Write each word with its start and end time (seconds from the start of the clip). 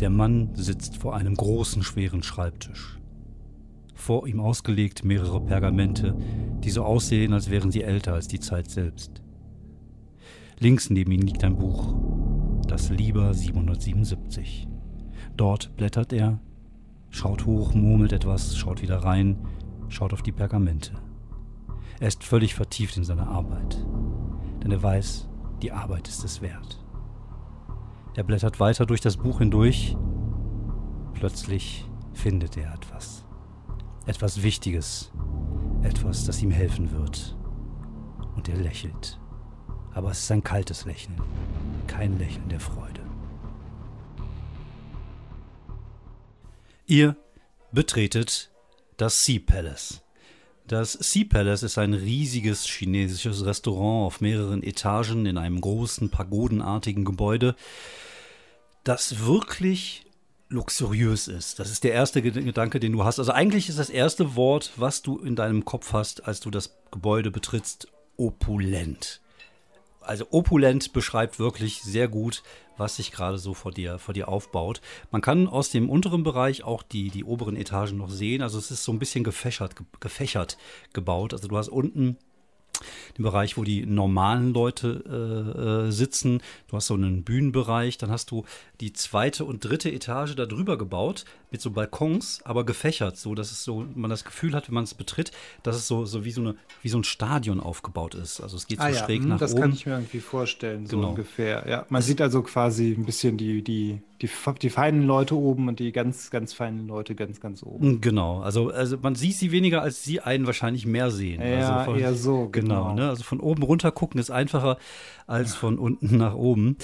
Der 0.00 0.08
Mann 0.08 0.54
sitzt 0.54 0.96
vor 0.96 1.14
einem 1.14 1.34
großen, 1.34 1.82
schweren 1.82 2.22
Schreibtisch. 2.22 2.98
Vor 3.94 4.26
ihm 4.26 4.40
ausgelegt 4.40 5.04
mehrere 5.04 5.42
Pergamente, 5.42 6.16
die 6.64 6.70
so 6.70 6.84
aussehen, 6.84 7.34
als 7.34 7.50
wären 7.50 7.70
sie 7.70 7.82
älter 7.82 8.14
als 8.14 8.26
die 8.26 8.40
Zeit 8.40 8.70
selbst. 8.70 9.22
Links 10.58 10.88
neben 10.88 11.12
ihm 11.12 11.20
liegt 11.20 11.44
ein 11.44 11.58
Buch, 11.58 11.94
das 12.66 12.88
Lieber 12.88 13.34
777. 13.34 14.68
Dort 15.36 15.76
blättert 15.76 16.14
er, 16.14 16.40
schaut 17.10 17.44
hoch, 17.44 17.74
murmelt 17.74 18.14
etwas, 18.14 18.56
schaut 18.56 18.80
wieder 18.80 18.98
rein, 18.98 19.36
schaut 19.88 20.14
auf 20.14 20.22
die 20.22 20.32
Pergamente. 20.32 20.92
Er 21.98 22.08
ist 22.08 22.24
völlig 22.24 22.54
vertieft 22.54 22.96
in 22.96 23.04
seine 23.04 23.26
Arbeit, 23.26 23.84
denn 24.62 24.70
er 24.70 24.82
weiß, 24.82 25.28
die 25.60 25.72
Arbeit 25.72 26.08
ist 26.08 26.24
es 26.24 26.40
wert. 26.40 26.79
Er 28.20 28.24
blättert 28.24 28.60
weiter 28.60 28.84
durch 28.84 29.00
das 29.00 29.16
Buch 29.16 29.38
hindurch. 29.38 29.96
Plötzlich 31.14 31.86
findet 32.12 32.54
er 32.58 32.74
etwas. 32.74 33.24
Etwas 34.04 34.42
Wichtiges. 34.42 35.10
Etwas, 35.82 36.26
das 36.26 36.42
ihm 36.42 36.50
helfen 36.50 36.92
wird. 36.92 37.34
Und 38.36 38.46
er 38.50 38.58
lächelt. 38.58 39.18
Aber 39.94 40.10
es 40.10 40.18
ist 40.18 40.30
ein 40.32 40.44
kaltes 40.44 40.84
Lächeln. 40.84 41.18
Kein 41.86 42.18
Lächeln 42.18 42.46
der 42.50 42.60
Freude. 42.60 43.00
Ihr 46.84 47.16
betretet 47.72 48.50
das 48.98 49.24
Sea 49.24 49.40
Palace. 49.40 50.02
Das 50.66 50.92
Sea 50.92 51.24
Palace 51.26 51.62
ist 51.62 51.78
ein 51.78 51.94
riesiges 51.94 52.66
chinesisches 52.66 53.46
Restaurant 53.46 54.06
auf 54.06 54.20
mehreren 54.20 54.62
Etagen 54.62 55.24
in 55.24 55.38
einem 55.38 55.62
großen 55.62 56.10
pagodenartigen 56.10 57.06
Gebäude, 57.06 57.56
das 58.90 59.24
wirklich 59.24 60.04
luxuriös 60.48 61.28
ist. 61.28 61.60
Das 61.60 61.70
ist 61.70 61.84
der 61.84 61.92
erste 61.92 62.22
Gedanke, 62.22 62.80
den 62.80 62.90
du 62.90 63.04
hast. 63.04 63.20
Also 63.20 63.30
eigentlich 63.30 63.68
ist 63.68 63.78
das 63.78 63.88
erste 63.88 64.34
Wort, 64.34 64.72
was 64.74 65.00
du 65.00 65.18
in 65.18 65.36
deinem 65.36 65.64
Kopf 65.64 65.92
hast, 65.92 66.26
als 66.26 66.40
du 66.40 66.50
das 66.50 66.76
Gebäude 66.90 67.30
betrittst, 67.30 67.86
opulent. 68.16 69.20
Also 70.00 70.26
opulent 70.32 70.92
beschreibt 70.92 71.38
wirklich 71.38 71.82
sehr 71.82 72.08
gut, 72.08 72.42
was 72.76 72.96
sich 72.96 73.12
gerade 73.12 73.38
so 73.38 73.54
vor 73.54 73.70
dir, 73.70 74.00
vor 74.00 74.12
dir 74.12 74.28
aufbaut. 74.28 74.80
Man 75.12 75.22
kann 75.22 75.46
aus 75.46 75.70
dem 75.70 75.88
unteren 75.88 76.24
Bereich 76.24 76.64
auch 76.64 76.82
die, 76.82 77.10
die 77.10 77.22
oberen 77.22 77.54
Etagen 77.54 77.96
noch 77.96 78.10
sehen. 78.10 78.42
Also 78.42 78.58
es 78.58 78.72
ist 78.72 78.82
so 78.82 78.90
ein 78.90 78.98
bisschen 78.98 79.22
gefächert, 79.22 79.76
gefächert 80.00 80.58
gebaut. 80.92 81.32
Also 81.32 81.46
du 81.46 81.56
hast 81.56 81.68
unten 81.68 82.16
den 83.16 83.22
Bereich, 83.24 83.56
wo 83.56 83.64
die 83.64 83.84
normalen 83.86 84.52
Leute 84.52 85.04
äh, 85.06 85.88
äh, 85.88 85.90
sitzen. 85.90 86.40
Du 86.68 86.76
hast 86.76 86.86
so 86.86 86.94
einen 86.94 87.24
Bühnenbereich, 87.24 87.98
dann 87.98 88.10
hast 88.10 88.30
du 88.30 88.44
die 88.80 88.92
zweite 88.92 89.44
und 89.44 89.64
dritte 89.64 89.90
Etage 89.90 90.34
da 90.34 90.46
drüber 90.46 90.78
gebaut 90.78 91.24
mit 91.50 91.60
so 91.60 91.70
Balkons, 91.70 92.40
aber 92.44 92.64
gefächert, 92.64 93.16
so 93.16 93.34
dass 93.34 93.50
es 93.50 93.64
so 93.64 93.86
man 93.94 94.10
das 94.10 94.24
Gefühl 94.24 94.54
hat, 94.54 94.68
wenn 94.68 94.74
man 94.74 94.84
es 94.84 94.94
betritt, 94.94 95.32
dass 95.62 95.76
es 95.76 95.86
so, 95.86 96.04
so 96.06 96.24
wie 96.24 96.30
so 96.30 96.40
eine 96.40 96.54
wie 96.82 96.88
so 96.88 96.98
ein 96.98 97.04
Stadion 97.04 97.60
aufgebaut 97.60 98.14
ist. 98.14 98.40
Also 98.40 98.56
es 98.56 98.66
geht 98.66 98.78
so 98.78 98.84
ah, 98.84 98.92
schräg 98.92 99.22
ja, 99.22 99.28
nach 99.28 99.38
das 99.38 99.52
oben. 99.52 99.60
Das 99.60 99.70
kann 99.70 99.76
ich 99.76 99.86
mir 99.86 99.92
irgendwie 99.94 100.20
vorstellen, 100.20 100.86
so 100.86 100.96
Genau. 100.96 101.10
ungefähr. 101.10 101.64
Ja, 101.68 101.86
man 101.88 102.02
sieht 102.02 102.20
also 102.20 102.42
quasi 102.42 102.92
ein 102.96 103.04
bisschen 103.04 103.36
die, 103.36 103.62
die, 103.62 104.00
die, 104.22 104.28
die 104.60 104.70
feinen 104.70 105.02
Leute 105.06 105.34
oben 105.34 105.68
und 105.68 105.78
die 105.78 105.92
ganz, 105.92 106.30
ganz 106.30 106.52
feinen 106.52 106.86
Leute 106.86 107.14
ganz, 107.14 107.40
ganz 107.40 107.62
oben. 107.62 108.00
Genau, 108.00 108.40
also, 108.40 108.70
also 108.70 108.98
man 109.00 109.14
sieht 109.14 109.36
sie 109.36 109.50
weniger, 109.50 109.82
als 109.82 110.04
sie 110.04 110.20
einen 110.20 110.46
wahrscheinlich 110.46 110.86
mehr 110.86 111.10
sehen. 111.10 111.40
Ja, 111.40 111.78
also 111.78 111.92
von, 111.92 112.00
eher 112.00 112.14
so, 112.14 112.48
Genau, 112.50 112.84
genau. 112.90 112.94
ne? 112.94 113.08
also 113.08 113.22
von 113.24 113.40
oben 113.40 113.62
runter 113.62 113.92
gucken 113.92 114.20
ist 114.20 114.30
einfacher 114.30 114.76
als 115.26 115.54
von 115.54 115.78
unten 115.78 116.16
nach 116.16 116.34
oben. 116.34 116.76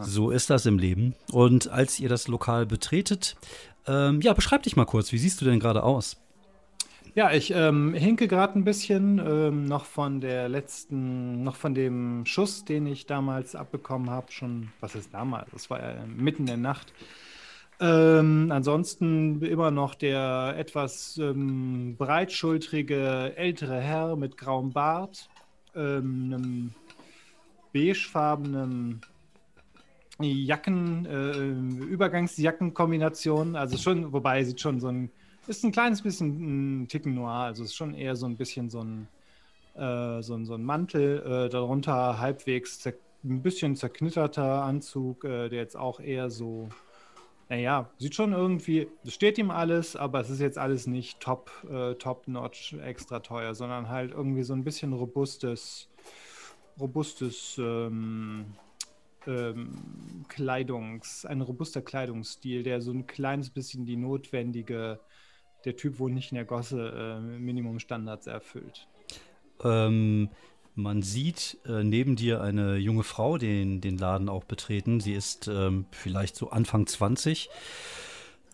So 0.00 0.30
ist 0.30 0.50
das 0.50 0.66
im 0.66 0.78
Leben. 0.78 1.14
Und 1.30 1.68
als 1.68 2.00
ihr 2.00 2.08
das 2.08 2.26
Lokal 2.26 2.66
betretet, 2.66 3.36
ähm, 3.86 4.20
ja, 4.22 4.32
beschreib 4.32 4.64
dich 4.64 4.76
mal 4.76 4.84
kurz, 4.86 5.12
wie 5.12 5.18
siehst 5.18 5.40
du 5.40 5.44
denn 5.44 5.60
gerade 5.60 5.84
aus? 5.84 6.16
Ja, 7.16 7.30
ich 7.30 7.52
ähm, 7.54 7.94
hinke 7.94 8.26
gerade 8.26 8.58
ein 8.58 8.64
bisschen 8.64 9.20
ähm, 9.24 9.66
noch 9.66 9.84
von 9.84 10.20
der 10.20 10.48
letzten, 10.48 11.44
noch 11.44 11.54
von 11.54 11.72
dem 11.72 12.26
Schuss, 12.26 12.64
den 12.64 12.88
ich 12.88 13.06
damals 13.06 13.54
abbekommen 13.54 14.10
habe, 14.10 14.32
schon, 14.32 14.72
was 14.80 14.96
ist 14.96 15.14
damals? 15.14 15.48
Das 15.52 15.70
war 15.70 15.80
ja 15.80 16.04
mitten 16.06 16.42
in 16.42 16.46
der 16.46 16.56
Nacht. 16.56 16.92
Ähm, 17.78 18.50
ansonsten 18.50 19.40
immer 19.42 19.70
noch 19.70 19.94
der 19.94 20.54
etwas 20.58 21.16
ähm, 21.18 21.94
breitschultrige 21.96 23.36
ältere 23.36 23.80
Herr 23.80 24.16
mit 24.16 24.36
grauem 24.36 24.72
Bart, 24.72 25.28
ähm, 25.76 26.32
einem 26.32 26.74
beigefarbenen 27.72 29.02
Jacken, 30.20 31.06
äh, 31.06 31.84
Übergangsjackenkombination. 31.84 33.54
Also 33.54 33.76
schon, 33.76 34.12
wobei 34.12 34.42
sieht 34.42 34.60
schon 34.60 34.80
so 34.80 34.88
ein, 34.88 35.10
ist 35.46 35.64
ein 35.64 35.72
kleines 35.72 36.02
bisschen 36.02 36.82
ein 36.82 36.88
Ticken 36.88 37.14
noir. 37.14 37.44
Also 37.44 37.64
ist 37.64 37.74
schon 37.74 37.94
eher 37.94 38.16
so 38.16 38.26
ein 38.26 38.36
bisschen 38.36 38.70
so 38.70 38.80
ein, 38.80 39.08
äh, 39.74 40.22
so 40.22 40.42
so 40.44 40.54
ein 40.54 40.64
Mantel, 40.64 41.22
äh, 41.46 41.48
darunter 41.48 42.18
halbwegs 42.18 42.84
ein 43.24 43.42
bisschen 43.42 43.76
zerknitterter 43.76 44.62
Anzug, 44.62 45.24
äh, 45.24 45.48
der 45.48 45.60
jetzt 45.60 45.76
auch 45.76 45.98
eher 46.00 46.30
so, 46.30 46.68
naja, 47.48 47.90
sieht 47.98 48.14
schon 48.14 48.32
irgendwie, 48.32 48.88
steht 49.06 49.38
ihm 49.38 49.50
alles, 49.50 49.96
aber 49.96 50.20
es 50.20 50.30
ist 50.30 50.40
jetzt 50.40 50.58
alles 50.58 50.86
nicht 50.86 51.20
top, 51.20 51.50
äh, 51.70 51.94
top-notch, 51.94 52.74
extra 52.74 53.20
teuer, 53.20 53.54
sondern 53.54 53.88
halt 53.88 54.12
irgendwie 54.12 54.42
so 54.42 54.52
ein 54.52 54.64
bisschen 54.64 54.92
robustes, 54.92 55.88
robustes, 56.78 57.56
ähm, 57.58 58.46
ähm, 59.26 60.24
Kleidungs, 60.28 61.24
ein 61.24 61.40
robuster 61.40 61.82
Kleidungsstil, 61.82 62.62
der 62.62 62.80
so 62.80 62.92
ein 62.92 63.06
kleines 63.06 63.50
bisschen 63.50 63.86
die 63.86 63.96
notwendige, 63.96 65.00
der 65.64 65.76
Typ 65.76 65.98
wohnt 65.98 66.14
nicht 66.14 66.32
in 66.32 66.36
der 66.36 66.44
Gosse, 66.44 67.18
äh, 67.18 67.38
Minimumstandards 67.38 68.26
erfüllt. 68.26 68.86
Ähm, 69.62 70.30
man 70.74 71.02
sieht 71.02 71.58
äh, 71.66 71.84
neben 71.84 72.16
dir 72.16 72.40
eine 72.40 72.76
junge 72.76 73.04
Frau 73.04 73.38
den, 73.38 73.80
den 73.80 73.96
Laden 73.96 74.28
auch 74.28 74.44
betreten. 74.44 75.00
Sie 75.00 75.14
ist 75.14 75.48
ähm, 75.48 75.86
vielleicht 75.90 76.36
so 76.36 76.50
Anfang 76.50 76.86
20. 76.86 77.48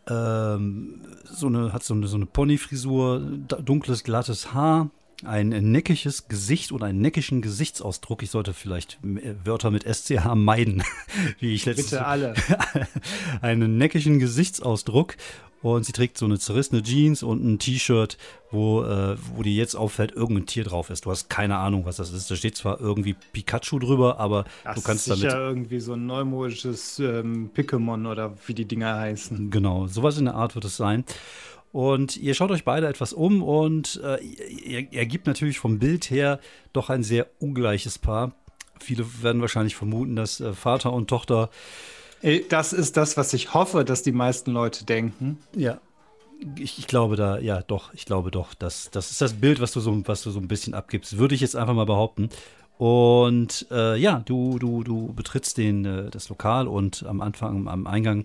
Ähm, 0.09 1.01
so 1.25 1.47
eine, 1.47 1.73
hat 1.73 1.83
so 1.83 1.95
eine, 1.95 2.07
so 2.09 2.17
eine 2.17 2.27
Ponyfrisur, 2.27 3.21
dunkles, 3.21 4.05
glattes 4.05 4.53
Haar, 4.53 4.91
ein 5.25 5.49
neckiges 5.49 6.29
Gesicht 6.29 6.73
oder 6.73 6.87
einen 6.87 7.01
neckischen 7.01 7.43
Gesichtsausdruck. 7.43 8.23
Ich 8.23 8.31
sollte 8.31 8.53
vielleicht 8.55 8.99
Wörter 9.03 9.71
mit 9.71 9.85
SCH 9.85 10.35
meiden, 10.35 10.83
wie 11.39 11.55
ich 11.55 11.67
letztes 11.67 11.91
Bitte 11.91 12.07
alle. 12.07 12.35
einen 13.41 13.79
neckischen 13.79 14.19
Gesichtsausdruck 14.19 15.17
und 15.63 15.85
sie 15.85 15.93
trägt 15.93 16.17
so 16.17 16.25
eine 16.25 16.39
zerrissene 16.39 16.83
Jeans 16.83 17.23
und 17.23 17.45
ein 17.45 17.59
T-Shirt, 17.59 18.17
wo, 18.51 18.83
äh, 18.83 19.17
wo 19.35 19.43
dir 19.43 19.53
jetzt 19.53 19.75
auffällt, 19.75 20.13
irgendein 20.13 20.47
Tier 20.47 20.65
drauf 20.65 20.89
ist. 20.89 21.05
Du 21.05 21.11
hast 21.11 21.29
keine 21.29 21.59
Ahnung, 21.59 21.85
was 21.85 21.97
das 21.97 22.13
ist. 22.13 22.31
Da 22.31 22.37
steht 22.37 22.57
zwar 22.57 22.81
irgendwie 22.81 23.15
Pikachu 23.33 23.79
drüber, 23.79 24.19
aber 24.19 24.45
das 24.65 24.77
du 24.77 24.83
kannst 24.83 25.09
ist 25.09 25.17
sicher 25.17 25.29
damit. 25.29 25.49
irgendwie 25.49 25.81
so 25.81 25.93
ein 25.93 26.07
neumodisches 26.07 26.99
ähm, 26.99 27.51
Pokémon 27.55 28.11
oder 28.11 28.35
wie 28.47 28.55
die 28.55 28.65
Dinger 28.65 28.97
heißen. 28.97 29.51
Genau, 29.51 29.87
sowas 29.87 30.19
in 30.19 30.25
der 30.25 30.35
Art 30.35 30.55
wird 30.55 30.65
es 30.65 30.77
sein. 30.77 31.05
Und 31.73 32.17
ihr 32.17 32.35
schaut 32.35 32.51
euch 32.51 32.65
beide 32.65 32.89
etwas 32.89 33.13
um 33.13 33.43
und 33.43 34.01
äh, 34.03 34.21
ihr, 34.23 34.93
ihr 34.93 34.99
ergibt 34.99 35.27
natürlich 35.27 35.59
vom 35.61 35.79
Bild 35.79 36.11
her 36.11 36.41
doch 36.73 36.91
ein 36.91 37.05
sehr 37.05 37.29
ungleiches 37.39 37.99
Paar. 37.99 38.33
Viele 38.81 39.07
werden 39.23 39.41
wahrscheinlich 39.41 39.77
vermuten, 39.77 40.17
dass 40.17 40.41
äh, 40.41 40.53
Vater 40.53 40.93
und 40.93 41.09
Tochter. 41.09 41.51
Das 42.49 42.73
ist 42.73 42.97
das, 42.97 43.17
was 43.17 43.33
ich 43.33 43.55
hoffe, 43.55 43.85
dass 43.85 44.03
die 44.03 44.13
meisten 44.13 44.51
Leute 44.51 44.85
denken. 44.85 45.39
Ja. 45.55 45.81
Ich, 46.59 46.79
ich 46.79 46.87
glaube 46.87 47.17
da, 47.17 47.39
ja, 47.39 47.63
doch, 47.63 47.93
ich 47.95 48.05
glaube 48.05 48.31
doch, 48.31 48.55
dass 48.55 48.91
das 48.91 49.11
ist 49.11 49.21
das 49.21 49.35
Bild, 49.35 49.61
was 49.61 49.73
du 49.73 49.81
so, 49.81 50.03
was 50.07 50.23
du 50.23 50.31
so 50.31 50.41
ein 50.41 50.49
bisschen 50.49 50.75
abgibst, 50.75 51.19
würde 51.19 51.35
ich 51.35 51.41
jetzt 51.43 51.55
einfach 51.55 51.75
mal 51.75 51.87
behaupten. 51.87 52.31
Und 52.79 53.67
äh, 53.71 53.97
ja, 53.97 54.23
du, 54.25 54.59
du, 54.59 54.83
du 54.83 55.13
betrittst 55.13 55.59
den, 55.59 55.85
äh, 55.85 56.11
das 56.11 56.31
Lokal 56.31 56.67
und 56.67 57.05
am 57.07 57.21
Anfang, 57.21 57.69
am 57.69 57.87
Eingang 57.87 58.25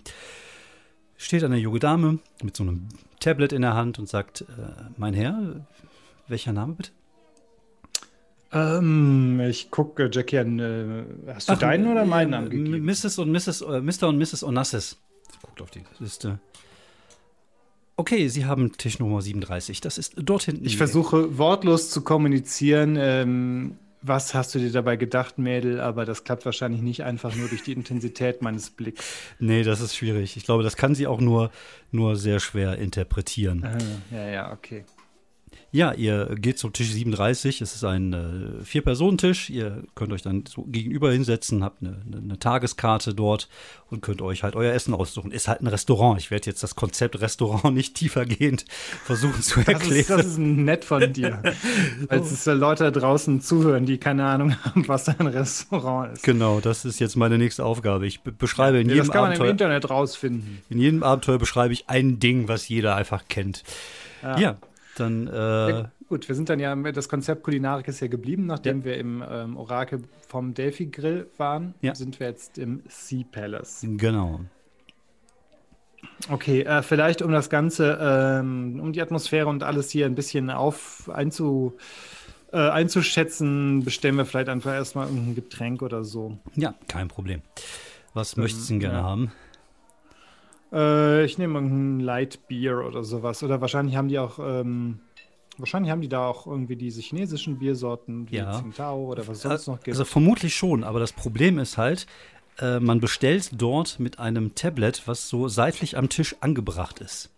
steht 1.17 1.43
eine 1.43 1.57
junge 1.57 1.79
Dame 1.79 2.19
mit 2.43 2.55
so 2.55 2.63
einem 2.63 2.87
Tablet 3.19 3.53
in 3.53 3.61
der 3.61 3.73
Hand 3.73 3.99
und 3.99 4.09
sagt, 4.09 4.41
äh, 4.41 4.45
mein 4.97 5.13
Herr, 5.13 5.65
welcher 6.27 6.53
Name 6.53 6.73
bitte? 6.73 6.91
Ähm, 8.51 9.39
ich 9.41 9.71
gucke 9.71 10.09
Jackie 10.11 10.37
an. 10.37 10.59
Äh, 10.59 11.33
hast 11.33 11.49
du 11.49 11.53
Ach, 11.53 11.59
deinen 11.59 11.91
oder 11.91 12.05
meinen 12.05 12.33
äh, 12.33 12.37
angegeben? 12.37 12.85
Mrs. 12.85 13.19
und 13.19 13.31
Mrs. 13.31 13.61
Äh, 13.61 13.81
Mr. 13.81 14.07
und 14.07 14.17
Mrs. 14.17 14.43
Onassis. 14.43 14.97
Guckt 15.41 15.61
auf 15.61 15.71
die 15.71 15.83
Liste. 15.99 16.39
Okay, 17.97 18.27
Sie 18.27 18.45
haben 18.45 18.73
Tisch 18.73 18.99
Nummer 18.99 19.21
37. 19.21 19.81
Das 19.81 19.97
ist 19.97 20.13
dort 20.17 20.43
hinten. 20.43 20.65
Ich 20.65 20.77
versuche 20.77 21.37
wortlos 21.37 21.89
zu 21.89 22.01
kommunizieren. 22.01 22.97
Ähm, 22.99 23.77
was 24.07 24.33
hast 24.33 24.55
du 24.55 24.59
dir 24.59 24.71
dabei 24.71 24.95
gedacht, 24.95 25.37
Mädel? 25.37 25.79
Aber 25.79 26.05
das 26.05 26.23
klappt 26.23 26.45
wahrscheinlich 26.45 26.81
nicht 26.81 27.03
einfach 27.03 27.35
nur 27.35 27.47
durch 27.47 27.63
die 27.63 27.73
Intensität 27.73 28.41
meines 28.41 28.69
Blicks. 28.69 29.03
Nee, 29.39 29.63
das 29.63 29.81
ist 29.81 29.95
schwierig. 29.95 30.37
Ich 30.37 30.45
glaube, 30.45 30.63
das 30.63 30.75
kann 30.75 30.95
sie 30.95 31.07
auch 31.07 31.19
nur, 31.19 31.51
nur 31.91 32.15
sehr 32.15 32.39
schwer 32.39 32.77
interpretieren. 32.77 33.63
Ah, 33.63 34.15
ja, 34.15 34.27
ja, 34.27 34.51
okay. 34.51 34.85
Ja, 35.75 35.91
ihr 35.91 36.37
geht 36.39 36.57
zum 36.57 36.71
Tisch 36.71 36.89
37. 36.93 37.59
Es 37.59 37.75
ist 37.75 37.83
ein 37.83 38.13
äh, 38.13 38.63
Vier-Personen-Tisch. 38.63 39.49
Ihr 39.49 39.83
könnt 39.93 40.13
euch 40.13 40.21
dann 40.21 40.45
so 40.47 40.63
gegenüber 40.63 41.11
hinsetzen, 41.11 41.65
habt 41.65 41.81
eine, 41.81 41.97
eine, 42.15 42.39
Tageskarte 42.39 43.13
dort 43.13 43.49
und 43.89 44.01
könnt 44.01 44.21
euch 44.21 44.43
halt 44.43 44.55
euer 44.55 44.71
Essen 44.71 44.93
aussuchen. 44.93 45.31
Ist 45.31 45.49
halt 45.49 45.59
ein 45.59 45.67
Restaurant. 45.67 46.17
Ich 46.17 46.31
werde 46.31 46.45
jetzt 46.45 46.63
das 46.63 46.75
Konzept 46.77 47.19
Restaurant 47.19 47.65
nicht 47.75 47.93
tiefergehend 47.95 48.63
versuchen 49.03 49.41
zu 49.41 49.59
erklären. 49.59 49.79
Das 49.89 49.91
ist, 49.91 50.09
das 50.11 50.25
ist 50.27 50.37
nett 50.37 50.85
von 50.85 51.11
dir. 51.11 51.43
Weil 52.07 52.19
es 52.21 52.45
Leute 52.45 52.85
da 52.85 52.91
draußen 52.91 53.41
zuhören, 53.41 53.85
die 53.85 53.97
keine 53.97 54.23
Ahnung 54.23 54.55
haben, 54.63 54.87
was 54.87 55.09
ein 55.09 55.27
Restaurant 55.27 56.13
ist. 56.13 56.23
Genau, 56.23 56.61
das 56.61 56.85
ist 56.85 57.01
jetzt 57.01 57.17
meine 57.17 57.37
nächste 57.37 57.65
Aufgabe. 57.65 58.07
Ich 58.07 58.21
beschreibe 58.21 58.79
in 58.79 58.87
ja, 58.87 58.95
jedem 58.95 59.07
Das 59.07 59.13
kann 59.13 59.23
man 59.23 59.31
Abenteuer, 59.31 59.47
im 59.47 59.51
Internet 59.51 59.89
rausfinden. 59.89 60.59
In 60.69 60.79
jedem 60.79 61.03
Abenteuer 61.03 61.37
beschreibe 61.37 61.73
ich 61.73 61.89
ein 61.89 62.21
Ding, 62.21 62.47
was 62.47 62.69
jeder 62.69 62.95
einfach 62.95 63.25
kennt. 63.27 63.65
ja. 64.23 64.39
ja. 64.39 64.57
Dann, 64.95 65.27
äh, 65.27 65.31
ja, 65.69 65.91
gut, 66.07 66.27
wir 66.27 66.35
sind 66.35 66.49
dann 66.49 66.59
ja, 66.59 66.75
das 66.75 67.09
Konzept 67.09 67.43
Kulinarik 67.43 67.87
ist 67.87 67.99
ja 67.99 68.07
geblieben, 68.07 68.45
nachdem 68.45 68.79
ja. 68.79 68.85
wir 68.85 68.97
im 68.97 69.23
ähm, 69.29 69.57
Orakel 69.57 70.03
vom 70.27 70.53
Delphi 70.53 70.87
Grill 70.87 71.27
waren, 71.37 71.73
ja. 71.81 71.93
sind 71.95 72.19
wir 72.19 72.27
jetzt 72.27 72.57
im 72.57 72.81
Sea 72.87 73.23
Palace. 73.31 73.85
Genau. 73.87 74.41
Okay, 76.29 76.61
äh, 76.61 76.81
vielleicht 76.81 77.21
um 77.21 77.31
das 77.31 77.49
Ganze, 77.49 77.97
ähm, 78.01 78.79
um 78.81 78.93
die 78.93 79.01
Atmosphäre 79.01 79.47
und 79.47 79.63
alles 79.63 79.89
hier 79.89 80.05
ein 80.05 80.15
bisschen 80.15 80.49
auf 80.49 81.09
einzu, 81.09 81.73
äh, 82.51 82.57
einzuschätzen, 82.57 83.83
bestellen 83.83 84.15
wir 84.15 84.25
vielleicht 84.25 84.49
einfach 84.49 84.73
erstmal 84.73 85.07
ein 85.07 85.35
Getränk 85.35 85.81
oder 85.81 86.03
so. 86.03 86.37
Ja, 86.55 86.73
kein 86.87 87.09
Problem. 87.09 87.41
Was 88.13 88.37
ähm, 88.37 88.43
möchtest 88.43 88.69
du 88.69 88.73
denn 88.73 88.79
gerne 88.79 89.03
haben? 89.03 89.31
Äh, 90.75 91.25
ich 91.25 91.37
nehme 91.37 91.55
irgendein 91.55 92.01
Light 92.01 92.47
Beer 92.47 92.85
oder 92.85 93.03
sowas. 93.03 93.41
Oder 93.41 93.61
wahrscheinlich 93.61 93.95
haben 93.95 94.09
die 94.09 94.19
auch, 94.19 94.39
ähm, 94.39 94.99
wahrscheinlich 95.57 95.91
haben 95.91 96.01
die 96.01 96.09
da 96.09 96.27
auch 96.27 96.45
irgendwie 96.45 96.75
diese 96.75 97.01
chinesischen 97.01 97.57
Biersorten 97.57 98.29
wie 98.29 98.37
ja. 98.37 98.51
Tsingtao 98.51 99.05
oder 99.05 99.25
was 99.27 99.37
es 99.37 99.43
sonst 99.43 99.67
noch 99.67 99.77
gibt. 99.77 99.95
Also 99.95 100.03
vermutlich 100.03 100.55
schon, 100.55 100.83
aber 100.83 100.99
das 100.99 101.13
Problem 101.13 101.57
ist 101.59 101.77
halt, 101.77 102.05
äh, 102.59 102.79
man 102.79 102.99
bestellt 102.99 103.51
dort 103.53 103.99
mit 103.99 104.19
einem 104.19 104.53
Tablet, 104.55 105.03
was 105.05 105.29
so 105.29 105.47
seitlich 105.47 105.97
am 105.97 106.09
Tisch 106.09 106.35
angebracht 106.41 106.99
ist. 106.99 107.31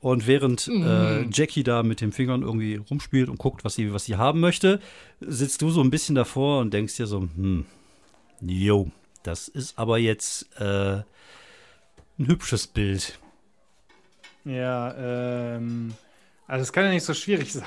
Und 0.00 0.26
während 0.26 0.66
äh, 0.66 0.72
mhm. 0.72 0.84
äh, 0.84 1.26
Jackie 1.32 1.62
da 1.62 1.82
mit 1.82 2.00
den 2.00 2.12
Fingern 2.12 2.42
irgendwie 2.42 2.76
rumspielt 2.76 3.28
und 3.28 3.38
guckt, 3.38 3.64
was 3.64 3.76
sie, 3.76 3.94
was 3.94 4.04
sie 4.04 4.16
haben 4.16 4.40
möchte, 4.40 4.80
sitzt 5.20 5.62
du 5.62 5.70
so 5.70 5.80
ein 5.80 5.90
bisschen 5.90 6.16
davor 6.16 6.60
und 6.60 6.74
denkst 6.74 6.96
dir 6.96 7.06
so, 7.06 7.20
hm, 7.20 7.66
jo, 8.40 8.90
das 9.22 9.46
ist 9.46 9.78
aber 9.78 9.98
jetzt 9.98 10.48
äh, 10.60 11.02
ein 12.22 12.28
hübsches 12.28 12.66
Bild. 12.66 13.18
Ja, 14.44 14.94
ähm, 14.96 15.94
also 16.46 16.62
es 16.62 16.72
kann 16.72 16.84
ja 16.84 16.90
nicht 16.90 17.04
so 17.04 17.14
schwierig 17.14 17.52
sein. 17.52 17.66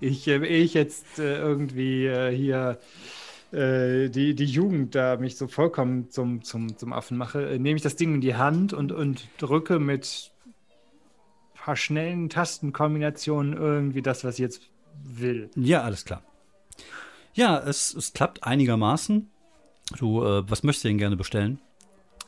Ich, 0.00 0.28
äh, 0.28 0.44
ich 0.46 0.74
jetzt 0.74 1.18
äh, 1.18 1.38
irgendwie 1.38 2.06
äh, 2.06 2.34
hier 2.34 2.78
äh, 3.52 4.08
die, 4.08 4.34
die 4.34 4.44
Jugend 4.44 4.94
da 4.94 5.16
mich 5.16 5.36
so 5.36 5.48
vollkommen 5.48 6.10
zum, 6.10 6.42
zum, 6.42 6.76
zum 6.76 6.92
Affen 6.92 7.16
mache, 7.16 7.48
äh, 7.48 7.58
nehme 7.58 7.76
ich 7.76 7.82
das 7.82 7.96
Ding 7.96 8.14
in 8.14 8.20
die 8.20 8.36
Hand 8.36 8.72
und, 8.72 8.92
und 8.92 9.26
drücke 9.38 9.78
mit 9.78 10.30
ein 10.46 10.54
paar 11.54 11.76
schnellen 11.76 12.28
Tastenkombinationen 12.28 13.54
irgendwie 13.54 14.02
das, 14.02 14.22
was 14.22 14.34
ich 14.34 14.40
jetzt 14.40 14.62
will. 15.02 15.50
Ja, 15.56 15.82
alles 15.82 16.04
klar. 16.04 16.22
Ja, 17.34 17.58
es, 17.58 17.92
es 17.92 18.12
klappt 18.12 18.44
einigermaßen. 18.44 19.30
Du, 19.98 20.24
äh, 20.24 20.48
was 20.48 20.62
möchtest 20.62 20.84
du 20.84 20.88
denn 20.88 20.98
gerne 20.98 21.16
bestellen? 21.16 21.60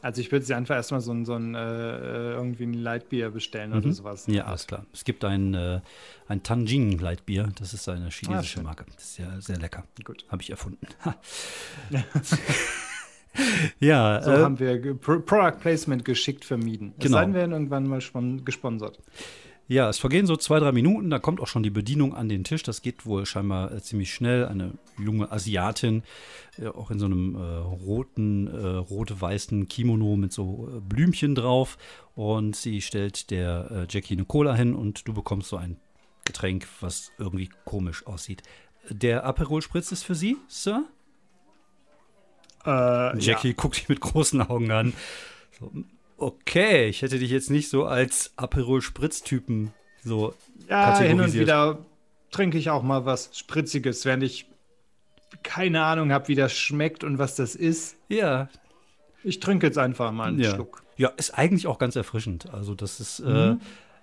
Also 0.01 0.21
ich 0.21 0.31
würde 0.31 0.45
sie 0.45 0.55
einfach 0.55 0.77
erstmal 0.77 1.01
so 1.01 1.13
ein, 1.13 1.25
so 1.25 1.35
ein 1.35 1.55
äh, 1.55 2.33
irgendwie 2.33 2.65
ein 2.65 2.75
Lightbier 2.75 3.31
bestellen 3.31 3.71
mhm. 3.71 3.79
oder 3.79 3.93
sowas. 3.93 4.27
Ja, 4.27 4.45
alles 4.45 4.67
klar. 4.67 4.87
Es 4.93 5.05
gibt 5.05 5.25
ein, 5.25 5.55
äh, 5.55 5.81
ein 6.29 6.43
Tanjing 6.43 6.99
Lightbier, 6.99 7.49
das 7.59 7.75
ist 7.75 7.89
eine 7.89 8.11
chinesische 8.11 8.61
ah, 8.61 8.65
Marke. 8.65 8.85
Das 8.95 9.05
ist 9.05 9.19
ja 9.19 9.41
sehr 9.41 9.59
lecker. 9.59 9.85
Gut. 10.05 10.25
Habe 10.29 10.43
ich 10.43 10.51
erfunden. 10.51 10.87
ja. 13.81 14.23
So 14.23 14.31
äh, 14.31 14.39
haben 14.39 14.59
wir 14.59 14.95
Product 14.95 15.59
Placement 15.61 16.05
geschickt 16.05 16.45
vermieden. 16.45 16.95
Es 16.99 17.05
genau. 17.05 17.19
sei 17.19 17.25
denn, 17.25 17.35
wir 17.35 17.41
werden 17.41 17.53
irgendwann 17.53 17.87
mal 17.87 18.01
gesponsert. 18.45 18.99
Ja, 19.71 19.91
es 19.91 19.99
vergehen 19.99 20.27
so 20.27 20.35
zwei, 20.37 20.59
drei 20.61 20.73
Minuten, 20.73 21.11
da 21.11 21.19
kommt 21.19 21.41
auch 21.41 21.47
schon 21.47 21.63
die 21.63 21.69
Bedienung 21.69 22.15
an 22.15 22.31
den 22.31 22.43
Tisch. 22.43 22.63
Das 22.63 22.81
geht 22.81 23.05
wohl 23.05 23.27
scheinbar 23.27 23.71
äh, 23.71 23.83
ziemlich 23.83 24.15
schnell. 24.15 24.47
Eine 24.47 24.73
junge 24.99 25.31
Asiatin, 25.31 26.03
äh, 26.59 26.69
auch 26.69 26.91
in 26.91 26.99
so 26.99 27.05
einem 27.05 27.35
äh, 27.35 27.39
roten, 27.39 28.47
äh, 28.47 28.67
rot-weißen 28.67 29.69
Kimono 29.69 30.17
mit 30.17 30.33
so 30.33 30.81
Blümchen 30.89 31.35
drauf. 31.35 31.77
Und 32.15 32.57
sie 32.57 32.81
stellt 32.81 33.31
der 33.31 33.87
Jackie 33.91 34.15
eine 34.15 34.25
Cola 34.25 34.55
hin 34.55 34.75
und 34.75 35.07
du 35.07 35.13
bekommst 35.13 35.51
so 35.51 35.57
ein 35.57 35.77
Getränk, 36.25 36.67
was 36.81 37.13
irgendwie 37.19 37.51
komisch 37.67 38.07
aussieht. 38.07 38.43
Der 38.89 39.25
Aperol 39.25 39.61
Spritz 39.61 39.93
ist 39.93 40.03
für 40.03 40.15
Sie, 40.15 40.37
Sir? 40.49 40.85
Jackie 42.65 43.49
ja. 43.49 43.55
guckt 43.57 43.77
dich 43.77 43.89
mit 43.89 44.01
großen 44.01 44.43
Augen 44.43 44.73
an. 44.73 44.95
So, 45.61 45.71
okay, 46.19 46.89
ich 46.89 47.03
hätte 47.03 47.19
dich 47.19 47.31
jetzt 47.31 47.51
nicht 47.51 47.71
so 47.71 47.85
als 47.85 48.33
Aperol 48.37 48.83
Spritz-Typen 48.83 49.73
so 50.05 50.35
ja, 50.69 50.99
hin 50.99 51.21
und 51.21 51.33
wieder 51.33 51.79
trinke 52.31 52.59
ich 52.59 52.71
auch 52.71 52.83
mal 52.83 53.07
was 53.07 53.31
Spritziges, 53.33 54.05
während 54.05 54.23
ich 54.23 54.47
keine 55.43 55.83
Ahnung 55.85 56.13
habe, 56.13 56.29
wie 56.29 56.35
das 56.35 56.53
schmeckt 56.53 57.05
und 57.05 57.19
was 57.19 57.37
das 57.37 57.55
ist. 57.55 57.97
Ja. 58.09 58.49
Ich 59.25 59.41
trinke 59.41 59.67
jetzt 59.67 59.79
einfach 59.79 60.13
mal 60.13 60.29
einen 60.29 60.41
ja. 60.41 60.55
Schluck. 60.55 60.83
Ja, 60.97 61.09
ist 61.17 61.31
eigentlich 61.39 61.67
auch 61.67 61.79
ganz 61.79 61.97
erfrischend. 61.97 62.53
Also 62.53 62.75
das 62.75 63.01
ist, 63.01 63.21
äh, 63.21 63.23
mhm. 63.23 63.61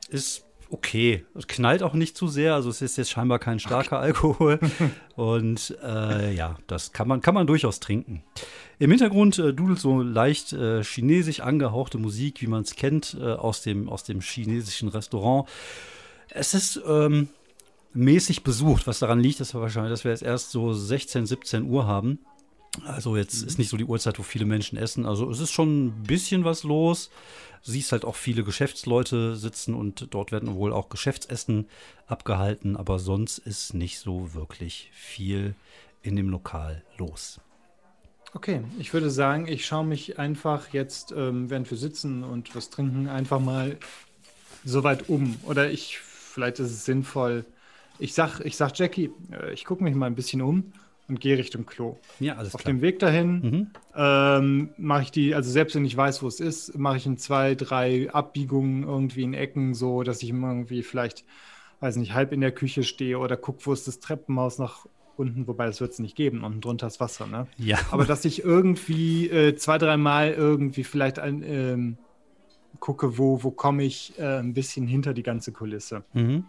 äh, 0.10 0.16
ist 0.16 0.45
okay. 0.70 1.26
Es 1.36 1.48
knallt 1.48 1.84
auch 1.84 1.94
nicht 1.94 2.18
zu 2.18 2.28
sehr, 2.28 2.54
also 2.56 2.70
es 2.70 2.82
ist 2.82 2.98
jetzt 2.98 3.12
scheinbar 3.12 3.40
kein 3.40 3.60
starker 3.60 4.00
Alkohol. 4.00 4.60
Und 5.16 5.78
äh, 5.84 6.34
ja, 6.34 6.58
das 6.68 6.92
kann 6.92 7.08
man, 7.08 7.22
kann 7.22 7.34
man 7.34 7.48
durchaus 7.48 7.80
trinken. 7.80 8.24
Im 8.80 8.92
Hintergrund 8.92 9.40
äh, 9.40 9.54
dudelt 9.54 9.80
so 9.80 10.02
leicht 10.02 10.54
äh, 10.54 10.84
chinesisch 10.84 11.40
angehauchte 11.40 11.98
Musik, 11.98 12.42
wie 12.42 12.48
man 12.48 12.64
es 12.64 12.76
kennt, 12.76 13.18
äh, 13.20 13.24
aus, 13.24 13.62
dem, 13.62 13.88
aus 13.88 14.04
dem 14.04 14.22
chinesischen 14.22 14.90
Restaurant. 14.90 15.48
Es 16.30 16.54
ist 16.54 16.82
ähm, 16.88 17.30
mäßig 17.94 18.44
besucht, 18.44 18.88
was 18.88 19.00
daran 19.00 19.20
liegt, 19.20 19.40
dass 19.40 19.54
wir 19.54 19.62
wahrscheinlich, 19.62 19.92
dass 19.92 20.04
wir 20.04 20.12
jetzt 20.12 20.24
erst 20.24 20.52
so 20.52 20.74
16, 20.74 21.26
17 21.26 21.64
Uhr 21.64 21.88
haben. 21.88 22.20
Also 22.84 23.16
jetzt 23.16 23.42
mhm. 23.42 23.48
ist 23.48 23.58
nicht 23.58 23.70
so 23.70 23.78
die 23.78 23.86
Uhrzeit, 23.86 24.20
wo 24.20 24.24
viele 24.24 24.46
Menschen 24.46 24.78
essen. 24.78 25.06
Also 25.06 25.30
es 25.30 25.40
ist 25.40 25.52
schon 25.52 25.88
ein 25.88 26.04
bisschen 26.04 26.44
was 26.44 26.64
los. 26.64 27.10
Du 27.66 27.72
siehst 27.72 27.92
halt 27.92 28.06
auch 28.06 28.16
viele 28.16 28.44
Geschäftsleute 28.44 29.36
sitzen 29.36 29.74
und 29.74 30.14
dort 30.14 30.32
werden 30.32 30.56
wohl 30.56 30.72
auch 30.72 30.90
Geschäftsessen 30.90 31.68
abgehalten, 32.06 32.76
aber 32.78 33.00
sonst 33.00 33.40
ist 33.40 33.74
nicht 33.74 34.00
so 34.00 34.34
wirklich 34.36 34.92
viel 34.94 35.56
in 36.04 36.16
dem 36.16 36.30
Lokal 36.30 36.84
los. 36.98 37.40
Okay, 38.34 38.62
ich 38.78 38.94
würde 38.94 39.10
sagen, 39.10 39.48
ich 39.48 39.66
schaue 39.66 39.86
mich 39.86 40.20
einfach 40.20 40.74
jetzt, 40.74 41.14
ähm, 41.14 41.50
während 41.50 41.72
wir 41.72 41.78
sitzen 41.78 42.24
und 42.24 42.54
was 42.56 42.70
trinken, 42.70 43.08
einfach 43.08 43.40
mal 43.40 43.78
so 44.64 44.84
weit 44.84 45.10
um. 45.10 45.38
Oder 45.44 45.72
ich, 45.72 45.98
vielleicht 46.00 46.60
ist 46.60 46.72
es 46.72 46.86
sinnvoll. 46.86 47.46
Ich 47.98 48.14
sag, 48.14 48.42
ich 48.42 48.58
sag 48.58 48.78
Jackie, 48.78 49.10
äh, 49.32 49.54
ich 49.54 49.64
gucke 49.64 49.84
mich 49.84 49.96
mal 49.96 50.08
ein 50.08 50.16
bisschen 50.16 50.42
um 50.42 50.74
und 51.08 51.20
gehe 51.20 51.38
Richtung 51.38 51.66
Klo. 51.66 51.98
Ja, 52.20 52.36
alles 52.36 52.56
Auf 52.56 52.62
klar. 52.62 52.74
dem 52.74 52.82
Weg 52.82 53.00
dahin 53.00 53.42
mhm. 53.42 53.68
ähm, 53.96 54.70
mache 54.78 55.04
ich 55.04 55.12
die, 55.12 55.36
also 55.36 55.50
selbst 55.52 55.76
wenn 55.76 55.86
ich 55.86 55.96
weiß, 55.96 56.24
wo 56.24 56.28
es 56.28 56.40
ist, 56.40 56.78
mache 56.78 56.98
ich 56.98 57.06
in 57.06 57.18
zwei, 57.18 57.56
drei 57.56 58.10
Abbiegungen 58.12 58.84
irgendwie 58.84 59.24
in 59.24 59.34
Ecken, 59.34 59.74
so 59.74 60.04
dass 60.04 60.24
ich 60.24 60.30
irgendwie 60.30 60.84
vielleicht, 60.84 61.24
weiß 61.80 61.98
nicht, 61.98 62.14
halb 62.14 62.32
in 62.32 62.42
der 62.42 62.52
Küche 62.52 62.84
stehe 62.84 63.20
oder 63.20 63.38
gucke, 63.38 63.66
wo 63.66 63.74
ist 63.74 63.88
das 63.88 64.00
Treppenhaus 64.00 64.58
nach 64.58 64.86
unten, 65.18 65.48
wobei 65.48 65.66
das 65.66 65.80
wird 65.80 65.92
es 65.92 66.00
nicht 66.00 66.16
geben, 66.16 66.44
unten 66.44 66.62
drunter 66.62 66.88
ist 66.88 67.00
Wasser, 67.00 67.28
ne? 67.28 67.48
Ja. 67.58 67.78
Aber 67.92 68.06
dass 68.06 68.26
ich 68.26 68.44
irgendwie 68.44 69.30
äh, 69.30 69.56
zwei, 69.56 69.78
dreimal 69.78 70.32
irgendwie 70.32 70.84
vielleicht 70.84 71.20
ein, 71.20 71.42
ähm, 71.44 71.98
gucke, 72.80 73.18
wo, 73.18 73.44
wo 73.44 73.52
komme 73.52 73.84
ich 73.84 74.14
äh, 74.18 74.40
ein 74.40 74.54
bisschen 74.54 74.88
hinter 74.88 75.14
die 75.14 75.24
ganze 75.24 75.52
Kulisse. 75.52 76.04
Mhm. 76.14 76.46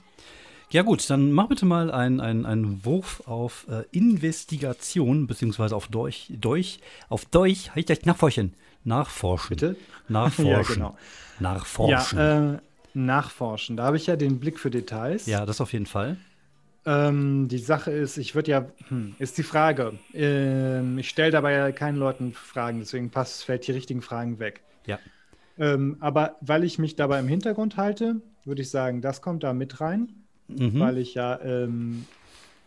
Ja 0.71 0.83
gut, 0.83 1.09
dann 1.09 1.31
mach 1.33 1.49
bitte 1.49 1.65
mal 1.65 1.91
einen, 1.91 2.21
einen, 2.21 2.85
Wurf 2.85 3.23
auf 3.27 3.67
äh, 3.69 3.85
Investigation, 3.93 5.27
beziehungsweise 5.27 5.77
auf 5.77 5.87
Durch, 5.89 6.31
durch 6.41 6.81
auf 7.09 7.25
Durch, 7.25 7.75
halt 7.75 7.89
ich 7.89 8.05
nachforschen. 8.05 8.55
Nachforschen. 8.85 9.49
Bitte? 9.51 9.77
Nachforschen. 10.09 10.47
ja, 10.47 10.63
genau. 10.63 10.99
Nachforschen. 11.39 12.19
Ja, 12.19 12.55
äh, 12.55 12.59
nachforschen. 12.95 13.77
Da 13.77 13.85
habe 13.85 13.97
ich 13.97 14.07
ja 14.07 14.17
den 14.17 14.41
Blick 14.41 14.59
für 14.59 14.71
Details. 14.71 15.27
Ja, 15.27 15.47
das 15.47 15.61
auf 15.61 15.73
jeden 15.73 15.87
Fall. 15.87 16.17
Ähm, 16.85 17.49
die 17.49 17.59
Sache 17.59 17.91
ist, 17.91 18.17
ich 18.17 18.35
würde 18.35 18.51
ja, 18.51 18.67
hm, 18.89 19.17
ist 19.19 19.39
die 19.39 19.43
Frage. 19.43 19.95
Ähm, 20.15 20.99
ich 20.99 21.09
stelle 21.09 21.33
dabei 21.33 21.53
ja 21.53 21.73
keinen 21.73 21.97
Leuten 21.97 22.33
Fragen, 22.33 22.79
deswegen 22.79 23.11
passt, 23.11 23.45
fällt 23.45 23.67
die 23.67 23.73
richtigen 23.73 24.03
Fragen 24.03 24.39
weg. 24.39 24.63
Ja. 24.87 24.99
Ähm, 25.59 25.97
aber 26.01 26.37
weil 26.41 26.63
ich 26.65 26.79
mich 26.79 26.95
dabei 26.95 27.19
im 27.19 27.29
Hintergrund 27.29 27.77
halte, 27.77 28.21
würde 28.45 28.63
ich 28.63 28.71
sagen, 28.71 29.01
das 29.01 29.21
kommt 29.21 29.43
da 29.43 29.53
mit 29.53 29.81
rein, 29.81 30.26
Mhm. 30.49 30.79
weil 30.81 30.99
ich 30.99 31.15
ja 31.15 31.41
ähm, 31.43 32.05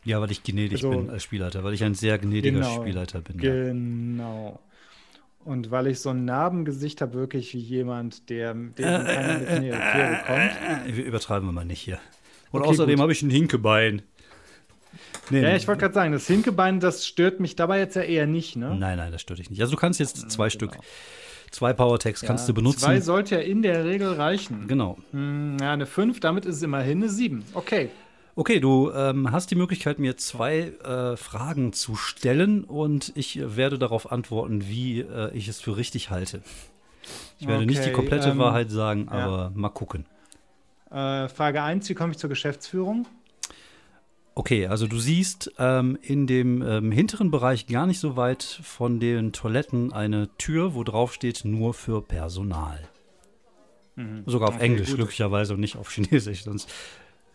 Ja, 0.06 0.20
weil 0.22 0.32
ich 0.32 0.44
gnädig 0.44 0.74
Also- 0.84 0.90
bin 0.92 1.10
als 1.10 1.24
Spielleiter, 1.24 1.64
weil 1.64 1.74
ich 1.74 1.84
ein 1.84 1.94
sehr 1.96 2.18
gnädiger 2.18 2.60
Genau. 2.60 2.82
Spielleiter 2.82 3.22
bin. 3.22 3.40
Ja. 3.40 3.52
genau. 3.52 4.60
Und 5.46 5.72
weil 5.72 5.88
ich 5.88 6.00
so 6.00 6.10
ein 6.10 6.26
Narbengesicht 6.26 7.02
habe, 7.02 7.14
wirklich 7.14 7.54
wie 7.54 7.60
jemand, 7.60 8.30
der 8.30 8.52
Äh, 8.52 8.54
mit 8.56 8.76
Quere 8.76 10.20
kommt. 10.28 10.90
Äh, 10.90 10.98
wir 10.98 11.06
übertreiben 11.06 11.48
wir 11.48 11.54
mal 11.54 11.66
nicht 11.66 11.80
hier. 11.82 12.00
Und 12.52 12.62
Okay, 12.62 12.70
außerdem 12.70 13.00
habe 13.02 13.12
ich 13.12 13.22
ein 13.22 13.30
Hinkebein. 13.30 14.02
Nee, 15.30 15.42
Ja, 15.42 15.50
nee. 15.50 15.56
ich 15.58 15.68
wollte 15.68 15.82
gerade 15.82 15.94
sagen, 15.94 16.12
das 16.12 16.26
Hinkebein, 16.28 16.80
das 16.80 17.06
stört 17.06 17.40
mich 17.40 17.56
dabei 17.56 17.80
jetzt 17.80 17.96
ja 17.96 18.02
eher 18.02 18.26
nicht, 18.26 18.56
ne? 18.56 18.76
Nein, 18.76 18.98
nein, 18.98 19.12
das 19.12 19.22
stört 19.22 19.40
dich 19.40 19.50
nicht. 19.50 19.62
Also 19.62 19.72
du 19.76 19.78
kannst 19.80 20.00
jetzt 20.00 20.30
zwei 20.32 20.50
genau. 20.50 20.72
Stück, 20.72 20.78
zwei 21.52 21.74
Power-Tags 21.74 22.22
kannst 22.22 22.44
Ja, 22.44 22.48
du 22.48 22.54
benutzen. 22.56 22.80
Zwei 22.80 23.00
sollte 23.02 23.36
ja 23.36 23.42
in 23.42 23.62
der 23.62 23.86
Regel 23.86 24.14
reichen. 24.14 24.68
Genau. 24.68 24.98
Hm, 25.12 25.58
ja, 25.62 25.74
eine 25.74 25.86
5, 25.86 26.20
damit 26.20 26.46
ist 26.46 26.58
es 26.58 26.64
immerhin 26.64 27.00
eine 27.00 27.10
7. 27.10 27.44
Okay. 27.54 27.90
Okay, 28.36 28.60
du 28.62 28.92
ähm, 28.92 29.32
hast 29.32 29.52
die 29.52 29.56
Möglichkeit, 29.56 30.00
mir 30.00 30.16
zwei 30.16 30.72
äh, 30.84 31.18
Fragen 31.18 31.74
zu 31.74 31.96
stellen 31.96 32.64
und 32.64 33.12
ich 33.16 33.42
werde 33.44 33.78
darauf 33.78 34.12
antworten, 34.12 34.66
wie 34.68 35.02
äh, 35.02 35.36
ich 35.36 35.48
es 35.50 35.60
für 35.60 35.76
richtig 35.76 36.10
halte. 36.10 36.42
Ich 37.40 37.48
werde 37.48 37.66
nicht 37.66 37.80
die 37.80 37.88
Okay, 37.88 37.94
komplette 37.94 38.30
ähm, 38.30 38.38
Wahrheit 38.38 38.72
sagen, 38.72 39.08
ja. 39.12 39.26
aber 39.26 39.52
mal 39.56 39.70
gucken. 39.70 40.06
Äh, 40.92 41.28
Frage 41.28 41.64
1, 41.64 41.90
wie 41.90 41.96
komme 41.96 42.12
ich 42.12 42.18
zur 42.18 42.30
Geschäftsführung? 42.30 43.08
Okay, 44.40 44.68
also 44.68 44.88
du 44.88 44.98
siehst 44.98 45.52
ähm, 45.60 45.98
in 46.02 46.26
dem 46.26 46.62
ähm, 46.62 46.94
hinteren 46.94 47.30
Bereich 47.30 47.68
gar 47.68 47.86
nicht 47.86 48.00
so 48.00 48.16
weit 48.16 48.42
von 48.42 49.02
den 49.02 49.34
Toiletten 49.34 49.92
eine 49.92 50.30
Tür, 50.38 50.76
wo 50.76 50.86
drauf 50.86 51.14
steht 51.14 51.44
nur 51.44 51.74
für 51.74 52.02
Personal. 52.02 52.80
Sogar 54.26 54.48
auf 54.48 54.56
Okay, 54.56 54.64
Englisch, 54.64 54.88
gut. 54.92 54.96
glücklicherweise 54.96 55.56
und 55.56 55.60
nicht 55.60 55.76
auf 55.76 55.90
Chinesisch. 55.92 56.46
Sonst 56.46 56.70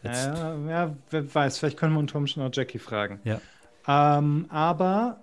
Ja, 0.02 0.56
ja, 0.66 0.96
wer 1.10 1.34
weiß, 1.34 1.58
vielleicht 1.58 1.76
können 1.76 1.92
wir 1.92 1.98
unter 1.98 2.16
Umständen 2.16 2.48
auch 2.48 2.56
Jackie 2.56 2.78
fragen. 2.78 3.20
ja. 3.24 3.38
Ähm, 3.86 4.46
aber 4.48 5.20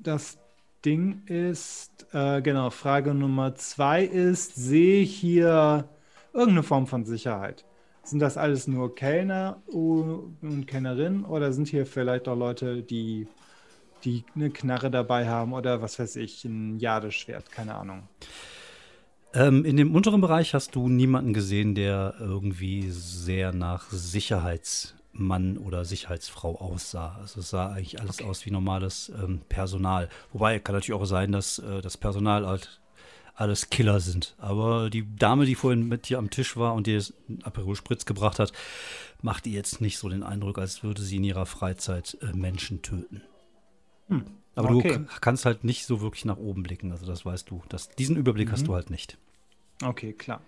das 0.00 0.36
Ding 0.84 1.22
ist, 1.26 2.08
äh, 2.12 2.42
genau, 2.42 2.70
Frage 2.70 3.14
Nummer 3.14 3.54
zwei 3.54 4.02
ist, 4.02 4.56
sehe 4.56 5.02
ich 5.02 5.14
hier 5.14 5.88
irgendeine 6.32 6.64
Form 6.64 6.88
von 6.88 7.04
Sicherheit? 7.04 7.64
Sind 8.02 8.20
das 8.20 8.36
alles 8.36 8.66
nur 8.66 8.94
Kellner 8.94 9.62
und 9.66 10.66
Kellnerinnen 10.66 11.24
oder 11.24 11.52
sind 11.52 11.68
hier 11.68 11.86
vielleicht 11.86 12.28
auch 12.28 12.36
Leute, 12.36 12.82
die, 12.82 13.28
die 14.04 14.24
eine 14.34 14.50
Knarre 14.50 14.90
dabei 14.90 15.28
haben 15.28 15.52
oder 15.52 15.82
was 15.82 15.98
weiß 15.98 16.16
ich, 16.16 16.44
ein 16.44 16.78
Jadeschwert, 16.78 17.52
keine 17.52 17.74
Ahnung. 17.74 18.08
Ähm, 19.32 19.64
in 19.64 19.76
dem 19.76 19.94
unteren 19.94 20.20
Bereich 20.20 20.54
hast 20.54 20.74
du 20.74 20.88
niemanden 20.88 21.32
gesehen, 21.32 21.74
der 21.74 22.14
irgendwie 22.18 22.90
sehr 22.90 23.52
nach 23.52 23.88
Sicherheitsmann 23.90 25.56
oder 25.56 25.84
Sicherheitsfrau 25.84 26.60
aussah. 26.60 27.16
Also 27.20 27.40
es 27.40 27.50
sah 27.50 27.68
eigentlich 27.70 28.00
alles 28.00 28.22
aus 28.22 28.44
wie 28.44 28.50
normales 28.50 29.12
ähm, 29.22 29.42
Personal. 29.48 30.08
Wobei 30.32 30.58
kann 30.58 30.74
natürlich 30.74 31.00
auch 31.00 31.04
sein, 31.04 31.30
dass 31.30 31.60
äh, 31.60 31.80
das 31.80 31.96
Personal 31.96 32.44
halt 32.44 32.79
alles 33.40 33.70
Killer 33.70 34.00
sind. 34.00 34.34
Aber 34.38 34.90
die 34.90 35.04
Dame, 35.16 35.46
die 35.46 35.54
vorhin 35.54 35.88
mit 35.88 36.08
dir 36.08 36.18
am 36.18 36.30
Tisch 36.30 36.56
war 36.56 36.74
und 36.74 36.86
dir 36.86 36.96
das 36.96 37.14
Aperol 37.42 37.76
Spritz 37.76 38.04
gebracht 38.04 38.38
hat, 38.38 38.52
macht 39.22 39.46
ihr 39.46 39.54
jetzt 39.54 39.80
nicht 39.80 39.98
so 39.98 40.08
den 40.08 40.22
Eindruck, 40.22 40.58
als 40.58 40.82
würde 40.82 41.02
sie 41.02 41.16
in 41.16 41.24
ihrer 41.24 41.46
Freizeit 41.46 42.18
äh, 42.22 42.36
Menschen 42.36 42.82
töten. 42.82 43.22
Aber 44.54 44.70
okay. 44.70 44.98
du 44.98 45.06
kannst 45.20 45.46
halt 45.46 45.64
nicht 45.64 45.86
so 45.86 46.00
wirklich 46.00 46.24
nach 46.24 46.36
oben 46.36 46.62
blicken. 46.62 46.90
Also 46.92 47.06
das 47.06 47.24
weißt 47.24 47.50
du. 47.50 47.62
Das, 47.68 47.88
diesen 47.90 48.16
Überblick 48.16 48.50
hast 48.52 48.66
du 48.66 48.74
halt 48.74 48.90
nicht. 48.90 49.16
Okay, 49.82 50.12
klar. 50.12 50.42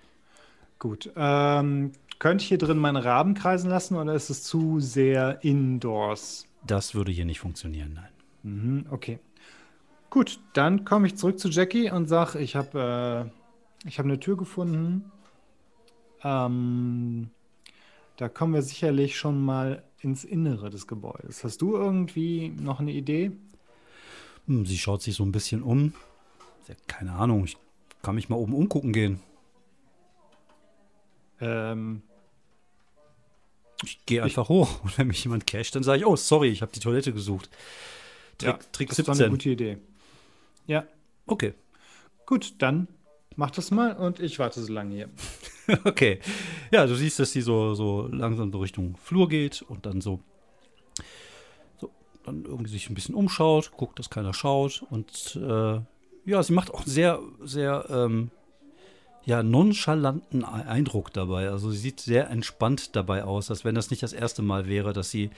Gut. 0.78 1.10
Ähm, 1.16 1.92
könnte 2.18 2.42
ich 2.42 2.48
hier 2.48 2.58
drin 2.58 2.78
meine 2.78 3.04
Raben 3.04 3.34
kreisen 3.34 3.70
lassen 3.70 3.96
oder 3.96 4.14
ist 4.14 4.30
es 4.30 4.42
zu 4.42 4.80
sehr 4.80 5.42
indoors? 5.44 6.46
Das 6.66 6.94
würde 6.94 7.12
hier 7.12 7.24
nicht 7.24 7.40
funktionieren, 7.40 7.94
nein. 7.94 8.10
Mhm, 8.42 8.86
okay. 8.90 9.18
Gut, 10.12 10.40
dann 10.52 10.84
komme 10.84 11.06
ich 11.06 11.16
zurück 11.16 11.38
zu 11.38 11.48
Jackie 11.48 11.90
und 11.90 12.06
sage, 12.06 12.38
ich 12.38 12.54
habe 12.54 13.30
äh, 13.82 13.88
ich 13.88 13.98
hab 13.98 14.04
eine 14.04 14.20
Tür 14.20 14.36
gefunden. 14.36 15.10
Ähm, 16.22 17.30
da 18.18 18.28
kommen 18.28 18.52
wir 18.52 18.60
sicherlich 18.60 19.16
schon 19.16 19.42
mal 19.42 19.82
ins 20.00 20.24
Innere 20.24 20.68
des 20.68 20.86
Gebäudes. 20.86 21.44
Hast 21.44 21.62
du 21.62 21.76
irgendwie 21.76 22.50
noch 22.50 22.78
eine 22.78 22.92
Idee? 22.92 23.32
Hm, 24.48 24.66
sie 24.66 24.76
schaut 24.76 25.00
sich 25.00 25.14
so 25.14 25.24
ein 25.24 25.32
bisschen 25.32 25.62
um. 25.62 25.94
Keine 26.88 27.12
Ahnung, 27.12 27.46
ich 27.46 27.56
kann 28.02 28.14
mich 28.14 28.28
mal 28.28 28.36
oben 28.36 28.52
umgucken 28.52 28.92
gehen. 28.92 29.18
Ähm, 31.40 32.02
Ich 33.82 34.04
gehe 34.04 34.22
einfach 34.22 34.50
hoch 34.50 34.68
und 34.84 34.98
wenn 34.98 35.06
mich 35.06 35.24
jemand 35.24 35.46
casht, 35.46 35.74
dann 35.74 35.84
sage 35.84 36.00
ich, 36.00 36.06
oh, 36.06 36.16
sorry, 36.16 36.50
ich 36.50 36.60
habe 36.60 36.70
die 36.70 36.80
Toilette 36.80 37.14
gesucht. 37.14 37.48
Trick, 38.36 38.72
Trick 38.74 38.88
das 38.90 38.98
ist 38.98 39.08
doch 39.08 39.14
eine 39.14 39.30
17. 39.30 39.30
gute 39.30 39.48
Idee. 39.48 39.78
Ja, 40.66 40.84
Okay. 41.26 41.54
gut, 42.26 42.54
dann 42.58 42.88
mach 43.36 43.50
das 43.50 43.70
mal 43.70 43.96
und 43.96 44.20
ich 44.20 44.38
warte 44.38 44.62
so 44.62 44.72
lange 44.72 44.94
hier. 44.94 45.08
Okay. 45.84 46.18
Ja, 46.72 46.86
du 46.86 46.94
siehst, 46.96 47.18
dass 47.20 47.30
sie 47.32 47.40
so, 47.40 47.74
so 47.74 48.08
langsam 48.10 48.50
so 48.52 48.58
Richtung 48.58 48.96
Flur 48.96 49.28
geht 49.28 49.62
und 49.62 49.86
dann 49.86 50.00
so, 50.00 50.20
so 51.78 51.90
dann 52.24 52.44
irgendwie 52.44 52.70
sich 52.70 52.90
ein 52.90 52.94
bisschen 52.94 53.14
umschaut, 53.14 53.72
guckt, 53.76 53.98
dass 53.98 54.10
keiner 54.10 54.34
schaut 54.34 54.84
und 54.90 55.36
äh, 55.40 55.80
ja, 56.24 56.42
sie 56.42 56.52
macht 56.52 56.72
auch 56.74 56.84
sehr, 56.84 57.20
sehr 57.42 57.86
ähm, 57.90 58.30
ja, 59.24 59.42
nonchalanten 59.42 60.42
E- 60.42 60.44
Eindruck 60.46 61.12
dabei. 61.12 61.48
Also 61.48 61.70
sie 61.70 61.78
sieht 61.78 62.00
sehr 62.00 62.28
entspannt 62.30 62.96
dabei 62.96 63.24
aus, 63.24 63.50
als 63.50 63.64
wenn 63.64 63.74
das 63.76 63.90
nicht 63.90 64.02
das 64.02 64.12
erste 64.12 64.42
Mal 64.42 64.66
wäre, 64.66 64.92
dass 64.92 65.10
sie 65.10 65.30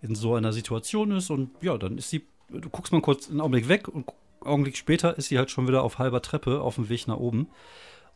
in 0.00 0.14
so 0.16 0.34
einer 0.34 0.52
Situation 0.52 1.12
ist 1.12 1.30
und 1.30 1.50
ja, 1.62 1.78
dann 1.78 1.98
ist 1.98 2.10
sie, 2.10 2.26
du 2.48 2.68
guckst 2.68 2.92
mal 2.92 3.00
kurz 3.00 3.30
einen 3.30 3.40
Augenblick 3.40 3.68
weg 3.68 3.86
und 3.88 4.06
Augenblick 4.44 4.76
später 4.76 5.16
ist 5.16 5.28
sie 5.28 5.38
halt 5.38 5.50
schon 5.50 5.68
wieder 5.68 5.82
auf 5.82 5.98
halber 5.98 6.22
Treppe 6.22 6.60
auf 6.60 6.76
dem 6.76 6.88
Weg 6.88 7.06
nach 7.08 7.16
oben. 7.16 7.48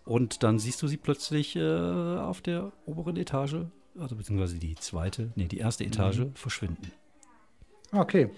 Und 0.04 0.42
dann 0.42 0.58
siehst 0.58 0.80
du 0.82 0.86
sie 0.86 0.96
plötzlich 0.96 1.56
äh, 1.56 1.60
auf 1.60 2.40
der 2.40 2.72
oberen 2.84 3.16
Etage, 3.16 3.56
also 3.98 4.14
beziehungsweise 4.14 4.58
die 4.58 4.76
zweite, 4.76 5.32
nee, 5.34 5.46
die 5.46 5.58
erste 5.58 5.84
Etage 5.84 6.26
verschwinden. 6.34 6.92
Okay. 7.92 8.30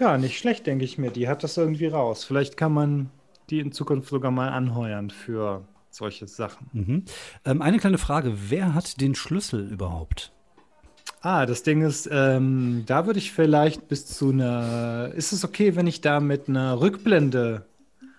Ja, 0.00 0.18
nicht 0.18 0.38
schlecht, 0.38 0.66
denke 0.66 0.84
ich 0.84 0.98
mir. 0.98 1.10
Die 1.10 1.28
hat 1.28 1.44
das 1.44 1.56
irgendwie 1.56 1.86
raus. 1.86 2.24
Vielleicht 2.24 2.56
kann 2.56 2.72
man 2.72 3.10
die 3.50 3.60
in 3.60 3.72
Zukunft 3.72 4.08
sogar 4.08 4.30
mal 4.30 4.48
anheuern 4.48 5.10
für 5.10 5.64
solche 5.90 6.26
Sachen. 6.26 6.70
Mhm. 6.72 7.04
Ähm, 7.44 7.62
eine 7.62 7.78
kleine 7.78 7.98
Frage, 7.98 8.34
wer 8.50 8.74
hat 8.74 9.00
den 9.00 9.14
Schlüssel 9.14 9.70
überhaupt? 9.70 10.32
Ah, 11.24 11.46
das 11.46 11.62
Ding 11.62 11.82
ist, 11.82 12.08
ähm, 12.12 12.82
da 12.86 13.06
würde 13.06 13.20
ich 13.20 13.30
vielleicht 13.32 13.86
bis 13.88 14.06
zu 14.06 14.30
einer. 14.30 15.12
Ist 15.14 15.32
es 15.32 15.44
okay, 15.44 15.76
wenn 15.76 15.86
ich 15.86 16.00
da 16.00 16.18
mit 16.18 16.48
einer 16.48 16.80
Rückblende, 16.80 17.64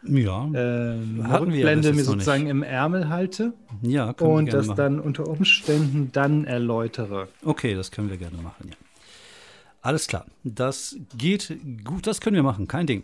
Ja, 0.04 0.46
ähm, 0.46 1.18
wir 1.18 1.28
ja 1.30 1.36
Rückblende 1.38 1.90
bis 1.90 1.98
mir 1.98 2.04
sozusagen 2.06 2.48
im 2.48 2.64
Ärmel 2.64 3.10
halte 3.10 3.54
ja, 3.82 4.14
können 4.14 4.30
wir 4.32 4.36
und 4.38 4.46
gerne 4.46 4.58
das 4.58 4.68
machen. 4.68 4.78
dann 4.78 5.00
unter 5.02 5.28
Umständen 5.28 6.10
dann 6.14 6.46
erläutere? 6.46 7.28
Okay, 7.44 7.76
das 7.76 7.92
können 7.92 8.10
wir 8.10 8.18
gerne 8.18 8.38
machen, 8.38 8.70
ja. 8.70 8.76
Alles 9.82 10.08
klar, 10.08 10.26
das 10.46 10.96
geht 11.18 11.58
gut, 11.84 12.08
das 12.08 12.22
können 12.22 12.38
wir 12.38 12.44
machen, 12.44 12.70
kein 12.70 12.88
Ding. 12.88 13.04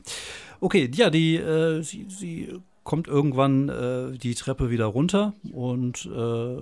Okay, 0.62 0.90
ja, 0.94 1.10
die, 1.10 1.36
äh, 1.36 1.82
sie, 1.82 2.06
sie 2.08 2.54
kommt 2.86 3.10
irgendwann 3.10 3.68
äh, 3.68 4.18
die 4.18 4.34
Treppe 4.34 4.70
wieder 4.70 4.86
runter 4.86 5.34
und 5.52 6.06
äh, 6.06 6.62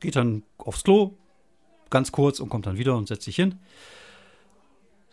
geht 0.00 0.16
dann 0.16 0.42
aufs 0.58 0.82
Klo, 0.82 1.14
ganz 1.90 2.12
kurz 2.12 2.40
und 2.40 2.48
kommt 2.48 2.66
dann 2.66 2.78
wieder 2.78 2.96
und 2.96 3.08
setzt 3.08 3.24
sich 3.24 3.36
hin. 3.36 3.56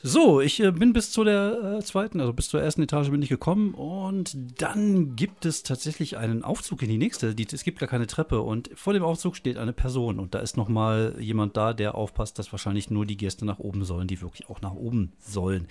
So, 0.04 0.42
ich 0.42 0.60
äh, 0.60 0.72
bin 0.72 0.94
bis 0.94 1.12
zu 1.12 1.24
der 1.24 1.78
äh, 1.78 1.84
zweiten, 1.84 2.22
also 2.22 2.34
bis 2.34 2.50
zur 2.50 2.60
ersten 2.60 2.82
Etage 2.82 3.12
bin 3.12 3.22
ich 3.22 3.30
gekommen 3.30 3.76
und 3.76 4.36
dann 4.60 5.16
gibt 5.16 5.46
es 5.46 5.62
tatsächlich 5.62 6.18
einen 6.18 6.44
Aufzug 6.44 6.82
in 6.82 6.90
die 6.90 6.98
nächste. 6.98 7.36
Es 7.52 7.64
gibt 7.64 7.78
gar 7.78 7.88
keine 7.88 8.08
Treppe 8.08 8.42
und 8.42 8.72
vor 8.74 8.94
dem 8.94 9.04
Aufzug 9.04 9.36
steht 9.36 9.58
eine 9.58 9.74
Person 9.74 10.20
und 10.20 10.34
da 10.34 10.40
ist 10.40 10.58
noch 10.58 10.70
mal 10.70 11.16
jemand 11.20 11.56
da, 11.56 11.74
der 11.74 11.94
aufpasst, 11.94 12.40
dass 12.40 12.52
wahrscheinlich 12.52 12.90
nur 12.90 13.06
die 13.06 13.18
Gäste 13.18 13.46
nach 13.46 13.60
oben 13.60 13.86
sollen, 13.86 14.08
die 14.08 14.22
wirklich 14.22 14.50
auch 14.50 14.60
nach 14.62 14.74
oben 14.74 15.14
sollen. 15.20 15.68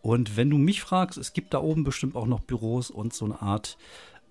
Und 0.00 0.38
wenn 0.38 0.48
du 0.48 0.56
mich 0.56 0.80
fragst, 0.80 1.18
es 1.18 1.34
gibt 1.34 1.52
da 1.52 1.60
oben 1.60 1.84
bestimmt 1.84 2.16
auch 2.16 2.26
noch 2.26 2.40
Büros 2.40 2.90
und 2.90 3.12
so 3.12 3.26
eine 3.26 3.42
Art 3.42 3.76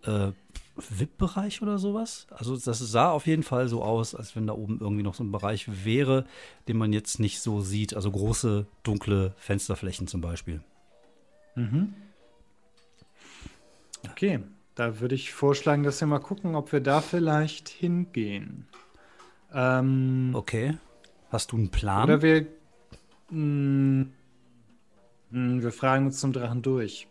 äh, 0.06 0.32
VIP-Bereich 0.78 1.62
oder 1.62 1.78
sowas. 1.78 2.28
Also 2.30 2.58
das 2.58 2.80
sah 2.80 3.12
auf 3.12 3.28
jeden 3.28 3.44
Fall 3.44 3.68
so 3.68 3.84
aus, 3.84 4.14
als 4.16 4.36
wenn 4.36 4.48
da 4.48 4.54
oben 4.54 4.80
irgendwie 4.80 5.04
noch 5.04 5.16
so 5.16 5.24
ein 5.24 5.32
Bereich 5.32 5.86
wäre, 5.86 6.26
den 6.68 6.78
man 6.78 6.94
jetzt 6.94 7.20
nicht 7.20 7.40
so 7.40 7.62
sieht. 7.62 7.96
Also 7.96 8.12
große, 8.12 8.66
dunkle 8.84 9.34
Fensterflächen 9.38 10.08
zum 10.08 10.22
Beispiel. 10.22 10.62
Okay, 14.12 14.42
da 14.76 15.00
würde 15.00 15.16
ich 15.16 15.32
vorschlagen, 15.32 15.84
dass 15.84 16.02
wir 16.02 16.08
mal 16.08 16.20
gucken, 16.20 16.56
ob 16.56 16.72
wir 16.74 16.82
da 16.82 17.02
vielleicht 17.02 17.70
hingehen. 17.70 18.68
Ähm, 19.54 20.32
Okay. 20.34 20.78
Hast 21.30 21.52
du 21.52 21.58
einen 21.58 21.70
Plan? 21.70 22.04
Oder 22.04 22.22
wir. 22.22 22.48
Mm, 23.30 24.12
mm, 25.32 25.62
wir 25.62 25.72
fragen 25.72 26.06
uns 26.08 26.20
zum 26.20 26.34
Drachen 26.34 26.62
durch. 26.62 27.08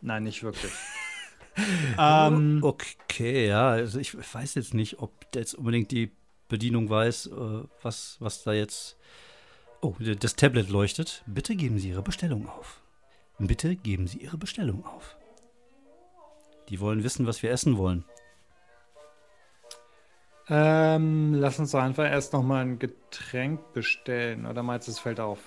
Nein, 0.00 0.24
nicht 0.24 0.42
wirklich. 0.42 0.72
ähm, 1.98 2.60
okay, 2.62 3.48
ja, 3.48 3.68
also 3.70 3.98
ich 3.98 4.16
weiß 4.16 4.54
jetzt 4.54 4.74
nicht, 4.74 5.00
ob 5.00 5.12
jetzt 5.34 5.54
unbedingt 5.54 5.90
die 5.90 6.10
Bedienung 6.48 6.90
weiß, 6.90 7.26
äh, 7.26 7.62
was, 7.82 8.16
was 8.20 8.42
da 8.42 8.52
jetzt. 8.52 8.96
Oh, 9.82 9.94
das 9.98 10.36
Tablet 10.36 10.68
leuchtet. 10.68 11.22
Bitte 11.26 11.56
geben 11.56 11.78
Sie 11.78 11.88
Ihre 11.88 12.02
Bestellung 12.02 12.46
auf. 12.48 12.82
Bitte 13.38 13.76
geben 13.76 14.06
Sie 14.06 14.18
Ihre 14.18 14.36
Bestellung 14.36 14.84
auf. 14.84 15.16
Die 16.68 16.80
wollen 16.80 17.02
wissen, 17.02 17.26
was 17.26 17.42
wir 17.42 17.50
essen 17.50 17.78
wollen. 17.78 18.04
Ähm, 20.48 21.34
lass 21.34 21.58
uns 21.58 21.70
doch 21.70 21.80
einfach 21.80 22.04
erst 22.04 22.32
noch 22.32 22.42
mal 22.42 22.62
ein 22.62 22.78
Getränk 22.78 23.72
bestellen. 23.72 24.44
Oder 24.46 24.62
meinst 24.62 24.88
du, 24.88 24.92
es 24.92 24.98
fällt 24.98 25.20
auf? 25.20 25.38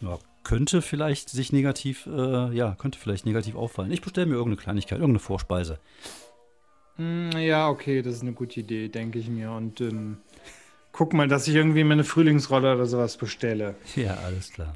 Ja, 0.00 0.18
könnte 0.44 0.82
vielleicht 0.82 1.30
sich 1.30 1.52
negativ, 1.52 2.06
äh, 2.06 2.54
ja, 2.54 2.74
könnte 2.78 2.98
vielleicht 2.98 3.26
negativ 3.26 3.54
auffallen. 3.54 3.92
Ich 3.92 4.02
bestelle 4.02 4.26
mir 4.26 4.34
irgendeine 4.34 4.62
Kleinigkeit, 4.62 4.98
irgendeine 4.98 5.20
Vorspeise. 5.20 5.78
Mm, 6.96 7.30
ja, 7.36 7.68
okay, 7.68 8.02
das 8.02 8.14
ist 8.14 8.22
eine 8.22 8.32
gute 8.32 8.60
Idee, 8.60 8.88
denke 8.88 9.18
ich 9.18 9.28
mir. 9.28 9.52
Und 9.52 9.80
ähm, 9.80 10.18
guck 10.92 11.12
mal, 11.12 11.28
dass 11.28 11.48
ich 11.48 11.54
irgendwie 11.54 11.84
mir 11.84 11.94
eine 11.94 12.04
Frühlingsrolle 12.04 12.74
oder 12.74 12.86
sowas 12.86 13.16
bestelle. 13.16 13.76
Ja, 13.96 14.14
alles 14.14 14.52
klar. 14.52 14.74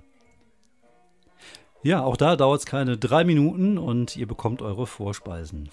Ja, 1.82 2.02
auch 2.02 2.16
da 2.16 2.34
dauert 2.34 2.60
es 2.60 2.66
keine 2.66 2.96
drei 2.96 3.22
Minuten 3.24 3.78
und 3.78 4.16
ihr 4.16 4.26
bekommt 4.26 4.60
eure 4.60 4.86
Vorspeisen 4.86 5.68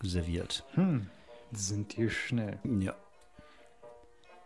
serviert. 0.00 0.64
Hm, 0.74 1.08
sind 1.52 1.96
die 1.96 2.08
schnell. 2.08 2.58
Ja. 2.80 2.94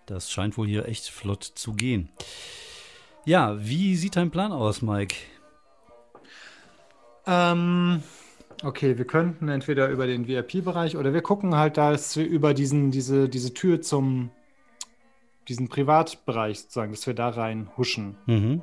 Das 0.07 0.33
scheint 0.33 0.59
wohl 0.59 0.67
hier 0.67 0.89
echt 0.89 1.09
flott 1.09 1.45
zu 1.45 1.75
gehen. 1.75 2.09
Ja, 3.25 3.57
wie 3.59 3.97
sieht 3.97 4.17
dein 4.17 4.31
Plan 4.31 4.53
aus, 4.53 4.83
Mike? 4.83 5.15
Ähm, 7.27 8.03
okay, 8.65 8.99
wir 8.99 9.05
könnten 9.05 9.49
entweder 9.49 9.89
über 9.89 10.07
den 10.07 10.27
VIP-Bereich 10.27 10.97
oder 10.97 11.15
wir 11.15 11.23
gucken 11.23 11.55
halt, 11.55 11.77
dass 11.77 12.17
wir 12.17 12.27
über 12.27 12.53
diesen, 12.53 12.91
diese, 12.91 13.29
diese 13.29 13.55
Tür 13.55 13.81
zum 13.81 14.31
diesen 15.49 15.69
Privatbereich 15.69 16.61
sozusagen, 16.61 16.93
dass 16.93 17.07
wir 17.07 17.15
da 17.15 17.29
rein 17.29 17.71
huschen. 17.77 18.17
Mhm. 18.27 18.63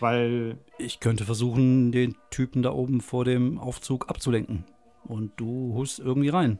Weil. 0.00 0.58
Ich 0.78 1.00
könnte 1.00 1.24
versuchen, 1.24 1.92
den 1.92 2.16
Typen 2.30 2.62
da 2.62 2.72
oben 2.72 3.00
vor 3.00 3.24
dem 3.24 3.58
Aufzug 3.58 4.08
abzulenken. 4.08 4.64
Und 5.04 5.32
du 5.36 5.74
hust 5.74 5.98
irgendwie 5.98 6.28
rein. 6.28 6.58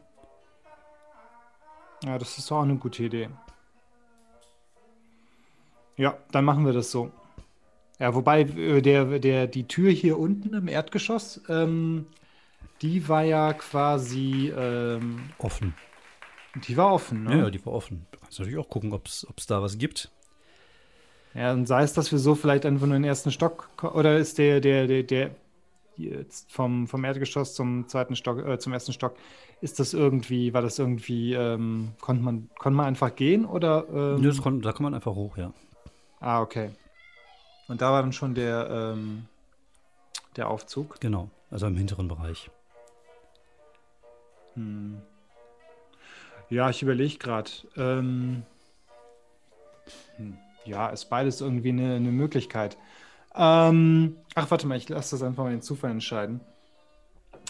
Ja, 2.03 2.17
das 2.17 2.37
ist 2.37 2.51
doch 2.51 2.57
auch 2.57 2.63
eine 2.63 2.75
gute 2.75 3.03
Idee. 3.03 3.29
Ja, 5.97 6.17
dann 6.31 6.45
machen 6.45 6.65
wir 6.65 6.73
das 6.73 6.91
so. 6.91 7.11
Ja, 7.99 8.13
wobei 8.13 8.41
äh, 8.41 8.81
der, 8.81 9.19
der, 9.19 9.47
die 9.47 9.67
Tür 9.67 9.91
hier 9.91 10.19
unten 10.19 10.53
im 10.53 10.67
Erdgeschoss, 10.67 11.41
ähm, 11.47 12.07
die 12.81 13.07
war 13.07 13.23
ja 13.23 13.53
quasi 13.53 14.53
ähm, 14.55 15.29
offen. 15.37 15.73
Die 16.67 16.75
war 16.77 16.93
offen, 16.93 17.23
ne? 17.23 17.37
Ja, 17.37 17.49
die 17.49 17.65
war 17.65 17.73
offen. 17.73 18.05
Du 18.11 18.19
kannst 18.19 18.39
natürlich 18.39 18.59
auch 18.59 18.69
gucken, 18.69 18.93
ob 18.93 19.07
es 19.07 19.25
da 19.47 19.61
was 19.61 19.77
gibt. 19.77 20.11
Ja, 21.33 21.51
und 21.51 21.67
sei 21.67 21.83
es, 21.83 21.93
dass 21.93 22.11
wir 22.11 22.19
so 22.19 22.33
vielleicht 22.33 22.65
einfach 22.65 22.87
nur 22.87 22.95
in 22.95 23.03
den 23.03 23.09
ersten 23.09 23.31
Stock 23.31 23.69
oder 23.83 24.17
ist 24.17 24.37
der, 24.37 24.61
der, 24.61 24.87
der, 24.87 25.03
der 25.03 25.31
jetzt 25.97 26.51
vom, 26.51 26.87
vom 26.87 27.03
Erdgeschoss 27.03 27.55
zum 27.55 27.87
zweiten 27.87 28.15
Stock, 28.15 28.45
äh, 28.45 28.57
zum 28.57 28.71
ersten 28.71 28.93
Stock, 28.93 29.15
ist 29.61 29.79
das 29.79 29.93
irgendwie, 29.93 30.53
war 30.53 30.61
das 30.61 30.79
irgendwie, 30.79 31.33
ähm, 31.33 31.93
konnte 31.99 32.23
man, 32.23 32.49
konnte 32.57 32.77
man 32.77 32.85
einfach 32.85 33.15
gehen 33.15 33.45
oder? 33.45 33.85
Ähm, 33.93 34.23
ja, 34.23 34.31
kon 34.41 34.61
da 34.61 34.71
kann 34.71 34.83
man 34.83 34.93
einfach 34.93 35.13
hoch, 35.13 35.37
ja. 35.37 35.53
Ah, 36.19 36.41
okay. 36.41 36.71
Und 37.67 37.81
da 37.81 37.91
war 37.91 38.01
dann 38.01 38.13
schon 38.13 38.35
der, 38.35 38.69
ähm, 38.69 39.25
der 40.35 40.49
Aufzug. 40.49 40.99
Genau, 40.99 41.29
also 41.49 41.67
im 41.67 41.75
hinteren 41.75 42.07
Bereich. 42.07 42.49
Hm. 44.53 45.01
Ja, 46.49 46.69
ich 46.69 46.81
überlege 46.81 47.17
gerade. 47.17 47.49
Ähm, 47.75 48.43
hm. 50.17 50.37
Ja, 50.65 50.89
ist 50.89 51.05
beides 51.05 51.41
irgendwie 51.41 51.69
eine, 51.69 51.95
eine 51.95 52.11
Möglichkeit. 52.11 52.77
Ähm, 53.35 54.17
ach, 54.33 54.49
warte 54.49 54.67
mal, 54.67 54.77
ich 54.77 54.89
lasse 54.89 55.15
das 55.15 55.23
einfach 55.23 55.43
mal 55.43 55.51
den 55.51 55.61
Zufall 55.61 55.91
entscheiden. 55.91 56.41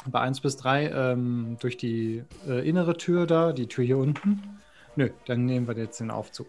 Bei 0.08 0.20
1 0.20 0.42
bis 0.42 0.58
3 0.58 0.90
ähm, 0.90 1.58
durch 1.60 1.78
die 1.78 2.24
äh, 2.48 2.68
innere 2.68 2.98
Tür 2.98 3.26
da, 3.26 3.54
die 3.54 3.68
Tür 3.68 3.86
hier 3.86 3.98
unten. 3.98 4.60
Nö, 4.96 5.10
dann 5.26 5.46
nehmen 5.46 5.68
wir 5.68 5.78
jetzt 5.78 6.00
den 6.00 6.12
Aufzug. 6.12 6.48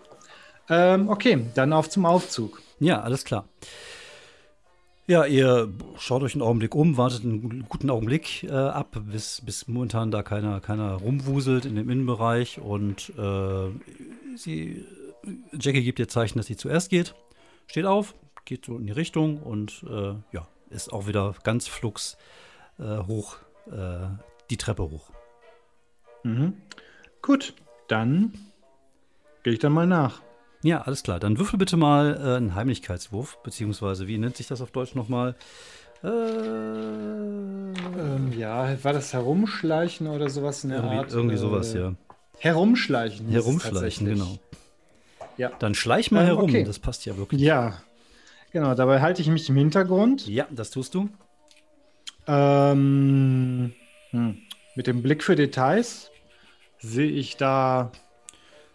Ähm, 0.69 1.09
okay, 1.09 1.47
dann 1.55 1.73
auf 1.73 1.89
zum 1.89 2.07
Aufzug. 2.07 2.61
Ja, 2.81 3.01
alles 3.01 3.25
klar. 3.25 3.49
Ja, 5.09 5.25
ihr 5.25 5.73
schaut 5.99 6.23
euch 6.25 6.35
einen 6.35 6.43
Augenblick 6.43 6.75
um, 6.75 6.97
wartet 6.97 7.23
einen 7.23 7.65
guten 7.69 7.91
Augenblick 7.91 8.43
äh, 8.43 8.51
ab, 8.51 9.01
bis, 9.05 9.41
bis 9.45 9.69
momentan 9.69 10.11
da 10.11 10.25
keiner, 10.25 10.61
keiner 10.61 10.95
rumwuselt 10.95 11.65
in 11.65 11.77
dem 11.77 11.89
Innenbereich 11.89 12.59
und 12.59 13.11
äh, 13.11 14.37
sie, 14.37 14.85
Jackie 15.53 15.85
gibt 15.85 16.01
ihr 16.01 16.09
Zeichen, 16.09 16.39
dass 16.39 16.47
sie 16.47 16.57
zuerst 16.57 16.91
geht, 16.91 17.15
steht 17.69 17.85
auf, 17.85 18.17
geht 18.45 18.65
so 18.65 18.77
in 18.79 18.87
die 18.87 18.93
Richtung 18.93 19.41
und 19.41 19.85
äh, 19.89 20.15
ja, 20.33 20.49
ist 20.71 20.93
auch 20.93 21.07
wieder 21.07 21.37
ganz 21.45 21.69
flugs 21.69 22.17
äh, 22.81 22.99
hoch, 23.07 23.37
äh, 23.71 24.09
die 24.51 24.57
Treppe 24.57 24.91
hoch. 24.91 25.11
Mhm. 26.25 26.55
Gut, 27.23 27.55
dann 27.87 28.33
gehe 29.45 29.53
ich 29.53 29.61
dann 29.61 29.73
mal 29.73 29.87
nach. 29.87 30.26
Ja, 30.67 30.81
alles 30.81 31.05
klar. 31.05 31.21
Dann 31.21 31.39
würfel 31.39 31.61
bitte 31.61 31.77
mal 31.77 32.21
äh, 32.21 32.37
einen 32.37 32.57
Heimlichkeitswurf, 32.57 33.39
beziehungsweise 33.45 34.09
wie 34.09 34.19
nennt 34.19 34.37
sich 34.37 34.49
das 34.49 34.61
auf 34.61 34.73
Deutsch 34.73 34.97
nochmal? 34.97 35.37
Äh, 36.03 36.09
ähm, 36.09 37.73
ja, 38.37 38.77
war 38.83 38.93
das 38.93 39.13
Herumschleichen 39.13 40.09
oder 40.09 40.29
sowas 40.29 40.65
in 40.65 40.71
der 40.71 40.81
irgendwie, 40.81 40.97
Art? 40.97 41.13
Irgendwie 41.13 41.37
sowas, 41.37 41.73
äh, 41.73 41.79
ja. 41.79 41.95
Herumschleichen. 42.39 43.29
Herumschleichen, 43.29 44.09
genau. 44.09 44.41
Ja. 45.37 45.53
Dann 45.61 45.77
schleich 45.77 46.11
mal 46.11 46.23
ähm, 46.23 46.27
herum, 46.27 46.51
okay. 46.51 46.65
das 46.65 46.81
passt 46.81 47.07
ja 47.07 47.17
wirklich. 47.17 47.41
Ja, 47.41 47.81
genau. 48.51 48.75
Dabei 48.75 49.01
halte 49.01 49.23
ich 49.23 49.29
mich 49.29 49.49
im 49.49 49.57
Hintergrund. 49.57 50.27
Ja, 50.27 50.49
das 50.51 50.73
tust 50.73 50.95
du. 50.95 51.09
Ähm, 52.27 53.73
hm. 54.11 54.39
Mit 54.75 54.89
dem 54.89 55.01
Blick 55.01 55.23
für 55.23 55.37
Details 55.37 56.11
sehe 56.81 57.11
ich 57.11 57.37
da 57.37 57.93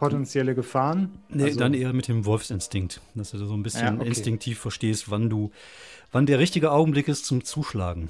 potenzielle 0.01 0.55
Gefahren? 0.55 1.11
Nee, 1.29 1.43
also, 1.43 1.59
dann 1.59 1.73
eher 1.73 1.93
mit 1.93 2.07
dem 2.07 2.25
Wolfsinstinkt, 2.25 3.01
dass 3.13 3.31
du 3.31 3.37
so 3.37 3.53
ein 3.53 3.63
bisschen 3.63 3.85
ja, 3.85 3.93
okay. 3.93 4.07
instinktiv 4.07 4.59
verstehst, 4.59 5.11
wann 5.11 5.29
du, 5.29 5.51
wann 6.11 6.25
der 6.25 6.39
richtige 6.39 6.71
Augenblick 6.71 7.07
ist 7.07 7.25
zum 7.25 7.43
Zuschlagen. 7.43 8.09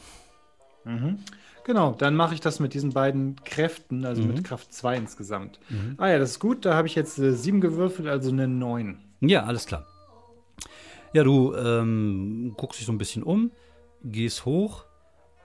Mhm. 0.86 1.20
Genau, 1.66 1.92
dann 1.92 2.16
mache 2.16 2.34
ich 2.34 2.40
das 2.40 2.60
mit 2.60 2.74
diesen 2.74 2.92
beiden 2.92 3.36
Kräften, 3.44 4.06
also 4.06 4.22
mhm. 4.22 4.30
mit 4.30 4.44
Kraft 4.44 4.74
2 4.74 4.98
insgesamt. 4.98 5.60
Mhm. 5.70 5.96
Ah 5.98 6.08
ja, 6.08 6.18
das 6.18 6.32
ist 6.32 6.40
gut, 6.40 6.66
da 6.66 6.76
habe 6.76 6.88
ich 6.88 6.96
jetzt 6.96 7.20
äh, 7.20 7.34
7 7.34 7.62
gewürfelt, 7.62 8.08
also 8.08 8.32
eine 8.32 8.48
9. 8.48 8.98
Ja, 9.20 9.44
alles 9.44 9.66
klar. 9.66 9.86
Ja, 11.14 11.24
du 11.24 11.54
ähm, 11.56 12.54
guckst 12.56 12.80
dich 12.80 12.88
so 12.88 12.94
ein 12.94 12.98
bisschen 12.98 13.22
um, 13.22 13.52
gehst 14.02 14.46
hoch 14.46 14.86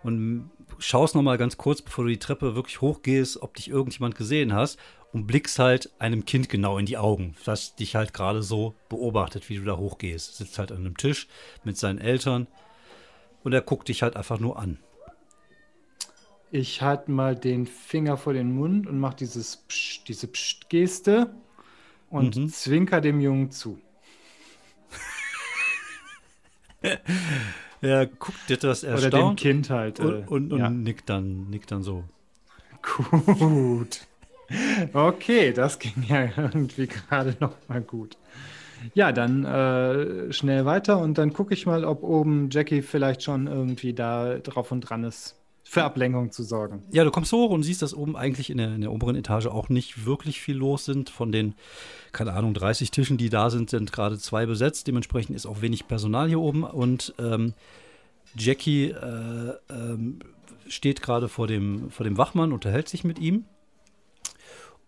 und 0.05 0.51
schaust 0.79 1.17
noch 1.17 1.23
mal 1.23 1.39
ganz 1.39 1.57
kurz, 1.57 1.83
bevor 1.83 2.05
du 2.05 2.11
die 2.11 2.19
Treppe 2.19 2.55
wirklich 2.55 2.81
hochgehst, 2.81 3.43
ob 3.43 3.55
dich 3.55 3.69
irgendjemand 3.69 4.15
gesehen 4.15 4.55
hast 4.55 4.79
und 5.17 5.27
blickst 5.27 5.59
halt 5.59 5.91
einem 5.99 6.27
Kind 6.27 6.51
genau 6.51 6.77
in 6.77 6.85
die 6.85 6.99
Augen, 6.99 7.37
das 7.47 7.75
dich 7.75 7.97
halt 7.97 8.13
gerade 8.13 8.43
so 8.43 8.75
beobachtet, 8.91 9.49
wie 9.49 9.57
du 9.57 9.65
da 9.65 9.79
hochgehst. 9.79 10.37
Sitzt 10.37 10.59
halt 10.59 10.71
an 10.71 10.81
einem 10.81 10.99
Tisch 10.99 11.27
mit 11.65 11.79
seinen 11.79 11.99
Eltern 11.99 12.47
und 13.43 13.55
er 13.55 13.63
guckt 13.63 13.89
dich 13.89 14.03
halt 14.03 14.15
einfach 14.15 14.39
nur 14.41 14.59
an. 14.59 14.77
Ich 16.51 16.83
halte 16.83 17.11
mal 17.11 17.35
den 17.35 17.67
Finger 17.67 18.19
vor 18.19 18.35
den 18.35 18.55
Mund 18.55 18.87
und 18.87 19.01
mache 19.01 19.17
dieses 19.17 19.57
Psch, 19.57 20.05
diese 20.07 20.27
Psst-Geste 20.27 21.35
und 22.11 22.37
mhm. 22.37 22.51
zwinker 22.51 23.01
dem 23.01 23.19
Jungen 23.19 23.51
zu. 23.51 23.81
er 27.81 28.07
guckt 28.07 28.51
etwas 28.51 28.83
erstaunt. 28.83 29.15
Oder 29.15 29.29
dem 29.31 29.37
Kind 29.37 29.71
halt. 29.71 29.99
Äh, 29.99 30.03
und, 30.03 30.29
und, 30.29 30.53
und 30.53 30.59
ja. 30.59 30.69
nickt, 30.69 31.09
dann, 31.09 31.49
nickt 31.49 31.71
dann 31.71 31.83
so. 31.83 32.05
Gut. 32.83 34.07
Okay, 34.93 35.53
das 35.53 35.79
ging 35.79 36.05
ja 36.09 36.29
irgendwie 36.37 36.87
gerade 36.87 37.37
noch 37.41 37.55
mal 37.69 37.81
gut. 37.81 38.17
Ja, 38.95 39.13
dann 39.13 39.45
äh, 39.45 40.33
schnell 40.33 40.65
weiter 40.65 40.99
und 40.99 41.19
dann 41.19 41.33
gucke 41.33 41.55
ich 41.55 41.67
mal, 41.67 41.85
ob 41.85 42.03
oben 42.03 42.51
Jackie 42.51 42.83
vielleicht 42.83 43.23
schon 43.23 43.47
irgendwie 43.47 43.93
da 43.95 44.39
drauf 44.39 44.71
und 44.71 44.83
dran 44.83 45.05
ist, 45.05 45.35
für 45.65 45.83
Ablenkung 45.83 46.31
zu 46.31 46.45
sorgen. 46.45 46.83
Ja, 46.93 47.03
du 47.03 47.11
kommst 47.11 47.33
hoch 47.33 47.51
und 47.51 47.65
siehst, 47.65 47.83
dass 47.83 47.95
oben 47.95 48.17
eigentlich 48.17 48.51
in 48.51 48.59
der, 48.59 48.75
in 48.75 48.83
der 48.83 48.93
oberen 48.93 49.17
Etage 49.17 49.47
auch 49.47 49.69
nicht 49.69 50.07
wirklich 50.07 50.41
viel 50.41 50.57
los 50.57 50.85
sind. 50.85 51.11
Von 51.11 51.33
den, 51.33 51.55
keine 52.13 52.35
Ahnung, 52.35 52.55
30 52.55 52.93
Tischen, 52.93 53.17
die 53.17 53.31
da 53.31 53.51
sind, 53.51 53.71
sind 53.71 53.93
gerade 53.93 54.19
zwei 54.19 54.47
besetzt. 54.47 54.87
Dementsprechend 54.87 55.35
ist 55.35 55.47
auch 55.47 55.63
wenig 55.63 55.89
Personal 55.89 56.29
hier 56.29 56.41
oben 56.41 56.63
und 56.63 57.15
ähm, 57.19 57.55
Jackie 58.37 58.91
äh, 58.91 59.55
ähm, 59.71 60.21
steht 60.69 61.03
gerade 61.03 61.29
vor 61.29 61.49
dem, 61.49 61.91
vor 61.91 62.05
dem 62.05 62.17
Wachmann, 62.17 62.53
unterhält 62.53 62.89
sich 62.89 63.03
mit 63.03 63.19
ihm 63.19 63.45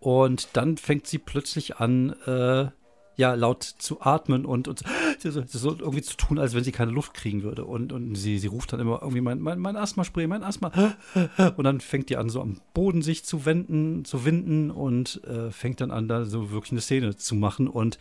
und 0.00 0.50
dann 0.52 0.76
fängt 0.76 1.06
sie 1.06 1.18
plötzlich 1.18 1.76
an, 1.76 2.10
äh, 2.26 2.68
ja, 3.16 3.34
laut 3.34 3.64
zu 3.64 4.00
atmen 4.00 4.46
und, 4.46 4.68
und 4.68 4.84
so, 5.18 5.42
so 5.44 5.76
irgendwie 5.76 6.02
zu 6.02 6.16
tun, 6.16 6.38
als 6.38 6.54
wenn 6.54 6.62
sie 6.62 6.70
keine 6.70 6.92
Luft 6.92 7.14
kriegen 7.14 7.42
würde. 7.42 7.64
Und, 7.64 7.92
und 7.92 8.14
sie, 8.14 8.38
sie 8.38 8.46
ruft 8.46 8.72
dann 8.72 8.78
immer 8.78 9.00
irgendwie 9.02 9.20
mein, 9.20 9.40
mein, 9.40 9.58
mein 9.58 9.76
Asthma-Spray, 9.76 10.28
mein 10.28 10.44
Asthma. 10.44 10.70
Und 11.56 11.64
dann 11.64 11.80
fängt 11.80 12.10
die 12.10 12.16
an, 12.16 12.30
so 12.30 12.40
am 12.40 12.60
Boden 12.74 13.02
sich 13.02 13.24
zu 13.24 13.44
wenden, 13.44 14.04
zu 14.04 14.24
winden 14.24 14.70
und 14.70 15.20
äh, 15.24 15.50
fängt 15.50 15.80
dann 15.80 15.90
an, 15.90 16.06
da 16.06 16.24
so 16.24 16.52
wirklich 16.52 16.70
eine 16.70 16.80
Szene 16.80 17.16
zu 17.16 17.34
machen. 17.34 17.66
Und 17.66 17.98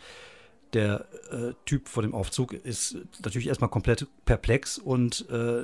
der 0.74 1.06
äh, 1.30 1.52
Typ 1.64 1.88
vor 1.88 2.02
dem 2.02 2.14
Aufzug 2.14 2.52
ist 2.52 2.98
natürlich 3.24 3.48
erstmal 3.48 3.70
komplett 3.70 4.06
perplex 4.24 4.78
und 4.78 5.28
äh, 5.30 5.62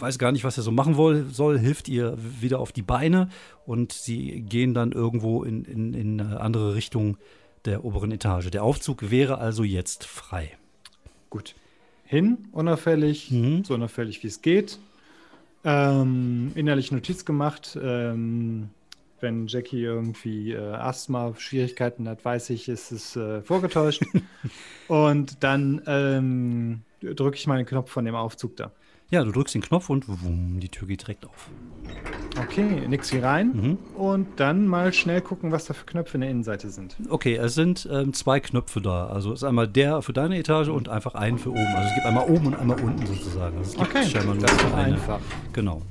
weiß 0.00 0.18
gar 0.18 0.32
nicht, 0.32 0.44
was 0.44 0.56
er 0.56 0.62
so 0.62 0.72
machen 0.72 0.96
woll, 0.96 1.26
soll, 1.30 1.58
hilft 1.58 1.88
ihr 1.88 2.16
wieder 2.40 2.58
auf 2.58 2.72
die 2.72 2.82
Beine 2.82 3.28
und 3.66 3.92
sie 3.92 4.40
gehen 4.42 4.74
dann 4.74 4.92
irgendwo 4.92 5.44
in, 5.44 5.64
in, 5.64 5.94
in 5.94 6.20
eine 6.20 6.40
andere 6.40 6.74
Richtung 6.74 7.16
der 7.64 7.84
oberen 7.84 8.10
Etage. 8.10 8.50
Der 8.50 8.64
Aufzug 8.64 9.10
wäre 9.10 9.38
also 9.38 9.62
jetzt 9.62 10.04
frei. 10.04 10.50
Gut. 11.30 11.54
Hin, 12.04 12.48
unauffällig, 12.52 13.30
Mhm. 13.30 13.64
so 13.64 13.74
unauffällig 13.74 14.22
wie 14.22 14.26
es 14.26 14.42
geht. 14.42 14.78
Ähm, 15.64 16.50
innerlich 16.56 16.90
Notiz 16.90 17.24
gemacht. 17.24 17.78
Ähm, 17.80 18.70
wenn 19.22 19.46
Jackie 19.46 19.82
irgendwie 19.82 20.52
äh, 20.52 20.58
Asthma-Schwierigkeiten 20.74 22.08
hat, 22.08 22.24
weiß 22.24 22.50
ich, 22.50 22.68
ist 22.68 22.90
es 22.92 23.16
äh, 23.16 23.42
vorgetäuscht. 23.42 24.02
Und 24.88 25.42
dann 25.42 25.80
ähm, 25.86 26.82
drücke 27.00 27.36
ich 27.36 27.46
mal 27.46 27.56
den 27.56 27.66
Knopf 27.66 27.90
von 27.90 28.04
dem 28.04 28.14
Aufzug 28.14 28.56
da. 28.56 28.72
Ja, 29.10 29.22
du 29.24 29.30
drückst 29.30 29.54
den 29.54 29.60
Knopf 29.60 29.90
und 29.90 30.08
wumm, 30.08 30.58
die 30.58 30.70
Tür 30.70 30.88
geht 30.88 31.02
direkt 31.02 31.26
auf. 31.26 31.50
Okay, 32.40 32.88
nix 32.88 33.12
wie 33.12 33.18
rein. 33.18 33.52
Mhm. 33.52 33.78
Und 33.94 34.26
dann 34.40 34.66
mal 34.66 34.90
schnell 34.94 35.20
gucken, 35.20 35.52
was 35.52 35.66
da 35.66 35.74
für 35.74 35.84
Knöpfe 35.84 36.14
in 36.16 36.22
der 36.22 36.30
Innenseite 36.30 36.70
sind. 36.70 36.96
Okay, 37.10 37.34
es 37.36 37.54
sind 37.54 37.86
ähm, 37.92 38.14
zwei 38.14 38.40
Knöpfe 38.40 38.80
da. 38.80 39.08
Also 39.08 39.32
es 39.34 39.40
ist 39.40 39.44
einmal 39.44 39.68
der 39.68 40.00
für 40.00 40.14
deine 40.14 40.38
Etage 40.38 40.68
und 40.68 40.88
einfach 40.88 41.14
einen 41.14 41.36
für 41.38 41.50
oben. 41.50 41.66
Also 41.76 41.88
es 41.88 41.94
gibt 41.94 42.06
einmal 42.06 42.26
oben 42.30 42.46
und 42.46 42.54
einmal 42.54 42.80
unten 42.80 43.04
sozusagen. 43.06 43.58
Also 43.58 43.72
es 43.72 43.76
gibt 43.76 43.90
Okay, 43.90 44.04
scheinbar 44.08 44.34
nur 44.34 44.44
das 44.46 44.52
ist 44.56 44.64
eine. 44.64 44.94
einfach. 44.94 45.20
Genau. 45.52 45.82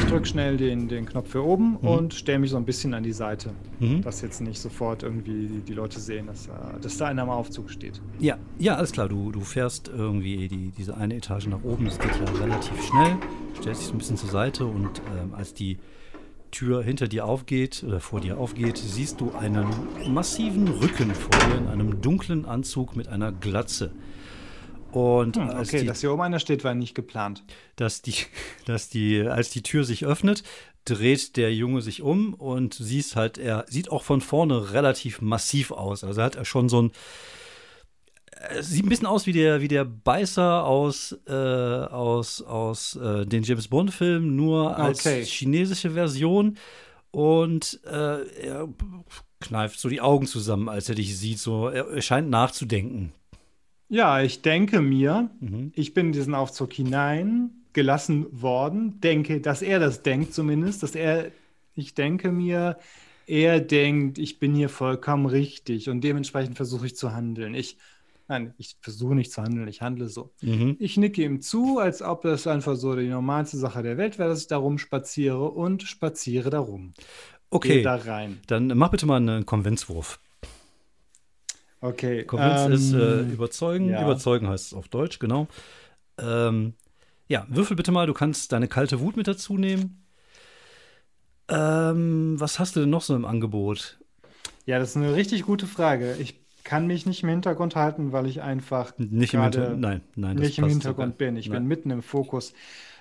Ich 0.00 0.06
drücke 0.06 0.26
schnell 0.26 0.56
den, 0.56 0.88
den 0.88 1.06
Knopf 1.06 1.30
für 1.30 1.44
oben 1.44 1.76
und 1.76 2.14
stelle 2.14 2.40
mich 2.40 2.50
so 2.50 2.56
ein 2.56 2.64
bisschen 2.64 2.94
an 2.94 3.02
die 3.02 3.12
Seite. 3.12 3.50
Mhm. 3.78 4.02
Dass 4.02 4.20
jetzt 4.22 4.40
nicht 4.40 4.58
sofort 4.58 5.02
irgendwie 5.02 5.62
die, 5.66 5.72
Leute 5.72 6.00
sehen, 6.00 6.26
dass, 6.26 6.48
dass 6.80 6.96
da 6.98 7.06
einer 7.06 7.22
am 7.22 7.30
Aufzug 7.30 7.70
steht. 7.70 8.00
Ja, 8.18 8.36
ja, 8.58 8.74
alles 8.76 8.92
klar. 8.92 9.08
Du, 9.08 9.30
du 9.30 9.40
fährst 9.40 9.88
irgendwie 9.88 10.48
die, 10.48 10.72
diese 10.76 10.96
eine 10.96 11.16
Etage 11.16 11.46
nach 11.46 11.62
oben. 11.62 11.84
Das 11.84 11.98
geht 11.98 12.10
ja 12.16 12.42
relativ 12.42 12.82
schnell. 12.82 13.16
Stellst 13.60 13.80
dich 13.82 13.88
so 13.88 13.94
ein 13.94 13.98
bisschen 13.98 14.16
zur 14.16 14.30
Seite 14.30 14.66
und 14.66 15.00
ähm, 15.16 15.34
als 15.34 15.54
die 15.54 15.78
Tür 16.50 16.82
hinter 16.82 17.06
dir 17.06 17.24
aufgeht 17.26 17.84
oder 17.86 18.00
vor 18.00 18.20
dir 18.20 18.38
aufgeht, 18.38 18.76
siehst 18.78 19.20
du 19.20 19.32
einen 19.32 19.68
massiven 20.08 20.66
Rücken 20.68 21.14
vor 21.14 21.30
dir 21.48 21.58
in 21.58 21.68
einem 21.68 22.00
dunklen 22.00 22.44
Anzug 22.44 22.96
mit 22.96 23.08
einer 23.08 23.30
Glatze. 23.32 23.92
Und 24.92 25.36
Hm, 25.36 25.50
okay, 25.50 25.80
die, 25.80 25.86
dass 25.86 26.00
hier 26.00 26.12
oben 26.12 26.22
einer 26.22 26.40
steht, 26.40 26.64
war 26.64 26.74
nicht 26.74 26.94
geplant. 26.94 27.44
dass 27.76 28.02
die, 28.02 28.14
dass 28.66 28.88
die, 28.88 29.20
als 29.22 29.50
die 29.50 29.62
Tür 29.62 29.84
sich 29.84 30.04
öffnet, 30.04 30.42
dreht 30.84 31.36
der 31.36 31.54
Junge 31.54 31.82
sich 31.82 32.02
um 32.02 32.34
und 32.34 32.74
siehst 32.74 33.14
halt, 33.14 33.38
er 33.38 33.64
sieht 33.68 33.90
auch 33.90 34.02
von 34.02 34.20
vorne 34.20 34.72
relativ 34.72 35.20
massiv 35.20 35.70
aus. 35.70 36.02
Also 36.04 36.22
hat 36.22 36.36
er 36.36 36.44
schon 36.44 36.68
so 36.68 36.82
ein, 36.82 36.92
äh, 38.48 38.62
sieht 38.62 38.84
ein 38.86 38.88
bisschen 38.88 39.06
aus 39.06 39.26
wie 39.26 39.32
der, 39.32 39.60
wie 39.60 39.68
der 39.68 39.84
Beißer 39.84 40.64
aus, 40.64 41.16
äh, 41.28 41.32
aus, 41.32 42.42
aus 42.42 42.96
äh, 42.96 43.26
den 43.26 43.42
James 43.42 43.68
Bond-Filmen, 43.68 44.34
nur 44.36 44.76
als 44.76 45.00
Okay. 45.00 45.24
chinesische 45.24 45.90
Version. 45.90 46.56
Und 47.12 47.80
äh, 47.84 48.22
er 48.46 48.68
kneift 49.40 49.78
so 49.80 49.88
die 49.88 50.00
Augen 50.00 50.26
zusammen, 50.26 50.68
als 50.68 50.88
er 50.88 50.94
dich 50.94 51.16
sieht. 51.18 51.38
So, 51.40 51.68
er, 51.68 51.88
er 51.88 52.02
scheint 52.02 52.30
nachzudenken. 52.30 53.12
Ja, 53.90 54.22
ich 54.22 54.40
denke 54.42 54.80
mir, 54.80 55.30
Mhm. 55.40 55.72
ich 55.74 55.92
bin 55.94 56.06
in 56.06 56.12
diesen 56.12 56.34
Aufzug 56.34 56.72
hineingelassen 56.72 58.26
worden. 58.40 59.00
Denke, 59.00 59.40
dass 59.40 59.62
er 59.62 59.80
das 59.80 60.02
denkt 60.02 60.32
zumindest, 60.32 60.82
dass 60.82 60.94
er, 60.94 61.30
ich 61.74 61.94
denke 61.94 62.30
mir, 62.30 62.78
er 63.26 63.60
denkt, 63.60 64.18
ich 64.18 64.38
bin 64.38 64.54
hier 64.54 64.68
vollkommen 64.68 65.26
richtig 65.26 65.88
und 65.88 66.02
dementsprechend 66.02 66.56
versuche 66.56 66.86
ich 66.86 66.96
zu 66.96 67.12
handeln. 67.12 67.54
Ich, 67.54 67.76
nein, 68.28 68.54
ich 68.58 68.76
versuche 68.80 69.14
nicht 69.14 69.32
zu 69.32 69.42
handeln, 69.42 69.68
ich 69.68 69.82
handle 69.82 70.08
so. 70.08 70.30
Mhm. 70.40 70.76
Ich 70.78 70.96
nicke 70.96 71.22
ihm 71.22 71.40
zu, 71.40 71.78
als 71.78 72.00
ob 72.02 72.22
das 72.22 72.46
einfach 72.46 72.76
so 72.76 72.94
die 72.96 73.08
normalste 73.08 73.56
Sache 73.56 73.82
der 73.82 73.96
Welt 73.98 74.18
wäre, 74.18 74.28
dass 74.30 74.42
ich 74.42 74.46
da 74.48 74.56
rumspaziere 74.56 75.48
und 75.50 75.82
spaziere 75.82 76.50
da 76.50 76.60
rum. 76.60 76.94
Okay, 77.50 77.82
da 77.82 77.96
rein. 77.96 78.38
dann 78.46 78.68
mach 78.76 78.90
bitte 78.92 79.06
mal 79.06 79.16
einen 79.16 79.44
Konvenzwurf. 79.46 80.20
Okay. 81.80 82.24
Konvinz 82.24 82.66
ähm, 82.66 82.72
ist 82.72 82.92
äh, 82.92 83.20
überzeugen. 83.22 83.88
ja. 83.88 84.02
Überzeugen 84.02 84.48
heißt 84.48 84.66
es 84.66 84.74
auf 84.74 84.88
Deutsch, 84.88 85.18
genau. 85.18 85.48
Ähm, 86.18 86.74
ja, 87.28 87.46
würfel 87.48 87.76
bitte 87.76 87.92
mal. 87.92 88.06
Du 88.06 88.14
kannst 88.14 88.52
deine 88.52 88.68
kalte 88.68 89.00
Wut 89.00 89.16
mit 89.16 89.28
dazu 89.28 89.56
nehmen. 89.56 90.04
Ähm, 91.48 92.38
was 92.38 92.58
hast 92.58 92.76
du 92.76 92.80
denn 92.80 92.90
noch 92.90 93.02
so 93.02 93.14
im 93.14 93.24
Angebot? 93.24 93.98
Ja, 94.66 94.78
das 94.78 94.90
ist 94.90 94.96
eine 94.96 95.14
richtig 95.14 95.42
gute 95.42 95.66
Frage. 95.66 96.16
Ich 96.20 96.40
kann 96.64 96.86
mich 96.86 97.06
nicht 97.06 97.22
im 97.22 97.28
Hintergrund 97.30 97.74
halten, 97.76 98.12
weil 98.12 98.26
ich 98.26 98.42
einfach 98.42 98.92
Nicht 98.98 99.34
im 99.34 99.42
Hintergrund. 99.42 99.80
Nein, 99.80 100.02
nein, 100.14 100.36
nicht 100.36 100.58
im 100.58 100.66
Hintergrund 100.66 101.14
sogar. 101.14 101.28
bin. 101.28 101.36
Ich 101.36 101.48
Nein. 101.48 101.62
bin 101.62 101.68
mitten 101.68 101.90
im 101.90 102.02
Fokus. 102.02 102.52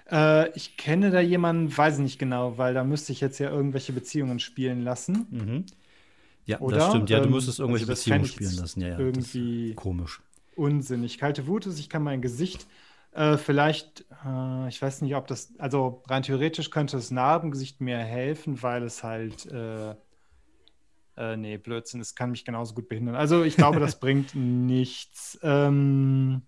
Äh, 0.09 0.49
ich 0.55 0.77
kenne 0.77 1.11
da 1.11 1.19
jemanden, 1.19 1.75
weiß 1.75 1.99
nicht 1.99 2.17
genau, 2.17 2.57
weil 2.57 2.73
da 2.73 2.83
müsste 2.83 3.11
ich 3.11 3.21
jetzt 3.21 3.39
ja 3.39 3.49
irgendwelche 3.49 3.93
Beziehungen 3.93 4.39
spielen 4.39 4.83
lassen. 4.83 5.27
Mhm. 5.29 5.65
Ja, 6.49 6.59
Oder? 6.59 6.77
das 6.77 6.89
stimmt. 6.89 7.09
Ja, 7.09 7.19
du 7.19 7.25
Ähm, 7.25 7.31
müsstest 7.31 7.59
irgendwelche 7.59 7.85
also 7.87 7.93
Beziehungen 7.93 8.25
spielen 8.25 8.55
lassen. 8.57 8.81
Ja, 8.81 8.87
ja, 8.89 8.99
irgendwie- 8.99 9.61
Das 9.67 9.69
ist 9.69 9.75
komisch. 9.75 10.21
Unsinnig. 10.55 11.17
Kalte 11.19 11.45
Wut 11.47 11.65
ist, 11.67 11.79
ich 11.79 11.89
kann 11.89 12.03
mein 12.03 12.21
Gesicht 12.21 12.65
äh, 13.11 13.37
vielleicht, 13.37 14.05
äh, 14.25 14.67
ich 14.67 14.79
weiß 14.81 15.01
nicht, 15.01 15.15
ob 15.15 15.25
das, 15.27 15.53
also 15.57 16.03
rein 16.07 16.21
theoretisch 16.23 16.69
könnte 16.69 16.95
das 16.97 17.09
Narbengesicht 17.11 17.81
mir 17.81 17.97
helfen, 17.97 18.61
weil 18.61 18.83
es 18.83 19.03
halt, 19.03 19.45
äh, 19.47 19.95
äh, 21.17 21.35
nee, 21.37 21.57
Blödsinn, 21.57 22.01
es 22.01 22.13
kann 22.15 22.29
mich 22.31 22.45
genauso 22.45 22.75
gut 22.75 22.87
behindern. 22.87 23.15
Also 23.15 23.43
ich 23.43 23.55
glaube, 23.57 23.79
das 23.79 23.99
bringt 23.99 24.35
nichts. 24.35 25.39
Ähm, 25.41 26.43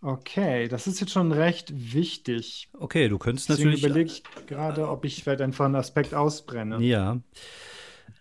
okay, 0.00 0.68
das 0.68 0.86
ist 0.86 1.00
jetzt 1.00 1.12
schon 1.12 1.32
recht 1.32 1.72
wichtig. 1.94 2.68
Okay, 2.74 3.08
du 3.08 3.18
könntest 3.18 3.48
Deswegen 3.48 3.70
natürlich. 3.70 3.84
überlege 3.84 4.10
ich 4.12 4.46
gerade, 4.46 4.88
ob 4.88 5.04
ich 5.04 5.22
vielleicht 5.22 5.40
einfach 5.40 5.64
einen 5.66 5.76
Aspekt 5.76 6.14
ausbrenne. 6.14 6.80
Ja. 6.80 7.18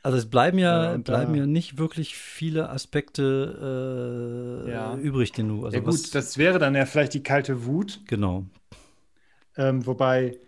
Also 0.04 0.18
es 0.18 0.30
bleiben 0.30 0.58
ja, 0.58 0.84
Ja, 0.84 0.94
und 0.96 1.04
bleiben 1.06 1.36
ja 1.36 1.46
nicht 1.46 1.78
wirklich 1.78 2.16
viele 2.16 2.70
Aspekte 2.70 4.64
äh, 4.66 4.72
Ja. 4.72 4.96
übrig, 4.96 5.32
du. 5.32 5.66
Also 5.66 5.78
ja 5.80 5.86
was, 5.86 6.04
gut, 6.04 6.16
das 6.16 6.38
wäre 6.38 6.60
dann 6.60 6.76
ja 6.76 6.86
vielleicht 6.86 7.14
die 7.14 7.24
kalte 7.24 7.66
Wut. 7.66 8.00
genau. 8.08 8.46
Ähm, 9.58 9.86
wobei 9.86 10.40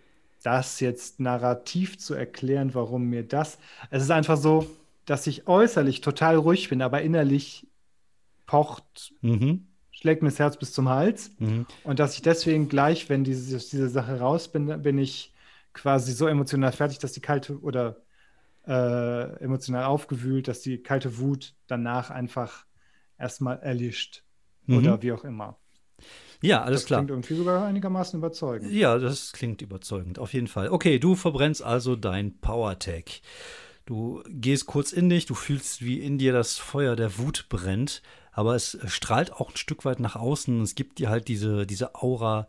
das 0.42 0.80
jetzt 0.80 1.20
narrativ 1.20 1.98
zu 1.98 2.14
erklären, 2.14 2.74
warum 2.74 3.04
mir 3.08 3.22
das. 3.26 3.58
Es 3.90 4.02
ist 4.02 4.10
einfach 4.10 4.36
so, 4.36 4.66
dass 5.06 5.26
ich 5.26 5.46
äußerlich 5.46 6.00
total 6.00 6.36
ruhig 6.36 6.68
bin, 6.68 6.82
aber 6.82 7.02
innerlich 7.02 7.66
pocht, 8.46 9.14
Mhm. 9.22 9.66
schlägt 9.92 10.22
mir 10.22 10.30
das 10.30 10.40
Herz 10.40 10.58
bis 10.58 10.72
zum 10.74 10.90
Hals. 10.90 11.32
Mhm. 11.38 11.66
Und 11.82 12.00
dass 12.00 12.16
ich 12.16 12.22
deswegen 12.22 12.68
gleich, 12.68 13.10
wenn 13.10 13.24
diese, 13.24 13.56
aus 13.56 13.68
dieser 13.70 13.90
Sache 13.90 14.20
raus 14.20 14.48
bin, 14.52 14.82
bin 14.82 14.98
ich 14.98 15.34
quasi 15.74 16.12
so 16.12 16.28
emotional 16.28 16.72
fertig, 16.72 17.00
dass 17.00 17.12
die 17.12 17.22
kalte 17.22 17.60
oder 17.60 18.03
äh, 18.66 19.42
emotional 19.42 19.84
aufgewühlt, 19.84 20.48
dass 20.48 20.60
die 20.60 20.82
kalte 20.82 21.18
Wut 21.18 21.54
danach 21.66 22.10
einfach 22.10 22.66
erstmal 23.18 23.58
erlischt. 23.60 24.24
Mhm. 24.66 24.78
Oder 24.78 25.02
wie 25.02 25.12
auch 25.12 25.24
immer. 25.24 25.58
Ja, 26.40 26.62
alles 26.62 26.80
das 26.80 26.86
klar. 26.86 27.00
klingt 27.00 27.10
irgendwie 27.10 27.34
sogar 27.34 27.64
einigermaßen 27.64 28.18
überzeugend. 28.18 28.70
Ja, 28.72 28.98
das 28.98 29.32
klingt 29.32 29.62
überzeugend, 29.62 30.18
auf 30.18 30.32
jeden 30.34 30.46
Fall. 30.46 30.68
Okay, 30.68 30.98
du 30.98 31.14
verbrennst 31.14 31.62
also 31.62 31.96
dein 31.96 32.38
Power 32.38 32.78
Tag. 32.78 33.20
Du 33.86 34.22
gehst 34.28 34.66
kurz 34.66 34.92
in 34.92 35.08
dich, 35.08 35.26
du 35.26 35.34
fühlst, 35.34 35.82
wie 35.84 36.00
in 36.00 36.18
dir 36.18 36.32
das 36.32 36.56
Feuer 36.56 36.96
der 36.96 37.18
Wut 37.18 37.46
brennt, 37.48 38.02
aber 38.32 38.54
es 38.54 38.78
strahlt 38.86 39.32
auch 39.32 39.50
ein 39.50 39.56
Stück 39.56 39.84
weit 39.84 40.00
nach 40.00 40.16
außen. 40.16 40.62
Es 40.62 40.74
gibt 40.74 40.98
dir 40.98 41.08
halt 41.10 41.28
diese, 41.28 41.66
diese 41.66 41.94
Aura 41.94 42.48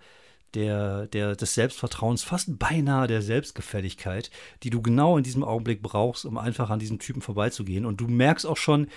der, 0.53 1.07
der, 1.07 1.35
des 1.35 1.53
Selbstvertrauens, 1.53 2.23
fast 2.23 2.57
beinahe 2.57 3.07
der 3.07 3.21
Selbstgefälligkeit, 3.21 4.31
die 4.63 4.69
du 4.69 4.81
genau 4.81 5.17
in 5.17 5.23
diesem 5.23 5.43
Augenblick 5.43 5.81
brauchst, 5.81 6.25
um 6.25 6.37
einfach 6.37 6.69
an 6.69 6.79
diesem 6.79 6.99
Typen 6.99 7.21
vorbeizugehen. 7.21 7.85
Und 7.85 7.99
du 7.99 8.07
merkst 8.07 8.45
auch 8.45 8.57
schon, 8.57 8.87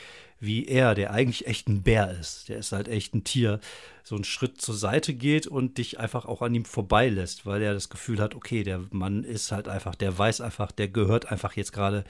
wie 0.40 0.66
er, 0.66 0.94
der 0.94 1.12
eigentlich 1.12 1.46
echt 1.46 1.68
ein 1.68 1.82
Bär 1.82 2.10
ist, 2.12 2.48
der 2.48 2.58
ist 2.58 2.72
halt 2.72 2.86
echt 2.86 3.14
ein 3.14 3.24
Tier, 3.24 3.60
so 4.04 4.14
einen 4.14 4.24
Schritt 4.24 4.60
zur 4.60 4.74
Seite 4.74 5.14
geht 5.14 5.46
und 5.46 5.78
dich 5.78 5.98
einfach 5.98 6.26
auch 6.26 6.42
an 6.42 6.54
ihm 6.54 6.64
vorbeilässt, 6.64 7.44
weil 7.44 7.60
er 7.60 7.74
das 7.74 7.88
Gefühl 7.88 8.20
hat, 8.20 8.34
okay, 8.34 8.62
der 8.62 8.84
Mann 8.90 9.24
ist 9.24 9.50
halt 9.50 9.66
einfach, 9.68 9.94
der 9.94 10.16
weiß 10.16 10.40
einfach, 10.40 10.70
der 10.70 10.88
gehört 10.88 11.30
einfach 11.30 11.54
jetzt 11.54 11.72
gerade 11.72 12.04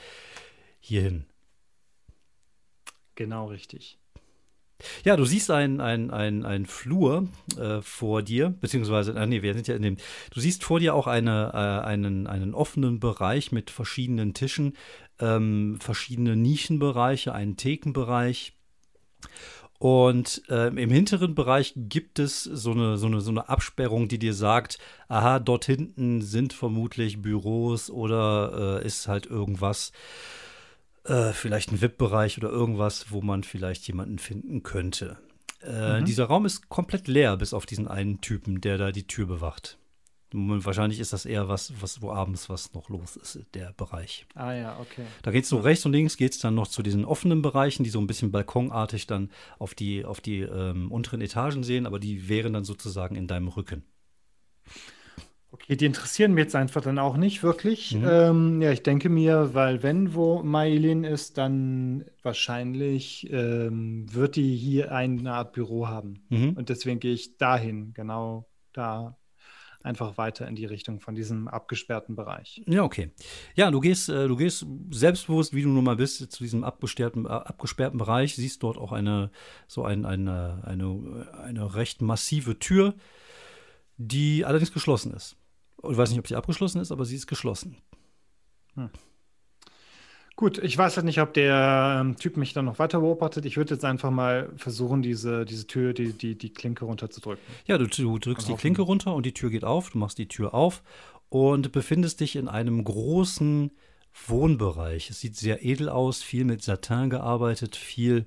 hierhin. 0.81 1.25
Genau 3.15 3.47
richtig. 3.47 3.99
Ja, 5.05 5.17
du 5.17 5.25
siehst 5.25 5.51
einen 5.51 5.81
ein, 5.81 6.11
ein, 6.11 6.67
Flur 6.67 7.29
äh, 7.59 7.83
vor 7.83 8.23
dir, 8.23 8.51
beziehungsweise, 8.51 9.17
ah, 9.17 9.27
nee, 9.27 9.43
wir 9.43 9.55
sind 9.55 9.67
ja 9.67 9.75
in 9.75 9.83
dem, 9.83 9.97
du 10.33 10.41
siehst 10.41 10.63
vor 10.63 10.79
dir 10.79 10.95
auch 10.95 11.07
eine, 11.07 11.51
äh, 11.53 11.87
einen, 11.87 12.27
einen 12.27 12.55
offenen 12.55 13.01
Bereich 13.01 13.51
mit 13.51 13.71
verschiedenen 13.71 14.35
Tischen, 14.35 14.75
ähm, 15.19 15.79
verschiedene 15.81 16.37
Nischenbereiche, 16.37 17.35
einen 17.35 17.57
Thekenbereich. 17.57 18.53
Und 19.81 20.43
äh, 20.49 20.69
im 20.69 20.91
hinteren 20.91 21.37
Bereich 21.37 21.73
gibt 21.77 22.19
es 22.19 22.43
so 22.43 22.73
eine, 22.73 22.99
so, 22.99 23.07
eine, 23.07 23.21
so 23.21 23.31
eine 23.31 23.49
Absperrung, 23.49 24.09
die 24.09 24.19
dir 24.19 24.35
sagt, 24.35 24.79
aha, 25.07 25.39
dort 25.39 25.65
hinten 25.67 26.21
sind 26.21 26.53
vermutlich 26.53 27.23
Büros 27.23 27.89
oder 27.89 28.81
äh, 28.83 28.87
ist 28.87 29.07
halt 29.07 29.27
irgendwas, 29.27 29.93
äh, 31.09 31.33
vielleicht 31.33 31.73
ein 31.73 31.81
VIP-Bereich 31.81 32.39
oder 32.39 32.51
irgendwas, 32.51 33.11
wo 33.11 33.23
man 33.23 33.43
vielleicht 33.43 33.87
jemanden 33.87 34.19
finden 34.19 34.63
könnte. 34.63 35.19
Äh, 35.63 36.01
mhm. 36.01 36.05
Dieser 36.05 36.27
Raum 36.27 36.47
ist 36.47 36.69
komplett 36.69 37.09
leer, 37.09 37.37
bis 37.37 37.53
auf 37.53 37.67
diesen 37.67 37.89
einen 37.89 38.21
Typen, 38.21 38.61
der 38.61 38.79
da 38.79 38.93
die 38.93 39.07
Tür 39.07 39.27
bewacht. 39.27 39.79
Wahrscheinlich 40.31 41.01
ist 41.01 41.15
das 41.15 41.25
eher 41.25 41.49
was, 41.49 41.73
was, 41.81 42.03
wo 42.03 42.13
abends 42.13 42.51
was 42.51 42.75
noch 42.75 42.91
los 42.91 43.17
ist, 43.17 43.41
der 43.55 43.73
Bereich. 43.73 44.27
Ah 44.35 44.53
ja, 44.53 44.79
okay. 44.79 45.07
Da 45.23 45.31
geht 45.31 45.45
es 45.45 45.49
so 45.49 45.59
rechts 45.59 45.87
und 45.87 45.93
links, 45.93 46.19
geht 46.19 46.33
es 46.33 46.39
dann 46.39 46.55
noch 46.55 46.69
zu 46.69 46.83
diesen 46.83 47.07
offenen 47.07 47.41
Bereichen, 47.41 47.83
die 47.83 47.89
so 47.89 47.99
ein 47.99 48.07
bisschen 48.07 48.31
balkonartig 48.31 49.07
dann 49.07 49.31
auf 49.59 49.75
die, 49.75 50.05
auf 50.05 50.21
die 50.21 50.41
ähm, 50.41 50.93
unteren 50.93 51.23
Etagen 51.23 51.65
sehen, 51.65 51.87
aber 51.87 51.99
die 51.99 52.29
wären 52.29 52.53
dann 52.53 52.65
sozusagen 52.65 53.17
in 53.17 53.27
deinem 53.27 53.49
Rücken. 53.49 53.85
Okay, 55.63 55.77
die 55.77 55.87
interessieren 55.87 56.33
mich 56.33 56.45
jetzt 56.45 56.57
einfach 56.57 56.81
dann 56.81 56.99
auch 56.99 57.17
nicht 57.17 57.43
wirklich. 57.43 57.95
Mhm. 57.95 58.09
Ähm, 58.09 58.63
ja, 58.63 58.73
ich 58.73 58.83
denke 58.83 59.09
mir, 59.09 59.55
weil 59.55 59.83
wenn 59.83 60.15
wo 60.15 60.43
Mailin 60.43 61.05
ist, 61.05 61.39
dann 61.39 62.05
wahrscheinlich 62.23 63.31
ähm, 63.31 64.07
wird 64.13 64.37
die 64.37 64.57
hier 64.57 64.93
eine 64.93 65.33
Art 65.33 65.53
Büro 65.53 65.89
haben. 65.89 66.25
Mhm. 66.31 66.55
Und 66.55 66.69
deswegen 66.69 67.01
gehe 67.01 67.13
ich 67.13 67.37
dahin, 67.37 67.93
genau 67.93 68.49
da 68.73 69.19
einfach 69.83 70.19
weiter 70.19 70.49
in 70.49 70.57
die 70.57 70.67
Richtung 70.67 71.01
von 71.01 71.15
diesem 71.15 71.49
abgesperrten 71.49 72.17
Bereich. 72.17 72.63
Ja, 72.67 72.83
okay. 72.83 73.11
Ja, 73.55 73.71
du 73.71 73.81
gehst, 73.81 74.09
äh, 74.09 74.27
du 74.27 74.37
gehst 74.37 74.67
selbstbewusst, 74.91 75.55
wie 75.55 75.63
du 75.63 75.69
nun 75.69 75.85
mal 75.85 75.97
bist, 75.97 76.31
zu 76.31 76.43
diesem 76.43 76.65
abgesperrten, 76.65 77.27
äh, 77.27 77.29
abgesperrten 77.29 77.99
Bereich, 77.99 78.35
siehst 78.35 78.63
dort 78.63 78.77
auch 78.77 78.93
eine, 78.93 79.31
so 79.67 79.85
ein, 79.85 80.05
eine, 80.05 80.63
eine, 80.65 81.29
eine 81.43 81.75
recht 81.75 82.03
massive 82.03 82.59
Tür, 82.59 82.95
die 83.97 84.45
allerdings 84.45 84.73
geschlossen 84.73 85.13
ist. 85.15 85.37
Ich 85.83 85.97
weiß 85.97 86.11
nicht, 86.11 86.19
ob 86.19 86.29
sie 86.29 86.37
abgeschlossen 86.37 86.81
ist, 86.81 86.93
aber 86.93 87.05
sie 87.05 87.17
ist 87.17 87.27
geschlossen. 87.27 87.77
Hm. 88.75 88.91
Gut, 90.39 90.59
ich 90.59 90.79
weiß 90.79 90.97
halt 90.97 91.05
nicht, 91.05 91.21
ob 91.21 91.35
der 91.35 91.99
ähm, 92.01 92.17
Typ 92.17 92.37
mich 92.37 92.53
dann 92.53 92.65
noch 92.65 92.79
weiter 92.79 93.01
beobachtet. 93.01 93.45
Ich 93.45 93.57
würde 93.57 93.75
jetzt 93.75 93.85
einfach 93.85 94.13
mal 94.13 94.53
versuchen, 94.57 95.03
diese, 95.03 95.45
diese 95.45 95.67
Tür, 95.67 95.93
die, 95.93 96.13
die, 96.13 96.39
die 96.39 96.53
Klinke 96.53 96.85
runterzudrücken. 96.85 97.43
Ja, 97.67 97.77
du, 97.77 97.89
du 97.89 98.19
drückst 98.19 98.49
die 98.49 98.55
Klinke 98.55 98.83
runter 98.83 99.15
und 99.15 99.27
die 99.27 99.35
Tür 99.35 99.51
geht 99.51 99.65
auf. 99.65 99.91
Du 99.91 99.99
machst 99.99 100.17
die 100.17 100.29
Tür 100.29 100.55
auf 100.55 100.85
und 101.29 101.73
befindest 101.73 102.21
dich 102.21 102.37
in 102.37 102.47
einem 102.47 102.85
großen 102.85 103.73
Wohnbereich. 104.29 105.11
Es 105.11 105.19
sieht 105.21 105.37
sehr 105.37 105.65
edel 105.65 105.89
aus, 105.89 106.23
viel 106.23 106.45
mit 106.45 106.63
Satin 106.63 107.11
gearbeitet, 107.11 107.75
viel 107.75 108.25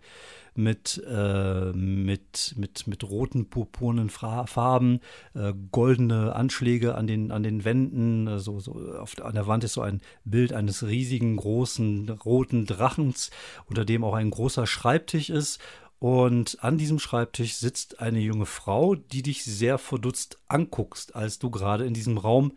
mit, 0.54 1.02
äh, 1.08 1.72
mit, 1.74 2.54
mit, 2.58 2.88
mit 2.88 3.04
roten, 3.10 3.50
purpurnen 3.50 4.10
Farben, 4.10 5.00
äh, 5.34 5.54
goldene 5.72 6.36
Anschläge 6.36 6.96
an 6.96 7.08
den, 7.08 7.32
an 7.32 7.44
den 7.44 7.64
Wänden. 7.64 8.28
Äh, 8.28 8.40
so, 8.40 8.60
so 8.60 8.74
auf, 8.74 9.20
an 9.22 9.34
der 9.34 9.48
Wand 9.48 9.64
ist 9.64 9.74
so 9.74 9.82
ein 9.82 10.02
Bild 10.26 10.54
eines 10.54 10.86
riesigen, 10.86 11.38
großen, 11.38 12.10
roten 12.10 12.66
Drachens, 12.66 13.32
unter 13.68 13.86
dem 13.86 14.04
auch 14.04 14.14
ein 14.14 14.30
großer 14.30 14.68
Schreibtisch 14.68 15.30
ist. 15.30 15.60
Und 16.00 16.58
an 16.64 16.78
diesem 16.78 16.98
Schreibtisch 16.98 17.56
sitzt 17.56 18.00
eine 18.00 18.20
junge 18.20 18.48
Frau, 18.48 18.96
die 18.96 19.22
dich 19.22 19.44
sehr 19.44 19.78
verdutzt 19.78 20.40
anguckst, 20.48 21.16
als 21.16 21.38
du 21.38 21.52
gerade 21.52 21.86
in 21.86 21.94
diesem 21.94 22.18
Raum 22.18 22.54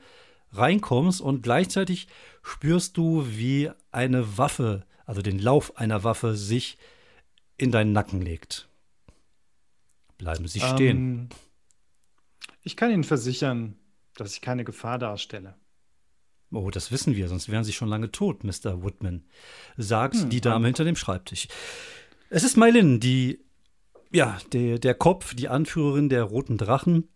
reinkommst 0.52 1.20
und 1.20 1.42
gleichzeitig 1.42 2.08
spürst 2.42 2.96
du, 2.96 3.26
wie 3.28 3.70
eine 3.92 4.38
Waffe, 4.38 4.84
also 5.04 5.20
den 5.20 5.38
Lauf 5.38 5.76
einer 5.76 6.04
Waffe, 6.04 6.36
sich 6.36 6.78
in 7.56 7.70
deinen 7.70 7.92
Nacken 7.92 8.20
legt. 8.20 8.68
Bleiben 10.18 10.46
Sie 10.46 10.60
stehen. 10.60 10.96
Ähm, 10.96 11.28
ich 12.62 12.76
kann 12.76 12.90
Ihnen 12.90 13.04
versichern, 13.04 13.76
dass 14.16 14.32
ich 14.34 14.40
keine 14.40 14.64
Gefahr 14.64 14.98
darstelle. 14.98 15.54
Oh, 16.50 16.70
das 16.70 16.92
wissen 16.92 17.16
wir, 17.16 17.28
sonst 17.28 17.48
wären 17.48 17.64
Sie 17.64 17.72
schon 17.72 17.88
lange 17.88 18.12
tot, 18.12 18.44
Mr. 18.44 18.82
Woodman, 18.82 19.24
sagt 19.76 20.14
hm, 20.14 20.30
die 20.30 20.40
Dame 20.40 20.66
hinter 20.66 20.84
dem 20.84 20.96
Schreibtisch. 20.96 21.48
Es 22.30 22.44
ist 22.44 22.56
Mailin, 22.56 23.00
die, 23.00 23.40
ja, 24.12 24.38
der, 24.52 24.78
der 24.78 24.94
Kopf, 24.94 25.34
die 25.34 25.48
Anführerin 25.48 26.08
der 26.08 26.22
Roten 26.22 26.56
Drachen. 26.56 27.08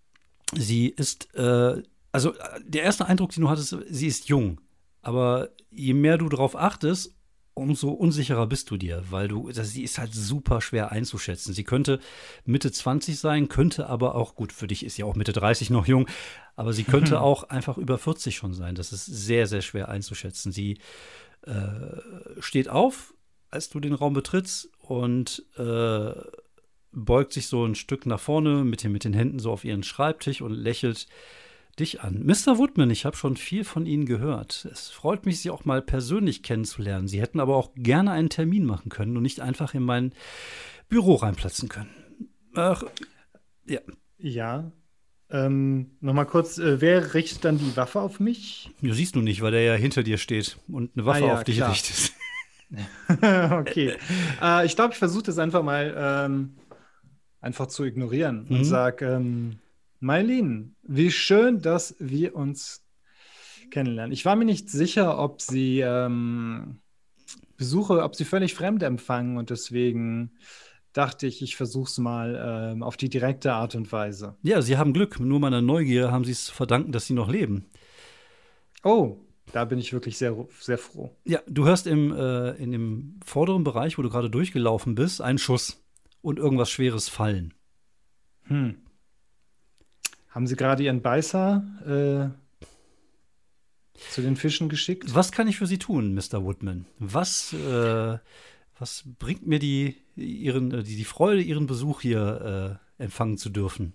Sie 0.55 0.89
ist, 0.89 1.33
äh, 1.35 1.83
also 2.11 2.35
der 2.65 2.83
erste 2.83 3.07
Eindruck, 3.07 3.33
den 3.33 3.43
du 3.43 3.49
hattest, 3.49 3.77
sie 3.89 4.07
ist 4.07 4.29
jung. 4.29 4.61
Aber 5.03 5.51
je 5.71 5.95
mehr 5.95 6.19
du 6.19 6.29
darauf 6.29 6.57
achtest, 6.57 7.15
umso 7.59 7.91
unsicherer 7.91 8.47
bist 8.47 8.71
du 8.71 8.77
dir, 8.77 9.03
weil 9.11 9.29
du, 9.29 9.51
das, 9.51 9.71
sie 9.71 9.83
ist 9.83 9.99
halt 9.99 10.15
super 10.15 10.61
schwer 10.61 10.93
einzuschätzen. 10.93 11.53
Sie 11.53 11.65
könnte 11.65 12.01
Mitte 12.45 12.73
20 12.73 13.19
sein, 13.19 13.49
könnte 13.49 13.89
aber 13.89 14.15
auch, 14.15 14.35
gut, 14.35 14.53
für 14.53 14.67
dich 14.67 14.85
ist 14.85 14.97
sie 14.97 15.05
auch 15.05 15.17
Mitte 15.17 15.33
30 15.33 15.71
noch 15.71 15.87
jung, 15.87 16.09
aber 16.57 16.73
sie 16.73 16.85
könnte 16.85 17.21
auch 17.21 17.45
einfach 17.51 17.79
über 17.79 17.99
40 17.99 18.37
schon 18.37 18.55
sein. 18.55 18.75
Das 18.75 18.93
ist 18.93 19.07
sehr, 19.07 19.47
sehr 19.47 19.63
schwer 19.63 19.89
einzuschätzen. 19.89 20.53
Sie 20.53 20.79
äh, 21.43 22.41
steht 22.41 22.69
auf, 22.69 23.15
als 23.51 23.69
du 23.69 23.81
den 23.81 23.95
Raum 23.95 24.15
betrittst 24.15 24.71
und 24.81 25.45
äh, 25.57 26.13
beugt 26.93 27.33
sich 27.33 27.47
so 27.47 27.65
ein 27.65 27.75
Stück 27.75 28.07
nach 28.07 28.21
vorne 28.21 28.65
mit 28.65 28.83
den, 28.83 28.93
mit 28.93 29.05
den 29.05 29.13
Händen 29.13 29.39
so 29.39 29.53
auf 29.53 29.65
ihren 29.65 29.83
Schreibtisch 29.83 30.41
und 30.41 30.53
lächelt 30.53 31.07
dich 31.81 32.01
an. 32.03 32.25
Mr. 32.25 32.59
Woodman, 32.59 32.91
ich 32.91 33.05
habe 33.05 33.17
schon 33.17 33.37
viel 33.37 33.65
von 33.65 33.87
Ihnen 33.87 34.07
gehört. 34.07 34.69
Es 34.71 34.89
freut 34.89 35.27
mich, 35.27 35.41
Sie 35.41 35.51
auch 35.51 35.65
mal 35.65 35.83
persönlich 35.83 36.43
kennenzulernen. 36.43 37.09
Sie 37.09 37.21
hätten 37.21 37.41
aber 37.41 37.57
auch 37.57 37.73
gerne 37.75 38.13
einen 38.13 38.31
Termin 38.31 38.65
machen 38.65 38.89
können 38.89 39.17
und 39.17 39.23
nicht 39.23 39.41
einfach 39.41 39.75
in 39.75 39.83
mein 39.83 40.13
Büro 40.89 41.15
reinplatzen 41.15 41.69
können. 41.69 41.91
Ach, 42.55 42.83
ja. 43.67 43.81
Ja. 44.19 44.73
Ähm, 45.31 45.91
Nochmal 46.01 46.27
kurz, 46.27 46.59
äh, 46.59 46.81
wer 46.81 47.15
richtet 47.15 47.45
dann 47.45 47.59
die 47.59 47.77
Waffe 47.77 48.01
auf 48.01 48.19
mich? 48.19 48.71
Ja, 48.81 48.95
siehst 48.95 49.15
du 49.15 49.21
nicht, 49.21 49.43
weil 49.43 49.53
der 49.53 49.63
ja 49.63 49.75
hinter 49.75 50.03
dir 50.03 50.17
steht 50.17 50.59
und 50.69 50.97
eine 50.97 51.05
Waffe 51.05 51.25
ah, 51.25 51.27
ja, 51.27 51.35
auf 51.35 51.45
dich 51.45 51.57
klar. 51.57 51.71
richtet. 51.71 52.13
okay. 53.51 53.95
äh, 54.43 54.67
ich 54.67 54.77
glaube, 54.77 54.93
ich 54.93 54.99
versuche 54.99 55.25
das 55.25 55.39
einfach 55.39 55.63
mal 55.63 55.95
ähm, 55.97 56.55
einfach 57.41 57.67
zu 57.67 57.85
ignorieren 57.85 58.47
mhm. 58.49 58.57
und 58.57 58.65
sage, 58.65 59.07
ähm, 59.07 59.59
Mailin, 60.01 60.77
wie 60.83 61.11
schön, 61.11 61.61
dass 61.61 61.97
wir 61.99 62.35
uns 62.35 62.85
kennenlernen. 63.71 64.13
Ich 64.13 64.25
war 64.25 64.37
mir 64.37 64.45
nicht 64.45 64.71
sicher, 64.71 65.19
ob 65.19 65.43
sie 65.43 65.81
ähm, 65.81 66.79
Besuche, 67.57 68.03
ob 68.03 68.15
sie 68.15 68.25
völlig 68.25 68.55
fremd 68.55 68.83
empfangen 68.83 69.37
und 69.37 69.51
deswegen 69.51 70.33
dachte 70.93 71.27
ich, 71.27 71.43
ich 71.43 71.57
versuche 71.57 71.89
es 71.89 71.99
mal 71.99 72.73
ähm, 72.73 72.83
auf 72.83 72.97
die 72.97 73.09
direkte 73.09 73.53
Art 73.53 73.75
und 73.75 73.93
Weise. 73.93 74.37
Ja, 74.43 74.63
Sie 74.63 74.77
haben 74.77 74.93
Glück. 74.93 75.21
Nur 75.21 75.39
meiner 75.39 75.61
Neugier 75.61 76.11
haben 76.11 76.25
Sie 76.25 76.33
es 76.33 76.49
verdanken, 76.49 76.93
dass 76.93 77.07
Sie 77.07 77.15
noch 77.15 77.29
leben. 77.29 77.67
Oh, 78.83 79.19
da 79.53 79.65
bin 79.65 79.79
ich 79.79 79.93
wirklich 79.93 80.19
sehr, 80.19 80.37
sehr 80.61 80.79
froh. 80.79 81.15
Ja, 81.25 81.41
du 81.47 81.67
hörst 81.67 81.87
im, 81.87 82.13
äh, 82.13 82.51
in 82.53 82.73
dem 82.73 83.21
vorderen 83.25 83.65
Bereich, 83.65 83.99
wo 83.99 84.03
du 84.03 84.11
gerade 84.11 84.31
durchgelaufen 84.31 84.95
bist, 84.95 85.21
einen 85.21 85.39
Schuss 85.39 85.85
und 86.23 86.39
irgendwas 86.39 86.71
Schweres 86.71 87.09
fallen. 87.09 87.55
Hm. 88.45 88.77
Haben 90.29 90.47
Sie 90.47 90.57
gerade 90.57 90.83
Ihren 90.83 91.03
Beißer 91.03 92.33
äh, 92.35 93.99
zu 94.13 94.23
den 94.23 94.37
Fischen 94.37 94.69
geschickt? 94.69 95.15
Was 95.15 95.33
kann 95.33 95.49
ich 95.49 95.57
für 95.57 95.67
Sie 95.67 95.79
tun, 95.79 96.15
Mr. 96.15 96.45
Woodman? 96.45 96.87
Was, 96.99 97.53
äh, 97.53 98.19
was 98.79 99.05
bringt 99.19 99.47
mir 99.47 99.59
die, 99.59 99.97
ihren, 100.17 100.73
äh, 100.73 100.83
die, 100.83 100.97
die 100.97 101.05
Freude, 101.05 101.43
Ihren 101.43 101.67
Besuch 101.67 102.03
hier 102.03 102.79
äh, 102.99 103.03
empfangen 103.03 103.39
zu 103.39 103.51
dürfen? 103.51 103.95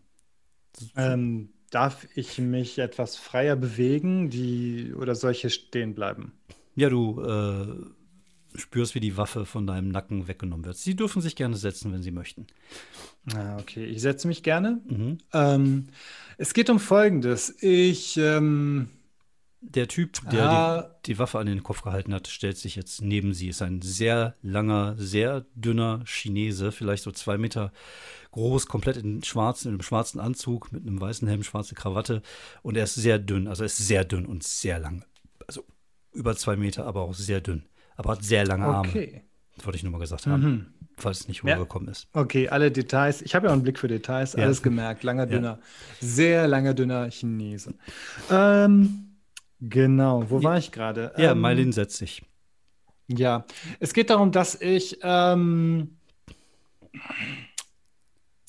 Ähm, 0.96 1.50
darf 1.70 2.08
ich 2.16 2.40
mich 2.40 2.80
etwas 2.80 3.16
freier 3.16 3.56
bewegen, 3.56 4.30
die 4.30 4.94
oder 4.94 5.16
solche 5.16 5.50
stehen 5.50 5.94
bleiben? 5.94 6.34
Ja, 6.76 6.90
du 6.90 7.22
äh, 7.22 8.58
spürst, 8.58 8.96
wie 8.96 9.00
die 9.00 9.18
Waffe 9.18 9.46
von 9.46 9.68
deinem 9.68 9.90
Nacken 9.90 10.28
weggenommen 10.28 10.66
wird. 10.66 10.78
Sie 10.78 10.96
dürfen 10.96 11.22
sich 11.22 11.36
gerne 11.36 11.56
setzen, 11.56 11.92
wenn 11.94 12.02
Sie 12.04 12.12
möchten. 12.12 12.48
Ah, 13.34 13.58
okay, 13.60 13.86
ich 13.86 14.02
setze 14.02 14.28
mich 14.28 14.44
gerne. 14.44 14.82
Mhm. 14.88 15.18
Ähm, 15.34 15.88
es 16.38 16.54
geht 16.54 16.70
um 16.70 16.80
Folgendes. 16.80 17.56
Ich. 17.62 18.18
Ähm, 18.18 18.90
der 19.66 19.88
Typ, 19.88 20.20
der 20.30 20.50
ah, 20.50 20.82
die, 21.06 21.14
die, 21.14 21.20
Waffe 21.20 21.40
an 21.40 21.46
den 21.46 21.64
Kopf 21.64 21.84
gehalten 21.84 22.14
hat, 22.14 22.28
stellt 22.28 22.58
sich 22.58 22.76
jetzt 22.76 23.02
neben 23.02 23.34
sie. 23.34 23.48
Ist 23.48 23.62
ein 23.62 23.82
sehr 23.82 24.36
langer, 24.42 24.96
sehr 24.98 25.46
dünner 25.56 26.04
Chinese, 26.06 26.74
vielleicht 26.74 27.04
so 27.04 27.12
zwei 27.12 27.38
Meter 27.38 27.72
groß, 28.32 28.68
komplett 28.68 28.98
in, 28.98 29.24
schwarzen, 29.24 29.70
in 29.70 29.76
einem 29.76 29.82
schwarzen 29.82 30.20
Anzug, 30.20 30.74
mit 30.74 30.86
einem 30.86 31.00
weißen 31.00 31.28
Helm, 31.30 31.44
schwarze 31.44 31.76
Krawatte. 31.76 32.22
Und 32.62 32.76
er 32.76 32.84
ist 32.84 32.96
sehr 32.96 33.20
dünn, 33.20 33.48
also 33.48 33.64
er 33.64 33.68
ist 33.68 33.78
sehr 33.78 34.04
dünn 34.04 34.26
und 34.26 34.44
sehr 34.44 34.80
lang. 34.80 35.06
Also 35.48 35.64
über 36.12 36.36
zwei 36.36 36.58
Meter, 36.58 36.86
aber 36.86 37.02
auch 37.02 37.14
sehr 37.14 37.40
dünn. 37.40 37.64
Aber 37.96 38.12
hat 38.12 38.24
sehr 38.24 38.46
lange 38.46 38.66
Arme. 38.66 38.90
Okay. 38.90 39.24
Das 39.56 39.66
wollte 39.66 39.78
ich 39.78 39.84
nur 39.84 39.94
mal 39.94 40.00
gesagt 40.00 40.28
haben. 40.28 40.44
Mhm 40.44 40.83
falls 40.98 41.22
es 41.22 41.28
nicht 41.28 41.44
rübergekommen 41.44 41.88
ja. 41.88 41.92
ist. 41.92 42.08
Okay, 42.14 42.50
alle 42.50 42.72
Details. 42.72 43.22
Ich 43.22 43.36
habe 43.36 43.46
ja 43.46 43.50
auch 43.52 43.54
einen 43.54 43.64
Blick 43.64 43.80
für 43.80 43.88
Details. 43.88 44.34
Ja. 44.34 44.44
Alles 44.44 44.62
gemerkt. 44.62 45.04
Langer, 45.04 45.26
dünner. 45.26 45.60
Ja. 45.60 46.08
Sehr 46.08 46.48
langer, 46.48 46.74
dünner 46.74 47.10
Chinese. 47.10 47.74
Ähm, 48.30 49.18
genau. 49.60 50.30
Wo 50.30 50.44
war 50.44 50.58
ich 50.58 50.72
gerade? 50.72 51.14
Ja, 51.18 51.32
ähm, 51.32 51.42
Mailin 51.42 51.72
setzt 51.72 51.98
sich. 51.98 52.24
Ja, 53.08 53.46
es 53.80 53.94
geht 53.94 54.10
darum, 54.10 54.32
dass 54.32 54.60
ich 54.60 55.00
ähm, 55.04 55.98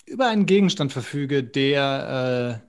über 0.07 0.29
einen 0.29 0.47
Gegenstand 0.47 0.93
verfüge, 0.93 1.43
der, 1.43 2.61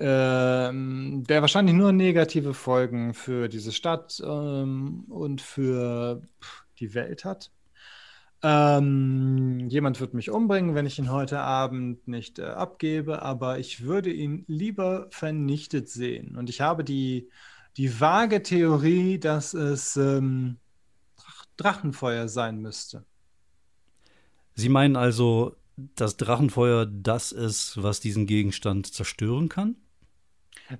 äh, 0.00 0.04
äh, 0.04 0.72
der 0.72 1.40
wahrscheinlich 1.40 1.74
nur 1.74 1.92
negative 1.92 2.54
Folgen 2.54 3.14
für 3.14 3.48
diese 3.48 3.72
Stadt 3.72 4.20
ähm, 4.24 5.04
und 5.08 5.40
für 5.40 6.22
die 6.80 6.94
Welt 6.94 7.24
hat. 7.24 7.50
Ähm, 8.46 9.70
jemand 9.70 10.00
wird 10.00 10.12
mich 10.12 10.28
umbringen, 10.28 10.74
wenn 10.74 10.84
ich 10.84 10.98
ihn 10.98 11.10
heute 11.10 11.40
Abend 11.40 12.06
nicht 12.06 12.38
äh, 12.38 12.42
abgebe, 12.42 13.22
aber 13.22 13.58
ich 13.58 13.84
würde 13.84 14.12
ihn 14.12 14.44
lieber 14.46 15.06
vernichtet 15.08 15.88
sehen. 15.88 16.36
Und 16.36 16.50
ich 16.50 16.60
habe 16.60 16.84
die, 16.84 17.30
die 17.78 18.00
vage 18.00 18.42
Theorie, 18.42 19.18
dass 19.18 19.54
es 19.54 19.96
ähm, 19.96 20.58
Drachenfeuer 21.56 22.28
sein 22.28 22.60
müsste. 22.60 23.06
Sie 24.54 24.68
meinen 24.68 24.96
also, 24.96 25.56
dass 25.76 26.18
Drachenfeuer 26.18 26.84
das 26.84 27.32
ist, 27.32 27.82
was 27.82 28.00
diesen 28.00 28.26
Gegenstand 28.26 28.92
zerstören 28.92 29.48
kann? 29.48 29.76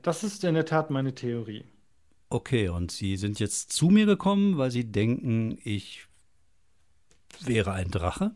Das 0.02 0.22
ist 0.22 0.44
in 0.44 0.52
der 0.52 0.66
Tat 0.66 0.90
meine 0.90 1.14
Theorie. 1.14 1.64
Okay, 2.28 2.68
und 2.68 2.90
Sie 2.92 3.16
sind 3.16 3.40
jetzt 3.40 3.72
zu 3.72 3.88
mir 3.88 4.04
gekommen, 4.04 4.58
weil 4.58 4.70
Sie 4.70 4.84
denken, 4.84 5.56
ich 5.64 6.08
wäre 7.42 7.72
ein 7.72 7.90
Drache? 7.90 8.34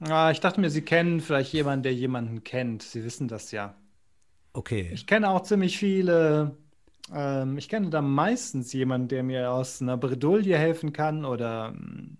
Ah, 0.00 0.30
ich 0.30 0.40
dachte 0.40 0.60
mir, 0.60 0.70
Sie 0.70 0.82
kennen 0.82 1.20
vielleicht 1.20 1.52
jemanden, 1.52 1.84
der 1.84 1.94
jemanden 1.94 2.42
kennt. 2.44 2.82
Sie 2.82 3.04
wissen 3.04 3.28
das 3.28 3.52
ja. 3.52 3.76
Okay. 4.52 4.90
Ich 4.92 5.06
kenne 5.06 5.30
auch 5.30 5.42
ziemlich 5.42 5.78
viele. 5.78 6.56
Ähm, 7.12 7.58
ich 7.58 7.68
kenne 7.68 7.90
da 7.90 8.02
meistens 8.02 8.72
jemanden, 8.72 9.08
der 9.08 9.22
mir 9.22 9.50
aus 9.52 9.80
einer 9.80 9.96
Bredouille 9.96 10.58
helfen 10.58 10.92
kann 10.92 11.24
oder 11.24 11.72
ähm, 11.74 12.18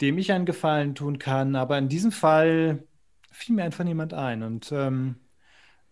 dem 0.00 0.18
ich 0.18 0.32
einen 0.32 0.46
Gefallen 0.46 0.94
tun 0.94 1.18
kann. 1.18 1.56
Aber 1.56 1.78
in 1.78 1.88
diesem 1.88 2.12
Fall 2.12 2.86
fiel 3.30 3.56
mir 3.56 3.64
einfach 3.64 3.84
niemand 3.84 4.14
ein. 4.14 4.42
Und 4.42 4.72
ähm, 4.72 5.16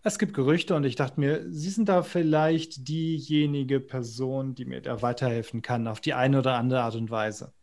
es 0.03 0.19
gibt 0.19 0.33
Gerüchte 0.33 0.75
und 0.75 0.85
ich 0.85 0.95
dachte 0.95 1.19
mir, 1.19 1.45
Sie 1.49 1.69
sind 1.69 1.89
da 1.89 2.03
vielleicht 2.03 2.87
diejenige 2.87 3.79
Person, 3.79 4.55
die 4.55 4.65
mir 4.65 4.81
da 4.81 5.01
weiterhelfen 5.01 5.61
kann, 5.61 5.87
auf 5.87 6.01
die 6.01 6.13
eine 6.13 6.39
oder 6.39 6.55
andere 6.55 6.81
Art 6.83 6.95
und 6.95 7.09
Weise. 7.11 7.53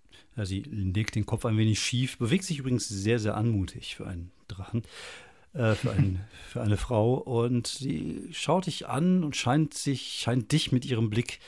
Ja, 0.40 0.46
sie 0.46 0.60
legt 0.62 1.16
den 1.16 1.26
Kopf 1.26 1.44
ein 1.44 1.58
wenig 1.58 1.80
schief, 1.80 2.16
bewegt 2.16 2.44
sich 2.44 2.60
übrigens 2.60 2.88
sehr, 2.88 3.18
sehr 3.18 3.36
anmutig 3.36 3.94
für 3.94 4.06
einen 4.06 4.32
Drachen, 4.48 4.84
äh, 5.52 5.74
für, 5.74 5.92
ein, 5.92 6.24
für 6.48 6.62
eine 6.62 6.78
Frau. 6.78 7.12
Und 7.16 7.66
sie 7.66 8.26
schaut 8.32 8.64
dich 8.64 8.88
an 8.88 9.22
und 9.22 9.36
scheint 9.36 9.74
sich, 9.74 10.18
scheint 10.18 10.50
dich 10.50 10.72
mit 10.72 10.86
ihrem 10.86 11.10
Blick 11.10 11.40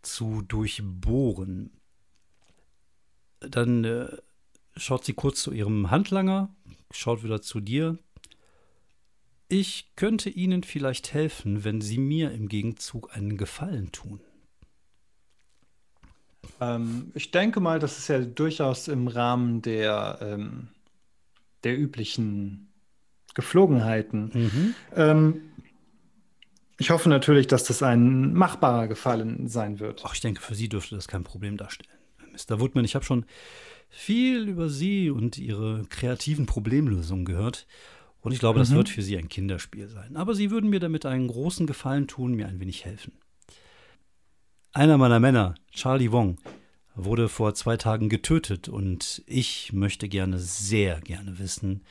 zu 0.00 0.42
durchbohren. 0.42 1.72
Dann 3.40 3.82
äh, 3.82 4.16
schaut 4.76 5.04
sie 5.04 5.14
kurz 5.14 5.42
zu 5.42 5.50
ihrem 5.50 5.90
Handlanger, 5.90 6.54
schaut 6.92 7.24
wieder 7.24 7.42
zu 7.42 7.58
dir. 7.58 7.98
Ich 9.48 9.90
könnte 9.96 10.30
Ihnen 10.30 10.62
vielleicht 10.62 11.14
helfen, 11.14 11.64
wenn 11.64 11.80
Sie 11.80 11.98
mir 11.98 12.30
im 12.30 12.46
Gegenzug 12.46 13.12
einen 13.12 13.38
Gefallen 13.38 13.90
tun. 13.90 14.20
Ähm, 16.60 17.10
ich 17.14 17.30
denke 17.30 17.60
mal, 17.60 17.78
das 17.78 17.98
ist 17.98 18.08
ja 18.08 18.20
durchaus 18.20 18.88
im 18.88 19.08
Rahmen 19.08 19.62
der, 19.62 20.18
ähm, 20.22 20.68
der 21.64 21.78
üblichen 21.78 22.68
Geflogenheiten. 23.34 24.30
Mhm. 24.32 24.74
Ähm, 24.94 25.40
ich 26.78 26.90
hoffe 26.90 27.08
natürlich, 27.08 27.46
dass 27.46 27.64
das 27.64 27.82
ein 27.82 28.34
machbarer 28.34 28.86
Gefallen 28.88 29.48
sein 29.48 29.80
wird. 29.80 30.02
Ach, 30.04 30.14
ich 30.14 30.20
denke, 30.20 30.40
für 30.42 30.54
Sie 30.54 30.68
dürfte 30.68 30.94
das 30.94 31.08
kein 31.08 31.24
Problem 31.24 31.56
darstellen. 31.56 31.90
Mr. 32.32 32.60
Woodman, 32.60 32.84
ich 32.84 32.94
habe 32.94 33.04
schon 33.04 33.24
viel 33.88 34.48
über 34.48 34.68
Sie 34.68 35.10
und 35.10 35.38
Ihre 35.38 35.84
kreativen 35.88 36.44
Problemlösungen 36.46 37.24
gehört. 37.24 37.66
Und 38.20 38.32
ich 38.32 38.40
glaube, 38.40 38.58
das 38.58 38.70
Mhm. 38.70 38.76
wird 38.76 38.88
für 38.88 39.02
Sie 39.02 39.16
ein 39.16 39.28
Kinderspiel 39.28 39.88
sein. 39.88 40.16
Aber 40.16 40.34
Sie 40.34 40.50
würden 40.50 40.68
mir 40.68 40.80
damit 40.80 41.06
einen 41.06 41.28
großen 41.28 41.66
Gefallen 41.66 42.08
tun, 42.08 42.34
mir 42.34 42.46
ein 42.48 42.60
wenig 42.60 42.84
helfen. 42.84 43.12
Einer 44.76 44.98
meiner 44.98 45.20
Männer, 45.20 45.54
Charlie 45.72 46.12
Wong, 46.12 46.36
wurde 46.94 47.30
vor 47.30 47.54
zwei 47.54 47.78
Tagen 47.78 48.10
getötet 48.10 48.68
und 48.68 49.22
ich 49.24 49.72
möchte 49.72 50.06
gerne, 50.06 50.38
sehr 50.38 51.00
gerne 51.00 51.38
wissen, 51.38 51.82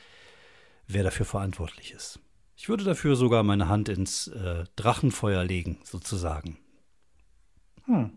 wer 0.86 1.02
dafür 1.02 1.26
verantwortlich 1.26 1.90
ist. 1.90 2.20
Ich 2.54 2.68
würde 2.68 2.84
dafür 2.84 3.16
sogar 3.16 3.42
meine 3.42 3.68
Hand 3.68 3.88
ins 3.88 4.28
äh, 4.28 4.66
Drachenfeuer 4.76 5.42
legen, 5.42 5.78
sozusagen. 5.82 6.58
Hm. 7.86 8.12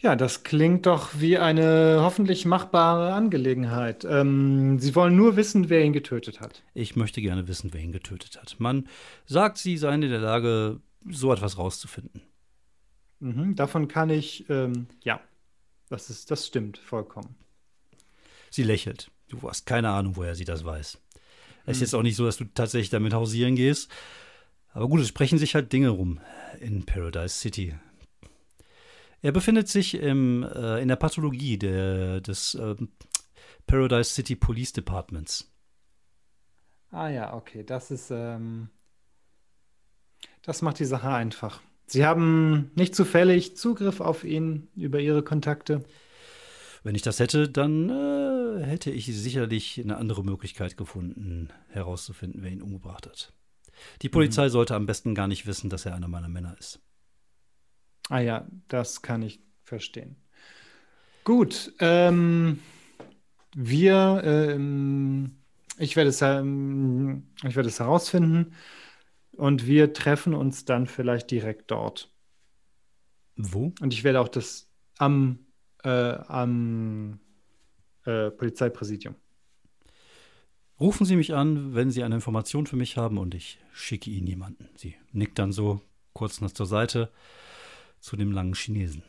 Ja, 0.00 0.16
das 0.16 0.42
klingt 0.42 0.86
doch 0.86 1.10
wie 1.16 1.38
eine 1.38 2.00
hoffentlich 2.00 2.44
machbare 2.44 3.12
Angelegenheit. 3.12 4.04
Ähm, 4.04 4.80
Sie 4.80 4.96
wollen 4.96 5.14
nur 5.14 5.36
wissen, 5.36 5.68
wer 5.68 5.84
ihn 5.84 5.92
getötet 5.92 6.40
hat. 6.40 6.64
Ich 6.74 6.96
möchte 6.96 7.22
gerne 7.22 7.46
wissen, 7.46 7.72
wer 7.72 7.82
ihn 7.82 7.92
getötet 7.92 8.36
hat. 8.36 8.56
Man 8.58 8.88
sagt, 9.26 9.58
sie 9.58 9.76
seien 9.76 10.02
in 10.02 10.10
der 10.10 10.18
Lage, 10.18 10.80
so 11.08 11.32
etwas 11.32 11.56
rauszufinden. 11.56 12.22
Mhm, 13.20 13.54
davon 13.54 13.88
kann 13.88 14.10
ich, 14.10 14.48
ähm, 14.48 14.86
ja, 15.04 15.20
das 15.88 16.10
ist, 16.10 16.30
das 16.30 16.46
stimmt 16.46 16.78
vollkommen. 16.78 17.36
Sie 18.50 18.62
lächelt. 18.62 19.10
Du 19.28 19.48
hast 19.48 19.66
keine 19.66 19.90
Ahnung, 19.90 20.16
woher 20.16 20.34
sie 20.34 20.44
das 20.44 20.64
weiß. 20.64 20.98
Es 21.66 21.76
ist 21.76 21.80
jetzt 21.82 21.94
auch 21.94 22.02
nicht 22.02 22.16
so, 22.16 22.24
dass 22.24 22.38
du 22.38 22.46
tatsächlich 22.46 22.90
damit 22.90 23.12
hausieren 23.12 23.54
gehst. 23.54 23.90
Aber 24.72 24.88
gut, 24.88 25.00
es 25.00 25.08
sprechen 25.08 25.38
sich 25.38 25.54
halt 25.54 25.72
Dinge 25.72 25.90
rum 25.90 26.20
in 26.58 26.84
Paradise 26.84 27.36
City. 27.36 27.74
Er 29.22 29.32
befindet 29.32 29.68
sich 29.68 29.94
im, 29.94 30.42
äh, 30.42 30.80
in 30.80 30.88
der 30.88 30.96
Pathologie 30.96 31.58
der, 31.58 32.20
des 32.20 32.54
ähm, 32.54 32.90
Paradise 33.66 34.10
City 34.10 34.34
Police 34.34 34.72
Departments. 34.72 35.52
Ah 36.90 37.08
ja, 37.08 37.34
okay, 37.34 37.62
das 37.62 37.90
ist, 37.90 38.10
ähm, 38.10 38.70
das 40.42 40.62
macht 40.62 40.78
die 40.78 40.86
Sache 40.86 41.10
einfach. 41.10 41.60
Sie 41.90 42.06
haben 42.06 42.70
nicht 42.76 42.94
zufällig 42.94 43.56
Zugriff 43.56 44.00
auf 44.00 44.22
ihn 44.22 44.68
über 44.76 45.00
Ihre 45.00 45.24
Kontakte. 45.24 45.82
Wenn 46.84 46.94
ich 46.94 47.02
das 47.02 47.18
hätte, 47.18 47.48
dann 47.48 47.90
äh, 47.90 48.64
hätte 48.64 48.92
ich 48.92 49.06
sicherlich 49.06 49.80
eine 49.82 49.96
andere 49.96 50.22
Möglichkeit 50.22 50.76
gefunden, 50.76 51.48
herauszufinden, 51.68 52.44
wer 52.44 52.52
ihn 52.52 52.62
umgebracht 52.62 53.08
hat. 53.08 53.32
Die 54.02 54.08
Polizei 54.08 54.50
sollte 54.50 54.76
am 54.76 54.86
besten 54.86 55.16
gar 55.16 55.26
nicht 55.26 55.48
wissen, 55.48 55.68
dass 55.68 55.84
er 55.84 55.96
einer 55.96 56.06
meiner 56.06 56.28
Männer 56.28 56.56
ist. 56.60 56.78
Ah 58.08 58.20
ja, 58.20 58.46
das 58.68 59.02
kann 59.02 59.22
ich 59.22 59.40
verstehen. 59.64 60.14
Gut, 61.24 61.72
ähm, 61.80 62.60
wir, 63.56 64.22
ähm, 64.24 65.38
ich 65.76 65.96
werde 65.96 66.10
es, 66.10 66.22
ähm, 66.22 67.24
ich 67.42 67.56
werde 67.56 67.68
es 67.68 67.80
herausfinden 67.80 68.54
und 69.32 69.66
wir 69.66 69.92
treffen 69.92 70.34
uns 70.34 70.64
dann 70.64 70.86
vielleicht 70.86 71.30
direkt 71.30 71.70
dort. 71.70 72.12
Wo? 73.36 73.72
Und 73.80 73.92
ich 73.92 74.04
werde 74.04 74.20
auch 74.20 74.28
das 74.28 74.68
am, 74.98 75.38
äh, 75.82 75.88
am 75.88 77.20
äh, 78.04 78.30
Polizeipräsidium. 78.30 79.14
Rufen 80.78 81.04
Sie 81.04 81.16
mich 81.16 81.34
an, 81.34 81.74
wenn 81.74 81.90
Sie 81.90 82.02
eine 82.02 82.14
Information 82.14 82.66
für 82.66 82.76
mich 82.76 82.96
haben 82.96 83.18
und 83.18 83.34
ich 83.34 83.58
schicke 83.72 84.10
Ihnen 84.10 84.26
jemanden. 84.26 84.68
Sie 84.76 84.96
nickt 85.12 85.38
dann 85.38 85.52
so 85.52 85.82
kurz 86.14 86.40
nach 86.40 86.52
zur 86.52 86.66
Seite 86.66 87.10
zu 88.00 88.16
dem 88.16 88.32
langen 88.32 88.54
Chinesen. 88.54 89.02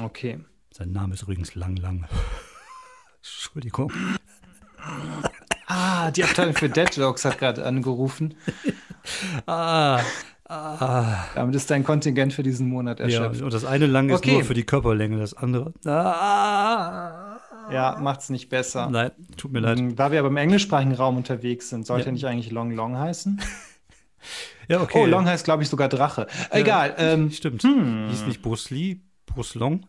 Okay. 0.00 0.40
Sein 0.70 0.92
Name 0.92 1.14
ist 1.14 1.22
übrigens 1.22 1.54
Lang 1.54 1.76
Lang. 1.76 2.08
Entschuldigung. 3.16 3.92
Ah, 5.66 6.10
die 6.10 6.24
Abteilung 6.24 6.54
für 6.54 6.68
Dead 6.70 6.94
Jokes 6.96 7.24
hat 7.26 7.38
gerade 7.38 7.64
angerufen. 7.64 8.34
Ah, 9.46 10.00
ah. 10.48 11.24
Damit 11.34 11.54
ist 11.54 11.70
dein 11.70 11.84
Kontingent 11.84 12.32
für 12.32 12.42
diesen 12.42 12.68
Monat 12.68 12.98
Ja, 13.00 13.04
erschöpft. 13.06 13.42
und 13.42 13.52
das 13.52 13.64
eine 13.64 13.86
Lang 13.86 14.08
ist 14.08 14.16
Okay. 14.18 14.32
nur 14.32 14.44
für 14.44 14.54
die 14.54 14.64
Körperlänge, 14.64 15.18
das 15.18 15.34
andere. 15.34 15.72
Ah. 15.84 17.36
Ja, 17.70 17.98
macht's 18.00 18.30
nicht 18.30 18.48
besser. 18.48 18.88
Nein, 18.90 19.10
tut 19.36 19.52
mir 19.52 19.60
leid. 19.60 19.78
Ähm, 19.78 19.94
Da 19.96 20.10
wir 20.10 20.18
aber 20.20 20.28
im 20.28 20.36
englischsprachigen 20.38 20.94
Raum 20.94 21.16
unterwegs 21.18 21.68
sind, 21.68 21.86
sollte 21.86 22.06
Ja. 22.06 22.12
nicht 22.12 22.24
eigentlich 22.26 22.50
Long 22.50 22.70
Long 22.72 22.96
heißen? 22.98 23.40
Ja, 24.68 24.82
okay. 24.82 24.98
Oh, 25.02 25.06
Long 25.06 25.24
heißt, 25.26 25.44
glaube 25.44 25.62
ich, 25.62 25.68
sogar 25.70 25.88
Drache. 25.88 26.26
Egal. 26.50 26.94
Ähm, 26.98 27.30
Stimmt. 27.30 27.62
hm. 27.62 28.08
Hieß 28.10 28.26
nicht 28.26 28.42
Bruce 28.42 28.68
Lee, 28.68 29.00
Bruce 29.24 29.54
Long? 29.54 29.86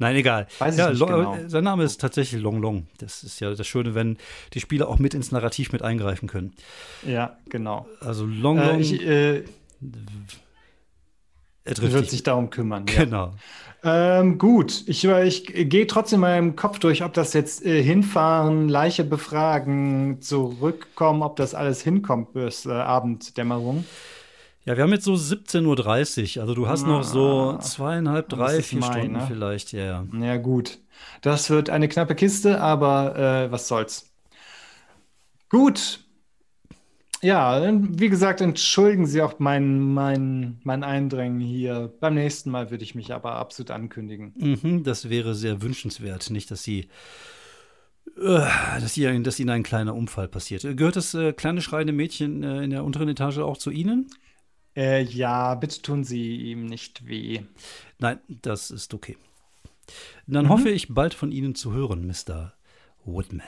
Nein, 0.00 0.16
egal. 0.16 0.48
Weiß 0.58 0.76
ja, 0.76 0.90
nicht 0.90 0.98
Lo- 0.98 1.06
genau. 1.06 1.36
äh, 1.36 1.48
Sein 1.48 1.62
Name 1.62 1.84
ist 1.84 2.00
tatsächlich 2.00 2.42
Long 2.42 2.60
Long. 2.60 2.88
Das 2.98 3.22
ist 3.22 3.38
ja 3.40 3.54
das 3.54 3.66
Schöne, 3.66 3.94
wenn 3.94 4.16
die 4.54 4.60
Spieler 4.60 4.88
auch 4.88 4.98
mit 4.98 5.14
ins 5.14 5.30
Narrativ 5.30 5.70
mit 5.72 5.82
eingreifen 5.82 6.28
können. 6.28 6.54
ja, 7.06 7.36
genau. 7.48 7.86
Also 8.00 8.26
Long 8.26 8.58
Äh, 8.58 8.66
Long, 8.66 8.80
ich, 8.80 9.00
äh, 9.06 9.44
er 11.64 11.74
trifft 11.74 11.92
wird 11.92 12.02
dich. 12.04 12.10
sich 12.10 12.22
darum 12.22 12.50
kümmern. 12.50 12.86
Ja. 12.88 13.04
Genau. 13.04 13.34
Ähm, 13.82 14.36
gut, 14.36 14.84
ich, 14.88 15.04
ich 15.06 15.44
gehe 15.46 15.86
trotzdem 15.86 16.20
mal 16.20 16.36
im 16.38 16.54
Kopf 16.54 16.78
durch, 16.80 17.02
ob 17.02 17.14
das 17.14 17.32
jetzt 17.32 17.64
äh, 17.64 17.82
hinfahren, 17.82 18.68
Leiche 18.68 19.04
befragen, 19.04 20.20
zurückkommen, 20.20 21.22
ob 21.22 21.36
das 21.36 21.54
alles 21.54 21.80
hinkommt 21.82 22.34
bis 22.34 22.66
äh, 22.66 22.72
Abenddämmerung. 22.72 23.84
Ja, 24.66 24.76
wir 24.76 24.82
haben 24.84 24.92
jetzt 24.92 25.04
so 25.04 25.14
17.30 25.14 26.36
Uhr. 26.36 26.42
Also 26.42 26.54
du 26.54 26.68
hast 26.68 26.86
noch 26.86 27.02
so 27.02 27.56
Ah, 27.56 27.60
zweieinhalb, 27.60 28.28
drei, 28.28 28.62
vier 28.62 28.80
Mai, 28.80 28.86
Stunden 28.86 29.12
ne? 29.12 29.24
vielleicht. 29.26 29.72
Ja, 29.72 29.84
ja. 29.84 30.06
Ja, 30.20 30.36
gut. 30.36 30.78
Das 31.22 31.48
wird 31.48 31.70
eine 31.70 31.88
knappe 31.88 32.14
Kiste, 32.14 32.60
aber 32.60 33.16
äh, 33.16 33.50
was 33.50 33.68
soll's. 33.68 34.12
Gut. 35.48 36.00
Ja, 37.22 37.70
wie 37.74 38.08
gesagt, 38.08 38.40
entschuldigen 38.40 39.06
Sie 39.06 39.20
auch 39.20 39.38
mein, 39.38 39.92
mein, 39.92 40.58
mein 40.62 40.84
Eindrängen 40.84 41.40
hier. 41.40 41.92
Beim 42.00 42.14
nächsten 42.14 42.50
Mal 42.50 42.70
würde 42.70 42.84
ich 42.84 42.94
mich 42.94 43.12
aber 43.12 43.32
absolut 43.34 43.70
ankündigen. 43.70 44.32
Mhm, 44.38 44.84
das 44.84 45.10
wäre 45.10 45.34
sehr 45.34 45.60
wünschenswert. 45.60 46.30
Nicht, 46.30 46.50
dass 46.50 46.62
sie, 46.62 46.88
äh, 48.16 48.46
dass, 48.80 48.94
sie, 48.94 49.22
dass 49.22 49.38
ihnen 49.38 49.50
ein 49.50 49.62
kleiner 49.62 49.94
Unfall 49.94 50.28
passiert. 50.28 50.62
Gehört 50.62 50.96
das 50.96 51.12
äh, 51.12 51.32
kleine 51.34 51.60
schreiende 51.60 51.92
Mädchen 51.92 52.42
äh, 52.42 52.62
in 52.62 52.70
der 52.70 52.84
unteren 52.84 53.08
Etage 53.08 53.38
auch 53.38 53.58
zu 53.58 53.70
Ihnen? 53.70 54.06
Äh, 54.76 55.02
ja, 55.02 55.54
bitte 55.56 55.82
tun 55.82 56.04
Sie 56.04 56.36
ihm 56.36 56.66
nicht 56.66 57.06
weh. 57.06 57.40
Nein, 57.98 58.20
das 58.28 58.70
ist 58.70 58.94
okay. 58.94 59.16
Dann 60.26 60.44
Mhm. 60.44 60.48
hoffe 60.50 60.70
ich, 60.70 60.94
bald 60.94 61.14
von 61.14 61.32
Ihnen 61.32 61.54
zu 61.54 61.72
hören, 61.72 62.06
Mr. 62.06 62.52
Woodman. 63.04 63.46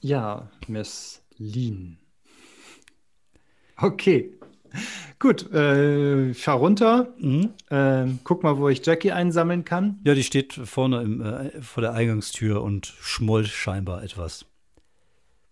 Ja, 0.00 0.48
Miss 0.68 1.22
Lean. 1.36 1.98
Okay. 3.76 4.34
Gut, 5.18 5.50
äh, 5.52 6.30
ich 6.30 6.42
fahr 6.44 6.56
runter. 6.56 7.12
Mhm. 7.18 7.50
Ähm, 7.70 8.18
guck 8.22 8.42
mal, 8.42 8.58
wo 8.58 8.68
ich 8.68 8.84
Jackie 8.84 9.12
einsammeln 9.12 9.64
kann. 9.64 9.98
Ja, 10.04 10.14
die 10.14 10.22
steht 10.22 10.52
vorne 10.52 11.02
im, 11.02 11.20
äh, 11.22 11.62
vor 11.62 11.80
der 11.80 11.94
Eingangstür 11.94 12.62
und 12.62 12.86
schmollt 13.00 13.48
scheinbar 13.48 14.02
etwas. 14.02 14.44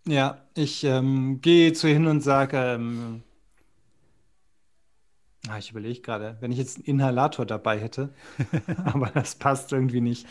Ja, 0.07 0.39
ich 0.55 0.85
ähm, 0.85 1.41
gehe 1.41 1.73
zu 1.73 1.89
ihr 1.89 1.95
hin 1.95 2.07
und 2.07 2.21
sage, 2.21 2.57
ähm, 2.59 3.23
ah, 5.49 5.59
ich 5.59 5.71
überlege 5.71 6.01
gerade, 6.01 6.37
wenn 6.41 6.53
ich 6.53 6.59
jetzt 6.59 6.77
einen 6.79 6.85
Inhalator 6.87 7.47
dabei 7.47 7.79
hätte, 7.81 8.11
aber 8.85 9.11
das 9.11 9.37
passt 9.37 9.73
irgendwie 9.73 10.01
nicht, 10.01 10.27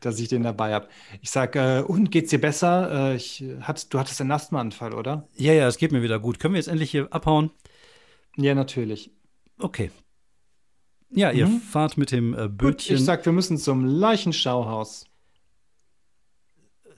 dass 0.00 0.18
ich 0.18 0.28
den 0.28 0.42
dabei 0.42 0.74
habe. 0.74 0.88
Ich 1.20 1.30
sage, 1.30 1.58
äh, 1.80 1.82
und 1.82 2.10
geht's 2.10 2.30
dir 2.30 2.40
besser? 2.40 3.12
Äh, 3.12 3.16
ich, 3.16 3.44
hat, 3.62 3.92
du 3.92 3.98
hattest 3.98 4.20
einen 4.20 4.32
Asthmaanfall, 4.32 4.94
oder? 4.94 5.28
Ja, 5.36 5.52
ja, 5.54 5.66
es 5.68 5.78
geht 5.78 5.92
mir 5.92 6.02
wieder 6.02 6.18
gut. 6.20 6.38
Können 6.38 6.54
wir 6.54 6.58
jetzt 6.58 6.68
endlich 6.68 6.90
hier 6.90 7.12
abhauen? 7.12 7.50
Ja, 8.36 8.54
natürlich. 8.54 9.10
Okay. 9.58 9.90
Ja, 11.10 11.30
ihr 11.32 11.46
Mhm. 11.46 11.60
fahrt 11.60 11.96
mit 11.98 12.12
dem 12.12 12.34
äh, 12.34 12.48
Gut, 12.58 12.58
Bötchen 12.58 12.96
ich 12.96 13.04
sag, 13.04 13.24
wir 13.26 13.32
müssen 13.32 13.56
zum 13.58 13.84
Leichenschauhaus. 13.84 15.06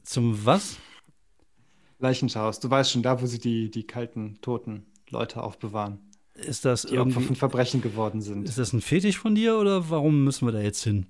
zum 0.03 0.45
was? 0.45 0.79
Leichenschauhaus, 1.99 2.61
du 2.61 2.71
weißt 2.71 2.91
schon, 2.93 3.03
da, 3.03 3.21
wo 3.21 3.27
sie 3.27 3.39
die, 3.39 3.71
die 3.71 3.87
kalten, 3.87 4.41
toten 4.41 4.87
Leute 5.11 5.43
aufbewahren, 5.43 5.99
Ist 6.45 6.64
das 6.64 6.82
die 6.82 6.99
Opfer 6.99 7.20
von 7.20 7.36
Verbrechen 7.36 7.80
geworden 7.82 8.20
sind. 8.20 8.49
ist 8.49 8.59
das 8.59 8.72
ein 8.72 8.80
Fetisch 8.80 9.18
von 9.18 9.34
dir 9.34 9.59
oder 9.59 9.91
warum 9.91 10.24
müssen 10.24 10.47
wir 10.47 10.53
da 10.53 10.61
jetzt 10.61 10.82
hin? 10.82 11.07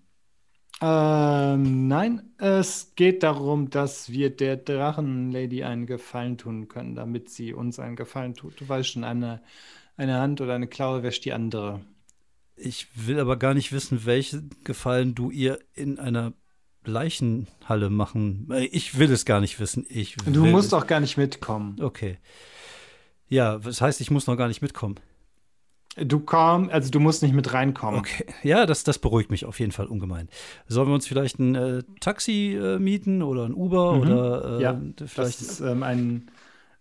Ähm, 0.82 1.88
nein, 1.88 2.22
es 2.38 2.92
geht 2.96 3.22
darum, 3.22 3.68
dass 3.68 4.10
wir 4.10 4.30
der 4.34 4.56
Drachenlady 4.56 5.62
einen 5.62 5.84
Gefallen 5.86 6.38
tun 6.38 6.68
können, 6.68 6.94
damit 6.94 7.28
sie 7.28 7.52
uns 7.52 7.78
einen 7.78 7.96
Gefallen 7.96 8.34
tut. 8.34 8.58
Du 8.60 8.68
weißt 8.68 8.88
schon, 8.90 9.04
eine, 9.04 9.42
eine 9.98 10.18
Hand 10.18 10.40
oder 10.40 10.54
eine 10.54 10.68
Klaue 10.68 11.02
wäscht 11.02 11.24
die 11.26 11.32
andere. 11.34 11.80
Ich 12.56 12.88
will 12.94 13.20
aber 13.20 13.36
gar 13.36 13.52
nicht 13.52 13.72
wissen, 13.72 14.06
welchen 14.06 14.50
Gefallen 14.64 15.14
du 15.14 15.30
ihr 15.30 15.58
in 15.74 15.98
einer 15.98 16.32
Leichenhalle 16.84 17.90
machen. 17.90 18.48
Äh, 18.50 18.64
Ich 18.66 18.98
will 18.98 19.12
es 19.12 19.26
gar 19.26 19.40
nicht 19.40 19.60
wissen. 19.60 19.84
Ich 19.90 20.16
Du 20.26 20.46
musst 20.46 20.68
es. 20.68 20.74
auch 20.74 20.86
gar 20.86 21.00
nicht 21.00 21.18
mitkommen. 21.18 21.76
Okay. 21.80 22.18
Ja, 23.28 23.58
das 23.58 23.80
heißt, 23.82 24.00
ich 24.00 24.10
muss 24.10 24.26
noch 24.26 24.36
gar 24.36 24.48
nicht 24.48 24.62
mitkommen. 24.62 24.96
Du 26.04 26.20
komm, 26.20 26.68
also 26.70 26.90
du 26.90 27.00
musst 27.00 27.22
nicht 27.22 27.34
mit 27.34 27.52
reinkommen. 27.52 28.00
Okay. 28.00 28.24
Ja, 28.42 28.66
das, 28.66 28.84
das 28.84 28.98
beruhigt 28.98 29.30
mich 29.30 29.44
auf 29.44 29.58
jeden 29.60 29.72
Fall 29.72 29.86
ungemein. 29.86 30.28
Sollen 30.66 30.88
wir 30.88 30.94
uns 30.94 31.06
vielleicht 31.06 31.38
ein 31.38 31.54
äh, 31.54 31.82
Taxi 32.00 32.54
äh, 32.54 32.78
mieten 32.78 33.22
oder 33.22 33.44
ein 33.44 33.54
Uber 33.54 33.96
Mhm. 33.96 34.00
oder 34.02 34.58
äh, 34.58 34.62
Ja, 34.62 34.80
vielleicht. 34.96 35.40
Das 35.40 35.40
ist 35.42 35.60
ähm, 35.60 35.82
ein, 35.82 36.30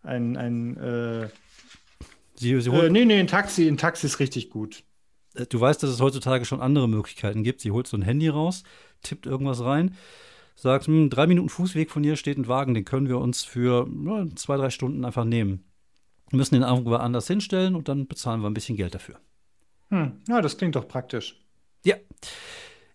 ein, 0.03 0.37
ein 0.37 0.77
äh, 0.77 1.29
Sie, 2.35 2.59
sie 2.61 2.69
äh, 2.69 2.73
holt, 2.73 2.91
nee, 2.91 3.05
nee, 3.05 3.19
ein 3.19 3.27
Taxi, 3.27 3.67
ein 3.67 3.77
Taxi 3.77 4.05
ist 4.07 4.19
richtig 4.19 4.49
gut. 4.49 4.83
äh, 5.35 5.45
du 5.45 5.59
weißt, 5.59 5.81
dass 5.83 5.89
es 5.89 6.01
heutzutage 6.01 6.45
schon 6.45 6.61
andere 6.61 6.87
Möglichkeiten 6.87 7.43
gibt. 7.43 7.61
Sie 7.61 7.71
holt 7.71 7.87
so 7.87 7.97
ein 7.97 8.01
Handy 8.01 8.29
raus, 8.29 8.63
tippt 9.01 9.25
irgendwas 9.25 9.61
rein, 9.63 9.95
sagt, 10.55 10.87
hm, 10.87 11.09
drei 11.09 11.27
Minuten 11.27 11.49
Fußweg 11.49 11.91
von 11.91 12.03
hier 12.03 12.15
steht 12.15 12.37
ein 12.37 12.47
Wagen, 12.47 12.73
den 12.73 12.85
können 12.85 13.07
wir 13.09 13.19
uns 13.19 13.43
für 13.43 13.87
ja, 14.05 14.25
zwei, 14.35 14.57
drei 14.57 14.69
Stunden 14.69 15.05
einfach 15.05 15.25
nehmen. 15.25 15.63
Wir 16.29 16.37
müssen 16.37 16.55
den 16.55 16.63
irgendwo 16.63 16.95
anders 16.95 17.27
hinstellen 17.27 17.75
und 17.75 17.87
dann 17.87 18.07
bezahlen 18.07 18.41
wir 18.41 18.49
ein 18.49 18.53
bisschen 18.53 18.77
Geld 18.77 18.95
dafür. 18.95 19.19
Hm, 19.89 20.21
ja, 20.27 20.41
das 20.41 20.57
klingt 20.57 20.75
doch 20.75 20.87
praktisch. 20.87 21.39
Ja. 21.83 21.95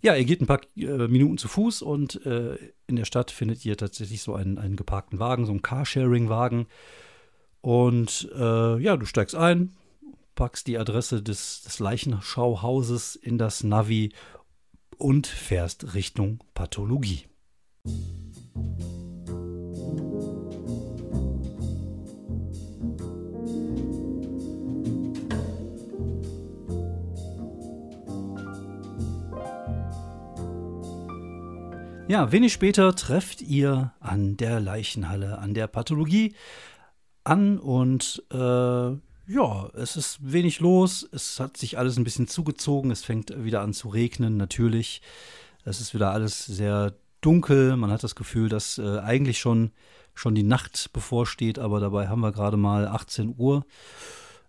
Ja, 0.03 0.15
ihr 0.15 0.25
geht 0.25 0.43
ein 0.43 0.47
paar 0.47 0.61
äh, 0.77 1.09
Minuten 1.09 1.39
zu 1.39 1.49
Fuß 1.49 1.81
und 1.81 2.25
äh, 2.27 2.57
in 2.87 2.97
der 2.97 3.07
Stadt 3.07 3.31
findet 3.31 3.65
ihr 3.65 3.77
tatsächlich 3.77 4.23
so 4.23 4.35
einen, 4.35 4.59
einen 4.59 4.77
geparkten 4.77 5.19
Wagen, 5.19 5.47
so 5.47 5.53
einen 5.53 5.63
Carsharing-Wagen. 5.63 6.67
Und 7.63 8.31
äh, 8.37 8.79
ja, 8.79 8.99
du 8.99 9.07
steigst 9.07 9.35
ein, 9.35 9.75
packst 10.35 10.67
die 10.67 10.77
Adresse 10.77 11.23
des, 11.23 11.63
des 11.63 11.79
Leichenschauhauses 11.79 13.17
in 13.17 13.39
das 13.39 13.65
Navi 13.65 14.13
und 14.99 15.27
fährst 15.27 15.95
Richtung 15.95 16.45
Pathologie. 16.53 17.25
Ja, 32.07 32.31
wenig 32.33 32.53
später 32.53 32.95
trefft 32.95 33.41
ihr 33.41 33.95
an 33.99 34.37
der 34.37 34.61
Leichenhalle, 34.61 35.39
an 35.39 35.55
der 35.55 35.67
Pathologie 35.69 36.35
an 37.25 37.59
und 37.59 38.23
äh, 38.31 38.37
ja, 38.37 39.71
es 39.73 39.97
ist 39.97 40.19
wenig 40.21 40.61
los. 40.61 41.09
Es 41.13 41.41
hat 41.41 41.57
sich 41.57 41.79
alles 41.79 41.97
ein 41.97 42.05
bisschen 42.05 42.29
zugezogen. 42.29 42.91
Es 42.91 43.03
fängt 43.03 43.43
wieder 43.43 43.63
an 43.63 43.73
zu 43.73 43.89
regnen, 43.89 44.37
natürlich. 44.37 45.01
Es 45.65 45.81
ist 45.81 45.95
wieder 45.95 46.11
alles 46.11 46.45
sehr 46.45 46.95
dunkel. 47.23 47.75
Man 47.79 47.91
hat 47.91 48.05
das 48.05 48.15
Gefühl, 48.15 48.51
dass 48.51 48.77
äh, 48.77 48.99
eigentlich 48.99 49.39
schon, 49.39 49.73
schon 50.15 50.35
die 50.35 50.43
Nacht 50.43 50.93
bevorsteht, 50.93 51.59
aber 51.59 51.81
dabei 51.81 52.09
haben 52.09 52.21
wir 52.21 52.33
gerade 52.33 52.59
mal 52.59 52.87
18 52.87 53.35
Uhr. 53.39 53.65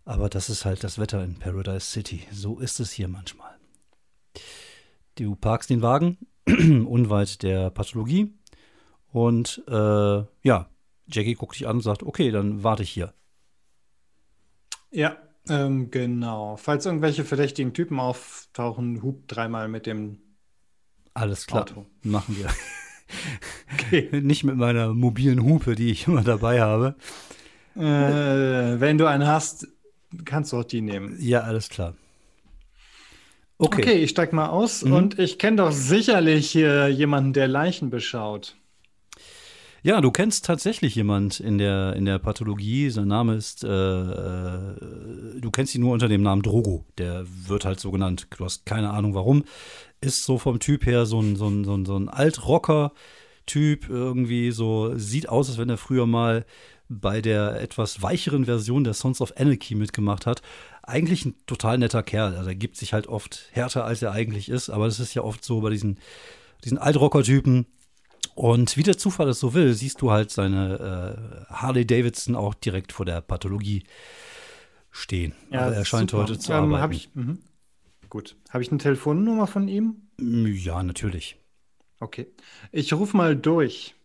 Aber 0.03 0.27
das 0.27 0.49
ist 0.49 0.65
halt 0.65 0.83
das 0.83 0.99
Wetter 0.99 1.23
in 1.23 1.39
Paradise 1.39 1.89
City. 1.89 2.27
So 2.33 2.59
ist 2.59 2.81
es 2.81 2.91
hier 2.91 3.07
manchmal. 3.07 3.55
Du 5.15 5.35
parkst 5.35 5.69
den 5.69 5.81
Wagen 5.81 6.17
unweit 6.47 7.43
der 7.43 7.69
Pathologie 7.69 8.33
und 9.11 9.63
äh, 9.67 10.23
ja, 10.43 10.69
Jackie 11.07 11.35
guckt 11.35 11.55
dich 11.55 11.67
an 11.67 11.77
und 11.77 11.81
sagt, 11.81 12.03
okay, 12.03 12.31
dann 12.31 12.63
warte 12.63 12.83
ich 12.83 12.89
hier. 12.89 13.13
Ja, 14.91 15.17
ähm, 15.49 15.91
genau. 15.91 16.57
Falls 16.57 16.85
irgendwelche 16.85 17.25
verdächtigen 17.25 17.73
Typen 17.73 17.99
auftauchen, 17.99 19.03
hub 19.03 19.27
dreimal 19.27 19.67
mit 19.67 19.85
dem 19.85 20.19
Alles 21.13 21.47
klar, 21.47 21.63
Auto. 21.63 21.85
machen 22.03 22.37
wir. 22.37 22.47
Okay. 23.71 24.09
Nicht 24.21 24.43
mit 24.43 24.57
meiner 24.57 24.93
mobilen 24.93 25.43
Hupe, 25.43 25.75
die 25.75 25.91
ich 25.91 26.07
immer 26.07 26.23
dabei 26.23 26.61
habe. 26.61 26.95
Äh, 27.75 27.81
wenn 28.79 28.97
du 28.97 29.05
einen 29.05 29.27
hast, 29.27 29.67
kannst 30.23 30.53
du 30.53 30.57
auch 30.57 30.63
die 30.63 30.81
nehmen. 30.81 31.15
Ja, 31.19 31.41
alles 31.41 31.69
klar. 31.69 31.93
Okay. 33.57 33.81
Okay, 33.81 33.93
ich 34.03 34.09
steig 34.09 34.33
mal 34.33 34.47
aus 34.49 34.83
Mhm. 34.83 34.93
und 34.93 35.19
ich 35.19 35.39
kenne 35.39 35.57
doch 35.57 35.71
sicherlich 35.71 36.51
hier 36.51 36.89
jemanden, 36.89 37.33
der 37.33 37.47
Leichen 37.47 37.89
beschaut. 37.89 38.55
Ja, 39.81 40.01
du 40.01 40.09
kennst 40.11 40.45
tatsächlich 40.45 40.95
jemand 40.95 41.39
in 41.39 41.59
der, 41.59 41.95
in 41.95 42.05
der 42.05 42.17
Pathologie. 42.17 42.89
Sein 42.89 43.07
Name 43.07 43.35
ist, 43.35 43.63
äh, 43.63 43.67
äh, 43.69 45.39
du 45.39 45.51
kennst 45.51 45.75
ihn 45.75 45.81
nur 45.81 45.93
unter 45.93 46.07
dem 46.07 46.23
Namen 46.23 46.41
Drogo. 46.41 46.85
Der 46.97 47.23
wird 47.47 47.65
halt 47.65 47.79
so 47.79 47.91
genannt. 47.91 48.27
Du 48.35 48.43
hast 48.45 48.65
keine 48.65 48.89
Ahnung 48.89 49.13
warum. 49.13 49.43
Ist 50.01 50.25
so 50.25 50.39
vom 50.39 50.59
Typ 50.59 50.87
her 50.87 51.05
so 51.05 51.21
ein, 51.21 51.35
so 51.35 51.47
ein, 51.47 51.63
so 51.65 51.75
ein, 51.75 51.85
so 51.85 51.95
ein 51.97 52.09
Altrocker-Typ. 52.09 53.87
Irgendwie 53.89 54.51
so, 54.51 54.97
sieht 54.97 55.29
aus, 55.29 55.49
als 55.49 55.59
wenn 55.59 55.69
er 55.69 55.77
früher 55.77 56.07
mal 56.07 56.45
bei 56.89 57.21
der 57.21 57.61
etwas 57.61 58.01
weicheren 58.01 58.45
Version 58.45 58.83
der 58.83 58.93
Sons 58.93 59.21
of 59.21 59.33
Anarchy 59.37 59.75
mitgemacht 59.75 60.25
hat. 60.25 60.41
Eigentlich 60.87 61.25
ein 61.25 61.35
total 61.47 61.77
netter 61.79 62.03
Kerl. 62.03 62.35
Also 62.35 62.49
er 62.49 62.55
gibt 62.55 62.77
sich 62.77 62.93
halt 62.93 63.07
oft 63.07 63.49
härter, 63.51 63.85
als 63.85 64.01
er 64.01 64.11
eigentlich 64.11 64.49
ist. 64.49 64.69
Aber 64.69 64.85
das 64.85 64.99
ist 64.99 65.13
ja 65.15 65.23
oft 65.23 65.43
so 65.43 65.61
bei 65.61 65.71
diesen, 65.71 65.99
diesen 66.63 66.77
Altrocker-Typen. 66.77 67.65
Und 68.35 68.77
wie 68.77 68.83
der 68.83 68.97
Zufall 68.97 69.29
es 69.29 69.39
so 69.39 69.53
will, 69.53 69.73
siehst 69.73 70.01
du 70.01 70.11
halt 70.11 70.29
seine 70.29 71.47
äh, 71.49 71.53
Harley 71.53 71.87
Davidson 71.87 72.35
auch 72.35 72.53
direkt 72.53 72.91
vor 72.91 73.05
der 73.05 73.21
Pathologie 73.21 73.83
stehen. 74.91 75.33
also 75.51 75.73
er 75.73 75.85
scheint 75.85 76.11
super. 76.11 76.23
heute 76.23 76.39
zu 76.39 76.51
ähm, 76.51 76.57
arbeiten. 76.57 76.81
Hab 76.81 76.91
ich, 76.91 77.09
mhm. 77.15 77.39
Gut. 78.09 78.35
Habe 78.49 78.63
ich 78.63 78.69
eine 78.69 78.77
Telefonnummer 78.77 79.47
von 79.47 79.67
ihm? 79.67 80.09
Ja, 80.19 80.83
natürlich. 80.83 81.37
Okay. 81.99 82.27
Ich 82.71 82.93
rufe 82.93 83.17
mal 83.17 83.35
durch. 83.35 83.95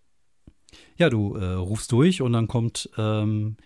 Ja, 0.96 1.10
du 1.10 1.34
äh, 1.36 1.52
rufst 1.52 1.92
durch 1.92 2.22
und 2.22 2.32
dann 2.32 2.48
kommt 2.48 2.90
ähm, 2.96 3.56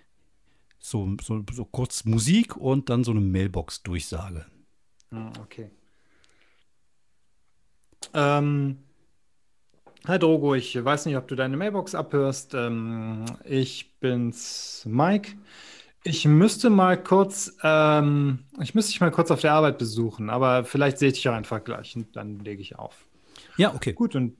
so, 0.84 1.16
so, 1.22 1.42
so 1.50 1.64
kurz 1.64 2.04
Musik 2.04 2.56
und 2.56 2.90
dann 2.90 3.04
so 3.04 3.12
eine 3.12 3.20
Mailbox-Durchsage. 3.20 4.44
Hm, 5.10 5.32
okay. 5.40 5.70
Ähm, 8.12 8.78
Hi 10.06 10.18
Drogo, 10.18 10.54
ich 10.54 10.84
weiß 10.84 11.06
nicht, 11.06 11.16
ob 11.16 11.26
du 11.26 11.34
deine 11.34 11.56
Mailbox 11.56 11.94
abhörst. 11.94 12.52
Ähm, 12.52 13.24
ich 13.44 13.98
bin's, 14.00 14.84
Mike. 14.86 15.32
Ich 16.02 16.26
müsste 16.26 16.68
mal 16.68 17.02
kurz, 17.02 17.56
ähm, 17.62 18.40
ich 18.60 18.74
müsste 18.74 18.92
dich 18.92 19.00
mal 19.00 19.10
kurz 19.10 19.30
auf 19.30 19.40
der 19.40 19.54
Arbeit 19.54 19.78
besuchen, 19.78 20.28
aber 20.28 20.66
vielleicht 20.66 20.98
sehe 20.98 21.08
ich 21.08 21.14
dich 21.14 21.28
auch 21.30 21.32
einfach 21.32 21.64
gleich 21.64 21.96
und 21.96 22.14
dann 22.14 22.40
lege 22.40 22.60
ich 22.60 22.78
auf. 22.78 23.06
Ja, 23.56 23.74
okay. 23.74 23.94
Gut, 23.94 24.14
und 24.14 24.36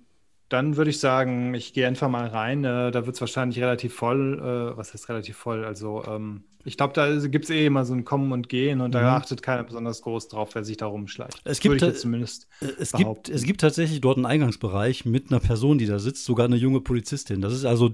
dann 0.55 0.77
würde 0.77 0.91
ich 0.91 1.01
sagen, 1.01 1.53
ich 1.55 1.73
gehe 1.73 1.87
einfach 1.87 2.09
mal 2.09 2.29
rein. 2.29 2.65
Äh, 2.65 2.93
da 2.93 3.07
wird 3.07 3.17
es 3.17 3.21
wahrscheinlich 3.21 3.59
relativ 3.59 3.93
voll. 3.93 4.39
Äh, 4.39 4.77
was 4.77 4.95
heißt 4.95 5.09
relativ 5.09 5.37
voll? 5.37 5.65
Also, 5.65 6.05
ähm, 6.07 6.45
ich 6.65 6.77
glaube, 6.77 6.93
da 6.95 7.13
gibt 7.27 7.47
es 7.47 7.51
eh 7.51 7.67
immer 7.67 7.85
so 7.85 7.93
ein 7.93 8.05
Kommen 8.05 8.31
und 8.31 8.49
Gehen 8.49 8.81
und 8.81 8.91
mhm. 8.91 8.93
da 8.93 9.17
achtet 9.17 9.43
keiner 9.43 9.65
besonders 9.65 10.01
groß 10.03 10.29
drauf, 10.29 10.51
wer 10.55 10.63
sich 10.63 10.77
da 10.77 10.87
rumschleicht. 10.87 11.41
Es 11.43 11.59
gibt, 11.59 11.81
Würde 11.81 11.95
ich 11.95 12.01
zumindest 12.01 12.47
äh, 12.61 12.69
es, 12.79 12.93
gibt, 12.93 13.29
es 13.29 13.43
gibt 13.43 13.63
tatsächlich 13.63 14.01
dort 14.01 14.17
einen 14.17 14.27
Eingangsbereich 14.27 15.05
mit 15.05 15.31
einer 15.31 15.41
Person, 15.41 15.77
die 15.77 15.87
da 15.87 15.99
sitzt, 15.99 16.25
sogar 16.25 16.47
eine 16.47 16.57
junge 16.57 16.81
Polizistin. 16.81 17.41
Das 17.41 17.53
ist 17.53 17.65
also 17.65 17.91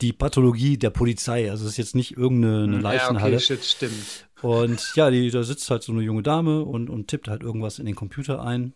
die 0.00 0.12
Pathologie 0.12 0.76
der 0.76 0.90
Polizei. 0.90 1.48
Also, 1.48 1.64
es 1.64 1.72
ist 1.72 1.76
jetzt 1.76 1.94
nicht 1.94 2.16
irgendeine 2.16 2.76
hm, 2.76 2.80
Leichenhalle. 2.80 3.34
Ja, 3.34 3.36
okay, 3.36 3.44
shit, 3.44 3.64
stimmt. 3.64 4.26
Und 4.42 4.94
ja, 4.96 5.10
die, 5.10 5.30
da 5.30 5.44
sitzt 5.44 5.70
halt 5.70 5.84
so 5.84 5.92
eine 5.92 6.02
junge 6.02 6.24
Dame 6.24 6.64
und, 6.64 6.90
und 6.90 7.06
tippt 7.06 7.28
halt 7.28 7.42
irgendwas 7.42 7.78
in 7.78 7.86
den 7.86 7.94
Computer 7.94 8.42
ein. 8.42 8.74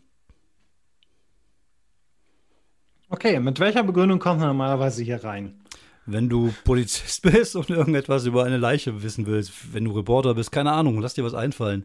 Okay, 3.14 3.38
mit 3.38 3.60
welcher 3.60 3.84
Begründung 3.84 4.18
kommt 4.18 4.40
man 4.40 4.48
normalerweise 4.48 5.04
hier 5.04 5.22
rein? 5.22 5.54
Wenn 6.04 6.28
du 6.28 6.52
Polizist 6.64 7.22
bist 7.30 7.54
und 7.54 7.70
irgendetwas 7.70 8.26
über 8.26 8.42
eine 8.42 8.56
Leiche 8.56 9.04
wissen 9.04 9.24
willst, 9.26 9.72
wenn 9.72 9.84
du 9.84 9.92
Reporter 9.92 10.34
bist, 10.34 10.50
keine 10.50 10.72
Ahnung, 10.72 11.00
lass 11.00 11.14
dir 11.14 11.22
was 11.22 11.32
einfallen. 11.32 11.84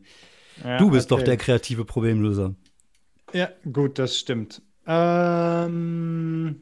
Ja, 0.63 0.79
du 0.79 0.89
bist 0.89 1.11
okay. 1.11 1.21
doch 1.21 1.25
der 1.25 1.37
kreative 1.37 1.85
Problemlöser. 1.85 2.55
Ja, 3.31 3.49
gut, 3.71 3.99
das 3.99 4.17
stimmt. 4.17 4.63
Ähm 4.87 6.61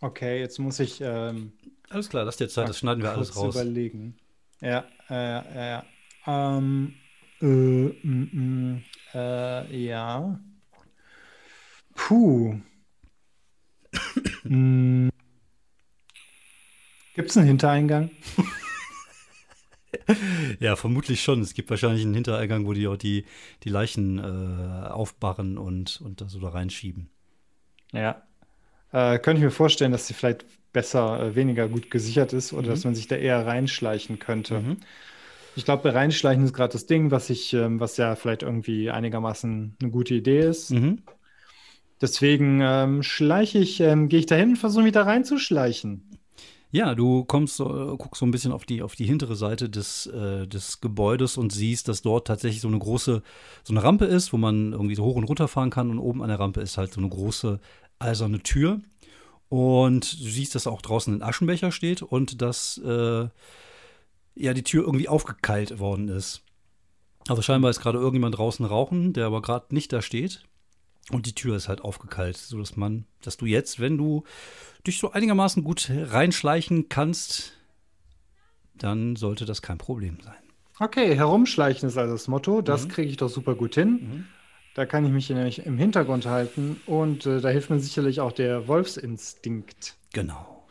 okay, 0.00 0.40
jetzt 0.40 0.58
muss 0.58 0.80
ich. 0.80 1.00
Ähm 1.00 1.52
alles 1.90 2.08
klar, 2.08 2.24
lass 2.24 2.38
dir 2.38 2.48
Zeit, 2.48 2.68
das 2.68 2.80
schneiden 2.80 3.04
wir 3.04 3.12
alles 3.12 3.36
raus. 3.36 3.54
überlegen. 3.54 4.16
Ja, 4.60 4.84
äh, 5.08 5.14
ja, 5.14 5.84
ja. 6.26 6.56
Ähm, 6.58 6.94
äh, 7.40 7.46
mm, 7.46 8.30
mm, 8.32 8.82
äh, 9.14 9.76
ja. 9.76 10.40
Puh. 11.98 12.54
hm. 14.42 15.10
Gibt 17.14 17.30
es 17.30 17.36
einen 17.36 17.48
Hintereingang? 17.48 18.10
ja, 20.60 20.76
vermutlich 20.76 21.20
schon. 21.22 21.40
Es 21.42 21.54
gibt 21.54 21.68
wahrscheinlich 21.70 22.04
einen 22.04 22.14
Hintereingang, 22.14 22.66
wo 22.66 22.72
die 22.72 22.86
auch 22.86 22.96
die, 22.96 23.26
die 23.64 23.68
Leichen 23.68 24.18
äh, 24.18 24.88
aufbarren 24.88 25.58
und, 25.58 26.00
und 26.00 26.20
da 26.20 26.28
so 26.28 26.38
da 26.38 26.50
reinschieben. 26.50 27.10
Ja. 27.92 28.22
Äh, 28.92 29.18
könnte 29.18 29.40
ich 29.40 29.44
mir 29.44 29.50
vorstellen, 29.50 29.92
dass 29.92 30.06
sie 30.06 30.14
vielleicht 30.14 30.46
besser, 30.72 31.20
äh, 31.20 31.34
weniger 31.34 31.68
gut 31.68 31.90
gesichert 31.90 32.32
ist 32.32 32.52
oder 32.52 32.68
mhm. 32.68 32.70
dass 32.70 32.84
man 32.84 32.94
sich 32.94 33.08
da 33.08 33.16
eher 33.16 33.44
reinschleichen 33.44 34.20
könnte. 34.20 34.60
Mhm. 34.60 34.76
Ich 35.56 35.64
glaube, 35.64 35.92
reinschleichen 35.92 36.44
ist 36.44 36.54
gerade 36.54 36.72
das 36.72 36.86
Ding, 36.86 37.10
was 37.10 37.28
ich, 37.28 37.52
ähm, 37.54 37.80
was 37.80 37.96
ja 37.96 38.14
vielleicht 38.14 38.44
irgendwie 38.44 38.88
einigermaßen 38.88 39.76
eine 39.82 39.90
gute 39.90 40.14
Idee 40.14 40.40
ist. 40.40 40.70
Mhm. 40.70 41.02
Deswegen 42.00 42.60
ähm, 42.62 43.02
schleiche 43.02 43.58
ich, 43.58 43.80
ähm, 43.80 44.08
gehe 44.08 44.20
ich 44.20 44.26
dahin 44.26 44.50
und 44.50 44.56
versuche 44.56 44.84
mich 44.84 44.92
da 44.92 45.02
reinzuschleichen. 45.02 46.08
Ja, 46.70 46.94
du 46.94 47.24
kommst, 47.24 47.60
äh, 47.60 47.64
guckst 47.64 48.20
so 48.20 48.26
ein 48.26 48.30
bisschen 48.30 48.52
auf 48.52 48.66
die, 48.66 48.82
auf 48.82 48.94
die 48.94 49.06
hintere 49.06 49.36
Seite 49.36 49.70
des, 49.70 50.06
äh, 50.06 50.46
des 50.46 50.80
Gebäudes 50.80 51.38
und 51.38 51.50
siehst, 51.50 51.88
dass 51.88 52.02
dort 52.02 52.26
tatsächlich 52.26 52.60
so 52.60 52.68
eine 52.68 52.78
große, 52.78 53.22
so 53.64 53.72
eine 53.72 53.82
Rampe 53.82 54.04
ist, 54.04 54.32
wo 54.32 54.36
man 54.36 54.72
irgendwie 54.72 54.94
so 54.94 55.04
hoch 55.04 55.16
und 55.16 55.24
runter 55.24 55.48
fahren 55.48 55.70
kann 55.70 55.90
und 55.90 55.98
oben 55.98 56.22
an 56.22 56.28
der 56.28 56.38
Rampe 56.38 56.60
ist 56.60 56.76
halt 56.76 56.92
so 56.92 57.00
eine 57.00 57.08
große 57.08 57.58
eiserne 57.98 58.40
Tür. 58.42 58.80
Und 59.48 60.20
du 60.20 60.28
siehst, 60.28 60.54
dass 60.54 60.66
auch 60.66 60.82
draußen 60.82 61.14
ein 61.14 61.22
Aschenbecher 61.22 61.72
steht 61.72 62.02
und 62.02 62.42
dass 62.42 62.78
äh, 62.84 63.28
ja 64.34 64.54
die 64.54 64.62
Tür 64.62 64.84
irgendwie 64.84 65.08
aufgekeilt 65.08 65.78
worden 65.78 66.08
ist. 66.08 66.42
Also 67.28 67.40
scheinbar 67.40 67.70
ist 67.70 67.80
gerade 67.80 67.98
irgendjemand 67.98 68.36
draußen 68.36 68.66
rauchen, 68.66 69.14
der 69.14 69.26
aber 69.26 69.40
gerade 69.40 69.74
nicht 69.74 69.92
da 69.92 70.02
steht. 70.02 70.42
Und 71.10 71.26
die 71.26 71.34
Tür 71.34 71.56
ist 71.56 71.68
halt 71.68 71.80
aufgekeilt, 71.80 72.36
sodass 72.36 72.76
man, 72.76 73.06
dass 73.22 73.36
du 73.36 73.46
jetzt, 73.46 73.80
wenn 73.80 73.96
du 73.96 74.24
dich 74.86 74.98
so 74.98 75.12
einigermaßen 75.12 75.64
gut 75.64 75.90
reinschleichen 75.90 76.88
kannst, 76.88 77.54
dann 78.74 79.16
sollte 79.16 79.46
das 79.46 79.62
kein 79.62 79.78
Problem 79.78 80.18
sein. 80.22 80.36
Okay, 80.78 81.16
herumschleichen 81.16 81.88
ist 81.88 81.96
also 81.96 82.12
das 82.12 82.28
Motto. 82.28 82.60
Das 82.60 82.84
mhm. 82.84 82.88
kriege 82.90 83.10
ich 83.10 83.16
doch 83.16 83.28
super 83.28 83.54
gut 83.54 83.74
hin. 83.74 83.90
Mhm. 83.90 84.26
Da 84.74 84.86
kann 84.86 85.04
ich 85.04 85.10
mich 85.10 85.28
nämlich 85.28 85.66
im 85.66 85.76
Hintergrund 85.76 86.26
halten 86.26 86.80
und 86.86 87.26
äh, 87.26 87.40
da 87.40 87.48
hilft 87.48 87.70
mir 87.70 87.80
sicherlich 87.80 88.20
auch 88.20 88.30
der 88.30 88.68
Wolfsinstinkt. 88.68 89.96
Genau. 90.12 90.66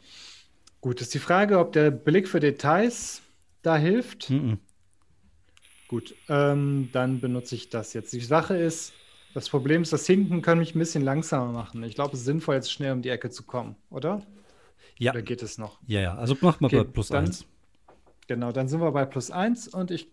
Gut, 0.80 1.02
ist 1.02 1.14
die 1.14 1.20
Frage, 1.20 1.60
ob 1.60 1.74
der 1.74 1.92
Blick 1.92 2.30
für 2.30 2.40
Details 2.40 3.22
da 3.64 3.76
hilft. 3.76 4.30
Mhm. 4.30 4.60
Gut, 5.90 6.16
ähm, 6.30 6.90
dann 6.94 7.20
benutze 7.20 7.56
ich 7.56 7.70
das 7.70 7.94
jetzt. 7.94 8.14
Die 8.14 8.22
Sache 8.22 8.56
ist, 8.56 8.94
das 9.34 9.50
Problem 9.50 9.82
ist, 9.82 9.94
das 9.94 10.06
Hinken 10.08 10.42
kann 10.42 10.58
mich 10.60 10.76
ein 10.76 10.80
bisschen 10.80 11.04
langsamer 11.04 11.52
machen. 11.52 11.84
Ich 11.84 11.96
glaube, 11.96 12.14
es 12.14 12.20
ist 12.20 12.26
sinnvoll, 12.26 12.56
jetzt 12.56 12.72
schnell 12.72 12.94
um 12.94 13.02
die 13.02 13.10
Ecke 13.10 13.30
zu 13.30 13.44
kommen, 13.44 13.76
oder? 13.90 14.22
Ja. 14.98 15.12
Oder 15.12 15.22
geht 15.22 15.44
es 15.44 15.58
noch? 15.58 15.80
Ja, 15.86 16.02
ja. 16.02 16.16
Also 16.16 16.36
mach 16.42 16.60
mal 16.60 16.68
okay, 16.68 16.78
bei 16.78 16.84
plus 16.86 17.10
dann, 17.10 17.26
eins. 17.26 17.46
Genau, 18.28 18.52
dann 18.52 18.68
sind 18.68 18.82
wir 18.82 18.92
bei 18.92 19.06
plus 19.06 19.32
eins 19.32 19.68
und 19.68 19.92
ich 19.92 20.10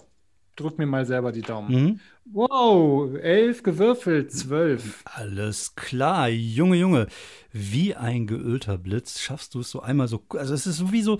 drück 0.56 0.78
mir 0.78 0.86
mal 0.86 1.06
selber 1.06 1.32
die 1.32 1.42
Daumen. 1.42 1.82
Mhm. 1.82 2.00
Wow, 2.26 3.14
elf 3.16 3.62
gewürfelt, 3.62 4.32
zwölf. 4.32 5.02
Alles 5.04 5.74
klar, 5.76 6.28
Junge, 6.28 6.76
Junge. 6.76 7.06
Wie 7.52 7.94
ein 7.94 8.26
geölter 8.26 8.78
Blitz 8.78 9.20
schaffst 9.20 9.54
du 9.54 9.60
es 9.60 9.70
so 9.70 9.80
einmal 9.80 10.08
so. 10.08 10.22
Also 10.30 10.54
es 10.54 10.66
ist 10.66 10.78
so 10.78 10.90
wie 10.90 11.02
so, 11.02 11.18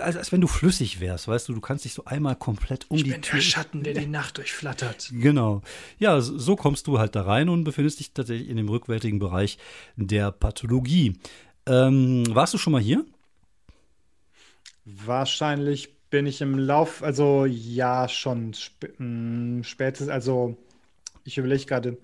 als, 0.00 0.16
als 0.16 0.32
wenn 0.32 0.40
du 0.40 0.46
flüssig 0.46 0.98
wärst, 1.00 1.28
weißt 1.28 1.48
du, 1.48 1.52
du 1.52 1.60
kannst 1.60 1.84
dich 1.84 1.92
so 1.92 2.06
einmal 2.06 2.36
komplett 2.36 2.90
um 2.90 2.96
ich 2.96 3.04
die 3.04 3.10
bin 3.10 3.22
Tür. 3.22 3.36
Der 3.36 3.42
Schatten, 3.42 3.82
der 3.82 3.94
die 3.94 4.06
Nacht 4.06 4.38
durchflattert. 4.38 5.10
Genau. 5.12 5.62
Ja, 5.98 6.20
so 6.20 6.56
kommst 6.56 6.86
du 6.86 6.98
halt 6.98 7.14
da 7.14 7.22
rein 7.22 7.48
und 7.48 7.64
befindest 7.64 8.00
dich 8.00 8.12
tatsächlich 8.12 8.48
in 8.48 8.56
dem 8.56 8.68
rückwärtigen 8.68 9.18
Bereich 9.18 9.58
der 9.96 10.32
Pathologie. 10.32 11.18
Ähm, 11.66 12.24
warst 12.34 12.54
du 12.54 12.58
schon 12.58 12.72
mal 12.72 12.82
hier? 12.82 13.04
Wahrscheinlich 14.84 15.95
bin 16.10 16.26
ich 16.26 16.40
im 16.40 16.58
Lauf, 16.58 17.02
also 17.02 17.44
ja, 17.46 18.08
schon 18.08 18.52
sp 18.54 18.94
hm, 18.96 19.62
spätestens, 19.64 20.08
also 20.08 20.56
ich 21.24 21.38
überlege 21.38 21.64
gerade, 21.66 21.98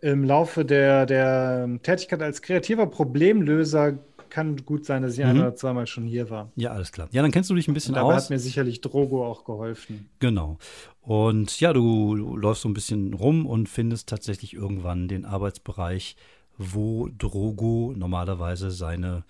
im 0.00 0.24
Laufe 0.24 0.64
der, 0.64 1.06
der 1.06 1.68
Tätigkeit 1.82 2.22
als 2.22 2.42
kreativer 2.42 2.86
Problemlöser 2.86 3.98
kann 4.30 4.56
gut 4.64 4.84
sein, 4.84 5.02
dass 5.02 5.14
ich 5.14 5.20
mhm. 5.20 5.30
ein 5.30 5.38
oder 5.40 5.54
zweimal 5.56 5.86
schon 5.86 6.04
hier 6.04 6.30
war. 6.30 6.52
Ja, 6.54 6.70
alles 6.70 6.92
klar. 6.92 7.08
Ja, 7.12 7.22
dann 7.22 7.30
kennst 7.30 7.50
du 7.50 7.54
dich 7.54 7.66
ein 7.68 7.74
bisschen 7.74 7.94
dabei 7.94 8.14
aus. 8.14 8.24
hat 8.24 8.30
mir 8.30 8.38
sicherlich 8.38 8.80
Drogo 8.80 9.26
auch 9.26 9.44
geholfen. 9.44 10.08
Genau. 10.18 10.58
Und 11.00 11.58
ja, 11.60 11.72
du, 11.72 12.14
du 12.14 12.36
läufst 12.36 12.62
so 12.62 12.68
ein 12.68 12.74
bisschen 12.74 13.14
rum 13.14 13.46
und 13.46 13.68
findest 13.68 14.08
tatsächlich 14.08 14.54
irgendwann 14.54 15.08
den 15.08 15.24
Arbeitsbereich, 15.24 16.16
wo 16.58 17.08
Drogo 17.16 17.94
normalerweise 17.96 18.70
seine 18.70 19.24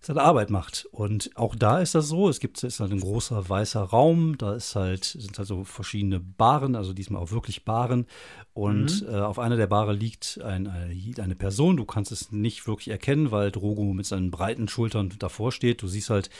seine 0.00 0.22
Arbeit 0.22 0.50
macht. 0.50 0.86
Und 0.92 1.30
auch 1.34 1.54
da 1.54 1.80
ist 1.80 1.94
das 1.94 2.08
so, 2.08 2.28
es 2.28 2.40
gibt 2.40 2.62
ist 2.62 2.80
halt 2.80 2.90
ein 2.90 3.00
großer 3.00 3.48
weißer 3.48 3.82
Raum, 3.82 4.38
da 4.38 4.54
ist 4.54 4.74
halt, 4.74 5.04
sind 5.04 5.36
halt 5.36 5.46
so 5.46 5.64
verschiedene 5.64 6.20
Baren, 6.20 6.74
also 6.74 6.92
diesmal 6.92 7.22
auch 7.22 7.30
wirklich 7.30 7.64
Baren. 7.64 8.06
Und 8.54 9.02
mhm. 9.02 9.08
äh, 9.08 9.20
auf 9.20 9.38
einer 9.38 9.56
der 9.56 9.66
Bare 9.66 9.92
liegt 9.92 10.40
ein, 10.42 10.66
eine, 10.66 11.22
eine 11.22 11.36
Person, 11.36 11.76
du 11.76 11.84
kannst 11.84 12.12
es 12.12 12.32
nicht 12.32 12.66
wirklich 12.66 12.88
erkennen, 12.88 13.30
weil 13.30 13.50
Drogo 13.50 13.92
mit 13.92 14.06
seinen 14.06 14.30
breiten 14.30 14.68
Schultern 14.68 15.12
davor 15.18 15.52
steht. 15.52 15.82
Du 15.82 15.88
siehst 15.88 16.08
halt, 16.08 16.30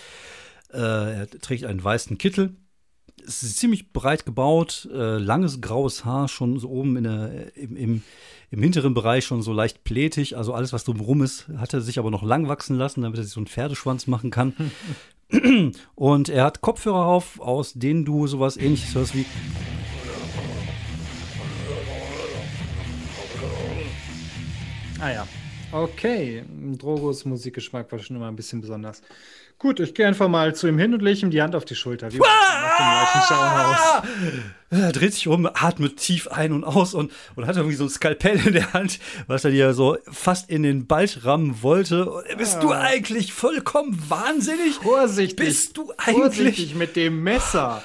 äh, 0.72 0.78
er 0.78 1.30
trägt 1.30 1.64
einen 1.64 1.84
weißen 1.84 2.16
Kittel. 2.16 2.54
Es 3.26 3.42
ist 3.42 3.58
ziemlich 3.58 3.92
breit 3.92 4.26
gebaut, 4.26 4.88
äh, 4.92 5.18
langes 5.18 5.60
graues 5.60 6.04
Haar, 6.04 6.28
schon 6.28 6.58
so 6.58 6.68
oben 6.68 6.96
in 6.96 7.04
der, 7.04 7.56
im, 7.56 7.76
im 7.76 8.02
im 8.50 8.62
hinteren 8.62 8.94
Bereich 8.94 9.24
schon 9.24 9.42
so 9.42 9.52
leicht 9.52 9.84
plätig. 9.84 10.36
Also 10.36 10.52
alles, 10.54 10.72
was 10.72 10.84
drumherum 10.84 11.22
ist, 11.22 11.48
hat 11.56 11.72
er 11.72 11.80
sich 11.80 11.98
aber 11.98 12.10
noch 12.10 12.22
lang 12.22 12.48
wachsen 12.48 12.76
lassen, 12.76 13.02
damit 13.02 13.18
er 13.18 13.24
sich 13.24 13.32
so 13.32 13.40
einen 13.40 13.46
Pferdeschwanz 13.46 14.06
machen 14.08 14.30
kann. 14.30 14.54
Und 15.94 16.28
er 16.28 16.44
hat 16.44 16.60
Kopfhörer 16.60 17.06
auf, 17.06 17.40
aus 17.40 17.74
denen 17.74 18.04
du 18.04 18.26
sowas 18.26 18.56
ähnliches 18.56 18.94
hörst 18.94 19.14
wie. 19.14 19.24
Ah 24.98 25.12
ja. 25.12 25.28
Okay, 25.72 26.42
Drogos 26.76 27.24
Musikgeschmack 27.24 27.92
war 27.92 28.00
schon 28.00 28.16
immer 28.16 28.26
ein 28.26 28.34
bisschen 28.34 28.60
besonders. 28.60 29.02
Gut, 29.60 29.78
ich 29.78 29.92
gehe 29.92 30.06
einfach 30.06 30.26
mal 30.26 30.54
zu 30.54 30.68
ihm 30.68 30.78
hin 30.78 30.94
und 30.94 31.02
lege 31.02 31.20
ihm 31.20 31.30
die 31.30 31.42
Hand 31.42 31.54
auf 31.54 31.66
die 31.66 31.74
Schulter. 31.74 32.10
Wie 32.10 32.20
ah! 32.24 34.02
Er 34.70 34.90
dreht 34.90 35.12
sich 35.12 35.28
um, 35.28 35.46
atmet 35.46 35.98
tief 35.98 36.28
ein 36.28 36.54
und 36.54 36.64
aus 36.64 36.94
und, 36.94 37.12
und 37.36 37.46
hat 37.46 37.56
irgendwie 37.56 37.76
so 37.76 37.84
ein 37.84 37.90
Skalpell 37.90 38.40
in 38.46 38.54
der 38.54 38.72
Hand, 38.72 38.98
was 39.26 39.44
er 39.44 39.50
dir 39.50 39.74
so 39.74 39.98
fast 40.10 40.48
in 40.48 40.62
den 40.62 40.86
Bald 40.86 41.26
rammen 41.26 41.60
wollte. 41.60 42.10
Bist 42.38 42.56
ah. 42.56 42.60
du 42.60 42.72
eigentlich 42.72 43.34
vollkommen 43.34 44.02
wahnsinnig? 44.08 44.76
Vorsichtig. 44.76 45.36
Bist 45.36 45.76
du 45.76 45.92
eigentlich. 45.98 46.16
Vorsichtig 46.16 46.74
mit 46.74 46.96
dem 46.96 47.22
Messer. 47.22 47.82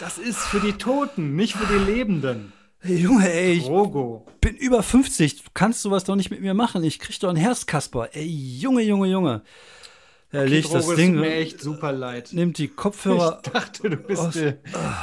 Das 0.00 0.18
ist 0.18 0.40
für 0.40 0.60
die 0.60 0.74
Toten, 0.74 1.34
nicht 1.34 1.54
für 1.54 1.66
die 1.66 1.92
Lebenden. 1.92 2.52
Hey, 2.80 2.96
Junge, 2.96 3.32
ey, 3.32 3.52
ich 3.52 3.64
Drogo. 3.64 4.26
bin 4.42 4.54
über 4.54 4.82
50. 4.82 5.44
Du 5.44 5.50
kannst 5.54 5.80
sowas 5.80 6.04
doch 6.04 6.16
nicht 6.16 6.30
mit 6.30 6.42
mir 6.42 6.52
machen. 6.52 6.84
Ich 6.84 6.98
krieg 6.98 7.18
doch 7.20 7.30
ein 7.30 7.36
Herzkasper. 7.36 8.10
Ey, 8.12 8.26
Junge, 8.26 8.82
Junge, 8.82 9.06
Junge. 9.06 9.42
Er 10.34 10.42
okay, 10.42 10.50
legt 10.50 10.74
das 10.74 10.88
Ding. 10.96 11.12
Tut 11.14 11.20
mir 11.22 11.34
echt 11.34 11.60
super 11.60 11.92
leid. 11.92 12.32
Nimmt 12.32 12.58
die 12.58 12.66
Kopfhörer. 12.66 13.40
Ich 13.44 13.52
dachte, 13.52 13.88
du 13.88 13.96
bist. 13.96 14.20
Aus, 14.20 14.34
äh, 14.34 14.54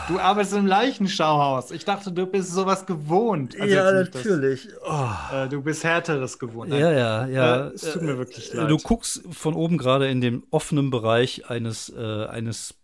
du 0.09 0.19
arbeitest 0.19 0.57
im 0.57 0.67
Leichenschauhaus. 0.67 1.71
Ich 1.71 1.86
dachte, 1.86 2.11
du 2.11 2.25
bist 2.25 2.51
sowas 2.51 2.86
gewohnt. 2.86 3.59
Also 3.59 3.73
ja, 3.73 3.91
natürlich. 3.93 4.67
Das, 4.67 5.29
oh. 5.32 5.36
äh, 5.36 5.47
du 5.47 5.61
bist 5.61 5.86
härteres 5.86 6.38
gewohnt. 6.38 6.73
Ja, 6.73 6.91
ja, 6.91 7.27
ja. 7.27 7.67
Äh, 7.67 7.73
es 7.73 7.93
tut 7.93 8.01
mir 8.01 8.17
wirklich 8.17 8.51
leid. 8.53 8.69
Du 8.69 8.77
guckst 8.77 9.23
von 9.32 9.53
oben 9.53 9.77
gerade 9.77 10.09
in 10.09 10.19
den 10.19 10.43
offenen 10.51 10.89
Bereich 10.89 11.49
eines, 11.49 11.88
äh, 11.95 12.25
eines 12.25 12.75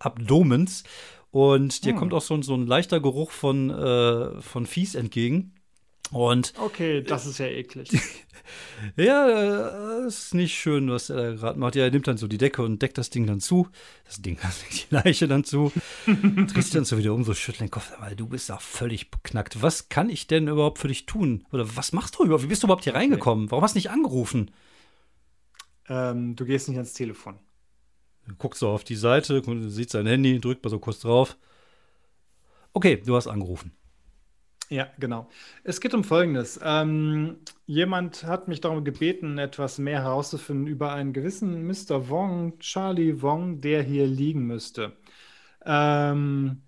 Abdomens 0.00 0.82
und 1.30 1.84
dir 1.84 1.92
hm. 1.92 1.98
kommt 1.98 2.12
auch 2.12 2.22
so, 2.22 2.42
so 2.42 2.54
ein 2.54 2.66
leichter 2.66 2.98
Geruch 2.98 3.30
von, 3.30 3.70
äh, 3.70 4.40
von 4.40 4.66
Fies 4.66 4.96
entgegen. 4.96 5.54
Und 6.10 6.52
okay, 6.58 7.02
das 7.02 7.26
ist 7.26 7.38
ja 7.38 7.46
eklig. 7.46 7.90
ja, 8.96 10.02
äh, 10.02 10.06
ist 10.06 10.34
nicht 10.34 10.54
schön, 10.54 10.90
was 10.90 11.10
er 11.10 11.16
da 11.16 11.32
gerade 11.32 11.58
macht. 11.58 11.74
Ja, 11.76 11.84
er 11.84 11.90
nimmt 11.90 12.06
dann 12.06 12.18
so 12.18 12.28
die 12.28 12.38
Decke 12.38 12.62
und 12.62 12.80
deckt 12.80 12.98
das 12.98 13.10
Ding 13.10 13.26
dann 13.26 13.40
zu. 13.40 13.68
Das 14.04 14.20
Ding, 14.20 14.38
die 14.72 14.94
Leiche 14.94 15.26
dann 15.26 15.44
zu. 15.44 15.72
dreht 16.06 16.52
sich 16.52 16.70
dann 16.70 16.84
so 16.84 16.98
wieder 16.98 17.14
um, 17.14 17.24
so 17.24 17.34
schüttelt 17.34 17.62
den 17.62 17.70
Kopf. 17.70 17.92
Weil 17.98 18.16
du 18.16 18.28
bist 18.28 18.50
auch 18.52 18.60
völlig 18.60 19.10
beknackt. 19.10 19.62
Was 19.62 19.88
kann 19.88 20.10
ich 20.10 20.26
denn 20.26 20.48
überhaupt 20.48 20.78
für 20.78 20.88
dich 20.88 21.06
tun? 21.06 21.46
Oder 21.52 21.76
was 21.76 21.92
machst 21.92 22.16
du 22.18 22.24
überhaupt? 22.24 22.44
Wie 22.44 22.48
bist 22.48 22.62
du 22.62 22.66
überhaupt 22.66 22.84
hier 22.84 22.94
reingekommen? 22.94 23.50
Warum 23.50 23.64
hast 23.64 23.74
du 23.74 23.78
nicht 23.78 23.90
angerufen? 23.90 24.50
Ähm, 25.88 26.36
du 26.36 26.44
gehst 26.44 26.68
nicht 26.68 26.78
ans 26.78 26.92
Telefon. 26.92 27.38
Guckt 28.38 28.56
so 28.56 28.68
auf 28.68 28.84
die 28.84 28.96
Seite, 28.96 29.42
sieht 29.68 29.90
sein 29.90 30.06
Handy, 30.06 30.40
drückt 30.40 30.64
mal 30.64 30.70
so 30.70 30.78
kurz 30.78 31.00
drauf. 31.00 31.36
Okay, 32.72 33.02
du 33.04 33.16
hast 33.16 33.26
angerufen. 33.26 33.72
Ja, 34.74 34.88
genau. 34.98 35.28
Es 35.62 35.80
geht 35.80 35.94
um 35.94 36.02
Folgendes. 36.02 36.58
Ähm, 36.60 37.36
jemand 37.64 38.24
hat 38.24 38.48
mich 38.48 38.60
darum 38.60 38.82
gebeten, 38.82 39.38
etwas 39.38 39.78
mehr 39.78 40.02
herauszufinden 40.02 40.66
über 40.66 40.92
einen 40.92 41.12
gewissen 41.12 41.64
Mr. 41.64 42.08
Wong, 42.08 42.58
Charlie 42.58 43.22
Wong, 43.22 43.60
der 43.60 43.84
hier 43.84 44.04
liegen 44.08 44.48
müsste. 44.48 44.96
Ähm, 45.64 46.62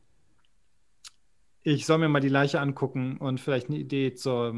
ich 1.63 1.85
soll 1.85 1.99
mir 1.99 2.09
mal 2.09 2.21
die 2.21 2.29
Leiche 2.29 2.61
angucken 2.61 3.17
und 3.17 3.41
vielleicht 3.41 3.71
eine 3.71 3.79
Idee 3.79 4.15
zur, 4.15 4.55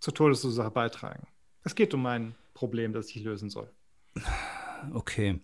zur 0.00 0.14
Todesursache 0.14 0.70
beitragen. 0.70 1.26
Es 1.62 1.74
geht 1.74 1.92
um 1.92 2.06
ein 2.06 2.34
Problem, 2.54 2.94
das 2.94 3.10
ich 3.10 3.22
lösen 3.22 3.50
soll. 3.50 3.70
Okay. 4.94 5.40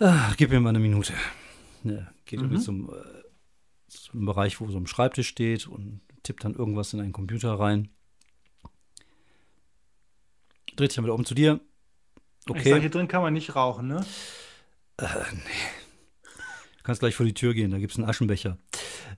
Ach, 0.00 0.36
gib 0.36 0.50
mir 0.50 0.58
mal 0.58 0.70
eine 0.70 0.80
Minute. 0.80 1.12
Ja, 1.84 2.12
geht 2.24 2.40
mhm. 2.42 2.58
zum, 2.58 2.90
äh, 2.90 3.23
zum 4.02 4.26
Bereich, 4.26 4.60
wo 4.60 4.68
so 4.68 4.78
ein 4.78 4.86
Schreibtisch 4.86 5.28
steht 5.28 5.66
und 5.66 6.00
tippt 6.22 6.44
dann 6.44 6.54
irgendwas 6.54 6.92
in 6.92 7.00
einen 7.00 7.12
Computer 7.12 7.58
rein. 7.58 7.88
Dreht 10.76 10.90
sich 10.90 10.96
dann 10.96 11.04
wieder 11.04 11.14
um 11.14 11.24
zu 11.24 11.34
dir. 11.34 11.60
Okay. 12.48 12.58
Ich 12.58 12.68
sag, 12.68 12.80
hier 12.80 12.90
drin 12.90 13.08
kann 13.08 13.22
man 13.22 13.32
nicht 13.32 13.54
rauchen, 13.54 13.86
ne? 13.86 14.04
Äh, 14.98 15.06
nee. 15.32 16.30
Du 16.76 16.82
kannst 16.82 17.00
gleich 17.00 17.14
vor 17.14 17.24
die 17.24 17.34
Tür 17.34 17.54
gehen, 17.54 17.70
da 17.70 17.78
gibt 17.78 17.92
es 17.92 17.98
einen 17.98 18.08
Aschenbecher. 18.08 18.58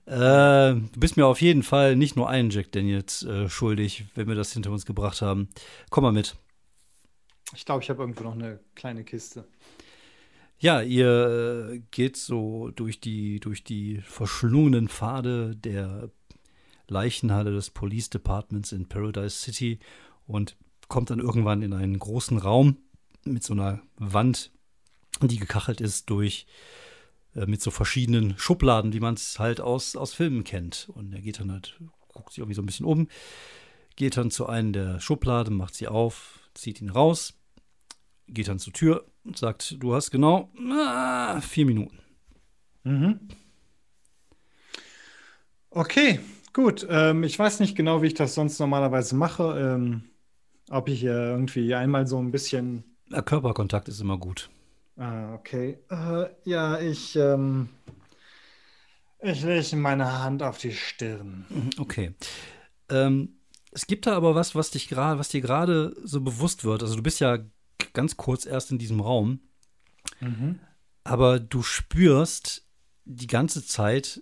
Äh, 0.05 0.75
du 0.75 0.99
bist 0.99 1.17
mir 1.17 1.25
auf 1.25 1.41
jeden 1.41 1.63
Fall 1.63 1.97
nicht 1.97 2.15
nur 2.15 2.29
einen 2.29 2.49
Jack 2.49 2.71
Daniels 2.71 3.23
äh, 3.23 3.49
schuldig, 3.49 4.05
wenn 4.15 4.27
wir 4.27 4.35
das 4.35 4.53
hinter 4.53 4.71
uns 4.71 4.85
gebracht 4.85 5.21
haben. 5.21 5.49
Komm 5.89 6.03
mal 6.03 6.13
mit. 6.13 6.37
Ich 7.53 7.65
glaube, 7.65 7.83
ich 7.83 7.89
habe 7.89 8.01
irgendwo 8.01 8.23
noch 8.23 8.35
eine 8.35 8.59
kleine 8.75 9.03
Kiste. 9.03 9.45
Ja, 10.59 10.81
ihr 10.81 11.69
äh, 11.71 11.79
geht 11.91 12.17
so 12.17 12.71
durch 12.71 12.99
die, 12.99 13.39
durch 13.39 13.63
die 13.63 14.01
verschlungenen 14.01 14.89
Pfade 14.89 15.55
der 15.55 16.09
Leichenhalle 16.87 17.51
des 17.51 17.69
Police 17.69 18.09
Departments 18.09 18.71
in 18.71 18.87
Paradise 18.87 19.37
City 19.37 19.79
und 20.25 20.57
kommt 20.87 21.11
dann 21.11 21.19
irgendwann 21.19 21.61
in 21.61 21.73
einen 21.73 21.99
großen 21.99 22.39
Raum 22.39 22.77
mit 23.23 23.43
so 23.43 23.53
einer 23.53 23.81
Wand, 23.97 24.51
die 25.21 25.37
gekachelt 25.37 25.79
ist 25.79 26.09
durch 26.09 26.47
äh, 27.35 27.45
mit 27.45 27.61
so 27.61 27.69
verschiedenen 27.69 28.35
Schubladen, 28.37 28.93
wie 28.93 28.99
man 28.99 29.13
es 29.13 29.37
halt 29.37 29.61
aus, 29.61 29.95
aus 29.95 30.13
Filmen 30.13 30.43
kennt. 30.43 30.89
Und 30.93 31.13
er 31.13 31.21
geht 31.21 31.39
dann 31.39 31.51
halt, 31.51 31.79
guckt 32.07 32.31
sich 32.31 32.39
irgendwie 32.39 32.55
so 32.55 32.63
ein 32.63 32.67
bisschen 32.67 32.85
um, 32.85 33.09
geht 33.95 34.17
dann 34.17 34.31
zu 34.31 34.47
einem 34.47 34.73
der 34.73 34.99
Schubladen, 34.99 35.55
macht 35.55 35.75
sie 35.75 35.87
auf, 35.87 36.39
zieht 36.55 36.81
ihn 36.81 36.89
raus, 36.89 37.36
geht 38.27 38.47
dann 38.47 38.59
zur 38.59 38.73
Tür 38.73 39.05
und 39.23 39.37
sagt, 39.37 39.75
du 39.79 39.93
hast 39.93 40.11
genau 40.11 40.51
ah, 40.71 41.41
vier 41.41 41.65
Minuten. 41.65 41.99
Mhm. 42.83 43.19
Okay, 45.69 46.19
gut. 46.53 46.87
Ähm, 46.89 47.23
ich 47.23 47.37
weiß 47.37 47.59
nicht 47.59 47.75
genau, 47.75 48.01
wie 48.01 48.07
ich 48.07 48.13
das 48.13 48.35
sonst 48.35 48.59
normalerweise 48.59 49.15
mache. 49.15 49.57
Ähm, 49.59 50.03
ob 50.69 50.89
ich 50.89 50.99
hier 50.99 51.13
irgendwie 51.13 51.73
einmal 51.75 52.07
so 52.07 52.17
ein 52.19 52.31
bisschen. 52.31 52.83
Der 53.11 53.21
Körperkontakt 53.21 53.87
ist 53.87 54.01
immer 54.01 54.17
gut. 54.17 54.49
Ah, 54.97 55.33
okay. 55.33 55.77
Äh, 55.89 56.29
ja, 56.43 56.79
ich. 56.79 57.15
Ähm, 57.15 57.69
ich 59.19 59.43
lege 59.43 59.75
meine 59.75 60.23
Hand 60.23 60.43
auf 60.43 60.57
die 60.57 60.71
Stirn. 60.71 61.45
Mhm, 61.49 61.69
okay. 61.79 62.13
Ähm, 62.89 63.37
es 63.71 63.87
gibt 63.87 64.05
da 64.05 64.15
aber 64.15 64.35
was, 64.35 64.55
was 64.55 64.71
dich 64.71 64.87
gerade, 64.87 65.19
was 65.19 65.29
dir 65.29 65.41
gerade 65.41 65.95
so 66.03 66.21
bewusst 66.21 66.63
wird. 66.63 66.83
Also 66.83 66.95
du 66.95 67.03
bist 67.03 67.19
ja 67.19 67.39
ganz 67.97 68.15
kurz 68.15 68.45
erst 68.45 68.71
in 68.71 68.77
diesem 68.77 69.01
Raum. 69.01 69.39
Mhm. 70.21 70.59
Aber 71.03 71.39
du 71.39 71.63
spürst 71.63 72.63
die 73.05 73.27
ganze 73.27 73.65
Zeit, 73.65 74.21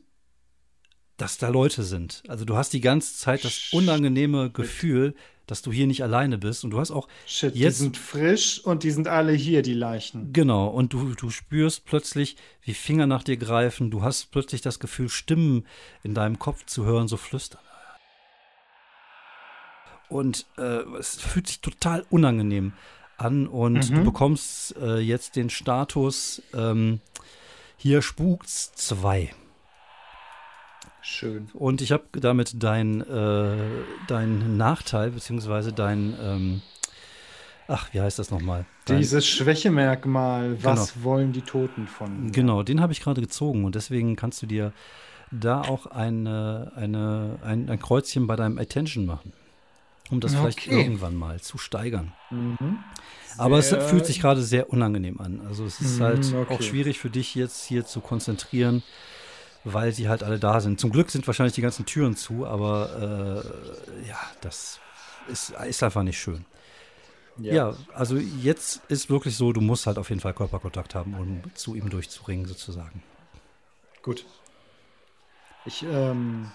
dass 1.18 1.38
da 1.38 1.50
Leute 1.50 1.84
sind. 1.84 2.24
Also 2.30 2.46
du 2.46 2.56
hast 2.56 2.72
die 2.72 2.80
ganze 2.80 3.18
Zeit 3.18 3.44
das 3.44 3.70
unangenehme 3.74 4.50
Gefühl, 4.50 5.14
dass 5.46 5.62
du 5.62 5.74
hier 5.74 5.88
nicht 5.88 6.04
alleine 6.04 6.38
bist. 6.38 6.64
Und 6.64 6.72
du 6.72 6.80
hast 6.80 6.92
auch 6.92 7.10
Shit, 7.28 7.54
jetzt, 7.54 7.80
die 7.80 7.84
sind 7.84 7.98
frisch 7.98 8.64
und 8.64 8.84
die 8.84 8.92
sind 8.92 9.10
alle 9.10 9.34
hier, 9.34 9.62
die 9.62 9.74
Leichen. 9.74 10.32
Genau, 10.32 10.68
und 10.68 10.94
du, 10.94 11.14
du 11.14 11.30
spürst 11.30 11.84
plötzlich, 11.84 12.38
wie 12.62 12.74
Finger 12.74 13.08
nach 13.08 13.24
dir 13.24 13.38
greifen. 13.38 13.92
Du 13.92 14.04
hast 14.04 14.32
plötzlich 14.32 14.62
das 14.62 14.80
Gefühl, 14.80 15.10
Stimmen 15.10 15.68
in 16.02 16.14
deinem 16.14 16.40
Kopf 16.40 16.66
zu 16.66 16.86
hören, 16.86 17.10
so 17.10 17.18
flüstern. 17.18 17.62
Und 20.08 20.46
äh, 20.58 20.82
es 20.98 21.20
fühlt 21.20 21.48
sich 21.48 21.60
total 21.60 22.06
unangenehm 22.10 22.72
an 23.18 23.48
und 23.48 23.90
mhm. 23.90 23.96
du 23.96 24.04
bekommst 24.04 24.76
äh, 24.78 25.00
jetzt 25.00 25.36
den 25.36 25.50
Status 25.50 26.42
ähm, 26.54 27.00
hier 27.78 28.02
spukt's 28.02 28.74
2. 28.74 29.32
Schön. 31.02 31.50
Und 31.54 31.82
ich 31.82 31.92
habe 31.92 32.04
damit 32.14 32.64
dein, 32.64 33.02
äh, 33.02 33.58
dein 34.08 34.58
Nachteil, 34.58 35.12
beziehungsweise 35.12 35.72
dein, 35.72 36.16
ähm, 36.20 36.62
ach, 37.68 37.94
wie 37.94 38.02
heißt 38.02 38.18
das 38.18 38.32
nochmal? 38.32 38.66
Dieses 38.88 39.28
Schwächemerkmal, 39.28 40.64
was 40.64 40.94
genau. 40.94 41.06
wollen 41.06 41.32
die 41.32 41.42
Toten 41.42 41.88
von? 41.88 42.26
Mir? 42.26 42.32
Genau, 42.32 42.64
den 42.64 42.82
habe 42.82 42.92
ich 42.92 43.02
gerade 43.02 43.22
gezogen 43.22 43.66
und 43.66 43.76
deswegen 43.76 44.16
kannst 44.16 44.42
du 44.42 44.48
dir 44.48 44.74
da 45.30 45.62
auch 45.62 45.86
eine, 45.86 46.72
eine, 46.76 47.38
ein, 47.44 47.70
ein 47.70 47.80
Kreuzchen 47.80 48.26
bei 48.26 48.36
deinem 48.36 48.58
Attention 48.58 49.06
machen 49.06 49.32
um 50.10 50.20
das 50.20 50.34
okay. 50.34 50.42
vielleicht 50.42 50.68
irgendwann 50.68 51.16
mal 51.16 51.40
zu 51.42 51.58
steigern. 51.58 52.14
Mhm. 52.30 52.80
Aber 53.38 53.58
es 53.58 53.70
fühlt 53.70 54.06
sich 54.06 54.22
gerade 54.22 54.42
sehr 54.42 54.70
unangenehm 54.70 55.20
an. 55.20 55.42
Also 55.48 55.66
es 55.66 55.82
ist 55.82 56.00
mhm, 56.00 56.04
halt 56.04 56.34
okay. 56.34 56.54
auch 56.54 56.62
schwierig 56.62 57.00
für 57.00 57.10
dich 57.10 57.36
jetzt 57.36 57.66
hier 57.66 57.86
zu 57.86 58.00
konzentrieren, 58.00 58.84
weil 59.64 59.92
sie 59.92 60.08
halt 60.08 60.24
alle 60.24 60.40
da 60.40 60.62
sind. 60.62 60.80
Zum 60.80 60.92
Glück 60.92 61.10
sind 61.10 61.28
wahrscheinlich 61.28 61.56
die 61.56 61.62
ganzen 61.62 61.86
Türen 61.86 62.16
zu, 62.16 62.46
aber 62.46 63.44
äh, 64.04 64.08
ja, 64.08 64.20
das 64.42 64.80
ist, 65.28 65.54
ist 65.68 65.84
einfach 65.84 66.04
nicht 66.04 66.20
schön. 66.20 66.46
Ja. 67.38 67.54
ja. 67.54 67.76
also 67.94 68.16
jetzt 68.16 68.82
ist 68.88 69.10
wirklich 69.10 69.36
so, 69.36 69.52
du 69.52 69.60
musst 69.60 69.88
halt 69.88 69.98
auf 69.98 70.10
jeden 70.10 70.22
Fall 70.22 70.34
Körperkontakt 70.34 70.96
haben, 70.96 71.16
um 71.16 71.44
zu 71.56 71.76
ihm 71.76 71.90
durchzuringen, 71.90 72.46
sozusagen. 72.46 73.04
Gut. 74.02 74.26
Ich 75.66 75.84
ähm, 75.84 76.52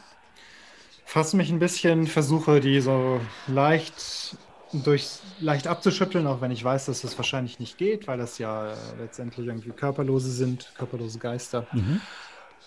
fasse 1.11 1.37
mich 1.37 1.51
ein 1.51 1.59
bisschen, 1.59 2.07
versuche 2.07 2.61
die 2.61 2.81
so 2.81 3.21
leicht 3.49 4.37
durch 4.73 5.19
leicht 5.41 5.67
abzuschütteln, 5.67 6.29
auch 6.29 6.41
wenn 6.41 6.53
ich 6.53 6.63
weiß, 6.63 6.87
dass 6.87 7.01
das 7.01 7.19
wahrscheinlich 7.19 7.59
nicht 7.59 7.79
geht, 7.79 8.07
weil 8.07 8.17
das 8.17 8.39
ja 8.39 8.75
letztendlich 9.01 9.49
irgendwie 9.49 9.71
Körperlose 9.71 10.31
sind, 10.31 10.73
körperlose 10.79 11.19
Geister. 11.19 11.67
Mhm. 11.73 12.01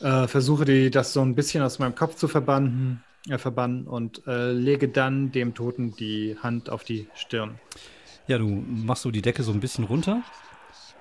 Äh, 0.01 0.27
versuche 0.27 0.65
die 0.65 0.91
das 0.91 1.13
so 1.13 1.21
ein 1.21 1.35
bisschen 1.35 1.63
aus 1.63 1.79
meinem 1.79 1.95
Kopf 1.95 2.15
zu 2.15 2.27
verbannen 2.27 3.01
äh, 3.29 3.37
verbannen 3.37 3.87
und 3.87 4.27
äh, 4.27 4.51
lege 4.51 4.89
dann 4.89 5.31
dem 5.31 5.53
Toten 5.53 5.95
die 5.95 6.35
Hand 6.43 6.69
auf 6.69 6.83
die 6.83 7.07
Stirn. 7.15 7.57
Ja, 8.27 8.37
du 8.37 8.47
machst 8.47 9.03
so 9.03 9.11
die 9.11 9.21
Decke 9.21 9.43
so 9.43 9.53
ein 9.53 9.61
bisschen 9.61 9.85
runter 9.85 10.21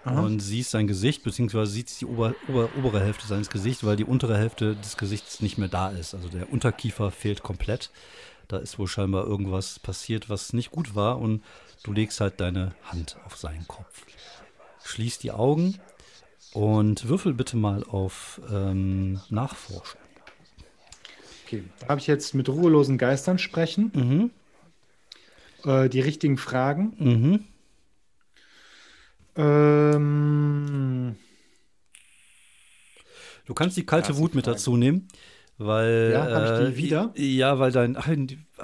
Aha. 0.04 0.20
und 0.20 0.40
siehst 0.40 0.72
sein 0.72 0.86
Gesicht, 0.88 1.22
beziehungsweise 1.22 1.70
siehst 1.70 2.00
die 2.00 2.06
ober, 2.06 2.34
ober, 2.48 2.68
obere 2.76 3.00
Hälfte 3.00 3.26
seines 3.26 3.50
Gesichts, 3.50 3.84
weil 3.84 3.96
die 3.96 4.04
untere 4.04 4.36
Hälfte 4.36 4.74
des 4.74 4.96
Gesichts 4.96 5.40
nicht 5.40 5.58
mehr 5.58 5.68
da 5.68 5.90
ist. 5.90 6.14
Also 6.14 6.28
der 6.28 6.52
Unterkiefer 6.52 7.10
fehlt 7.10 7.42
komplett. 7.42 7.90
Da 8.48 8.58
ist 8.58 8.78
wohl 8.78 8.88
scheinbar 8.88 9.26
irgendwas 9.26 9.78
passiert, 9.78 10.28
was 10.28 10.52
nicht 10.52 10.72
gut 10.72 10.94
war 10.94 11.18
und 11.18 11.42
du 11.84 11.92
legst 11.92 12.20
halt 12.20 12.40
deine 12.40 12.74
Hand 12.84 13.16
auf 13.24 13.36
seinen 13.36 13.66
Kopf. 13.68 14.04
Schließ 14.84 15.18
die 15.20 15.30
Augen 15.30 15.78
und 16.52 17.08
würfel 17.08 17.32
bitte 17.32 17.56
mal 17.56 17.84
auf 17.84 18.40
ähm, 18.50 19.20
Nachforschen. 19.30 20.00
Okay, 21.46 21.64
habe 21.88 22.00
ich 22.00 22.06
jetzt 22.06 22.34
mit 22.34 22.48
ruhelosen 22.48 22.98
Geistern 22.98 23.38
sprechen? 23.38 23.92
Mhm. 23.94 25.70
Äh, 25.70 25.88
die 25.88 26.00
richtigen 26.00 26.38
Fragen? 26.38 26.94
Mhm. 26.98 27.44
Ähm, 29.36 31.16
du 33.46 33.54
kannst 33.54 33.76
die 33.76 33.86
kalte 33.86 34.18
Wut 34.18 34.34
mit 34.34 34.46
dazu 34.46 34.76
nehmen, 34.76 35.08
weil. 35.58 36.10
Ja, 36.12 36.30
habe 36.30 36.44
ich 36.44 36.52
die 36.52 36.72
äh, 36.72 36.76
wieder? 36.84 37.12
Ja, 37.16 37.58
weil 37.58 37.72
dein. 37.72 37.96
Ach, 37.96 38.08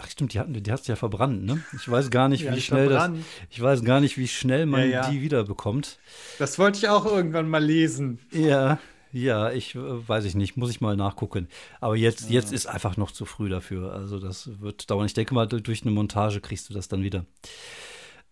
stimmt, 0.09 0.35
die, 0.35 0.39
hatten, 0.39 0.63
die 0.63 0.71
hast 0.71 0.87
du 0.89 0.93
ja 0.93 0.97
verbrannt, 0.97 1.45
ne? 1.45 1.63
Ich 1.75 1.91
weiß 1.91 2.11
gar 2.11 2.29
nicht, 2.29 2.43
ja, 2.43 2.55
wie 2.55 2.61
schnell 2.61 2.89
das. 2.89 3.11
Ich 3.51 3.61
weiß 3.61 3.83
gar 3.83 4.01
nicht, 4.01 4.19
wie 4.19 4.29
schnell 4.29 4.67
man 4.67 4.83
ja, 4.83 5.03
ja. 5.03 5.11
die 5.11 5.23
wiederbekommt. 5.23 5.99
Das 6.39 6.59
wollte 6.59 6.79
ich 6.79 6.89
auch 6.89 7.07
irgendwann 7.07 7.49
mal 7.49 7.65
lesen. 7.65 8.19
Ja. 8.33 8.79
Ja, 9.11 9.51
ich 9.51 9.75
äh, 9.75 9.79
weiß 10.09 10.25
ich 10.27 10.35
nicht, 10.35 10.57
muss 10.57 10.71
ich 10.71 10.81
mal 10.81 10.97
nachgucken. 10.97 11.49
Aber 11.81 11.97
jetzt, 11.97 12.29
jetzt 12.31 12.53
ist 12.53 12.67
einfach 12.67 12.97
noch 12.99 13.11
zu 13.11 13.25
früh 13.25 13.49
dafür. 13.49 13.95
Also 13.95 14.19
das 14.19 14.61
wird 14.61 14.91
dauern. 14.91 15.07
Ich 15.07 15.15
denke 15.15 15.35
mal, 15.35 15.47
durch 15.47 15.83
eine 15.83 15.93
Montage 15.93 16.41
kriegst 16.41 16.69
du 16.69 16.75
das 16.75 16.89
dann 16.89 17.03
wieder. 17.03 17.25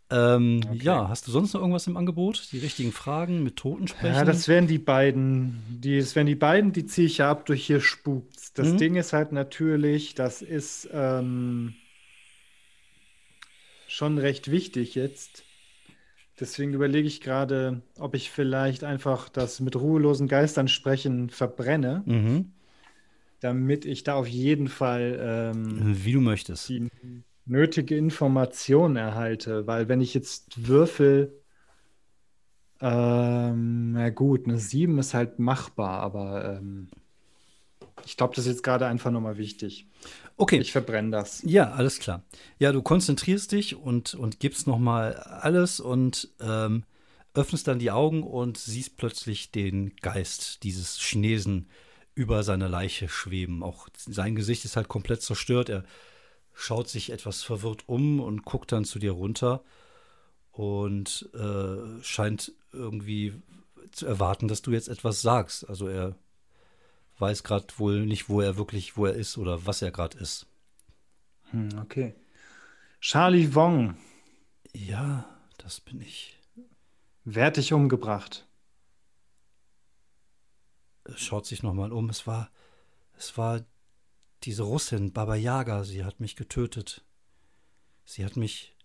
Ähm, 0.09 0.61
okay. 0.65 0.79
Ja, 0.83 1.09
hast 1.09 1.27
du 1.27 1.33
sonst 1.33 1.53
noch 1.53 1.61
irgendwas 1.61 1.87
im 1.89 1.97
Angebot? 1.97 2.53
Die 2.53 2.59
richtigen 2.59 2.93
Fragen 2.93 3.43
mit 3.43 3.57
Toten 3.57 3.89
sprechen? 3.89 4.15
Ja, 4.15 4.25
das 4.25 4.47
wären 4.47 4.69
die 4.69 4.79
beiden. 4.79 5.63
Die, 5.69 5.99
das 5.99 6.15
wären 6.15 6.29
die 6.29 6.37
beiden, 6.37 6.73
die 6.73 6.87
ziehe 6.87 7.07
ich 7.07 7.19
ja 7.19 7.31
ab 7.31 7.47
durch 7.47 7.67
hier 7.67 7.81
spukt. 7.81 8.57
Das 8.59 8.73
mhm. 8.73 8.79
Ding 8.79 8.95
ist 8.95 9.13
halt 9.13 9.33
natürlich, 9.33 10.15
das 10.15 10.43
ist 10.43 10.89
ähm, 10.93 11.75
schon 13.89 14.19
recht 14.19 14.51
wichtig 14.51 14.95
jetzt. 14.95 15.43
Deswegen 16.39 16.75
überlege 16.75 17.09
ich 17.09 17.21
gerade, 17.21 17.83
ob 17.99 18.15
ich 18.15 18.31
vielleicht 18.31 18.85
einfach 18.85 19.29
das 19.29 19.59
mit 19.59 19.75
ruhelosen 19.75 20.29
Geistern 20.29 20.69
sprechen 20.69 21.31
verbrenne, 21.31 22.03
mhm. 22.05 22.53
damit 23.41 23.87
ich 23.87 24.05
da 24.05 24.15
auf 24.15 24.29
jeden 24.29 24.69
Fall 24.69 25.53
ähm, 25.55 26.05
wie 26.05 26.13
du 26.13 26.21
möchtest 26.21 26.69
die 26.69 26.91
nötige 27.47 27.97
Information 27.97 28.97
erhalte, 28.97 29.67
weil 29.67 29.89
wenn 29.89 30.01
ich 30.01 30.15
jetzt 30.15 30.69
würfel, 30.69 31.41
ähm, 32.81 33.93
na 33.93 34.11
gut, 34.11 34.47
eine 34.47 34.59
7 34.59 34.99
ist 34.99 35.15
halt 35.15 35.39
machbar, 35.39 36.01
aber 36.01 36.59
ähm, 36.59 36.89
ich 38.05 38.17
glaube, 38.17 38.35
das 38.35 38.47
ist 38.47 38.53
jetzt 38.53 38.63
gerade 38.63 38.87
einfach 38.87 39.11
nochmal 39.11 39.39
wichtig. 39.39 39.89
Okay. 40.37 40.59
Ich 40.59 40.73
verbrenne 40.73 41.11
das. 41.11 41.43
Ja, 41.45 41.73
alles 41.73 41.99
klar. 41.99 42.23
Ja, 42.59 42.73
du 42.73 42.83
konzentrierst 42.83 43.53
dich 43.53 43.77
und, 43.77 44.15
und 44.15 44.39
gibst 44.39 44.67
nochmal 44.67 45.15
alles 45.15 45.81
und 45.81 46.29
ähm, 46.41 46.85
öffnest 47.33 47.69
dann 47.69 47.79
die 47.79 47.91
Augen 47.91 48.23
und 48.23 48.59
siehst 48.59 48.97
plötzlich 48.97 49.51
den 49.51 49.97
Geist 49.97 50.63
dieses 50.63 50.99
Chinesen 50.99 51.69
über 52.15 52.43
seiner 52.43 52.69
Leiche 52.69 53.09
schweben. 53.09 53.63
Auch 53.63 53.89
sein 53.97 54.37
Gesicht 54.37 54.65
ist 54.65 54.77
halt 54.77 54.89
komplett 54.89 55.23
zerstört. 55.23 55.69
Er 55.69 55.85
schaut 56.57 56.89
sich 56.89 57.11
etwas 57.11 57.43
verwirrt 57.43 57.85
um 57.87 58.19
und 58.19 58.45
guckt 58.45 58.73
dann 58.73 58.85
zu 58.87 58.99
dir 58.99 59.13
runter 59.13 59.63
und 60.53 61.29
äh, 61.35 62.03
scheint 62.03 62.53
irgendwie 62.73 63.35
zu 63.93 64.07
erwarten, 64.07 64.49
dass 64.49 64.63
du 64.63 64.73
jetzt 64.73 64.89
etwas 64.89 65.21
sagst. 65.21 65.69
Also 65.69 65.87
er 65.87 66.17
weiß 67.19 67.45
gerade 67.45 67.67
wohl 67.77 68.07
nicht, 68.07 68.31
wo 68.31 68.41
er 68.41 68.57
wirklich, 68.57 68.97
wo 68.97 69.05
er 69.05 69.13
ist 69.13 69.37
oder 69.37 69.67
was 69.67 69.83
er 69.83 69.91
gerade 69.91 70.19
ist. 70.19 70.47
Hm, 71.51 71.69
okay. 71.79 72.15
Charlie 73.01 73.55
Wong. 73.55 73.97
Ja, 74.73 75.29
das 75.59 75.81
bin 75.81 76.01
ich. 76.01 76.39
Wer 77.25 77.47
hat 77.47 77.59
dich 77.59 77.75
umgebracht? 77.75 78.47
Schaut 81.17 81.45
sich 81.45 81.63
nochmal 81.63 81.93
um. 81.93 82.09
Es 82.09 82.27
war, 82.27 82.51
es 83.17 83.37
war 83.37 83.61
diese 84.45 84.63
Russin, 84.63 85.13
Baba 85.13 85.35
Yaga, 85.35 85.85
sie 85.85 86.05
hat 86.05 86.21
mich 86.21 86.37
getötet. 86.37 87.05
Sie 88.05 88.25
hat 88.25 88.37
mich 88.37 88.77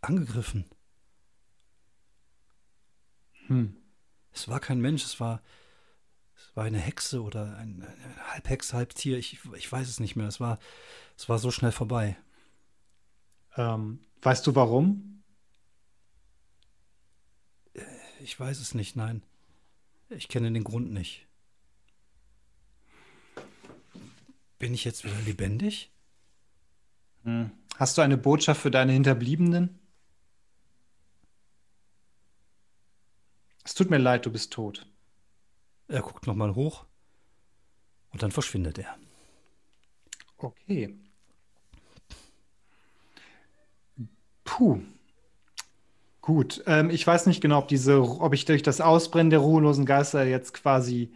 angegriffen. 0.00 0.64
Hm. 3.46 3.76
Es 4.32 4.48
war 4.48 4.60
kein 4.60 4.80
Mensch, 4.80 5.04
es 5.04 5.18
war, 5.18 5.42
es 6.36 6.54
war 6.54 6.64
eine 6.64 6.78
Hexe 6.78 7.22
oder 7.22 7.56
ein, 7.56 7.82
ein 7.82 8.16
Halbhex, 8.32 8.72
Halbtier, 8.72 9.18
ich, 9.18 9.40
ich 9.56 9.70
weiß 9.70 9.88
es 9.88 9.98
nicht 10.00 10.14
mehr. 10.14 10.28
Es 10.28 10.40
war, 10.40 10.58
es 11.16 11.28
war 11.28 11.38
so 11.38 11.50
schnell 11.50 11.72
vorbei. 11.72 12.16
Ähm, 13.56 14.00
weißt 14.22 14.46
du 14.46 14.54
warum? 14.54 15.22
Ich 18.20 18.38
weiß 18.38 18.60
es 18.60 18.74
nicht, 18.74 18.96
nein. 18.96 19.22
Ich 20.08 20.28
kenne 20.28 20.52
den 20.52 20.64
Grund 20.64 20.92
nicht. 20.92 21.26
Bin 24.58 24.74
ich 24.74 24.84
jetzt 24.84 25.04
wieder 25.04 25.20
lebendig? 25.26 25.90
Hm. 27.24 27.50
Hast 27.76 27.98
du 27.98 28.02
eine 28.02 28.16
Botschaft 28.16 28.60
für 28.60 28.70
deine 28.70 28.92
Hinterbliebenen? 28.92 29.78
Es 33.64 33.74
tut 33.74 33.90
mir 33.90 33.98
leid, 33.98 34.24
du 34.24 34.30
bist 34.30 34.52
tot. 34.52 34.86
Er 35.88 36.00
guckt 36.00 36.26
nochmal 36.26 36.54
hoch 36.54 36.86
und 38.12 38.22
dann 38.22 38.30
verschwindet 38.30 38.78
er. 38.78 38.96
Okay. 40.38 40.96
Puh. 44.44 44.80
Gut. 46.22 46.62
Ähm, 46.66 46.90
ich 46.90 47.06
weiß 47.06 47.26
nicht 47.26 47.40
genau, 47.40 47.58
ob 47.58 47.68
diese, 47.68 48.00
ob 48.00 48.32
ich 48.32 48.46
durch 48.46 48.62
das 48.62 48.80
Ausbrennen 48.80 49.30
der 49.30 49.40
ruhelosen 49.40 49.84
Geister 49.84 50.24
jetzt 50.24 50.54
quasi 50.54 51.12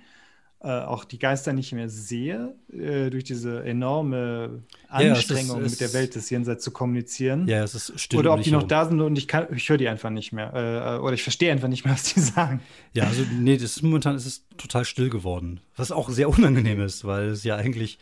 auch 0.68 1.04
die 1.04 1.18
Geister 1.18 1.54
nicht 1.54 1.72
mehr 1.72 1.88
sehe, 1.88 2.54
äh, 2.70 3.08
durch 3.08 3.24
diese 3.24 3.64
enorme 3.64 4.62
Anstrengung 4.88 5.60
ja, 5.60 5.64
ist, 5.64 5.70
mit 5.72 5.80
der 5.80 5.94
Welt 5.94 6.14
des 6.14 6.28
Jenseits 6.28 6.62
zu 6.62 6.70
kommunizieren. 6.70 7.48
Ja, 7.48 7.64
es 7.64 7.74
ist 7.74 7.98
still. 7.98 8.18
Oder 8.18 8.34
ob 8.34 8.42
die 8.42 8.50
noch 8.50 8.64
da 8.64 8.84
sind 8.84 9.00
und 9.00 9.16
ich, 9.16 9.26
ich 9.56 9.68
höre 9.70 9.78
die 9.78 9.88
einfach 9.88 10.10
nicht 10.10 10.32
mehr. 10.32 10.52
Äh, 10.52 10.98
oder 10.98 11.14
ich 11.14 11.22
verstehe 11.22 11.50
einfach 11.50 11.68
nicht 11.68 11.86
mehr, 11.86 11.94
was 11.94 12.12
die 12.12 12.20
sagen. 12.20 12.60
Ja, 12.92 13.04
also 13.04 13.22
nee, 13.32 13.54
das 13.54 13.76
ist, 13.76 13.82
momentan 13.82 14.16
ist 14.16 14.26
es 14.26 14.44
total 14.58 14.84
still 14.84 15.08
geworden. 15.08 15.60
Was 15.76 15.92
auch 15.92 16.10
sehr 16.10 16.28
unangenehm 16.28 16.82
ist, 16.82 17.06
weil 17.06 17.28
es 17.28 17.42
ja 17.42 17.56
eigentlich, 17.56 17.98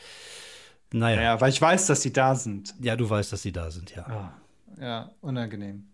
naja. 0.92 1.22
Ja, 1.22 1.40
weil 1.40 1.50
ich 1.50 1.62
weiß, 1.62 1.86
dass 1.86 2.02
sie 2.02 2.12
da 2.12 2.34
sind. 2.34 2.74
Ja, 2.80 2.96
du 2.96 3.09
weißt, 3.09 3.32
dass 3.32 3.42
sie 3.42 3.52
da 3.52 3.70
sind, 3.70 3.94
ja. 3.94 4.04
Oh, 4.76 4.82
ja, 4.82 5.12
unangenehm. 5.20 5.86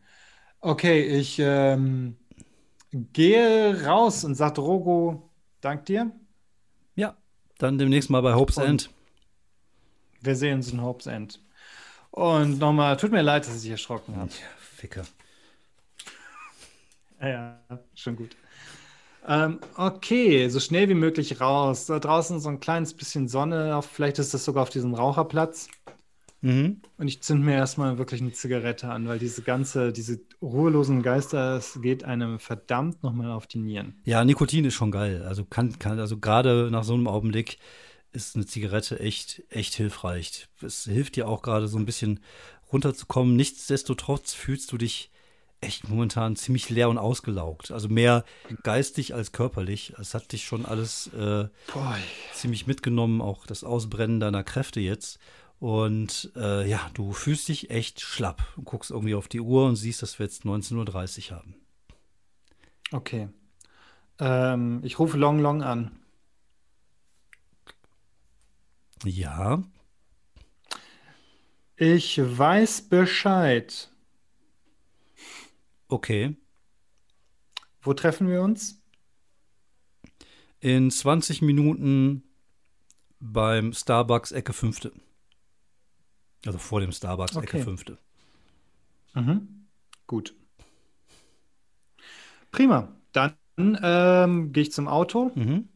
Okay, 0.62 1.02
ich 1.02 1.36
ähm, 1.40 2.16
gehe 2.90 3.84
raus 3.84 4.24
und 4.24 4.34
sage 4.34 4.54
Drogo, 4.54 5.30
dank 5.60 5.84
dir. 5.84 6.10
Dann 7.58 7.78
demnächst 7.78 8.10
mal 8.10 8.20
bei 8.20 8.34
Hope's 8.34 8.58
Und 8.58 8.64
End. 8.64 8.90
Wir 10.20 10.36
sehen 10.36 10.56
uns 10.56 10.72
in 10.72 10.82
Hope's 10.82 11.06
End. 11.06 11.40
Und 12.10 12.58
nochmal, 12.58 12.96
tut 12.96 13.10
mir 13.10 13.22
leid, 13.22 13.46
dass 13.46 13.64
ich 13.64 13.70
erschrocken 13.70 14.16
habe. 14.16 14.30
Ja, 14.30 14.46
Ficke. 14.58 15.02
Ja, 17.20 17.28
ja, 17.28 17.78
schon 17.94 18.16
gut. 18.16 18.36
Ähm, 19.26 19.60
okay, 19.76 20.48
so 20.48 20.60
schnell 20.60 20.88
wie 20.88 20.94
möglich 20.94 21.40
raus. 21.40 21.86
Da 21.86 21.98
draußen 21.98 22.40
so 22.40 22.48
ein 22.50 22.60
kleines 22.60 22.94
bisschen 22.94 23.28
Sonne. 23.28 23.80
Vielleicht 23.82 24.18
ist 24.18 24.34
das 24.34 24.44
sogar 24.44 24.62
auf 24.62 24.70
diesem 24.70 24.94
Raucherplatz. 24.94 25.68
Mhm. 26.44 26.82
Und 26.98 27.08
ich 27.08 27.22
zünd 27.22 27.42
mir 27.42 27.54
erstmal 27.54 27.96
wirklich 27.96 28.20
eine 28.20 28.32
Zigarette 28.32 28.88
an, 28.88 29.08
weil 29.08 29.18
diese 29.18 29.40
ganze, 29.40 29.92
diese 29.92 30.20
ruhelosen 30.42 31.02
Geister, 31.02 31.56
es 31.56 31.80
geht 31.80 32.04
einem 32.04 32.38
verdammt 32.38 33.02
nochmal 33.02 33.30
auf 33.30 33.46
die 33.46 33.58
Nieren. 33.58 33.94
Ja, 34.04 34.22
Nikotin 34.26 34.66
ist 34.66 34.74
schon 34.74 34.90
geil. 34.90 35.22
Also 35.26 35.46
kann, 35.46 35.78
kann, 35.78 35.98
also 35.98 36.18
gerade 36.18 36.68
nach 36.70 36.84
so 36.84 36.92
einem 36.92 37.08
Augenblick 37.08 37.56
ist 38.12 38.36
eine 38.36 38.44
Zigarette 38.44 39.00
echt, 39.00 39.42
echt 39.48 39.74
hilfreich. 39.74 40.46
Es 40.60 40.84
hilft 40.84 41.16
dir 41.16 41.28
auch 41.28 41.40
gerade 41.40 41.66
so 41.66 41.78
ein 41.78 41.86
bisschen 41.86 42.20
runterzukommen. 42.70 43.36
Nichtsdestotrotz 43.36 44.34
fühlst 44.34 44.70
du 44.70 44.76
dich 44.76 45.10
echt 45.62 45.88
momentan 45.88 46.36
ziemlich 46.36 46.68
leer 46.68 46.90
und 46.90 46.98
ausgelaugt. 46.98 47.70
Also 47.70 47.88
mehr 47.88 48.24
geistig 48.62 49.14
als 49.14 49.32
körperlich. 49.32 49.94
Es 49.98 50.12
hat 50.12 50.30
dich 50.32 50.44
schon 50.44 50.66
alles 50.66 51.06
äh, 51.14 51.48
ziemlich 52.34 52.66
mitgenommen, 52.66 53.22
auch 53.22 53.46
das 53.46 53.64
Ausbrennen 53.64 54.20
deiner 54.20 54.44
Kräfte 54.44 54.80
jetzt. 54.80 55.18
Und 55.64 56.30
äh, 56.36 56.68
ja, 56.68 56.90
du 56.92 57.14
fühlst 57.14 57.48
dich 57.48 57.70
echt 57.70 58.02
schlapp. 58.02 58.42
Du 58.54 58.60
guckst 58.60 58.90
irgendwie 58.90 59.14
auf 59.14 59.28
die 59.28 59.40
Uhr 59.40 59.64
und 59.64 59.76
siehst, 59.76 60.02
dass 60.02 60.18
wir 60.18 60.26
jetzt 60.26 60.44
19.30 60.44 61.30
Uhr 61.30 61.38
haben. 61.38 61.54
Okay. 62.92 63.30
Ähm, 64.18 64.82
ich 64.84 64.98
rufe 64.98 65.16
Long 65.16 65.40
Long 65.40 65.62
an. 65.62 65.98
Ja. 69.06 69.62
Ich 71.76 72.20
weiß 72.22 72.82
Bescheid. 72.82 73.90
Okay. 75.88 76.36
Wo 77.80 77.94
treffen 77.94 78.28
wir 78.28 78.42
uns? 78.42 78.82
In 80.60 80.90
20 80.90 81.40
Minuten 81.40 82.22
beim 83.18 83.72
Starbucks 83.72 84.30
Ecke 84.30 84.52
Fünfte. 84.52 84.92
Also 86.46 86.58
vor 86.58 86.80
dem 86.80 86.92
Starbucks 86.92 87.36
Ecke 87.36 87.56
Okay. 87.56 87.62
Fünfte. 87.62 87.98
Mhm. 89.14 89.66
Gut. 90.06 90.34
Prima. 92.50 92.88
Dann 93.12 93.36
ähm, 93.56 94.52
gehe 94.52 94.62
ich 94.64 94.72
zum 94.72 94.88
Auto 94.88 95.30
Mhm. 95.34 95.68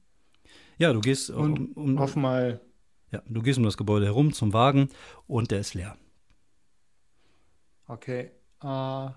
Ja, 0.79 0.93
du 0.93 1.01
gehst 1.01 1.31
und 1.31 1.59
um, 1.59 1.73
um, 1.73 1.99
hoffe 1.99 2.19
mal. 2.21 2.61
ja, 3.11 3.21
du 3.27 3.43
gehst 3.43 3.59
um 3.59 3.65
das 3.65 3.77
Gebäude 3.77 4.07
herum 4.07 4.33
zum 4.33 4.53
Wagen 4.53 4.91
und 5.27 5.51
der 5.51 5.59
ist 5.61 5.75
leer. 5.75 5.97
Okay. 7.87 8.31
Äh, 8.63 9.09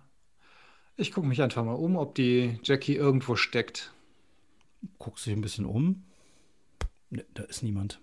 ich 0.96 1.12
gucke 1.12 1.28
mich 1.28 1.42
einfach 1.42 1.64
mal 1.64 1.74
um, 1.74 1.96
ob 1.98 2.16
die 2.16 2.60
Jackie 2.64 2.96
irgendwo 2.96 3.36
steckt. 3.36 3.94
Guckst 4.98 5.26
dich 5.26 5.34
ein 5.34 5.42
bisschen 5.42 5.66
um. 5.66 6.04
Ne, 7.10 7.26
da 7.34 7.44
ist 7.44 7.62
niemand. 7.62 8.00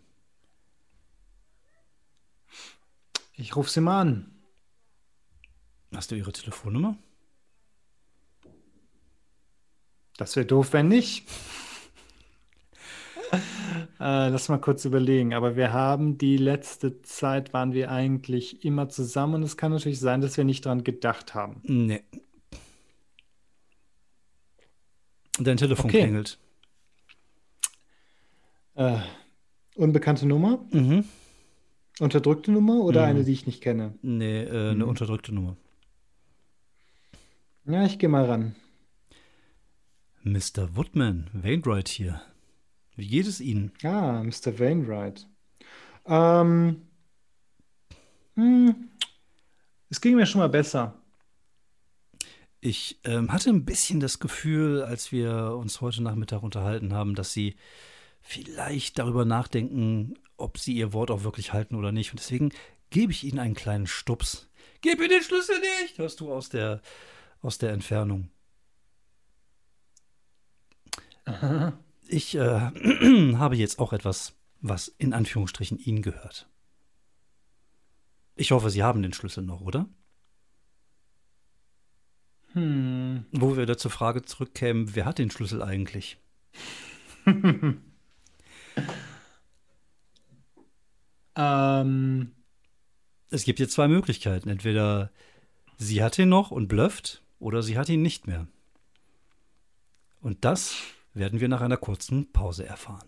Ich 3.39 3.55
rufe 3.55 3.70
sie 3.70 3.80
mal 3.80 4.01
an. 4.01 4.30
Hast 5.95 6.11
du 6.11 6.16
ihre 6.16 6.32
Telefonnummer? 6.32 6.99
Das 10.16 10.34
wäre 10.34 10.45
doof, 10.45 10.72
wenn 10.72 10.89
nicht. 10.89 11.24
äh, 13.32 13.39
lass 14.01 14.49
mal 14.49 14.59
kurz 14.59 14.84
überlegen. 14.84 15.34
Aber 15.34 15.55
wir 15.55 15.72
haben 15.72 16.18
die 16.18 16.36
letzte 16.36 17.01
Zeit, 17.03 17.53
waren 17.55 17.72
wir 17.72 17.93
eigentlich 17.93 18.64
immer 18.64 18.89
zusammen. 18.89 19.36
Und 19.36 19.43
es 19.45 19.57
kann 19.57 19.70
natürlich 19.70 20.01
sein, 20.01 20.20
dass 20.20 20.36
wir 20.36 20.45
nicht 20.45 20.64
dran 20.64 20.82
gedacht 20.82 21.34
haben. 21.34 21.61
Nee. 21.62 22.03
Dein 25.39 25.59
Telefon 25.59 25.86
Okay. 25.86 26.03
klingelt. 26.03 26.41
Äh, 28.74 28.99
unbekannte 29.76 30.26
Nummer? 30.26 30.59
Mhm. 30.72 31.05
Unterdrückte 32.01 32.53
Nummer 32.53 32.81
oder 32.85 33.03
Mhm. 33.03 33.07
eine, 33.07 33.25
die 33.25 33.33
ich 33.33 33.47
nicht 33.47 33.61
kenne? 33.63 33.95
Nee, 34.03 34.43
äh, 34.45 34.71
eine 34.71 34.85
Mhm. 34.85 34.91
unterdrückte 34.91 35.35
Nummer. 35.35 35.57
Ja, 37.65 37.85
ich 37.85 37.99
gehe 37.99 38.09
mal 38.09 38.25
ran. 38.25 38.55
Mr. 40.23 40.77
Woodman, 40.77 41.29
Wainwright 41.33 41.89
hier. 41.89 42.21
Wie 42.97 43.07
geht 43.07 43.27
es 43.27 43.41
Ihnen? 43.41 43.73
Ah, 43.83 44.23
Mr. 44.23 44.59
Wainwright. 44.59 45.27
Ähm, 46.07 46.83
hm, 48.35 48.89
es 49.91 50.01
ging 50.01 50.17
mir 50.17 50.27
schon 50.27 50.41
mal 50.41 50.49
besser. 50.49 50.95
Ich 52.61 52.99
ähm, 53.05 53.33
hatte 53.33 53.51
ein 53.51 53.65
bisschen 53.65 54.01
das 54.01 54.19
Gefühl, 54.19 54.83
als 54.83 55.13
wir 55.13 55.55
uns 55.57 55.81
heute 55.81 56.03
Nachmittag 56.03 56.43
unterhalten 56.43 56.93
haben, 56.93 57.15
dass 57.15 57.33
Sie 57.33 57.55
vielleicht 58.21 58.99
darüber 58.99 59.25
nachdenken, 59.25 60.14
ob 60.37 60.59
Sie 60.59 60.75
Ihr 60.75 60.93
Wort 60.93 61.11
auch 61.11 61.25
wirklich 61.25 61.53
halten 61.53 61.75
oder 61.75 61.93
nicht. 61.93 62.12
Und 62.12 62.21
deswegen 62.21 62.53
gebe 62.91 63.12
ich 63.12 63.25
Ihnen 63.25 63.39
einen 63.39 63.55
kleinen 63.55 63.87
Stups. 63.87 64.49
Gib 64.81 64.99
mir 64.99 65.09
den 65.09 65.23
Schlüssel 65.23 65.57
nicht, 65.81 65.99
hörst 65.99 66.21
du 66.21 66.33
aus 66.33 66.49
der, 66.49 66.81
aus 67.43 67.59
der 67.59 67.73
Entfernung. 67.73 68.31
Ich 72.09 72.35
äh, 72.35 72.41
habe 73.37 73.57
jetzt 73.57 73.79
auch 73.79 73.93
etwas, 73.93 74.35
was 74.61 74.89
in 74.89 75.12
Anführungsstrichen 75.12 75.79
Ihnen 75.79 76.03
gehört. 76.03 76.49
Ich 78.35 78.53
hoffe, 78.53 78.71
Sie 78.71 78.83
haben 78.83 79.03
den 79.03 79.12
Schlüssel 79.12 79.43
noch, 79.43 79.61
oder? 79.61 79.89
Hm. 82.53 83.27
Wo 83.33 83.51
wir 83.51 83.62
wieder 83.62 83.77
zur 83.77 83.91
Frage 83.91 84.23
zurückkämen, 84.23 84.95
wer 84.95 85.05
hat 85.05 85.19
den 85.19 85.31
Schlüssel 85.31 85.62
eigentlich? 85.62 86.19
Ähm, 91.37 92.33
Es 93.31 93.45
gibt 93.45 93.61
jetzt 93.61 93.72
zwei 93.74 93.89
Möglichkeiten. 93.89 94.49
Entweder 94.49 95.11
sie 95.76 96.03
hat 96.03 96.18
ihn 96.18 96.29
noch 96.29 96.51
und 96.51 96.68
blufft, 96.68 97.22
oder 97.39 97.62
sie 97.62 97.79
hat 97.79 97.89
ihn 97.89 98.03
nicht 98.03 98.26
mehr. 98.26 98.47
Und 100.20 100.45
das 100.45 100.76
werden 101.14 101.41
wir 101.41 101.49
nach 101.49 101.61
einer 101.61 101.76
kurzen 101.76 102.33
Pause 102.33 102.66
erfahren. 102.66 103.07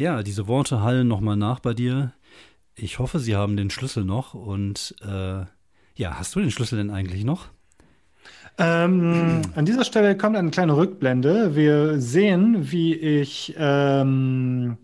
Ja, 0.00 0.22
diese 0.22 0.48
Worte 0.48 0.80
hallen 0.80 1.08
nochmal 1.08 1.36
nach 1.36 1.60
bei 1.60 1.74
dir. 1.74 2.14
Ich 2.74 2.98
hoffe, 2.98 3.18
Sie 3.18 3.36
haben 3.36 3.58
den 3.58 3.68
Schlüssel 3.68 4.02
noch. 4.02 4.32
Und 4.32 4.94
äh, 5.02 5.44
ja, 5.94 6.18
hast 6.18 6.34
du 6.34 6.40
den 6.40 6.50
Schlüssel 6.50 6.78
denn 6.78 6.90
eigentlich 6.90 7.22
noch? 7.22 7.48
ähm, 8.56 9.42
an 9.54 9.66
dieser 9.66 9.84
Stelle 9.84 10.16
kommt 10.16 10.36
eine 10.36 10.50
kleine 10.50 10.74
Rückblende. 10.74 11.54
Wir 11.54 12.00
sehen, 12.00 12.72
wie 12.72 12.94
ich 12.94 13.54
ähm, 13.58 14.78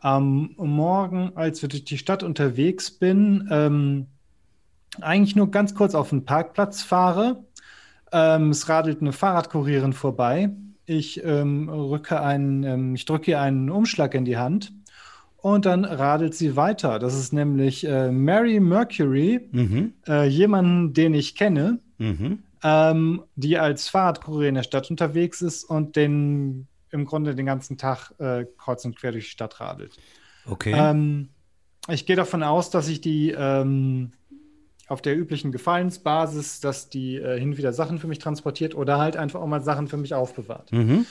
am 0.00 0.50
Morgen, 0.56 1.36
als 1.36 1.62
wir 1.62 1.68
durch 1.68 1.84
die 1.84 1.98
Stadt 1.98 2.24
unterwegs 2.24 2.90
bin, 2.90 3.46
ähm, 3.52 4.06
eigentlich 5.00 5.36
nur 5.36 5.52
ganz 5.52 5.76
kurz 5.76 5.94
auf 5.94 6.10
den 6.10 6.24
Parkplatz 6.24 6.82
fahre. 6.82 7.44
Ähm, 8.10 8.50
es 8.50 8.68
radelt 8.68 9.00
eine 9.00 9.12
Fahrradkurierin 9.12 9.92
vorbei. 9.92 10.50
Ich 10.88 11.22
ähm, 11.22 11.68
rücke 11.68 12.20
einen, 12.22 12.62
ähm, 12.64 12.94
ich 12.94 13.04
drücke 13.04 13.32
ihr 13.32 13.40
einen 13.40 13.68
Umschlag 13.68 14.14
in 14.14 14.24
die 14.24 14.38
Hand 14.38 14.72
und 15.36 15.66
dann 15.66 15.84
radelt 15.84 16.34
sie 16.34 16.56
weiter. 16.56 16.98
Das 16.98 17.14
ist 17.18 17.32
nämlich 17.32 17.86
äh, 17.86 18.10
Mary 18.10 18.58
Mercury, 18.58 19.48
Mhm. 19.52 19.92
äh, 20.08 20.26
jemanden, 20.26 20.94
den 20.94 21.12
ich 21.12 21.34
kenne, 21.34 21.80
Mhm. 21.98 22.38
ähm, 22.64 23.22
die 23.36 23.58
als 23.58 23.88
Fahrradkurier 23.90 24.48
in 24.48 24.54
der 24.54 24.62
Stadt 24.62 24.90
unterwegs 24.90 25.42
ist 25.42 25.64
und 25.64 25.94
den 25.94 26.66
im 26.90 27.04
Grunde 27.04 27.34
den 27.34 27.44
ganzen 27.44 27.76
Tag 27.76 28.12
äh, 28.18 28.46
kreuz 28.56 28.82
und 28.86 28.96
quer 28.96 29.12
durch 29.12 29.24
die 29.26 29.30
Stadt 29.30 29.60
radelt. 29.60 29.94
Okay. 30.46 30.72
Ähm, 30.74 31.28
ich 31.88 32.06
gehe 32.06 32.16
davon 32.16 32.42
aus, 32.42 32.70
dass 32.70 32.88
ich 32.88 33.02
die 33.02 33.34
ähm, 33.36 34.12
auf 34.88 35.02
der 35.02 35.16
üblichen 35.16 35.52
Gefallensbasis, 35.52 36.60
dass 36.60 36.88
die 36.88 37.16
äh, 37.16 37.38
hin 37.38 37.50
und 37.50 37.58
wieder 37.58 37.72
Sachen 37.72 37.98
für 37.98 38.06
mich 38.08 38.18
transportiert 38.18 38.74
oder 38.74 38.98
halt 38.98 39.16
einfach 39.16 39.40
auch 39.40 39.46
mal 39.46 39.62
Sachen 39.62 39.86
für 39.88 39.96
mich 39.98 40.14
aufbewahrt. 40.14 40.72
mhm. 40.72 41.06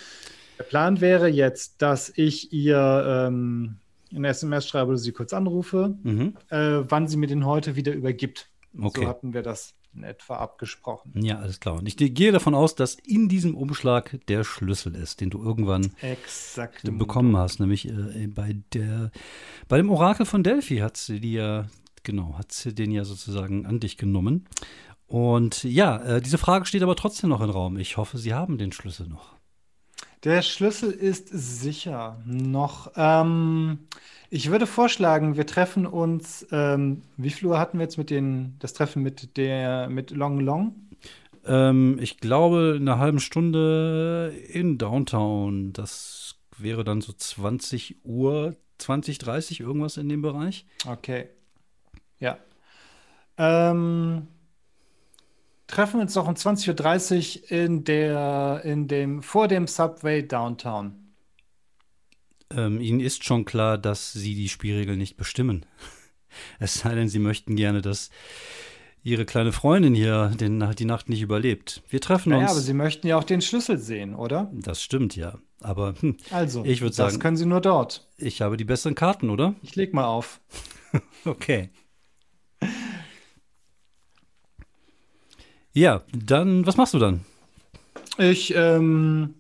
Der 0.60 0.64
Plan 0.64 1.02
wäre 1.02 1.28
jetzt, 1.28 1.84
dass 1.84 2.12
ich 2.16 2.52
ihr 2.52 3.28
ähm, 3.28 3.76
eine 4.16 4.30
SMS 4.30 4.68
schreibe 4.68 4.90
oder 4.90 4.98
sie 4.98 5.12
kurz 5.12 5.32
anrufe, 5.32 5.96
Mhm. 6.02 6.34
äh, 6.50 6.80
wann 6.90 7.08
sie 7.08 7.18
mir 7.18 7.28
den 7.28 7.46
heute 7.46 7.76
wieder 7.76 7.94
übergibt. 7.94 8.50
Okay. 8.80 9.02
So 9.02 9.08
hatten 9.08 9.34
wir 9.36 9.44
das 9.44 9.76
in 9.94 10.04
etwa 10.04 10.38
abgesprochen. 10.38 11.12
Ja, 11.22 11.38
alles 11.40 11.60
klar. 11.60 11.76
Und 11.78 11.88
ich 11.88 11.96
gehe 11.98 12.32
davon 12.32 12.56
aus, 12.56 12.74
dass 12.76 12.96
in 12.96 13.30
diesem 13.30 13.56
Umschlag 13.56 14.20
der 14.28 14.44
Schlüssel 14.44 14.96
ist, 14.96 15.22
den 15.22 15.30
du 15.30 15.44
irgendwann 15.44 15.92
Exakt. 16.02 16.82
bekommen 16.98 17.38
hast. 17.38 17.60
Nämlich 17.60 17.88
äh, 17.88 18.28
bei 18.28 18.56
der, 18.74 19.12
bei 19.68 19.78
dem 19.78 19.90
Orakel 19.92 20.26
von 20.26 20.42
Delphi 20.44 20.78
hat 20.78 20.98
sie 20.98 21.18
ja, 21.34 21.68
genau, 22.08 22.36
hat 22.38 22.52
sie 22.52 22.74
den 22.74 22.92
ja 22.92 23.04
sozusagen 23.04 23.68
an 23.68 23.80
dich 23.80 23.98
genommen. 23.98 24.48
Und 25.06 25.64
ja, 25.64 25.98
äh, 25.98 26.22
diese 26.22 26.38
Frage 26.38 26.66
steht 26.66 26.82
aber 26.82 26.96
trotzdem 26.96 27.30
noch 27.30 27.42
im 27.42 27.50
Raum. 27.50 27.78
Ich 27.78 27.98
hoffe, 27.98 28.18
Sie 28.18 28.34
haben 28.34 28.58
den 28.58 28.72
Schlüssel 28.72 29.08
noch. 29.08 29.36
Der 30.24 30.42
Schlüssel 30.42 30.90
ist 30.90 31.30
sicher 31.30 32.22
noch. 32.26 32.92
Ähm, 32.96 33.88
ich 34.30 34.50
würde 34.50 34.66
vorschlagen, 34.68 35.38
wir 35.38 35.46
treffen 35.46 35.86
uns. 35.86 36.48
Ähm, 36.52 37.04
wie 37.18 37.30
viel 37.30 37.50
Uhr 37.50 37.60
hatten 37.60 37.78
wir 37.78 37.84
jetzt 37.84 37.98
mit 37.98 38.10
den, 38.10 38.56
das 38.60 38.74
Treffen 38.74 39.04
mit 39.04 39.38
der 39.38 39.90
mit 39.90 40.12
Long 40.12 40.40
Long? 40.40 40.76
Ähm, 41.46 42.00
ich 42.02 42.20
glaube, 42.20 42.76
in 42.78 42.88
einer 42.88 43.00
halben 43.00 43.20
Stunde 43.20 44.34
in 44.50 44.78
Downtown. 44.78 45.74
Das 45.74 46.36
wäre 46.58 46.84
dann 46.84 47.02
so 47.02 47.14
20 47.14 47.98
Uhr, 48.04 48.56
20, 48.78 49.20
30, 49.20 49.60
irgendwas 49.60 49.98
in 49.98 50.10
dem 50.10 50.22
Bereich. 50.22 50.66
Okay. 50.86 51.28
Ja. 52.20 52.38
Ähm, 53.38 54.28
treffen 55.68 55.98
wir 55.98 56.02
uns 56.02 56.14
doch 56.14 56.28
um 56.28 56.34
20.30 56.36 57.44
Uhr 57.44 57.52
in 57.52 57.84
der, 57.84 58.62
in 58.64 58.88
dem, 58.88 59.22
vor 59.22 59.48
dem 59.48 59.68
Subway 59.68 60.26
Downtown. 60.28 60.96
Ähm, 62.50 62.80
Ihnen 62.80 63.00
ist 63.02 63.24
schon 63.26 63.46
klar, 63.46 63.78
dass 63.78 64.14
Sie 64.14 64.34
die 64.36 64.50
Spielregeln 64.50 64.98
nicht 64.98 65.18
bestimmen. 65.18 65.66
Es 66.60 66.76
sei 66.76 66.94
denn, 66.94 67.08
Sie 67.08 67.18
möchten 67.20 67.56
gerne, 67.56 67.82
dass 67.82 68.12
Ihre 69.02 69.26
kleine 69.26 69.52
Freundin 69.54 69.96
hier 69.96 70.28
den, 70.40 70.64
die 70.78 70.86
Nacht 70.86 71.10
nicht 71.10 71.22
überlebt. 71.22 71.82
Wir 71.90 72.00
treffen 72.02 72.30
Naja, 72.30 72.44
uns. 72.44 72.52
aber 72.52 72.60
Sie 72.60 72.74
möchten 72.74 73.08
ja 73.08 73.18
auch 73.18 73.24
den 73.24 73.42
Schlüssel 73.42 73.78
sehen, 73.80 74.14
oder? 74.14 74.52
das 74.54 74.84
stimmt, 74.84 75.16
ja. 75.16 75.40
Aber 75.62 75.96
hm, 76.00 76.18
Also, 76.30 76.64
ich 76.64 76.82
würde 76.82 76.90
das 76.96 76.98
sagen, 76.98 77.20
können 77.20 77.38
Sie 77.38 77.46
nur 77.48 77.62
dort. 77.62 78.08
ich 78.18 78.42
habe 78.42 78.56
die 78.58 78.66
besseren 78.66 78.94
Karten, 78.94 79.30
oder? 79.32 79.56
Ich 79.64 79.76
leg 79.76 79.94
mal 79.94 80.06
auf. 80.06 80.42
Okay. 81.26 81.70
Ja, 85.74 86.02
dann, 86.12 86.66
was 86.66 86.78
machst 86.78 86.94
du 86.94 87.00
dann? 87.00 87.22
Ich 88.18 88.54
ähm, 88.56 89.36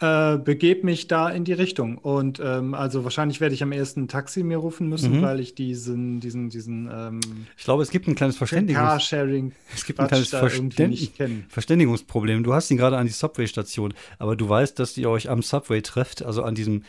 äh, 0.00 0.38
begebe 0.38 0.86
mich 0.86 1.06
da 1.06 1.28
in 1.28 1.44
die 1.44 1.52
Richtung. 1.52 1.98
Und 1.98 2.40
ähm, 2.42 2.72
also 2.72 3.04
wahrscheinlich 3.04 3.42
werde 3.42 3.54
ich 3.54 3.62
am 3.62 3.72
ersten 3.72 4.04
ein 4.04 4.08
Taxi 4.08 4.42
mir 4.42 4.56
rufen 4.56 4.88
müssen, 4.88 5.18
Mhm. 5.18 5.22
weil 5.22 5.40
ich 5.40 5.54
diesen, 5.54 6.20
diesen, 6.20 6.48
diesen 6.48 6.88
ähm, 6.90 7.20
Ich 7.58 7.64
glaube, 7.64 7.82
es 7.82 7.90
gibt 7.90 8.08
ein 8.08 8.14
kleines 8.14 8.38
Verständigungs 8.38 8.88
Carsharing 8.88 9.52
es 9.74 9.84
gibt 9.84 10.00
ein 10.00 10.08
kleines 10.08 10.30
Verständ. 10.30 11.02
Verständigungsproblem. 11.50 12.42
Du 12.42 12.54
hast 12.54 12.70
ihn 12.70 12.78
gerade 12.78 12.96
an 12.96 13.06
die 13.06 13.12
Subway-Station, 13.12 13.92
aber 14.18 14.34
du 14.34 14.48
weißt, 14.48 14.78
dass 14.78 14.96
ihr 14.96 15.10
euch 15.10 15.28
am 15.28 15.42
Subway 15.42 15.82
trefft, 15.82 16.22
also 16.22 16.42
an 16.42 16.54
diesem 16.54 16.84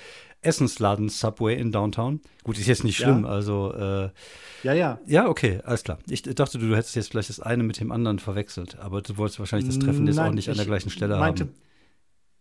Essensladen 0.45 1.09
Subway 1.09 1.55
in 1.55 1.71
Downtown. 1.71 2.21
Gut, 2.43 2.57
ist 2.57 2.67
jetzt 2.67 2.83
nicht 2.83 2.99
Ja. 2.99 3.07
schlimm, 3.07 3.25
also 3.25 3.73
äh, 3.73 4.09
Ja, 4.63 4.73
ja. 4.73 4.99
ja, 5.05 5.27
okay, 5.27 5.59
alles 5.63 5.83
klar. 5.83 5.99
Ich 6.09 6.21
dachte, 6.23 6.57
du 6.59 6.75
hättest 6.75 6.95
jetzt 6.95 7.09
vielleicht 7.11 7.29
das 7.29 7.39
eine 7.39 7.63
mit 7.63 7.79
dem 7.79 7.91
anderen 7.91 8.19
verwechselt, 8.19 8.77
aber 8.79 9.01
du 9.01 9.17
wolltest 9.17 9.39
wahrscheinlich 9.39 9.67
das 9.67 9.79
Treffen 9.79 10.05
jetzt 10.07 10.15
Nein, 10.17 10.29
auch 10.29 10.33
nicht 10.33 10.49
an 10.49 10.55
der 10.55 10.63
ich 10.63 10.69
gleichen 10.69 10.89
Stelle 10.89 11.17
meinte, 11.17 11.45
haben. 11.45 11.53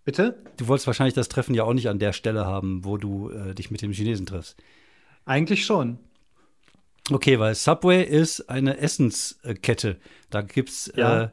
Bitte? 0.05 0.39
Du 0.59 0.69
wolltest 0.69 0.87
wahrscheinlich 0.87 1.15
das 1.15 1.29
Treffen 1.29 1.55
ja 1.55 1.65
auch 1.65 1.73
nicht 1.73 1.89
an 1.89 1.99
der 1.99 2.13
Stelle 2.13 2.45
haben, 2.45 2.85
wo 2.85 2.99
du 2.99 3.31
äh, 3.31 3.55
dich 3.55 3.71
mit 3.71 3.81
dem 3.83 3.93
Chinesen 3.93 4.27
triffst. 4.27 4.57
Eigentlich 5.25 5.65
schon. 5.65 5.99
Okay, 7.11 7.39
weil 7.39 7.55
Subway 7.55 8.03
ist 8.03 8.49
eine 8.51 8.79
Essenskette. 8.79 9.97
Da 10.31 10.43
gibt's 10.43 10.93
Ja. 10.95 11.23
äh, 11.25 11.29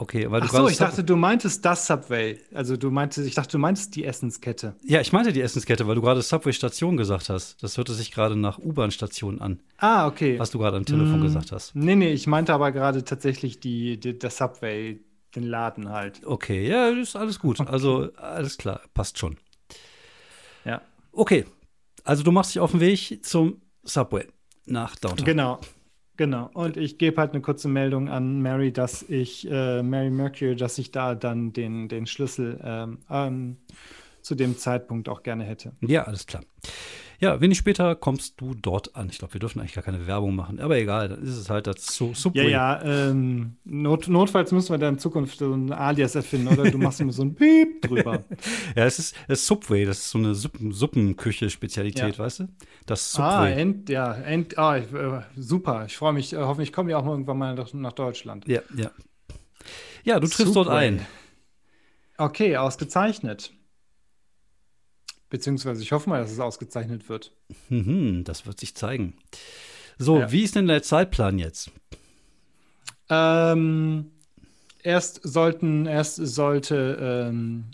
okay, 0.00 0.30
weil 0.30 0.40
du 0.40 0.46
Ach 0.48 0.52
so, 0.52 0.68
ich 0.68 0.76
Sub- 0.76 0.88
dachte, 0.88 1.04
du 1.04 1.14
meintest 1.16 1.64
das 1.64 1.86
Subway. 1.86 2.38
Also 2.52 2.76
du 2.76 2.90
meintest, 2.90 3.26
ich 3.28 3.34
dachte, 3.34 3.52
du 3.52 3.58
meintest 3.58 3.94
die 3.94 4.04
Essenskette. 4.04 4.74
Ja, 4.84 5.00
ich 5.00 5.12
meinte 5.12 5.32
die 5.32 5.40
Essenskette, 5.40 5.86
weil 5.86 5.94
du 5.94 6.00
gerade 6.02 6.22
Subway 6.22 6.52
Station 6.52 6.96
gesagt 6.96 7.28
hast. 7.28 7.62
Das 7.62 7.76
hörte 7.76 7.92
sich 7.94 8.10
gerade 8.10 8.36
nach 8.36 8.58
U-Bahn-Station 8.58 9.40
an, 9.40 9.60
Ah, 9.78 10.06
okay. 10.06 10.38
was 10.38 10.50
du 10.50 10.58
gerade 10.58 10.76
am 10.76 10.84
Telefon 10.84 11.20
Mm, 11.20 11.22
gesagt 11.22 11.52
hast. 11.52 11.74
Nee, 11.76 11.94
nee, 11.96 12.12
ich 12.12 12.26
meinte 12.26 12.52
aber 12.52 12.72
gerade 12.72 13.04
tatsächlich 13.04 13.60
die, 13.60 14.00
die, 14.00 14.18
das 14.18 14.38
Subway, 14.38 15.00
den 15.36 15.44
Laden 15.44 15.90
halt. 15.90 16.22
Okay, 16.26 16.66
ja, 16.68 16.88
ist 16.88 17.14
alles 17.14 17.38
gut. 17.38 17.60
Also 17.60 18.10
alles 18.16 18.58
klar, 18.58 18.80
passt 18.94 19.18
schon. 19.18 19.36
Ja. 20.64 20.82
Okay, 21.12 21.44
also 22.04 22.22
du 22.22 22.32
machst 22.32 22.54
dich 22.54 22.60
auf 22.60 22.72
den 22.72 22.80
Weg 22.80 23.24
zum 23.24 23.60
Subway 23.84 24.26
nach 24.66 24.96
Downtown. 24.96 25.24
Genau. 25.24 25.60
Genau. 26.20 26.50
Und 26.52 26.76
ich 26.76 26.98
gebe 26.98 27.18
halt 27.18 27.32
eine 27.32 27.40
kurze 27.40 27.66
Meldung 27.66 28.10
an 28.10 28.42
Mary, 28.42 28.74
dass 28.74 29.02
ich, 29.08 29.50
äh, 29.50 29.82
Mary 29.82 30.10
Mercury, 30.10 30.54
dass 30.54 30.76
ich 30.76 30.90
da 30.90 31.14
dann 31.14 31.54
den, 31.54 31.88
den 31.88 32.04
Schlüssel 32.04 32.60
ähm, 32.62 32.98
ähm, 33.08 33.56
zu 34.20 34.34
dem 34.34 34.58
Zeitpunkt 34.58 35.08
auch 35.08 35.22
gerne 35.22 35.44
hätte. 35.44 35.72
Ja, 35.80 36.02
alles 36.02 36.26
klar. 36.26 36.42
Ja, 37.20 37.38
wenig 37.40 37.58
später 37.58 37.94
kommst 37.96 38.40
du 38.40 38.54
dort 38.54 38.96
an. 38.96 39.08
Ich 39.10 39.18
glaube, 39.18 39.34
wir 39.34 39.40
dürfen 39.40 39.60
eigentlich 39.60 39.74
gar 39.74 39.84
keine 39.84 40.06
Werbung 40.06 40.34
machen, 40.34 40.58
aber 40.58 40.78
egal, 40.78 41.10
dann 41.10 41.22
ist 41.22 41.36
es 41.36 41.50
halt 41.50 41.66
das 41.66 41.84
Su- 41.94 42.08
Ja, 42.08 42.14
Subway. 42.14 42.50
ja, 42.50 42.82
ähm, 42.82 43.56
not, 43.64 44.08
notfalls 44.08 44.52
müssen 44.52 44.70
wir 44.72 44.78
da 44.78 44.88
in 44.88 44.98
Zukunft 44.98 45.38
so 45.38 45.52
ein 45.52 45.70
Alias 45.70 46.14
erfinden, 46.14 46.48
oder? 46.48 46.70
Du 46.70 46.78
machst 46.78 46.98
immer 47.00 47.12
so 47.12 47.22
ein 47.22 47.34
Piep 47.34 47.82
drüber. 47.86 48.24
Ja, 48.74 48.86
es 48.86 48.98
ist, 48.98 49.14
es 49.28 49.40
ist 49.40 49.46
Subway, 49.46 49.84
das 49.84 49.98
ist 49.98 50.10
so 50.10 50.18
eine 50.18 50.34
Suppen, 50.34 50.72
Suppenküche-Spezialität, 50.72 52.16
Ja. 52.16 52.24
weißt 52.24 52.40
du? 52.40 52.48
Das 52.86 53.14
ah, 53.20 53.44
Subway. 53.44 53.60
end, 53.60 53.88
ja, 53.90 54.14
end, 54.14 54.56
ah, 54.58 54.78
ich, 54.78 54.90
äh, 54.92 55.20
super. 55.36 55.84
Ich 55.86 55.96
freue 55.98 56.14
mich. 56.14 56.32
Äh, 56.32 56.38
hoffentlich 56.38 56.72
komme 56.72 56.88
ich 56.90 56.96
auch 56.96 57.04
mal 57.04 57.10
irgendwann 57.12 57.36
mal 57.38 57.54
nach, 57.74 57.92
Deutschland. 57.92 58.48
ja, 58.48 58.60
ja. 58.76 58.90
Ja, 60.04 60.18
du 60.18 60.26
triffst 60.26 60.56
dort 60.56 60.68
Subway. 60.68 60.86
ein. 60.86 61.06
Okay, 62.16 62.56
ausgezeichnet. 62.56 63.52
Beziehungsweise 65.30 65.82
ich 65.82 65.92
hoffe 65.92 66.10
mal, 66.10 66.20
dass 66.20 66.32
es 66.32 66.40
ausgezeichnet 66.40 67.08
wird. 67.08 67.32
Mhm, 67.68 68.24
das 68.24 68.46
wird 68.46 68.60
sich 68.60 68.74
zeigen. 68.74 69.14
So, 69.98 70.18
Ja. 70.18 70.32
wie 70.32 70.42
ist 70.42 70.56
denn 70.56 70.66
der 70.66 70.82
Zeitplan 70.82 71.38
jetzt? 71.38 71.70
Ähm, 73.08 74.10
erst 74.82 75.20
sollten, 75.22 75.86
erst 75.86 76.16
sollte 76.16 76.98
ähm, 77.30 77.64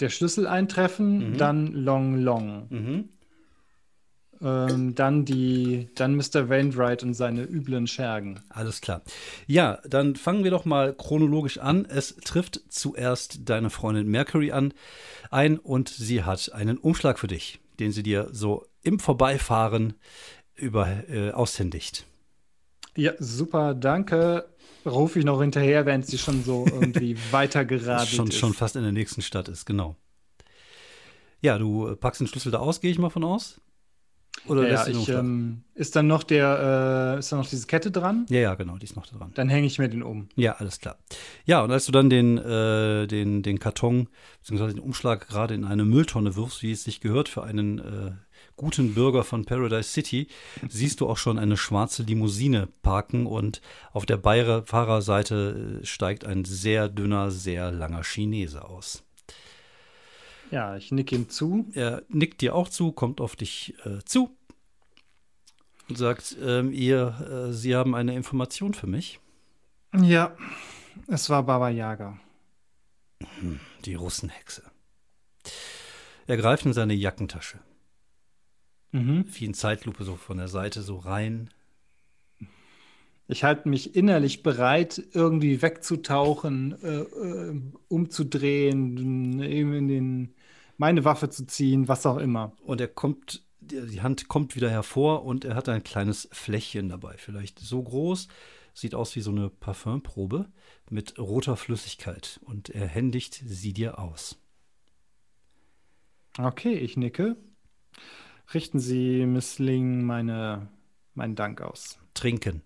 der 0.00 0.08
Schlüssel 0.08 0.46
eintreffen, 0.46 1.32
Mhm. 1.32 1.36
dann 1.38 1.66
Long 1.72 2.16
Long, 2.22 2.66
Mhm. 2.70 3.08
Ähm, 4.42 4.94
dann 4.94 5.24
die, 5.24 5.88
dann 5.94 6.16
Mr. 6.16 6.48
Wainwright 6.48 7.02
und 7.02 7.14
seine 7.14 7.42
üblen 7.42 7.86
Schergen. 7.86 8.40
Alles 8.48 8.80
klar. 8.80 9.02
Ja, 9.46 9.80
dann 9.88 10.16
fangen 10.16 10.44
wir 10.44 10.50
doch 10.50 10.64
mal 10.64 10.94
chronologisch 10.94 11.58
an. 11.58 11.84
Es 11.84 12.16
trifft 12.16 12.60
zuerst 12.68 13.48
deine 13.48 13.70
Freundin 13.70 14.08
Mercury 14.08 14.52
an 14.52 14.72
ein 15.30 15.58
und 15.58 15.88
sie 15.88 16.24
hat 16.24 16.52
einen 16.52 16.78
Umschlag 16.78 17.18
für 17.18 17.26
dich, 17.26 17.60
den 17.78 17.92
sie 17.92 18.02
dir 18.02 18.28
so 18.32 18.66
im 18.82 18.98
Vorbeifahren 18.98 19.94
über 20.54 21.08
äh, 21.08 21.30
aushändigt. 21.32 22.06
Ja, 22.96 23.12
super, 23.18 23.74
danke. 23.74 24.48
Rufe 24.84 25.18
ich 25.18 25.24
noch 25.24 25.40
hinterher, 25.40 25.86
wenn 25.86 26.02
sie 26.02 26.18
schon 26.18 26.42
so 26.42 26.66
irgendwie 26.66 27.16
weitergeradelt 27.30 28.08
schon, 28.08 28.28
ist. 28.28 28.38
schon 28.38 28.54
fast 28.54 28.76
in 28.76 28.82
der 28.82 28.92
nächsten 28.92 29.22
Stadt 29.22 29.48
ist, 29.48 29.66
genau. 29.66 29.96
Ja, 31.42 31.58
du 31.58 31.94
packst 31.96 32.20
den 32.20 32.26
Schlüssel 32.26 32.52
da 32.52 32.58
aus, 32.58 32.80
gehe 32.80 32.90
ich 32.90 32.98
mal 32.98 33.10
von 33.10 33.24
aus? 33.24 33.60
Oder 34.46 34.68
ja, 34.68 34.86
ich, 34.86 35.08
ähm, 35.08 35.64
ist 35.74 35.96
dann 35.96 36.06
noch 36.06 36.22
der, 36.22 37.16
äh, 37.16 37.18
ist 37.18 37.30
dann 37.30 37.40
noch 37.40 37.48
diese 37.48 37.66
Kette 37.66 37.90
dran? 37.90 38.26
ja, 38.30 38.40
ja, 38.40 38.54
genau, 38.54 38.78
die 38.78 38.84
ist 38.84 38.96
noch 38.96 39.06
dran. 39.06 39.32
Dann 39.34 39.48
hänge 39.48 39.66
ich 39.66 39.78
mir 39.78 39.88
den 39.88 40.02
um. 40.02 40.28
Ja, 40.34 40.52
alles 40.52 40.80
klar. 40.80 40.96
Ja, 41.44 41.62
und 41.62 41.70
als 41.70 41.86
du 41.86 41.92
dann 41.92 42.08
den, 42.08 42.38
äh, 42.38 43.06
den, 43.06 43.42
den 43.42 43.58
Karton 43.58 44.08
bzw. 44.42 44.68
den 44.68 44.80
Umschlag 44.80 45.28
gerade 45.28 45.54
in 45.54 45.64
eine 45.64 45.84
Mülltonne 45.84 46.36
wirfst, 46.36 46.62
wie 46.62 46.72
es 46.72 46.84
sich 46.84 47.00
gehört 47.00 47.28
für 47.28 47.44
einen 47.44 47.78
äh, 47.78 48.12
guten 48.56 48.94
Bürger 48.94 49.24
von 49.24 49.44
Paradise 49.44 49.90
City, 49.90 50.26
siehst 50.68 51.00
du 51.00 51.08
auch 51.08 51.16
schon 51.16 51.38
eine 51.38 51.56
schwarze 51.56 52.02
Limousine 52.02 52.68
parken 52.82 53.26
und 53.26 53.60
auf 53.92 54.06
der 54.06 54.16
Beifahrerseite 54.16 55.80
äh, 55.82 55.86
steigt 55.86 56.24
ein 56.24 56.44
sehr 56.44 56.88
dünner, 56.88 57.30
sehr 57.30 57.70
langer 57.72 58.02
Chinese 58.02 58.64
aus. 58.64 59.02
Ja, 60.50 60.76
ich 60.76 60.90
nicke 60.90 61.14
ihm 61.14 61.28
zu. 61.28 61.66
Er 61.74 62.02
nickt 62.08 62.40
dir 62.40 62.54
auch 62.54 62.68
zu, 62.68 62.92
kommt 62.92 63.20
auf 63.20 63.36
dich 63.36 63.74
äh, 63.84 64.02
zu 64.04 64.36
und 65.88 65.96
sagt, 65.96 66.36
ähm, 66.42 66.72
ihr, 66.72 67.48
äh, 67.48 67.52
Sie 67.52 67.76
haben 67.76 67.94
eine 67.94 68.14
Information 68.14 68.74
für 68.74 68.86
mich. 68.86 69.20
Ja, 69.96 70.36
es 71.08 71.28
war 71.30 71.42
Baba 71.42 71.68
Yaga. 71.68 72.18
Die 73.84 73.94
Russenhexe. 73.94 74.62
Er 76.26 76.36
greift 76.36 76.64
in 76.64 76.72
seine 76.72 76.94
Jackentasche. 76.94 77.58
Mhm. 78.92 79.24
Wie 79.28 79.44
in 79.44 79.54
Zeitlupe 79.54 80.04
so 80.04 80.16
von 80.16 80.38
der 80.38 80.48
Seite 80.48 80.82
so 80.82 80.96
rein. 80.96 81.50
Ich 83.28 83.44
halte 83.44 83.68
mich 83.68 83.94
innerlich 83.94 84.42
bereit, 84.42 85.02
irgendwie 85.12 85.62
wegzutauchen, 85.62 86.82
äh, 86.82 87.00
äh, 87.00 87.60
umzudrehen, 87.88 89.40
eben 89.40 89.74
in 89.74 89.88
den, 89.88 90.34
meine 90.80 91.04
Waffe 91.04 91.28
zu 91.28 91.46
ziehen, 91.46 91.88
was 91.88 92.06
auch 92.06 92.16
immer. 92.16 92.52
Und 92.64 92.80
er 92.80 92.88
kommt, 92.88 93.44
die 93.60 94.00
Hand 94.00 94.28
kommt 94.28 94.56
wieder 94.56 94.70
hervor 94.70 95.26
und 95.26 95.44
er 95.44 95.54
hat 95.54 95.68
ein 95.68 95.84
kleines 95.84 96.26
Fläschchen 96.32 96.88
dabei. 96.88 97.16
Vielleicht 97.18 97.58
so 97.58 97.82
groß, 97.82 98.28
sieht 98.72 98.94
aus 98.94 99.14
wie 99.14 99.20
so 99.20 99.30
eine 99.30 99.50
Parfümprobe 99.50 100.50
mit 100.88 101.18
roter 101.18 101.58
Flüssigkeit. 101.58 102.40
Und 102.44 102.70
er 102.70 102.86
händigt 102.86 103.42
sie 103.44 103.74
dir 103.74 103.98
aus. 103.98 104.38
Okay, 106.38 106.72
ich 106.72 106.96
nicke. 106.96 107.36
Richten 108.54 108.78
Sie, 108.80 109.26
Miss 109.26 109.58
Ling, 109.58 110.02
meine, 110.02 110.68
meinen 111.12 111.34
Dank 111.36 111.60
aus. 111.60 111.98
Trinken. 112.14 112.62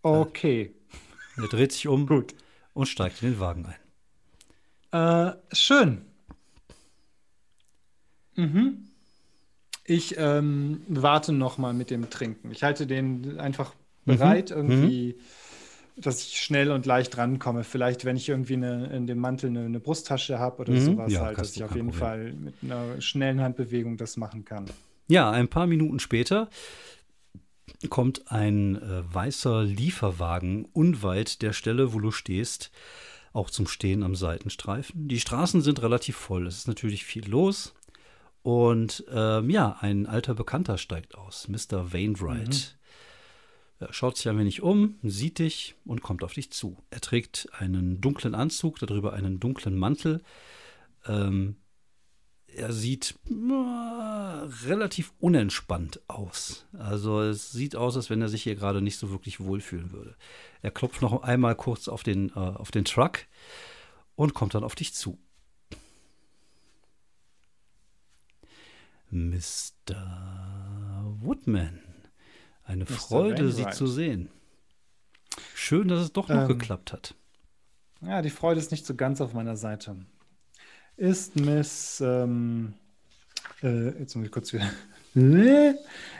Okay, 0.00 0.74
Er 1.36 1.46
dreht 1.48 1.72
sich 1.72 1.88
um 1.88 2.06
gut. 2.08 2.34
und 2.72 2.86
steigt 2.86 3.22
in 3.22 3.32
den 3.32 3.38
Wagen 3.40 3.66
ein. 3.66 5.30
Äh, 5.30 5.54
schön. 5.54 6.06
Mhm. 8.36 8.88
Ich 9.84 10.14
ähm, 10.16 10.82
warte 10.88 11.32
noch 11.32 11.58
mal 11.58 11.74
mit 11.74 11.90
dem 11.90 12.08
Trinken. 12.08 12.50
Ich 12.52 12.62
halte 12.62 12.86
den 12.86 13.38
einfach 13.40 13.74
bereit, 14.04 14.50
irgendwie, 14.50 15.16
dass 15.96 16.22
ich 16.22 16.40
schnell 16.40 16.70
und 16.70 16.86
leicht 16.86 17.16
rankomme. 17.18 17.64
Vielleicht, 17.64 18.04
wenn 18.04 18.16
ich 18.16 18.28
irgendwie 18.28 18.54
eine, 18.54 18.86
in 18.86 19.06
dem 19.06 19.18
Mantel 19.18 19.50
eine, 19.50 19.64
eine 19.64 19.80
Brusttasche 19.80 20.38
habe 20.38 20.62
oder 20.62 20.72
Mhm. 20.72 20.78
sowas, 20.80 21.12
Ja, 21.12 21.22
halt, 21.22 21.38
dass 21.38 21.56
ich 21.56 21.64
auf 21.64 21.74
jeden. 21.74 21.92
Fall 21.92 22.32
mit 22.32 22.54
einer 22.62 23.00
schnellen 23.00 23.40
Handbewegung 23.40 23.96
das 23.96 24.16
machen 24.16 24.44
kann. 24.44 24.66
Ja, 25.08 25.30
ein 25.30 25.48
paar 25.48 25.66
Minuten 25.66 25.98
später 25.98 26.48
kommt 27.90 28.30
ein 28.30 28.76
äh, 28.76 29.02
weißer 29.12 29.64
Lieferwagen 29.64 30.64
unweit 30.72 31.42
der 31.42 31.52
Stelle, 31.52 31.92
wo 31.92 31.98
du 31.98 32.12
stehst, 32.12 32.70
auch 33.32 33.50
zum 33.50 33.66
Stehen 33.66 34.02
am 34.02 34.14
Seitenstreifen. 34.14 35.08
Die 35.08 35.18
Straßen 35.18 35.60
sind 35.62 35.82
relativ 35.82 36.16
voll. 36.16 36.46
Es 36.46 36.58
ist 36.58 36.68
natürlich 36.68 37.04
viel 37.04 37.28
los. 37.28 37.74
Und 38.42 39.04
ähm, 39.10 39.50
ja, 39.50 39.76
ein 39.80 40.06
alter 40.06 40.34
Bekannter 40.34 40.76
steigt 40.78 41.14
aus, 41.16 41.48
Mr. 41.48 41.92
Wainwright. 41.92 42.76
Er 43.78 43.92
schaut 43.92 44.16
sich 44.16 44.28
ein 44.28 44.38
wenig 44.38 44.62
um, 44.62 44.98
sieht 45.02 45.38
dich 45.38 45.74
und 45.84 46.02
kommt 46.02 46.22
auf 46.22 46.34
dich 46.34 46.52
zu. 46.52 46.76
Er 46.90 47.00
trägt 47.00 47.48
einen 47.52 48.00
dunklen 48.00 48.34
Anzug, 48.34 48.78
darüber 48.78 49.12
einen 49.12 49.40
dunklen 49.40 49.76
Mantel. 49.76 50.22
Ähm, 51.06 51.56
er 52.46 52.72
sieht 52.72 53.14
äh, 53.28 54.66
relativ 54.66 55.12
unentspannt 55.18 56.00
aus. 56.08 56.66
Also 56.78 57.20
es 57.22 57.50
sieht 57.52 57.76
aus, 57.76 57.96
als 57.96 58.10
wenn 58.10 58.20
er 58.20 58.28
sich 58.28 58.42
hier 58.42 58.54
gerade 58.54 58.82
nicht 58.82 58.98
so 58.98 59.10
wirklich 59.10 59.40
wohlfühlen 59.40 59.92
würde. 59.92 60.16
Er 60.60 60.70
klopft 60.70 61.02
noch 61.02 61.22
einmal 61.22 61.54
kurz 61.54 61.88
auf 61.88 62.02
den, 62.02 62.30
äh, 62.30 62.38
auf 62.38 62.70
den 62.70 62.84
Truck 62.84 63.20
und 64.14 64.34
kommt 64.34 64.54
dann 64.54 64.64
auf 64.64 64.74
dich 64.74 64.94
zu. 64.94 65.18
Mr. 69.12 71.04
Woodman, 71.20 71.80
eine 72.64 72.84
Mr. 72.84 72.92
Freude, 72.94 73.52
Sie 73.52 73.68
zu 73.68 73.86
sehen. 73.86 74.30
Schön, 75.54 75.88
dass 75.88 76.00
es 76.00 76.12
doch 76.14 76.30
noch 76.30 76.48
ähm, 76.48 76.48
geklappt 76.48 76.94
hat. 76.94 77.14
Ja, 78.00 78.22
die 78.22 78.30
Freude 78.30 78.58
ist 78.58 78.70
nicht 78.70 78.86
so 78.86 78.94
ganz 78.94 79.20
auf 79.20 79.34
meiner 79.34 79.56
Seite. 79.56 79.96
Ist 80.96 81.36
Miss, 81.36 82.00
ähm, 82.00 82.72
äh, 83.62 83.98
jetzt 83.98 84.16
muss 84.16 84.24
ich 84.24 84.32
kurz 84.32 84.54
wieder, 84.54 84.70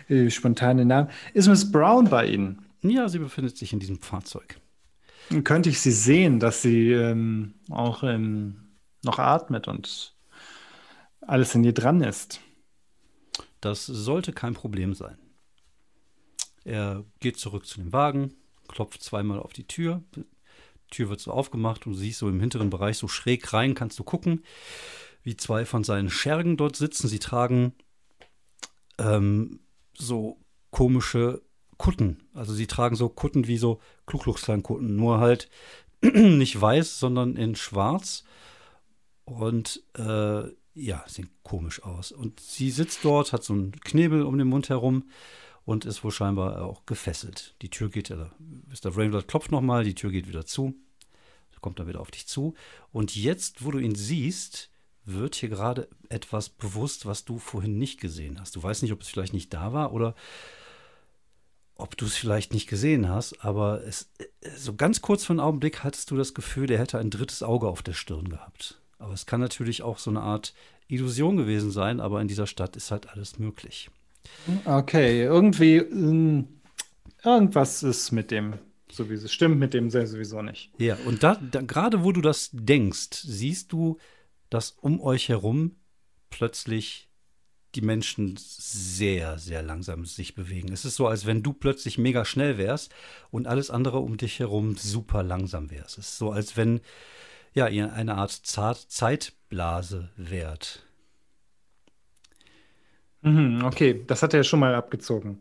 äh, 0.08 0.30
spontane 0.30 0.84
Namen, 0.84 1.08
ist 1.32 1.48
Miss 1.48 1.72
Brown 1.72 2.10
bei 2.10 2.26
Ihnen? 2.26 2.66
Ja, 2.82 3.08
sie 3.08 3.20
befindet 3.20 3.56
sich 3.56 3.72
in 3.72 3.80
diesem 3.80 4.00
Fahrzeug. 4.00 4.60
Könnte 5.44 5.70
ich 5.70 5.80
sie 5.80 5.92
sehen, 5.92 6.40
dass 6.40 6.60
sie 6.60 6.92
ähm, 6.92 7.54
auch 7.70 8.02
ähm, 8.02 8.74
noch 9.02 9.18
atmet 9.18 9.66
und 9.66 10.14
alles 11.22 11.54
in 11.54 11.64
ihr 11.64 11.72
dran 11.72 12.02
ist? 12.02 12.40
Das 13.62 13.86
sollte 13.86 14.32
kein 14.32 14.54
Problem 14.54 14.92
sein. 14.92 15.16
Er 16.64 17.04
geht 17.20 17.38
zurück 17.38 17.64
zu 17.64 17.80
dem 17.80 17.92
Wagen, 17.92 18.34
klopft 18.68 19.02
zweimal 19.02 19.38
auf 19.38 19.52
die 19.52 19.66
Tür. 19.66 20.02
Die 20.16 20.24
Tür 20.90 21.08
wird 21.08 21.20
so 21.20 21.30
aufgemacht 21.30 21.86
und 21.86 21.92
du 21.92 21.98
siehst 21.98 22.18
so 22.18 22.28
im 22.28 22.40
hinteren 22.40 22.70
Bereich 22.70 22.98
so 22.98 23.06
schräg 23.06 23.52
rein, 23.52 23.74
kannst 23.74 23.98
du 24.00 24.04
gucken, 24.04 24.44
wie 25.22 25.36
zwei 25.36 25.64
von 25.64 25.84
seinen 25.84 26.10
Schergen 26.10 26.56
dort 26.56 26.74
sitzen. 26.74 27.06
Sie 27.06 27.20
tragen 27.20 27.72
ähm, 28.98 29.60
so 29.94 30.40
komische 30.70 31.40
Kutten. 31.78 32.28
Also 32.34 32.54
sie 32.54 32.66
tragen 32.66 32.96
so 32.96 33.08
Kutten 33.08 33.46
wie 33.46 33.58
so 33.58 33.80
Klugluchsklan-Kutten, 34.06 34.96
nur 34.96 35.20
halt 35.20 35.48
nicht 36.02 36.60
weiß, 36.60 36.98
sondern 36.98 37.36
in 37.36 37.54
schwarz. 37.54 38.24
Und 39.24 39.84
äh, 39.94 40.48
ja, 40.74 41.04
sieht 41.06 41.28
komisch 41.42 41.82
aus. 41.82 42.12
Und 42.12 42.40
sie 42.40 42.70
sitzt 42.70 43.04
dort, 43.04 43.32
hat 43.32 43.44
so 43.44 43.52
einen 43.52 43.72
Knebel 43.80 44.22
um 44.22 44.38
den 44.38 44.48
Mund 44.48 44.68
herum 44.68 45.04
und 45.64 45.84
ist 45.84 46.02
wohl 46.02 46.10
scheinbar 46.10 46.62
auch 46.62 46.86
gefesselt. 46.86 47.54
Die 47.62 47.70
Tür 47.70 47.88
geht, 47.88 48.10
also 48.10 48.26
Mr. 48.38 48.96
Rainblood 48.96 49.28
klopft 49.28 49.52
nochmal, 49.52 49.84
die 49.84 49.94
Tür 49.94 50.10
geht 50.10 50.28
wieder 50.28 50.44
zu, 50.46 50.74
kommt 51.62 51.78
dann 51.78 51.88
wieder 51.88 52.00
auf 52.00 52.10
dich 52.10 52.26
zu. 52.26 52.54
Und 52.92 53.16
jetzt, 53.16 53.64
wo 53.64 53.70
du 53.70 53.78
ihn 53.78 53.94
siehst, 53.94 54.68
wird 55.04 55.34
hier 55.34 55.48
gerade 55.48 55.88
etwas 56.10 56.50
bewusst, 56.50 57.06
was 57.06 57.24
du 57.24 57.38
vorhin 57.38 57.78
nicht 57.78 58.00
gesehen 58.00 58.38
hast. 58.38 58.54
Du 58.54 58.62
weißt 58.62 58.82
nicht, 58.82 58.92
ob 58.92 59.00
es 59.00 59.08
vielleicht 59.08 59.32
nicht 59.32 59.54
da 59.54 59.72
war 59.72 59.92
oder 59.92 60.14
ob 61.76 61.96
du 61.96 62.04
es 62.04 62.14
vielleicht 62.14 62.52
nicht 62.52 62.68
gesehen 62.68 63.08
hast, 63.08 63.44
aber 63.44 63.82
es, 63.84 64.10
so 64.56 64.74
ganz 64.74 65.00
kurz 65.00 65.24
für 65.24 65.32
einen 65.32 65.40
Augenblick 65.40 65.82
hattest 65.82 66.10
du 66.10 66.16
das 66.16 66.34
Gefühl, 66.34 66.66
der 66.66 66.78
hätte 66.78 66.98
ein 66.98 67.10
drittes 67.10 67.42
Auge 67.42 67.66
auf 67.68 67.82
der 67.82 67.94
Stirn 67.94 68.28
gehabt. 68.28 68.81
Aber 69.02 69.12
es 69.12 69.26
kann 69.26 69.40
natürlich 69.40 69.82
auch 69.82 69.98
so 69.98 70.10
eine 70.10 70.20
Art 70.20 70.54
Illusion 70.86 71.36
gewesen 71.36 71.70
sein, 71.70 72.00
aber 72.00 72.20
in 72.20 72.28
dieser 72.28 72.46
Stadt 72.46 72.76
ist 72.76 72.90
halt 72.90 73.08
alles 73.10 73.38
möglich. 73.38 73.90
Okay, 74.64 75.22
irgendwie 75.22 75.76
ähm, 75.76 76.60
irgendwas 77.24 77.82
ist 77.82 78.12
mit 78.12 78.30
dem 78.30 78.54
sowieso 78.90 79.26
stimmt 79.26 79.58
mit 79.58 79.74
dem 79.74 79.90
sowieso 79.90 80.42
nicht. 80.42 80.70
Ja, 80.78 80.96
und 81.06 81.22
da, 81.22 81.36
da 81.36 81.62
gerade 81.62 82.04
wo 82.04 82.12
du 82.12 82.20
das 82.20 82.50
denkst, 82.52 83.10
siehst 83.24 83.72
du, 83.72 83.98
dass 84.50 84.70
um 84.70 85.00
euch 85.00 85.28
herum 85.28 85.76
plötzlich 86.30 87.08
die 87.74 87.80
Menschen 87.80 88.36
sehr, 88.38 89.38
sehr 89.38 89.62
langsam 89.62 90.04
sich 90.04 90.34
bewegen. 90.34 90.72
Es 90.72 90.84
ist 90.84 90.96
so, 90.96 91.06
als 91.06 91.24
wenn 91.24 91.42
du 91.42 91.54
plötzlich 91.54 91.96
mega 91.96 92.26
schnell 92.26 92.58
wärst 92.58 92.94
und 93.30 93.46
alles 93.46 93.70
andere 93.70 93.98
um 93.98 94.18
dich 94.18 94.38
herum 94.38 94.76
super 94.76 95.22
langsam 95.22 95.70
wärst. 95.70 95.96
Es 95.96 96.08
ist 96.08 96.18
so, 96.18 96.30
als 96.30 96.56
wenn 96.58 96.82
ja, 97.54 97.66
eine 97.66 98.16
Art 98.16 98.30
Zeitblase 98.32 100.10
wärt. 100.16 100.84
Mhm, 103.22 103.64
okay, 103.64 104.02
das 104.06 104.22
hat 104.22 104.34
er 104.34 104.44
schon 104.44 104.60
mal 104.60 104.74
abgezogen. 104.74 105.38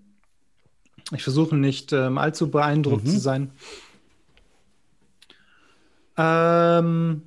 Ich 1.14 1.24
versuche 1.24 1.56
nicht 1.56 1.94
ähm, 1.94 2.18
allzu 2.18 2.52
beeindruckt 2.52 3.06
mhm. 3.06 3.10
zu 3.10 3.20
sein. 3.20 3.52
Ähm, 6.18 7.24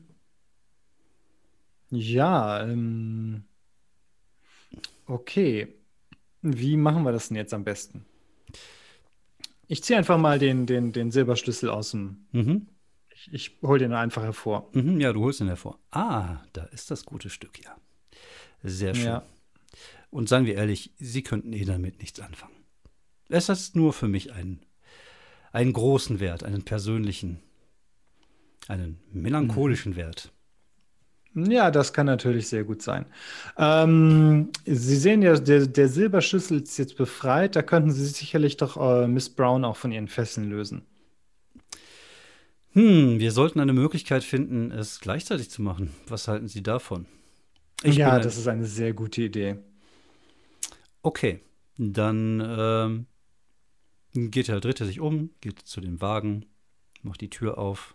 ja, 1.91 2.63
ähm, 2.63 3.45
Okay. 5.07 5.69
Wie 6.43 6.77
machen 6.77 7.05
wir 7.05 7.13
das 7.13 7.29
denn 7.29 7.37
jetzt 7.37 7.55
am 7.55 7.65
besten? 7.65 8.05
Ich 9.67 9.83
ziehe 9.83 9.99
einfach 9.99 10.19
mal 10.19 10.39
den, 10.39 10.67
den, 10.67 10.93
den 10.93 11.11
Silberschlüssel 11.11 11.71
aus 11.71 11.93
dem. 11.93 12.27
Mhm. 12.33 12.67
Ich, 13.27 13.33
ich 13.33 13.59
hole 13.63 13.79
den 13.79 13.93
einfach 13.93 14.23
hervor. 14.23 14.69
Mhm, 14.73 15.01
ja, 15.01 15.13
du 15.13 15.23
holst 15.23 15.41
ihn 15.41 15.47
hervor. 15.47 15.79
Ah, 15.91 16.39
da 16.53 16.65
ist 16.65 16.91
das 16.91 17.05
gute 17.05 17.31
Stück, 17.31 17.63
ja. 17.63 17.77
Sehr 18.63 18.95
schön. 18.95 19.07
Ja. 19.07 19.23
Und 20.11 20.29
seien 20.29 20.47
wir 20.47 20.55
ehrlich, 20.55 20.93
Sie 20.99 21.23
könnten 21.23 21.53
eh 21.53 21.65
damit 21.65 22.01
nichts 22.01 22.21
anfangen. 22.21 22.55
Es 23.29 23.49
ist 23.49 23.77
nur 23.77 23.93
für 23.93 24.09
mich 24.09 24.33
einen, 24.33 24.61
einen 25.53 25.73
großen 25.73 26.21
Wert, 26.21 26.45
einen 26.45 26.65
persönlichen, 26.65 27.41
einen 28.69 29.01
melancholischen 29.13 29.93
mhm. 29.93 29.97
Wert. 29.97 30.33
Ja, 31.35 31.73
das 31.73 31.93
kann 31.93 32.07
natürlich 32.07 32.47
sehr 32.47 32.63
gut 32.63 32.81
sein. 32.81 33.07
Ähm, 33.59 34.51
Sie 34.65 34.97
sehen 34.97 35.21
ja, 35.21 35.37
der, 35.37 35.67
der 35.67 35.89
Silberschlüssel 35.89 36.63
ist 36.63 36.79
jetzt 36.79 36.97
befreit. 36.97 37.57
Da 37.57 37.63
könnten 37.63 37.91
Sie 37.91 38.07
sicherlich 38.07 38.57
doch 38.57 38.77
äh, 38.77 39.09
Miss 39.09 39.29
Brown 39.31 39.65
auch 39.65 39.77
von 39.77 39.91
ihren 39.91 40.07
Fesseln 40.07 40.49
lösen. 40.49 40.87
Hm, 42.75 43.21
wir 43.21 43.31
sollten 43.31 43.61
eine 43.61 43.73
Möglichkeit 43.73 44.25
finden, 44.25 44.73
es 44.73 45.01
gleichzeitig 45.01 45.49
zu 45.49 45.63
machen. 45.63 45.91
Was 46.09 46.27
halten 46.27 46.49
Sie 46.49 46.63
davon? 46.63 47.07
Ich 47.83 47.97
ja, 47.97 48.19
das 48.19 48.37
ist 48.37 48.49
eine 48.49 48.67
sehr 48.67 48.93
gute 48.93 49.23
Idee. 49.23 49.57
Okay, 51.03 51.41
dann 51.77 53.07
ähm, 54.17 54.31
geht 54.31 54.49
der 54.49 54.61
Dritte 54.61 54.87
sich 54.87 55.01
um, 55.01 55.31
geht 55.41 55.61
zu 55.61 55.81
dem 55.81 56.01
Wagen, 56.01 56.47
macht 57.03 57.21
die 57.21 57.31
Tür 57.31 57.59
auf 57.59 57.95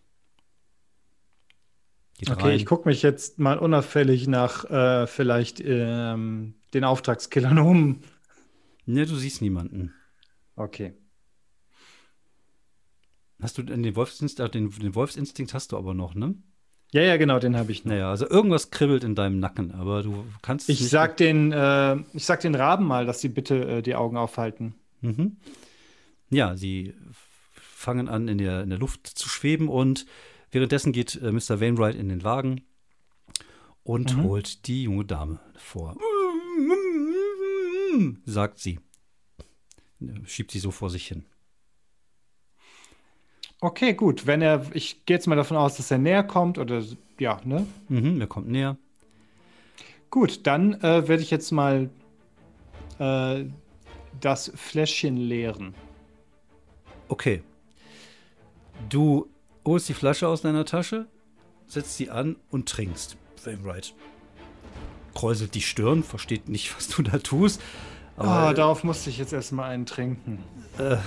okay, 2.22 2.50
rein. 2.50 2.56
ich 2.56 2.66
gucke 2.66 2.88
mich 2.88 3.02
jetzt 3.02 3.40
mal 3.40 3.58
unauffällig 3.58 4.28
nach 4.28 4.64
äh, 4.66 5.08
vielleicht 5.08 5.62
ähm, 5.64 6.56
den 6.74 6.84
Auftragskillern 6.86 7.60
um. 7.60 8.02
Ne, 8.86 9.06
du 9.06 9.16
siehst 9.16 9.42
niemanden. 9.42 9.94
Okay. 10.56 10.94
Hast 13.42 13.58
du 13.58 13.64
den 13.64 13.96
Wolfsinstinkt, 13.96 14.54
den, 14.54 14.70
den 14.70 14.96
Wolfsinstinkt 14.96 15.54
hast 15.54 15.72
du 15.72 15.78
aber 15.78 15.94
noch, 15.94 16.14
ne? 16.14 16.36
Ja, 16.92 17.04
ja, 17.04 17.18
genau, 17.18 17.40
den 17.40 17.56
habe 17.56 17.72
ich 17.72 17.86
noch. 17.86 17.92
Naja, 17.92 18.10
also 18.10 18.28
irgendwas 18.28 18.72
kribbelt 18.72 19.04
in 19.04 19.16
deinem 19.16 19.40
Nacken, 19.40 19.72
aber 19.74 20.02
du 20.02 20.26
kannst 20.42 20.70
Ich 20.70 20.90
sag 20.90 21.18
den, 21.18 21.52
äh, 21.52 21.98
ich 22.14 22.26
sag 22.26 22.42
den 22.42 22.56
Raben 22.56 22.86
mal, 22.86 23.06
dass 23.06 23.22
sie 23.22 23.30
bitte 23.30 23.78
äh, 23.78 23.82
die 23.82 23.96
Augen 23.96 24.18
aufhalten. 24.18 24.74
Mhm. 25.02 25.38
Ja, 26.32 26.58
sie 26.58 26.96
fangen 27.52 28.10
an, 28.10 28.28
in 28.28 28.40
der, 28.40 28.64
in 28.64 28.70
der 28.70 28.80
Luft 28.80 29.08
zu 29.08 29.30
schweben 29.30 29.70
und 29.70 30.06
Währenddessen 30.52 30.92
geht 30.92 31.16
äh, 31.16 31.32
Mr. 31.32 31.62
Wainwright 31.62 31.96
in 31.96 32.10
den 32.10 32.24
Wagen 32.24 32.62
und 33.84 34.18
mhm. 34.18 34.24
holt 34.24 34.68
die 34.68 34.84
junge 34.84 35.06
Dame 35.06 35.40
vor. 35.56 35.96
sagt 38.26 38.60
sie. 38.60 38.80
Schiebt 40.26 40.52
sie 40.52 40.60
so 40.60 40.72
vor 40.72 40.90
sich 40.90 41.08
hin. 41.08 41.26
Okay, 43.62 43.94
gut. 43.94 44.26
Wenn 44.26 44.42
er, 44.42 44.66
ich 44.74 45.06
gehe 45.06 45.16
jetzt 45.18 45.28
mal 45.28 45.36
davon 45.36 45.58
aus, 45.58 45.78
dass 45.78 45.92
er 45.92 45.98
näher 45.98 46.24
kommt 46.24 46.58
oder 46.58 46.82
ja, 47.20 47.40
ne? 47.44 47.66
Mhm, 47.90 48.22
er 48.22 48.28
kommt 48.28 48.48
näher. 48.50 48.78
Gut, 50.10 50.48
dann 50.48 50.76
äh, 50.82 51.08
werde 51.08 51.22
ich 51.22 51.30
jetzt 51.30 51.52
mal 51.52 51.90
äh, 53.00 53.46
das 54.20 54.52
Fläschchen 54.56 55.18
leeren. 55.18 55.76
Okay. 57.10 57.44
Du 58.88 59.28
holst 59.66 59.90
die 59.90 59.94
Flasche 59.94 60.28
aus 60.28 60.42
deiner 60.42 60.66
Tasche, 60.66 61.08
setzt 61.68 61.98
sie 61.98 62.10
an 62.10 62.38
und 62.50 62.70
trinkst. 62.70 63.18
Wainwright 63.44 63.94
kräuselt 65.20 65.54
die 65.54 65.62
Stirn, 65.62 66.04
versteht 66.04 66.48
nicht, 66.50 66.76
was 66.76 66.88
du 66.88 67.02
da 67.02 67.18
tust. 67.18 67.62
Aber, 68.18 68.50
oh, 68.50 68.54
darauf 68.54 68.84
musste 68.84 69.10
ich 69.10 69.18
jetzt 69.18 69.34
erstmal 69.34 69.72
einen 69.72 69.86
trinken. 69.86 70.44
Äh, 70.78 70.98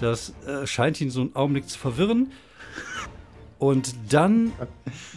das 0.00 0.34
äh, 0.46 0.66
scheint 0.66 1.00
ihn 1.00 1.10
so 1.10 1.20
einen 1.22 1.36
Augenblick 1.36 1.68
zu 1.68 1.78
verwirren. 1.78 2.32
Und 3.58 3.94
dann 4.10 4.52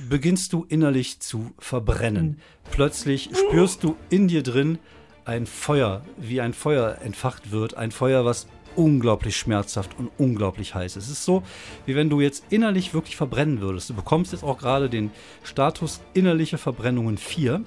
beginnst 0.09 0.53
du 0.53 0.65
innerlich 0.67 1.19
zu 1.19 1.51
verbrennen. 1.59 2.39
Plötzlich 2.71 3.29
spürst 3.35 3.83
du 3.83 3.95
in 4.09 4.27
dir 4.27 4.41
drin 4.41 4.79
ein 5.25 5.45
Feuer, 5.45 6.01
wie 6.17 6.41
ein 6.41 6.53
Feuer 6.53 6.97
entfacht 7.03 7.51
wird. 7.51 7.75
Ein 7.75 7.91
Feuer, 7.91 8.25
was 8.25 8.47
unglaublich 8.75 9.37
schmerzhaft 9.37 9.91
und 9.99 10.09
unglaublich 10.17 10.73
heiß. 10.73 10.95
Es 10.95 11.09
ist 11.09 11.25
so, 11.25 11.43
wie 11.85 11.95
wenn 11.95 12.09
du 12.09 12.21
jetzt 12.21 12.45
innerlich 12.49 12.93
wirklich 12.93 13.15
verbrennen 13.15 13.61
würdest. 13.61 13.89
Du 13.89 13.93
bekommst 13.93 14.31
jetzt 14.31 14.43
auch 14.43 14.57
gerade 14.57 14.89
den 14.89 15.11
Status 15.43 16.01
innerliche 16.13 16.57
Verbrennungen 16.57 17.17
4. 17.17 17.61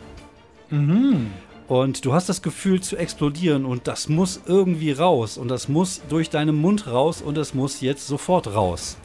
Mhm. 0.70 1.31
Und 1.66 2.05
du 2.05 2.12
hast 2.12 2.28
das 2.28 2.43
Gefühl 2.43 2.81
zu 2.82 2.97
explodieren 2.97 3.65
und 3.65 3.89
das 3.89 4.09
muss 4.09 4.41
irgendwie 4.47 4.93
raus 4.93 5.39
und 5.39 5.49
das 5.49 5.69
muss 5.69 6.03
durch 6.11 6.28
deinen 6.28 6.57
Mund 6.57 6.86
raus 6.86 7.23
und 7.23 7.39
es 7.39 7.55
muss 7.55 7.81
jetzt 7.81 8.07
sofort 8.07 8.55
raus. 8.55 8.99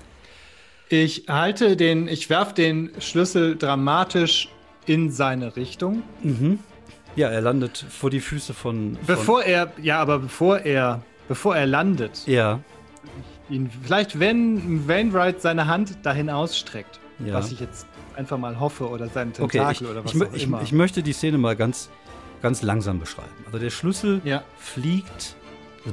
Ich 0.90 1.26
halte 1.30 1.78
den, 1.78 2.08
ich 2.08 2.30
werfe 2.30 2.54
den 2.56 2.92
Schlüssel 3.00 3.56
dramatisch 3.56 4.50
in 4.86 5.12
seine 5.12 5.56
Richtung. 5.56 6.02
Mhm. 6.22 6.60
Ja, 7.16 7.30
er 7.30 7.42
landet 7.42 7.78
vor 7.90 8.10
die 8.10 8.20
Füße 8.20 8.54
von. 8.54 8.96
von 8.96 9.06
Bevor 9.06 9.44
er, 9.44 9.72
ja, 9.82 10.00
aber 10.00 10.20
bevor 10.20 10.60
er, 10.60 11.02
bevor 11.28 11.56
er 11.56 11.66
landet, 11.66 12.24
ja. 12.28 12.60
ihn, 13.50 13.70
vielleicht 13.84 14.20
wenn 14.20 14.88
Wainwright 14.88 15.42
seine 15.42 15.68
Hand 15.68 15.98
dahin 16.04 16.30
ausstreckt, 16.30 17.00
Ja. 17.26 17.34
was 17.36 17.52
ich 17.52 17.60
jetzt 17.60 17.86
einfach 18.16 18.38
mal 18.38 18.60
hoffe, 18.60 18.90
oder 18.90 19.08
seinen 19.10 19.32
Okay, 19.40 19.58
Tentakel 19.60 19.86
ich, 19.86 19.92
oder 19.92 20.04
was 20.04 20.14
ich, 20.14 20.22
auch 20.24 20.34
ich, 20.34 20.44
immer. 20.44 20.62
ich 20.62 20.72
möchte 20.72 21.04
die 21.04 21.14
Szene 21.14 21.38
mal 21.38 21.56
ganz, 21.56 21.90
ganz 22.42 22.62
langsam 22.62 23.00
beschreiben. 23.00 23.30
Also 23.46 23.60
der 23.60 23.70
Schlüssel 23.70 24.22
ja. 24.24 24.44
fliegt. 24.58 25.36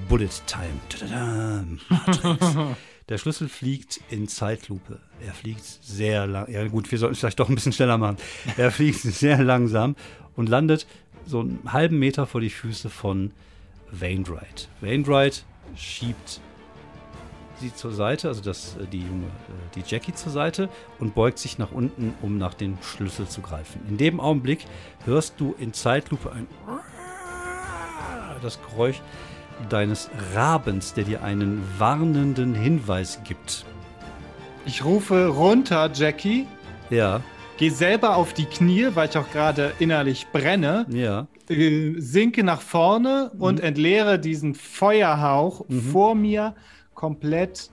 Bullet 0.08 0.28
Time. 0.46 1.78
Matrix. 1.88 2.56
Der 3.08 3.18
Schlüssel 3.18 3.48
fliegt 3.48 4.00
in 4.10 4.26
Zeitlupe. 4.26 4.98
Er 5.24 5.32
fliegt 5.32 5.64
sehr 5.64 6.26
lang. 6.26 6.50
Ja, 6.50 6.66
gut, 6.66 6.90
wir 6.90 6.98
sollten 6.98 7.12
es 7.12 7.20
vielleicht 7.20 7.38
doch 7.38 7.48
ein 7.48 7.54
bisschen 7.54 7.72
schneller 7.72 7.98
machen. 7.98 8.16
Er 8.56 8.72
fliegt 8.72 8.98
sehr 9.02 9.42
langsam 9.44 9.94
und 10.34 10.48
landet 10.48 10.88
so 11.24 11.40
einen 11.40 11.60
halben 11.72 12.00
Meter 12.00 12.26
vor 12.26 12.40
die 12.40 12.50
Füße 12.50 12.90
von 12.90 13.30
Wainwright. 13.92 14.68
Wainwright 14.80 15.44
schiebt 15.76 16.40
sie 17.60 17.74
zur 17.74 17.92
Seite, 17.92 18.28
also 18.28 18.42
das, 18.42 18.76
äh, 18.76 18.86
die 18.86 19.00
junge, 19.00 19.26
äh, 19.26 19.74
die 19.74 19.82
Jackie 19.86 20.14
zur 20.14 20.32
Seite 20.32 20.68
und 20.98 21.14
beugt 21.14 21.38
sich 21.38 21.58
nach 21.58 21.72
unten, 21.72 22.14
um 22.22 22.38
nach 22.38 22.54
dem 22.54 22.78
Schlüssel 22.82 23.28
zu 23.28 23.40
greifen. 23.40 23.80
In 23.88 23.96
dem 23.96 24.20
Augenblick 24.20 24.66
hörst 25.04 25.34
du 25.38 25.54
in 25.58 25.72
Zeitlupe 25.72 26.32
ein 26.32 26.46
das 28.42 28.60
Geräusch 28.62 29.00
deines 29.70 30.10
Rabens, 30.34 30.92
der 30.92 31.04
dir 31.04 31.22
einen 31.22 31.62
warnenden 31.78 32.54
Hinweis 32.54 33.20
gibt. 33.24 33.64
Ich 34.66 34.84
rufe 34.84 35.28
runter, 35.28 35.90
Jackie. 35.94 36.46
Ja, 36.90 37.22
Geh 37.58 37.70
selber 37.70 38.16
auf 38.16 38.34
die 38.34 38.44
Knie, 38.44 38.88
weil 38.94 39.08
ich 39.08 39.16
auch 39.16 39.30
gerade 39.30 39.72
innerlich 39.78 40.26
brenne. 40.32 40.86
ja. 40.90 41.26
Äh, 41.48 41.94
sinke 41.98 42.42
nach 42.42 42.60
vorne 42.60 43.30
und 43.38 43.60
entleere 43.60 44.18
diesen 44.18 44.56
Feuerhauch 44.56 45.64
vor 45.92 46.16
mir 46.16 46.56
komplett 46.96 47.70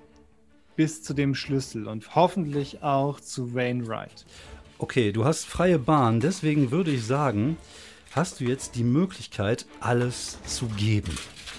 bis 0.76 1.02
zu 1.02 1.14
dem 1.16 1.34
Schlüssel 1.34 1.88
und 1.88 2.14
hoffentlich 2.16 2.84
auch 2.84 3.20
zu 3.20 3.56
Wainwright. 3.56 4.26
Okay, 4.78 5.12
du 5.12 5.26
hast 5.26 5.46
freie 5.46 5.80
Bahn, 5.80 6.20
deswegen 6.20 6.70
würde 6.72 6.92
ich 6.92 7.04
sagen, 7.06 7.58
hast 8.12 8.40
du 8.40 8.44
jetzt 8.44 8.76
die 8.76 8.84
Möglichkeit, 8.84 9.66
alles 9.80 10.38
zu 10.46 10.68
geben. 10.68 11.18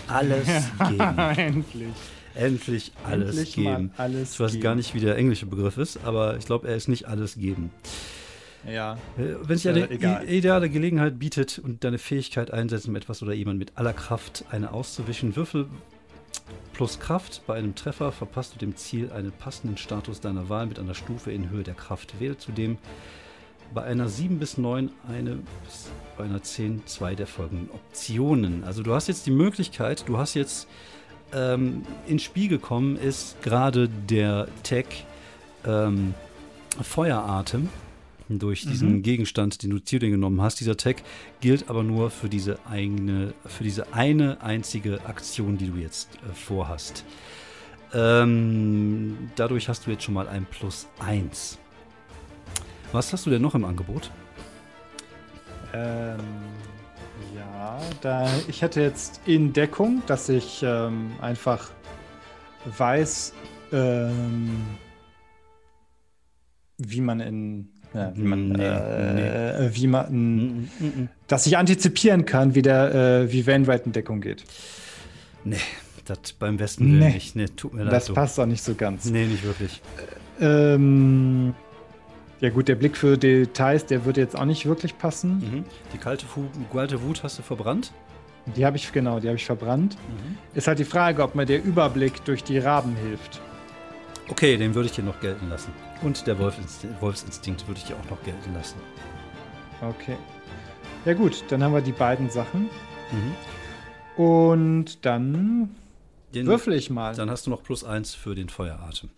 Alles 0.08 0.46
geben. 0.88 1.18
Endlich. 1.36 1.94
Endlich 2.36 2.92
alles 3.04 3.28
Endlich 3.30 3.54
geben. 3.54 3.92
alles 3.96 4.34
ich 4.34 4.40
weiß 4.40 4.52
geben. 4.52 4.62
gar 4.62 4.74
nicht, 4.74 4.94
wie 4.94 5.00
der 5.00 5.16
englische 5.16 5.46
Begriff 5.46 5.78
ist, 5.78 5.98
aber 6.04 6.36
ich 6.36 6.46
glaube, 6.46 6.66
er 6.68 6.74
ist 6.76 6.88
nicht 6.88 7.06
alles 7.06 7.36
geben. 7.36 7.70
Ja. 8.68 8.94
Äh, 9.16 9.34
Wenn 9.42 9.56
sich 9.56 9.66
Äh, 9.66 9.70
eine 9.70 9.90
egal. 9.90 10.24
i- 10.28 10.38
ideale 10.38 10.68
Gelegenheit 10.68 11.18
bietet 11.20 11.60
und 11.60 11.84
deine 11.84 11.98
Fähigkeit 11.98 12.50
einsetzen, 12.50 12.90
um 12.90 12.96
etwas 12.96 13.22
oder 13.22 13.32
jemand 13.34 13.58
mit 13.60 13.72
aller 13.76 13.92
Kraft 13.92 14.44
eine 14.50 14.72
auszuwischen, 14.72 15.36
Würfel 15.36 15.66
plus 16.72 17.00
Kraft. 17.00 17.42
Bei 17.46 17.54
einem 17.54 17.74
Treffer 17.74 18.12
verpasst 18.12 18.54
du 18.54 18.58
dem 18.58 18.76
Ziel 18.76 19.12
einen 19.12 19.32
passenden 19.32 19.76
Status 19.76 20.20
deiner 20.20 20.48
Wahl 20.48 20.66
mit 20.66 20.78
einer 20.78 20.94
Stufe 20.94 21.32
in 21.32 21.50
Höhe 21.50 21.62
der 21.62 21.74
Kraft. 21.74 22.20
Wähle 22.20 22.36
zudem 22.36 22.78
bei 23.72 23.82
einer 23.82 24.08
7 24.08 24.38
bis 24.38 24.58
9 24.58 24.90
eine 25.08 25.38
bis 25.64 25.90
bei 26.16 26.24
einer 26.24 26.42
10 26.42 26.86
zwei 26.86 27.14
der 27.14 27.26
folgenden 27.26 27.70
Optionen. 27.70 28.64
Also 28.64 28.82
du 28.82 28.94
hast 28.94 29.08
jetzt 29.08 29.26
die 29.26 29.30
Möglichkeit, 29.30 30.04
du 30.06 30.18
hast 30.18 30.34
jetzt 30.34 30.68
ähm, 31.32 31.82
ins 32.06 32.22
Spiel 32.22 32.48
gekommen 32.48 32.96
ist 32.96 33.42
gerade 33.42 33.88
der 33.88 34.48
Tag 34.62 34.86
ähm, 35.66 36.14
Feueratem 36.82 37.68
durch 38.28 38.62
diesen 38.62 39.02
Gegenstand, 39.02 39.62
den 39.62 39.70
du 39.70 39.78
zu 39.78 39.98
dir 39.98 40.10
genommen 40.10 40.40
hast. 40.40 40.60
Dieser 40.60 40.76
Tag 40.76 41.02
gilt 41.40 41.68
aber 41.68 41.82
nur 41.82 42.10
für 42.10 42.28
diese 42.28 42.58
eigene, 42.66 43.34
für 43.44 43.64
diese 43.64 43.92
eine 43.92 44.42
einzige 44.42 45.04
Aktion, 45.06 45.58
die 45.58 45.70
du 45.70 45.76
jetzt 45.76 46.16
äh, 46.16 46.34
vorhast. 46.34 47.04
Ähm, 47.92 49.30
dadurch 49.36 49.68
hast 49.68 49.86
du 49.86 49.90
jetzt 49.90 50.02
schon 50.02 50.14
mal 50.14 50.26
ein 50.26 50.46
Plus 50.46 50.88
1. 50.98 51.58
Was 52.92 53.12
hast 53.12 53.26
du 53.26 53.30
denn 53.30 53.42
noch 53.42 53.54
im 53.54 53.64
Angebot? 53.64 54.10
Ähm, 55.72 56.18
ja, 57.34 57.80
da 58.00 58.28
ich 58.48 58.62
hätte 58.62 58.80
jetzt 58.80 59.20
in 59.26 59.52
Deckung, 59.52 60.02
dass 60.06 60.28
ich 60.28 60.62
ähm, 60.62 61.12
einfach 61.20 61.70
weiß, 62.64 63.34
ähm, 63.72 64.64
wie 66.78 67.00
man 67.00 67.20
in 67.20 67.68
ja, 67.94 68.12
wie 68.14 68.22
man, 68.22 68.48
Nee, 68.50 68.62
äh, 68.64 69.70
wie 69.72 69.86
man, 69.86 70.06
Mm, 70.12 70.68
mm, 70.78 70.84
mm. 70.84 71.08
dass 71.28 71.46
ich 71.46 71.56
antizipieren 71.56 72.24
kann, 72.24 72.54
wie 72.54 72.62
der, 72.62 72.94
äh, 72.94 73.32
wie 73.32 73.46
Wainwright 73.46 73.86
in 73.86 73.92
Deckung 73.92 74.20
geht. 74.20 74.44
Nee, 75.44 75.56
das 76.04 76.32
beim 76.38 76.56
besten 76.56 76.86
Willen 76.86 76.98
Nee. 76.98 77.14
nicht. 77.14 77.36
Nee, 77.36 77.46
tut 77.46 77.74
mir 77.74 77.84
leid. 77.84 77.92
Das 77.92 78.12
passt 78.12 78.38
auch 78.40 78.46
nicht 78.46 78.62
so 78.62 78.74
ganz. 78.74 79.04
Nee, 79.06 79.26
nicht 79.26 79.44
wirklich. 79.44 79.80
Ähm, 80.40 81.54
ja 82.40 82.50
gut, 82.50 82.68
der 82.68 82.74
Blick 82.74 82.96
für 82.96 83.16
Details, 83.16 83.86
der 83.86 84.04
würde 84.04 84.20
jetzt 84.20 84.36
auch 84.36 84.44
nicht 84.44 84.66
wirklich 84.66 84.98
passen. 84.98 85.34
Mhm. 85.38 85.64
Die 85.92 85.98
kalte, 85.98 86.26
Fu 86.26 86.44
kalte 86.72 87.00
Wut 87.02 87.22
hast 87.22 87.38
du 87.38 87.42
verbrannt. 87.42 87.92
Die 88.56 88.66
habe 88.66 88.76
ich, 88.76 88.92
genau, 88.92 89.20
die 89.20 89.28
habe 89.28 89.36
ich 89.36 89.46
verbrannt. 89.46 89.96
Mhm. 90.08 90.36
Ist 90.54 90.66
halt 90.66 90.78
die 90.78 90.84
Frage, 90.84 91.22
ob 91.22 91.34
mir 91.34 91.46
der 91.46 91.64
Überblick 91.64 92.24
durch 92.26 92.44
die 92.44 92.58
Raben 92.58 92.94
hilft. 92.96 93.40
Okay, 94.28 94.56
den 94.56 94.74
würde 94.74 94.88
ich 94.88 94.94
dir 94.94 95.04
noch 95.04 95.20
gelten 95.20 95.48
lassen. 95.48 95.72
Und 96.04 96.26
der 96.26 96.38
Wolfsinstinkt 96.38 97.66
würde 97.66 97.80
ich 97.80 97.86
dir 97.86 97.96
auch 97.96 98.10
noch 98.10 98.22
gelten 98.22 98.54
lassen. 98.54 98.76
Okay. 99.80 100.16
Ja 101.04 101.14
gut, 101.14 101.42
dann 101.48 101.62
haben 101.64 101.72
wir 101.74 101.80
die 101.80 101.92
beiden 101.92 102.30
Sachen. 102.30 102.68
Mhm. 103.10 104.22
Und 104.22 105.04
dann 105.04 105.74
Den, 106.34 106.46
würfel 106.46 106.74
ich 106.74 106.90
mal. 106.90 107.14
Dann 107.16 107.30
hast 107.30 107.46
du 107.46 107.50
noch 107.50 107.62
plus 107.62 107.84
eins 107.84 108.14
für 108.14 108.34
den 108.34 108.48
Feueratem. 108.48 109.10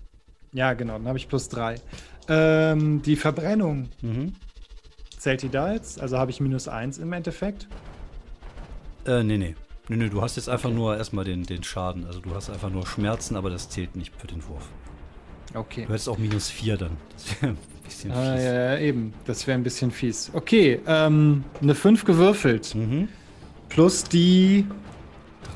Ja, 0.52 0.72
genau, 0.74 0.94
dann 0.94 1.06
habe 1.08 1.18
ich 1.18 1.28
plus 1.28 1.48
drei. 1.48 1.74
Ähm, 2.28 3.02
die 3.02 3.16
Verbrennung, 3.16 3.88
Mhm. 4.00 4.32
zählt 5.18 5.42
die 5.42 5.48
da 5.48 5.72
jetzt? 5.72 6.00
Also 6.00 6.18
habe 6.18 6.30
ich 6.30 6.40
minus 6.40 6.66
eins 6.68 6.98
im 6.98 7.12
Endeffekt? 7.12 7.66
Äh, 9.06 9.22
nee, 9.22 9.36
nee. 9.38 9.54
Nee, 9.88 9.96
nee, 9.96 10.08
du 10.08 10.22
hast 10.22 10.36
jetzt 10.36 10.48
einfach 10.48 10.70
nur 10.70 10.96
erstmal 10.96 11.24
den, 11.24 11.44
den 11.44 11.62
Schaden. 11.62 12.06
Also 12.06 12.20
du 12.20 12.34
hast 12.34 12.50
einfach 12.50 12.70
nur 12.70 12.86
Schmerzen, 12.86 13.36
aber 13.36 13.50
das 13.50 13.68
zählt 13.68 13.94
nicht 13.94 14.14
für 14.16 14.26
den 14.26 14.46
Wurf. 14.48 14.68
Okay. 15.56 15.82
Du 15.86 15.88
hättest 15.92 16.08
auch 16.08 16.18
minus 16.18 16.50
vier 16.50 16.76
dann. 16.76 16.96
Das 17.14 17.42
wäre 17.42 17.52
ein 17.52 17.58
bisschen 17.84 18.12
Ah, 18.12 18.34
fies. 18.34 18.44
ja, 18.44 18.54
ja, 18.74 18.78
eben. 18.78 19.14
Das 19.24 19.46
wäre 19.46 19.58
ein 19.58 19.62
bisschen 19.64 19.90
fies. 19.90 20.30
Okay, 20.34 20.80
ähm, 20.86 21.44
eine 21.62 21.74
5 21.74 22.04
gewürfelt. 22.04 22.74
Mhm. 22.74 23.08
Plus 23.68 24.04
die 24.04 24.66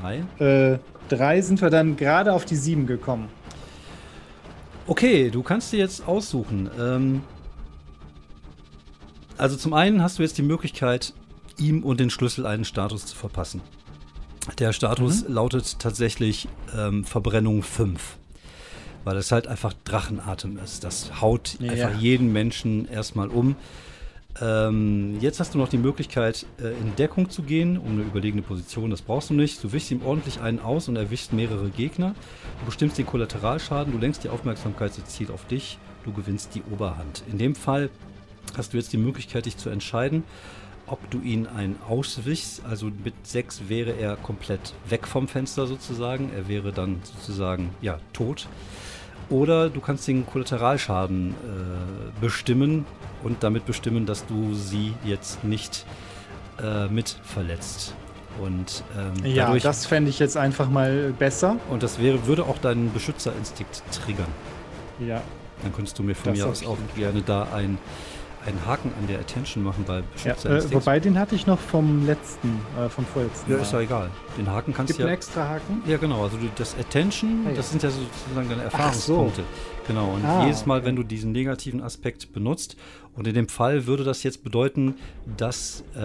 Drei. 0.01 0.23
äh, 0.39 0.79
3 1.09 1.41
sind 1.41 1.61
wir 1.61 1.69
dann 1.69 1.95
gerade 1.97 2.33
auf 2.33 2.45
die 2.45 2.55
7 2.55 2.87
gekommen. 2.87 3.29
Okay, 4.87 5.29
du 5.29 5.43
kannst 5.43 5.71
dir 5.71 5.77
jetzt 5.79 6.07
aussuchen. 6.07 6.69
Ähm, 6.79 7.21
also 9.37 9.55
zum 9.55 9.73
einen 9.73 10.01
hast 10.01 10.19
du 10.19 10.23
jetzt 10.23 10.37
die 10.37 10.41
Möglichkeit, 10.43 11.13
ihm 11.57 11.83
und 11.83 11.99
den 11.99 12.09
Schlüssel 12.09 12.45
einen 12.45 12.65
Status 12.65 13.05
zu 13.05 13.15
verpassen. 13.15 13.61
Der 14.59 14.73
Status 14.73 15.25
lautet 15.27 15.77
tatsächlich 15.79 16.47
ähm, 16.75 17.03
Verbrennung 17.05 17.61
5. 17.63 18.17
Weil 19.03 19.17
es 19.17 19.31
halt 19.31 19.47
einfach 19.47 19.73
Drachenatem 19.83 20.57
ist. 20.63 20.83
Das 20.83 21.21
haut 21.21 21.57
Ja. 21.59 21.71
einfach 21.71 21.99
jeden 21.99 22.31
Menschen 22.31 22.87
erstmal 22.87 23.29
um. 23.29 23.55
Ähm, 24.39 25.17
jetzt 25.19 25.39
hast 25.39 25.53
du 25.53 25.57
noch 25.57 25.67
die 25.67 25.77
Möglichkeit, 25.77 26.45
äh, 26.61 26.69
in 26.69 26.95
Deckung 26.95 27.29
zu 27.29 27.43
gehen, 27.43 27.77
um 27.77 27.91
eine 27.93 28.01
überlegene 28.03 28.41
Position. 28.41 28.89
Das 28.89 29.01
brauchst 29.01 29.29
du 29.29 29.33
nicht. 29.33 29.61
Du 29.63 29.73
wischst 29.73 29.91
ihm 29.91 30.01
ordentlich 30.05 30.39
einen 30.39 30.59
aus 30.59 30.87
und 30.87 30.95
erwischst 30.95 31.33
mehrere 31.33 31.69
Gegner. 31.69 32.15
Du 32.59 32.65
bestimmst 32.65 32.97
den 32.97 33.05
Kollateralschaden, 33.05 33.91
du 33.91 33.99
lenkst 33.99 34.23
die 34.23 34.29
Aufmerksamkeit 34.29 34.93
so 34.93 35.01
zielt 35.01 35.31
auf 35.31 35.45
dich, 35.47 35.77
du 36.05 36.13
gewinnst 36.13 36.55
die 36.55 36.63
Oberhand. 36.71 37.23
In 37.29 37.37
dem 37.39 37.55
Fall 37.55 37.89
hast 38.55 38.73
du 38.73 38.77
jetzt 38.77 38.93
die 38.93 38.97
Möglichkeit, 38.97 39.45
dich 39.45 39.57
zu 39.57 39.69
entscheiden, 39.69 40.23
ob 40.87 41.09
du 41.11 41.19
ihn 41.21 41.47
einen 41.47 41.75
auswichst. 41.87 42.63
Also 42.65 42.89
mit 43.03 43.13
6 43.23 43.63
wäre 43.67 43.91
er 43.91 44.15
komplett 44.15 44.73
weg 44.87 45.07
vom 45.07 45.27
Fenster 45.27 45.67
sozusagen. 45.67 46.31
Er 46.33 46.47
wäre 46.47 46.71
dann 46.71 47.01
sozusagen 47.03 47.69
ja 47.81 47.99
tot. 48.13 48.47
Oder 49.31 49.69
du 49.69 49.79
kannst 49.79 50.07
den 50.07 50.25
Kollateralschaden 50.25 51.31
äh, 51.31 52.21
bestimmen 52.21 52.85
und 53.23 53.43
damit 53.43 53.65
bestimmen, 53.65 54.05
dass 54.05 54.25
du 54.27 54.53
sie 54.53 54.93
jetzt 55.03 55.43
nicht 55.43 55.85
äh, 56.61 56.87
mit 56.87 57.17
verletzt. 57.23 57.95
Und 58.41 58.83
ähm, 58.97 59.25
Ja, 59.25 59.45
dadurch, 59.45 59.63
das 59.63 59.85
fände 59.85 60.09
ich 60.09 60.19
jetzt 60.19 60.37
einfach 60.37 60.69
mal 60.69 61.13
besser. 61.17 61.57
und 61.69 61.81
das 61.83 61.99
wäre, 61.99 62.27
würde 62.27 62.43
auch 62.43 62.57
deinen 62.57 62.91
Beschützerinstinkt 62.93 63.83
triggern. 63.91 64.27
Ja. 64.99 65.21
Dann 65.63 65.73
könntest 65.73 65.97
du 65.99 66.03
mir 66.03 66.15
von 66.15 66.33
Das 66.33 66.39
mir 66.39 66.47
aus 66.47 66.65
auch 66.65 66.77
gerne 66.95 67.21
da 67.21 67.47
ein, 67.53 67.77
einen 68.45 68.65
Haken 68.65 68.91
an 68.99 69.07
der 69.07 69.19
Attention 69.19 69.63
machen 69.63 69.83
bei 69.85 70.03
ja 70.23 70.33
äh, 70.33 70.73
wobei, 70.73 70.99
den 70.99 71.17
hatte 71.19 71.35
ich 71.35 71.45
noch 71.47 71.59
vom 71.59 72.05
letzten, 72.05 72.59
äh, 72.79 72.89
vom 72.89 73.05
vorletzten 73.05 73.51
ja, 73.51 73.57
Mal. 73.57 73.63
ist 73.63 73.73
ja 73.73 73.79
egal. 73.81 74.09
Den 74.37 74.49
Haken 74.49 74.73
kannst 74.73 74.87
Gibt 74.87 74.99
du 74.99 75.03
einen 75.03 75.09
ja. 75.09 75.13
extra 75.15 75.47
Haken? 75.47 75.81
Ja, 75.85 75.97
genau. 75.97 76.23
Also 76.23 76.37
du, 76.37 76.47
das 76.55 76.75
Attention, 76.77 77.45
Ah, 77.45 77.49
ja. 77.49 77.55
das 77.55 77.69
sind 77.69 77.83
ja 77.83 77.89
sozusagen 77.89 78.49
deine 78.49 78.63
Ach 78.67 78.93
so. 78.93 79.13
Erfahrungspunkte. 79.13 79.43
Genau. 79.87 80.11
Und 80.13 80.25
Ah, 80.25 80.43
jedes 80.45 80.65
Mal, 80.65 80.77
okay. 80.77 80.87
wenn 80.87 80.95
du 80.95 81.03
diesen 81.03 81.31
negativen 81.31 81.81
Aspekt 81.81 82.33
benutzt, 82.33 82.77
und 83.15 83.27
in 83.27 83.33
dem 83.33 83.49
Fall 83.49 83.87
würde 83.87 84.03
das 84.05 84.23
jetzt 84.23 84.43
bedeuten, 84.43 84.95
dass 85.37 85.83
äh, 85.97 85.99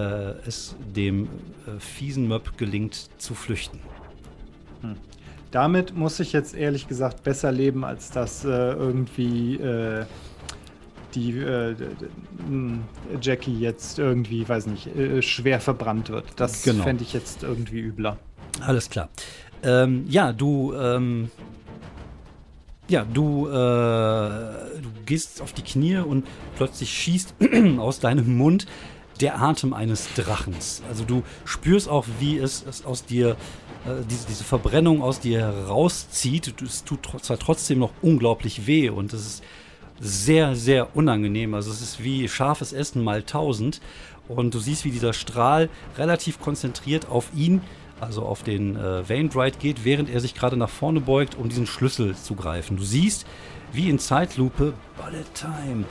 es 0.47 0.75
dem 0.95 1.25
äh, 1.25 1.79
fiesen 1.79 2.27
Möb 2.27 2.59
gelingt 2.59 3.09
zu 3.19 3.35
flüchten. 3.35 3.79
Damit 5.53 5.95
muss 5.97 6.21
ich 6.21 6.33
jetzt 6.33 6.55
ehrlich 6.55 6.89
gesagt 6.89 7.23
besser 7.23 7.53
leben, 7.53 7.85
als 7.85 8.11
dass 8.11 8.45
äh, 8.45 8.49
irgendwie 8.49 9.55
äh, 9.57 10.05
die 11.17 11.33
äh, 11.39 11.75
mh, 12.49 12.79
Jackie 13.21 13.59
jetzt 13.59 13.99
irgendwie, 13.99 14.49
weiß 14.49 14.67
nicht, 14.67 14.87
äh, 14.95 15.23
schwer 15.23 15.61
verbrannt 15.61 16.11
wird. 16.11 16.27
Das 16.37 16.63
Genau. 16.63 16.85
fände 16.85 17.03
ich 17.03 17.13
jetzt 17.13 17.43
irgendwie 17.43 17.81
übler. 17.81 18.19
Alles 18.61 18.89
klar. 18.91 19.09
Ähm, 19.63 20.05
ja, 20.09 20.33
du, 20.33 20.75
ähm, 20.75 21.31
ja, 22.89 23.05
du, 23.05 23.49
äh, 23.49 23.51
du 23.51 24.89
gehst 25.07 25.43
auf 25.43 25.53
die 25.53 25.63
Knie 25.63 25.97
und 25.97 26.27
plötzlich 26.57 26.91
schießt 26.91 27.35
aus 27.79 27.99
deinem 27.99 28.37
Mund 28.37 28.67
der 29.21 29.41
Atem 29.43 29.73
eines 29.73 30.09
Drachens. 30.15 30.83
Also 30.89 31.05
du 31.05 31.23
spürst 31.45 31.89
auch, 31.89 32.05
wie 32.21 32.37
es, 32.39 32.65
es 32.69 32.85
aus 32.85 33.05
dir, 33.07 33.31
äh, 33.87 34.05
diese, 34.09 34.27
diese 34.29 34.45
Verbrennung 34.45 35.03
aus 35.03 35.21
dir 35.21 35.41
herauszieht. 35.41 36.55
Es 36.63 36.85
tut 36.85 37.09
zwar 37.23 37.39
trotzdem 37.39 37.79
noch 37.79 37.93
unglaublich 38.03 38.67
weh 38.67 38.91
und 38.91 39.13
es 39.15 39.27
ist 39.27 39.45
sehr, 40.01 40.55
sehr 40.57 40.97
unangenehm. 40.97 41.55
Also 41.55 41.71
es 41.71 41.81
ist 41.81 42.03
wie 42.03 42.29
scharfes 42.29 42.73
Essen 42.73 43.03
mal 43.03 43.23
tausend. 43.23 43.81
Und 44.29 44.55
du 44.55 44.59
siehst, 44.59 44.85
wie 44.85 44.91
dieser 44.91 45.13
Strahl 45.13 45.69
relativ 45.97 46.41
konzentriert 46.41 47.09
auf 47.09 47.31
ihn, 47.35 47.61
also 48.01 48.23
auf 48.23 48.43
den 48.43 48.77
äh, 48.77 49.09
Wainwright 49.09 49.61
geht, 49.61 49.85
während 49.85 50.11
er 50.11 50.21
sich 50.21 50.35
gerade 50.35 50.57
nach 50.57 50.69
vorne 50.69 51.01
beugt, 51.01 51.37
um 51.37 51.49
diesen 51.49 51.67
Schlüssel 51.67 52.15
zu 52.17 52.35
greifen. 52.35 52.77
Du 52.77 52.83
siehst, 52.83 53.27
wie 53.73 53.89
in 53.89 53.99
Zeitlupe, 53.99 54.75
Bullet 54.97 55.25
Time, 55.35 55.85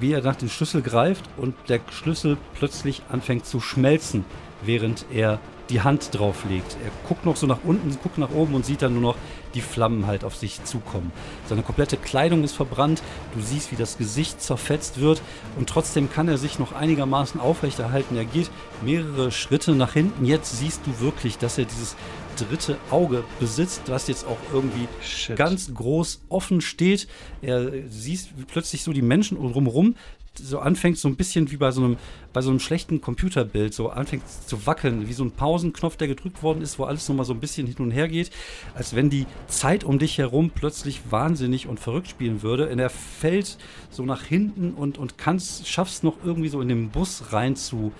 wie 0.00 0.12
er 0.12 0.22
nach 0.22 0.36
den 0.36 0.48
Schlüssel 0.48 0.82
greift 0.82 1.24
und 1.36 1.54
der 1.68 1.80
Schlüssel 1.90 2.36
plötzlich 2.54 3.02
anfängt 3.08 3.46
zu 3.46 3.60
schmelzen, 3.60 4.24
während 4.62 5.06
er 5.12 5.40
die 5.70 5.82
Hand 5.82 6.10
drauflegt. 6.12 6.76
Er 6.84 6.90
guckt 7.06 7.24
noch 7.24 7.36
so 7.36 7.46
nach 7.46 7.58
unten, 7.64 7.96
guckt 8.02 8.18
nach 8.18 8.30
oben 8.30 8.54
und 8.54 8.64
sieht 8.64 8.82
dann 8.82 8.94
nur 8.94 9.02
noch 9.02 9.16
die 9.54 9.60
Flammen 9.60 10.06
halt 10.06 10.24
auf 10.24 10.36
sich 10.36 10.62
zukommen. 10.64 11.12
Seine 11.48 11.62
komplette 11.62 11.96
Kleidung 11.96 12.44
ist 12.44 12.52
verbrannt, 12.52 13.02
du 13.34 13.40
siehst, 13.40 13.72
wie 13.72 13.76
das 13.76 13.98
Gesicht 13.98 14.40
zerfetzt 14.40 15.00
wird 15.00 15.22
und 15.56 15.68
trotzdem 15.68 16.10
kann 16.10 16.28
er 16.28 16.38
sich 16.38 16.58
noch 16.58 16.72
einigermaßen 16.72 17.40
aufrechterhalten. 17.40 18.16
Er 18.16 18.24
geht 18.24 18.50
mehrere 18.82 19.30
Schritte 19.30 19.72
nach 19.72 19.92
hinten. 19.92 20.24
Jetzt 20.24 20.58
siehst 20.58 20.82
du 20.86 21.00
wirklich, 21.00 21.38
dass 21.38 21.58
er 21.58 21.64
dieses 21.64 21.96
dritte 22.38 22.76
Auge 22.90 23.24
besitzt, 23.40 23.82
was 23.86 24.06
jetzt 24.06 24.26
auch 24.26 24.38
irgendwie 24.52 24.86
Shit. 25.02 25.36
ganz 25.36 25.72
groß 25.74 26.22
offen 26.28 26.60
steht. 26.60 27.08
Er 27.42 27.70
siehst 27.88 28.30
plötzlich 28.46 28.84
so 28.84 28.92
die 28.92 29.02
Menschen 29.02 29.36
drumherum 29.36 29.96
so 30.38 30.58
anfängt 30.58 30.98
so 30.98 31.08
ein 31.08 31.16
bisschen 31.16 31.50
wie 31.50 31.56
bei 31.56 31.70
so 31.70 31.84
einem 31.84 31.96
bei 32.32 32.40
so 32.40 32.50
einem 32.50 32.60
schlechten 32.60 33.00
Computerbild 33.00 33.74
so 33.74 33.88
anfängt 33.90 34.22
zu 34.28 34.66
wackeln, 34.66 35.08
wie 35.08 35.12
so 35.12 35.24
ein 35.24 35.32
Pausenknopf, 35.32 35.96
der 35.96 36.08
gedrückt 36.08 36.42
worden 36.42 36.62
ist, 36.62 36.78
wo 36.78 36.84
alles 36.84 37.08
nochmal 37.08 37.26
so 37.26 37.32
ein 37.32 37.40
bisschen 37.40 37.66
hin 37.66 37.76
und 37.78 37.90
her 37.90 38.08
geht, 38.08 38.30
als 38.74 38.94
wenn 38.94 39.10
die 39.10 39.26
Zeit 39.46 39.84
um 39.84 39.98
dich 39.98 40.18
herum 40.18 40.50
plötzlich 40.54 41.00
wahnsinnig 41.10 41.66
und 41.66 41.80
verrückt 41.80 42.08
spielen 42.08 42.42
würde. 42.42 42.68
Und 42.68 42.78
er 42.78 42.90
fällt 42.90 43.58
so 43.90 44.04
nach 44.04 44.22
hinten 44.22 44.72
und 44.72 44.98
und 44.98 45.18
kannst 45.18 45.68
schaffst 45.68 46.04
noch 46.04 46.16
irgendwie 46.24 46.48
so 46.48 46.60
in 46.60 46.68
den 46.68 46.90
Bus 46.90 47.32
rein 47.32 47.56
zu 47.56 47.92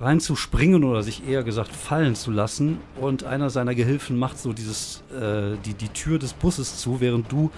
reinzuspringen 0.00 0.84
oder 0.84 1.02
sich 1.02 1.26
eher 1.26 1.42
gesagt 1.42 1.74
fallen 1.74 2.14
zu 2.14 2.30
lassen. 2.30 2.78
Und 3.00 3.24
einer 3.24 3.50
seiner 3.50 3.74
Gehilfen 3.74 4.16
macht 4.16 4.38
so 4.38 4.52
dieses, 4.52 5.02
äh, 5.12 5.56
die, 5.64 5.74
die 5.74 5.88
Tür 5.88 6.18
des 6.18 6.32
Busses 6.32 6.78
zu, 6.78 7.00
während 7.00 7.30
du 7.32 7.50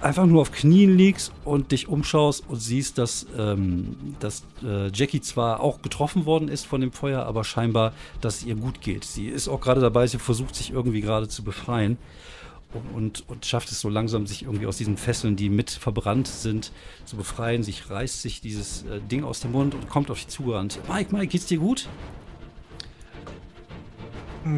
einfach 0.00 0.26
nur 0.26 0.42
auf 0.42 0.52
Knien 0.52 0.96
liegst 0.96 1.32
und 1.44 1.72
dich 1.72 1.88
umschaust 1.88 2.44
und 2.48 2.56
siehst, 2.56 2.98
dass, 2.98 3.26
ähm, 3.36 3.96
dass 4.20 4.44
äh, 4.62 4.90
Jackie 4.92 5.20
zwar 5.20 5.60
auch 5.60 5.82
getroffen 5.82 6.26
worden 6.26 6.48
ist 6.48 6.66
von 6.66 6.80
dem 6.80 6.92
Feuer, 6.92 7.24
aber 7.24 7.44
scheinbar, 7.44 7.92
dass 8.20 8.38
es 8.38 8.46
ihr 8.46 8.56
gut 8.56 8.80
geht. 8.80 9.04
Sie 9.04 9.28
ist 9.28 9.48
auch 9.48 9.60
gerade 9.60 9.80
dabei, 9.80 10.06
sie 10.06 10.18
versucht 10.18 10.54
sich 10.54 10.70
irgendwie 10.70 11.00
gerade 11.00 11.28
zu 11.28 11.42
befreien 11.42 11.96
und, 12.74 12.94
und, 12.94 13.24
und 13.28 13.46
schafft 13.46 13.70
es 13.70 13.80
so 13.80 13.88
langsam, 13.88 14.26
sich 14.26 14.42
irgendwie 14.42 14.66
aus 14.66 14.76
diesen 14.76 14.96
Fesseln, 14.96 15.36
die 15.36 15.48
mit 15.48 15.70
verbrannt 15.70 16.28
sind, 16.28 16.72
zu 17.04 17.16
befreien. 17.16 17.62
Sich 17.62 17.90
reißt 17.90 18.22
sich 18.22 18.40
dieses 18.40 18.82
äh, 18.84 19.00
Ding 19.00 19.24
aus 19.24 19.40
dem 19.40 19.52
Mund 19.52 19.74
und 19.74 19.88
kommt 19.88 20.10
auf 20.10 20.18
dich 20.18 20.28
zugerannt. 20.28 20.80
Mike, 20.88 21.14
Mike, 21.14 21.28
geht's 21.28 21.46
dir 21.46 21.58
gut? 21.58 21.88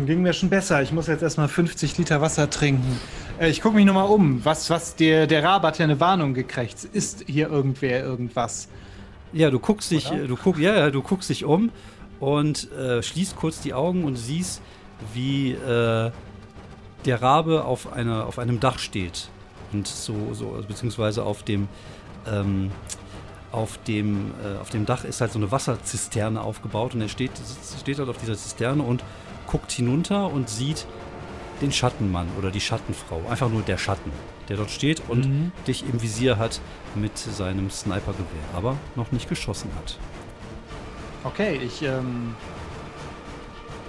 Ging 0.06 0.20
mir 0.20 0.34
schon 0.34 0.50
besser. 0.50 0.82
Ich 0.82 0.92
muss 0.92 1.06
jetzt 1.06 1.22
erstmal 1.22 1.48
50 1.48 1.96
Liter 1.96 2.20
Wasser 2.20 2.50
trinken. 2.50 3.00
Äh, 3.40 3.48
ich 3.48 3.62
gucke 3.62 3.76
mich 3.76 3.86
nochmal 3.86 4.08
um. 4.08 4.44
Was, 4.44 4.68
was, 4.68 4.96
der, 4.96 5.26
der 5.26 5.42
Rab 5.42 5.62
hat 5.62 5.78
ja 5.78 5.84
eine 5.84 5.98
Warnung 5.98 6.34
gekriegt. 6.34 6.84
Ist 6.92 7.24
hier 7.26 7.48
irgendwer 7.48 8.02
irgendwas? 8.02 8.68
Ja, 9.32 9.50
du 9.50 9.58
guckst 9.58 9.90
dich, 9.90 10.10
Oder? 10.10 10.24
äh, 10.24 10.26
du 10.26 10.36
guck, 10.36 10.58
ja, 10.58 10.74
ja, 10.74 10.90
du 10.90 11.02
guckst 11.02 11.30
dich 11.30 11.44
um 11.44 11.70
und 12.20 12.70
äh, 12.72 13.02
schließt 13.02 13.36
kurz 13.36 13.60
die 13.60 13.72
Augen 13.72 14.04
und 14.04 14.16
siehst, 14.16 14.60
wie 15.14 15.52
äh, 15.52 16.10
der 17.04 17.22
Rabe 17.22 17.64
auf, 17.64 17.90
einer, 17.90 18.26
auf 18.26 18.38
einem 18.38 18.60
Dach 18.60 18.78
steht. 18.78 19.28
Und 19.72 19.86
so, 19.86 20.34
so 20.34 20.62
beziehungsweise 20.66 21.22
auf 21.22 21.42
dem, 21.42 21.68
ähm, 22.26 22.70
auf 23.52 23.78
dem, 23.86 24.32
äh, 24.44 24.60
auf 24.60 24.68
dem 24.68 24.84
Dach 24.84 25.04
ist 25.04 25.22
halt 25.22 25.32
so 25.32 25.38
eine 25.38 25.50
Wasserzisterne 25.50 26.42
aufgebaut 26.42 26.94
und 26.94 27.00
er 27.00 27.08
steht, 27.08 27.30
steht 27.80 27.98
halt 27.98 28.08
auf 28.08 28.18
dieser 28.18 28.36
Zisterne 28.36 28.82
und 28.82 29.02
guckt 29.48 29.72
hinunter 29.72 30.30
und 30.32 30.48
sieht 30.48 30.86
den 31.60 31.72
Schattenmann 31.72 32.28
oder 32.38 32.52
die 32.52 32.60
Schattenfrau. 32.60 33.20
Einfach 33.28 33.48
nur 33.50 33.62
der 33.62 33.78
Schatten, 33.78 34.12
der 34.48 34.56
dort 34.56 34.70
steht 34.70 35.02
und 35.08 35.26
Mhm. 35.26 35.52
dich 35.66 35.82
im 35.82 36.00
Visier 36.00 36.38
hat 36.38 36.60
mit 36.94 37.18
seinem 37.18 37.68
Snipergewehr, 37.70 38.24
aber 38.54 38.76
noch 38.94 39.10
nicht 39.10 39.28
geschossen 39.28 39.70
hat. 39.76 39.98
Okay, 41.24 41.58
ich. 41.64 41.82
Ähm, 41.82 42.36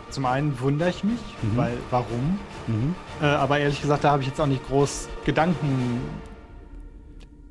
zum 0.09 0.25
einen 0.25 0.59
wundere 0.59 0.89
ich 0.89 1.03
mich, 1.03 1.19
Mhm. 1.43 1.57
weil 1.57 1.77
warum? 1.91 2.39
Mhm. 2.65 2.95
Äh, 3.21 3.25
aber 3.25 3.59
ehrlich 3.59 3.79
gesagt, 3.79 4.03
da 4.03 4.09
habe 4.11 4.23
ich 4.23 4.29
jetzt 4.29 4.41
auch 4.41 4.47
nicht 4.47 4.65
groß 4.67 5.07
Gedanken. 5.23 6.01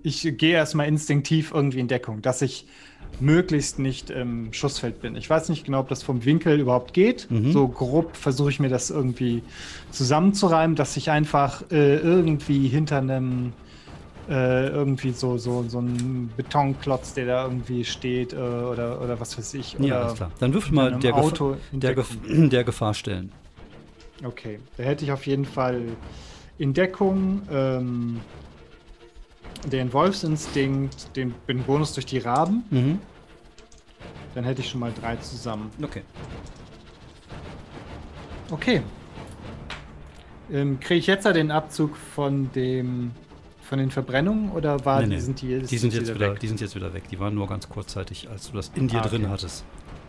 Ich 0.02 0.22
gehe 0.36 0.54
erstmal 0.54 0.88
instinktiv 0.88 1.52
irgendwie 1.54 1.78
in 1.78 1.86
Deckung, 1.86 2.20
dass 2.22 2.42
ich 2.42 2.66
möglichst 3.20 3.78
nicht 3.78 4.10
im 4.10 4.52
Schussfeld 4.52 5.00
bin. 5.00 5.16
Ich 5.16 5.28
weiß 5.28 5.48
nicht 5.48 5.64
genau, 5.64 5.80
ob 5.80 5.88
das 5.88 6.02
vom 6.02 6.24
Winkel 6.24 6.60
überhaupt 6.60 6.94
geht. 6.94 7.30
Mhm. 7.30 7.52
So 7.52 7.68
grob 7.68 8.16
versuche 8.16 8.50
ich 8.50 8.60
mir 8.60 8.68
das 8.68 8.90
irgendwie 8.90 9.42
zusammenzureimen, 9.90 10.76
dass 10.76 10.96
ich 10.96 11.10
einfach 11.10 11.62
äh, 11.70 11.96
irgendwie 11.96 12.68
hinter 12.68 12.98
einem 12.98 13.52
äh, 14.28 14.68
irgendwie 14.68 15.12
so, 15.12 15.38
so, 15.38 15.64
so 15.68 15.80
ein 15.80 16.30
Betonklotz, 16.36 17.14
der 17.14 17.26
da 17.26 17.44
irgendwie 17.44 17.84
steht 17.84 18.34
äh, 18.34 18.36
oder, 18.36 19.00
oder 19.00 19.18
was 19.18 19.38
weiß 19.38 19.54
ich. 19.54 19.76
Ja, 19.78 20.02
alles 20.02 20.14
klar. 20.14 20.30
Dann 20.38 20.52
in 20.52 20.74
mal 20.74 20.98
der, 20.98 21.16
Auto 21.16 21.56
der. 21.72 21.94
Gef 21.94 22.16
der 22.28 22.64
Gefahr 22.64 22.94
stellen. 22.94 23.32
Okay, 24.24 24.58
da 24.76 24.82
hätte 24.82 25.04
ich 25.04 25.12
auf 25.12 25.26
jeden 25.26 25.44
Fall 25.44 25.82
in 26.58 26.74
Deckung 26.74 27.42
ähm, 27.50 28.20
den 29.66 29.92
Wolfsinstinkt, 29.92 31.14
den, 31.16 31.34
den 31.48 31.62
Bonus 31.62 31.92
durch 31.94 32.06
die 32.06 32.18
Raben. 32.18 32.64
Mhm. 32.70 32.98
Dann 34.34 34.44
hätte 34.44 34.60
ich 34.60 34.68
schon 34.70 34.80
mal 34.80 34.92
drei 35.00 35.16
zusammen. 35.16 35.70
Okay. 35.82 36.02
Okay. 38.50 38.82
Ähm, 40.50 40.80
Kriege 40.80 41.00
ich 41.00 41.06
jetzt 41.06 41.26
da 41.26 41.32
den 41.32 41.50
Abzug 41.50 41.96
von 41.96 42.50
dem 42.52 43.10
von 43.60 43.78
den 43.78 43.90
Verbrennungen 43.90 44.50
oder 44.52 44.82
war, 44.86 45.00
Nee, 45.02 45.08
nee. 45.08 45.18
sind 45.18 45.42
die, 45.42 45.58
Die 45.58 45.76
sind, 45.76 45.92
jetzt 45.92 46.14
wieder, 46.14 46.30
weg? 46.32 46.40
die 46.40 46.48
sind 46.48 46.58
jetzt 46.62 46.74
wieder 46.74 46.94
weg. 46.94 47.02
Die 47.10 47.20
waren 47.20 47.34
nur 47.34 47.46
ganz 47.46 47.68
kurzzeitig, 47.68 48.26
als 48.30 48.50
du 48.50 48.56
das 48.56 48.70
in 48.74 48.88
dir 48.88 49.02
Ah, 49.02 49.06
drin 49.06 49.24
okay. 49.24 49.30
hattest. 49.32 49.62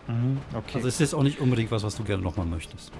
Mhm, 0.08 0.38
okay. 0.56 0.76
Also 0.76 0.88
es 0.88 0.94
ist 0.94 1.00
jetzt 1.02 1.14
auch 1.14 1.24
nicht 1.24 1.42
unbedingt 1.42 1.70
was, 1.70 1.84
was 1.84 1.98
du 1.98 2.06
gerne 2.06 2.24
nochmal 2.24 2.46
möchtest. 2.46 2.94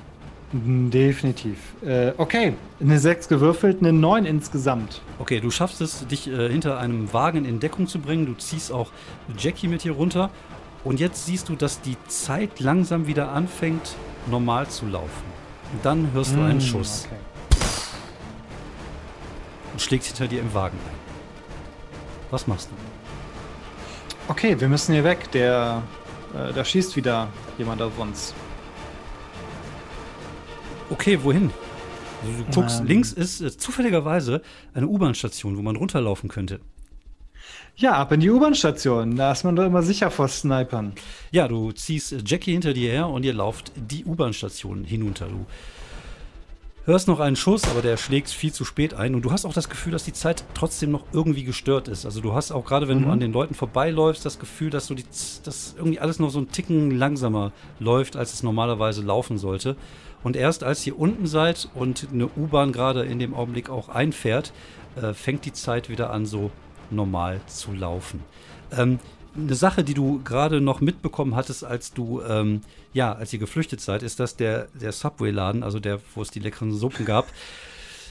Definitiv. 0.52 1.60
Äh, 1.86 2.14
okay, 2.18 2.54
eine 2.80 2.98
6 3.00 3.28
gewürfelt, 3.28 3.82
eine 3.82 3.94
9 3.94 4.26
insgesamt. 4.26 5.02
Okay, 5.20 5.40
du 5.40 5.52
schaffst 5.52 5.80
es, 5.82 6.08
dich 6.08 6.28
äh, 6.28 6.50
hinter 6.50 6.80
einem 6.80 7.14
Wagen 7.14 7.46
in 7.46 7.60
Deckung 7.60 7.86
zu 7.88 8.00
bringen. 8.00 8.26
Du 8.26 8.34
ziehst 8.34 8.72
auch 8.72 8.92
Jackie 9.38 9.68
mit 9.68 9.84
hier 9.84 9.92
runter. 9.92 10.32
Und 10.84 11.00
jetzt 11.00 11.26
siehst 11.26 11.50
du, 11.50 11.56
dass 11.56 11.82
die 11.82 11.98
Zeit 12.08 12.60
langsam 12.60 13.06
wieder 13.06 13.32
anfängt, 13.32 13.96
normal 14.28 14.68
zu 14.70 14.88
laufen. 14.88 15.30
Und 15.74 15.86
dann 15.86 16.10
hörst 16.14 16.34
du 16.36 16.42
einen 16.42 16.58
Mm, 16.58 16.62
Schuss 16.62 17.06
Okay. 17.06 17.60
und 19.74 19.82
schlägt 19.82 20.06
hinter 20.06 20.28
dir 20.28 20.40
im 20.42 20.52
Wagen 20.54 20.78
ein. 20.88 21.00
Was 22.32 22.48
machst 22.48 22.70
du? 22.72 24.32
Okay, 24.32 24.60
wir 24.60 24.68
müssen 24.68 24.94
hier 24.94 25.04
weg. 25.04 25.32
Der, 25.32 25.84
äh, 26.34 26.54
da 26.54 26.64
schießt 26.66 26.96
wieder 26.96 27.28
jemand 27.58 27.82
auf 27.82 27.98
uns. 28.00 28.34
Okay, 30.90 31.20
wohin? 31.24 31.52
Also 32.22 32.44
du 32.44 32.54
guckst, 32.54 32.80
Ähm. 32.82 32.88
links 32.88 33.14
ist 33.14 33.42
äh, 33.42 33.56
zufälligerweise 33.56 34.42
eine 34.74 34.88
U-Bahn-Station, 34.88 35.58
wo 35.58 35.62
man 35.62 35.76
runterlaufen 35.76 36.30
könnte. 36.30 36.60
Ja, 37.78 37.94
ab 37.94 38.12
in 38.12 38.20
die 38.20 38.30
U-Bahn-Station. 38.30 39.16
Da 39.16 39.32
ist 39.32 39.46
man 39.46 39.56
doch 39.56 39.66
immer 39.66 39.84
sicher 39.84 40.12
vor 40.12 40.28
Snipern. 40.28 40.94
Ja, 41.32 41.48
du 41.48 41.72
ziehst 41.72 42.12
äh, 42.12 42.18
Jackie 42.26 42.52
hinter 42.52 42.74
dir 42.74 42.92
her 42.92 43.08
und 43.08 43.24
ihr 43.24 43.34
lauft 43.34 43.72
die 43.76 44.04
U-Bahn-Station 44.04 44.84
hinunter. 44.84 45.28
Du 45.28 45.46
hörst 46.86 47.08
noch 47.08 47.20
einen 47.20 47.36
Schuss, 47.36 47.64
aber 47.70 47.82
der 47.82 47.96
schlägt 47.98 48.30
viel 48.30 48.52
zu 48.52 48.66
spät 48.66 48.94
ein. 48.96 49.16
Und 49.16 49.22
du 49.22 49.32
hast 49.32 49.46
auch 49.46 49.54
das 49.54 49.70
Gefühl, 49.70 49.94
dass 49.94 50.04
die 50.04 50.14
Zeit 50.14 50.44
trotzdem 50.56 50.92
noch 50.92 51.04
irgendwie 51.14 51.44
gestört 51.44 51.88
ist. 51.88 52.06
Also 52.06 52.20
du 52.20 52.34
hast 52.34 52.52
auch 52.52 52.66
gerade, 52.66 52.88
wenn 52.88 53.04
du 53.04 53.10
an 53.10 53.20
den 53.20 53.32
Leuten 53.32 53.54
vorbeiläufst, 53.54 54.26
das 54.26 54.40
Gefühl, 54.40 54.72
dass, 54.72 54.88
du 54.88 54.96
die, 54.96 55.06
dass 55.44 55.76
irgendwie 55.78 56.00
alles 56.00 56.20
noch 56.20 56.32
so 56.32 56.40
einen 56.40 56.52
Ticken 56.52 56.92
langsamer 56.92 57.52
läuft, 57.80 58.18
als 58.18 58.34
es 58.34 58.44
normalerweise 58.44 59.04
laufen 59.04 59.38
sollte. 59.38 59.78
Und 60.24 60.36
erst 60.36 60.64
als 60.64 60.86
ihr 60.86 61.00
unten 61.00 61.28
seid 61.28 61.70
und 61.74 62.08
eine 62.12 62.28
U-Bahn 62.28 62.72
gerade 62.72 63.04
in 63.04 63.20
dem 63.20 63.34
Augenblick 63.34 63.70
auch 63.70 63.90
einfährt, 63.90 64.52
äh, 65.02 65.14
fängt 65.14 65.46
die 65.46 65.54
Zeit 65.54 65.90
wieder 65.90 66.12
an, 66.12 66.26
so 66.26 66.52
normal 66.92 67.40
zu 67.48 67.72
laufen. 67.74 68.22
Ähm, 68.76 69.00
eine 69.36 69.56
Sache, 69.56 69.84
die 69.84 69.94
du 69.94 70.22
gerade 70.24 70.60
noch 70.60 70.82
mitbekommen 70.82 71.36
hattest, 71.36 71.64
als 71.64 71.94
du, 71.94 72.22
ähm, 72.28 72.62
ja, 72.94 73.14
als 73.14 73.32
ihr 73.32 73.40
geflüchtet 73.40 73.80
seid, 73.80 74.04
ist, 74.04 74.20
dass 74.20 74.36
der, 74.36 74.68
der 74.74 74.92
Subway-Laden, 74.92 75.64
also 75.64 75.80
der, 75.80 76.00
wo 76.16 76.22
es 76.22 76.32
die 76.32 76.40
leckeren 76.40 76.74
Suppen 76.74 77.06
gab, 77.06 77.28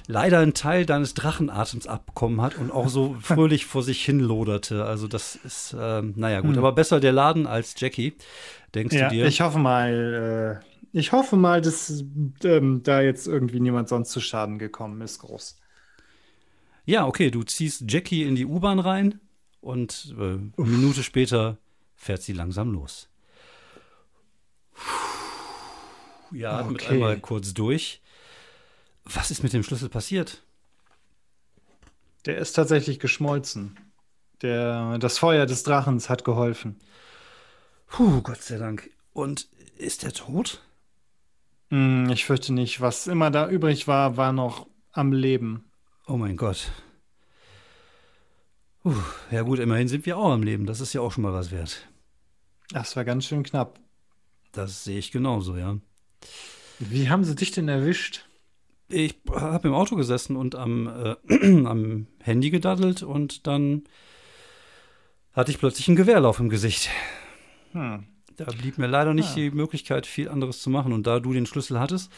leider 0.07 0.39
einen 0.39 0.55
Teil 0.55 0.87
deines 0.87 1.15
Drachenatems 1.15 1.87
abbekommen 1.87 2.41
hat 2.41 2.57
und 2.57 2.71
auch 2.71 2.89
so 2.89 3.17
fröhlich 3.23 3.67
vor 3.67 3.83
sich 3.83 4.05
hin 4.05 4.21
loderte. 4.21 4.85
Also 4.85 5.07
das 5.09 5.37
ist, 5.37 5.77
ähm, 5.79 6.15
naja 6.17 6.41
gut, 6.41 6.57
aber 6.57 6.73
besser 6.73 7.01
der 7.01 7.13
Laden 7.13 7.47
als 7.47 7.75
Jackie, 7.77 8.15
denkst 8.75 8.97
Ja, 8.97 9.09
du 9.09 9.15
dir? 9.17 9.27
ich 9.27 9.41
hoffe 9.41 9.59
mal, 9.59 10.63
äh, 10.63 10.68
ich 10.93 11.13
hoffe 11.13 11.37
mal, 11.37 11.61
dass 11.61 12.05
ähm, 12.45 12.83
da 12.83 13.01
jetzt 13.01 13.27
irgendwie 13.27 13.61
niemand 13.61 13.89
sonst 13.89 14.11
zu 14.11 14.21
Schaden 14.21 14.59
gekommen 14.59 15.01
ist, 15.01 15.19
groß. 15.21 15.59
Ja, 16.85 17.07
okay, 17.07 17.31
du 17.31 17.43
ziehst 17.43 17.85
Jackie 17.89 18.23
in 18.23 18.35
die 18.35 18.47
U-Bahn 18.47 18.79
rein 18.79 19.21
und 19.61 20.15
äh, 20.19 20.23
eine 20.23 20.53
Minute 20.57 21.03
später 21.03 21.59
fährt 21.97 22.23
sie 22.23 22.33
langsam 22.33 22.73
los. 22.73 23.09
Ja, 26.31 26.59
atmet 26.59 26.83
Okay. 26.83 26.95
einmal 26.95 27.19
kurz 27.21 27.55
durch. 27.55 28.01
Was 29.05 29.31
ist 29.31 29.43
mit 29.43 29.53
dem 29.53 29.63
Schlüssel 29.63 29.89
passiert? 29.89 30.43
Der 32.27 32.39
ist 32.39 32.53
tatsächlich 32.53 33.01
geschmolzen. 33.01 33.77
Der, 34.43 34.99
das 34.99 35.19
Feuer 35.19 35.47
des 35.47 35.63
Drachens 35.63 36.09
hat 36.09 36.25
geholfen. 36.25 36.79
Puh, 37.87 38.23
Gott 38.23 38.43
sei 38.43 38.59
Dank. 38.59 38.91
Und 39.13 39.49
ist 39.77 40.05
er 40.05 40.13
tot? 40.13 40.63
Hm, 41.71 42.09
ich 42.11 42.25
fürchte 42.25 42.53
nicht. 42.53 42.81
Was 42.81 43.07
immer 43.07 43.31
da 43.31 43.49
übrig 43.49 43.89
war, 43.89 44.17
war 44.17 44.33
noch 44.33 44.67
am 44.93 45.13
Leben. 45.13 45.65
Oh 46.07 46.17
mein 46.17 46.37
Gott. 46.37 46.71
Puh, 48.83 48.95
ja 49.31 49.43
gut, 49.43 49.59
immerhin 49.59 49.89
sind 49.89 50.07
wir 50.07 50.17
auch 50.17 50.33
am 50.33 50.43
Leben. 50.43 50.67
Das 50.67 50.81
ist 50.81 50.93
ja 50.93 51.01
auch 51.01 51.13
schon 51.13 51.23
mal 51.23 51.33
was 51.33 51.51
wert. 51.51 51.89
Das 52.71 52.97
war 52.97 53.05
ganz 53.05 53.27
schön 53.27 53.43
knapp. 53.43 53.79
Das 54.53 54.85
sehe 54.85 54.99
ich 54.99 55.11
genauso, 55.11 55.57
ja. 55.57 55.77
Wie 56.79 57.11
haben 57.11 57.25
sie 57.25 57.35
dich 57.35 57.51
denn 57.51 57.69
erwischt? 57.69 58.25
Ich 58.89 59.17
habe 59.31 59.69
im 59.69 59.75
Auto 59.75 59.97
gesessen 59.97 60.37
und 60.37 60.55
am, 60.55 60.87
äh, 60.87 61.17
am 61.67 62.07
Handy 62.21 62.51
gedaddelt 62.51 63.03
und 63.03 63.47
dann 63.47 63.85
hatte 65.35 65.51
ich 65.51 65.59
plötzlich 65.59 65.89
einen 65.89 65.97
Gewehrlauf 65.97 66.41
im 66.41 66.49
Gesicht. 66.49 66.89
Hm. 67.73 68.07
Da 68.39 68.53
blieb 68.53 68.79
mir 68.79 68.87
leider 68.87 69.15
nicht 69.15 69.31
Ah. 69.31 69.35
die 69.35 69.51
Möglichkeit, 69.51 70.07
viel 70.07 70.29
anderes 70.29 70.63
zu 70.63 70.71
machen. 70.71 70.93
Und 70.93 71.07
da 71.07 71.21
du 71.21 71.33
den 71.33 71.45
Schlüssel 71.47 71.79
hattest, 71.79 72.11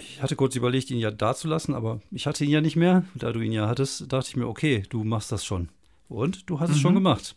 ich 0.00 0.22
hatte 0.22 0.36
kurz 0.36 0.56
überlegt, 0.56 0.90
ihn 0.90 0.98
ja 0.98 1.10
da 1.10 1.34
zu 1.34 1.48
lassen, 1.48 1.74
aber 1.74 2.00
ich 2.10 2.26
hatte 2.26 2.44
ihn 2.44 2.50
ja 2.50 2.60
nicht 2.60 2.76
mehr. 2.76 3.04
Da 3.14 3.32
du 3.32 3.40
ihn 3.40 3.52
ja 3.52 3.68
hattest, 3.68 4.12
dachte 4.12 4.28
ich 4.28 4.36
mir, 4.36 4.46
okay, 4.48 4.84
du 4.88 5.04
machst 5.04 5.30
das 5.32 5.44
schon. 5.44 5.68
Und 6.08 6.48
du 6.48 6.60
hast 6.60 6.70
es 6.70 6.78
schon 6.80 6.94
gemacht. 6.94 7.36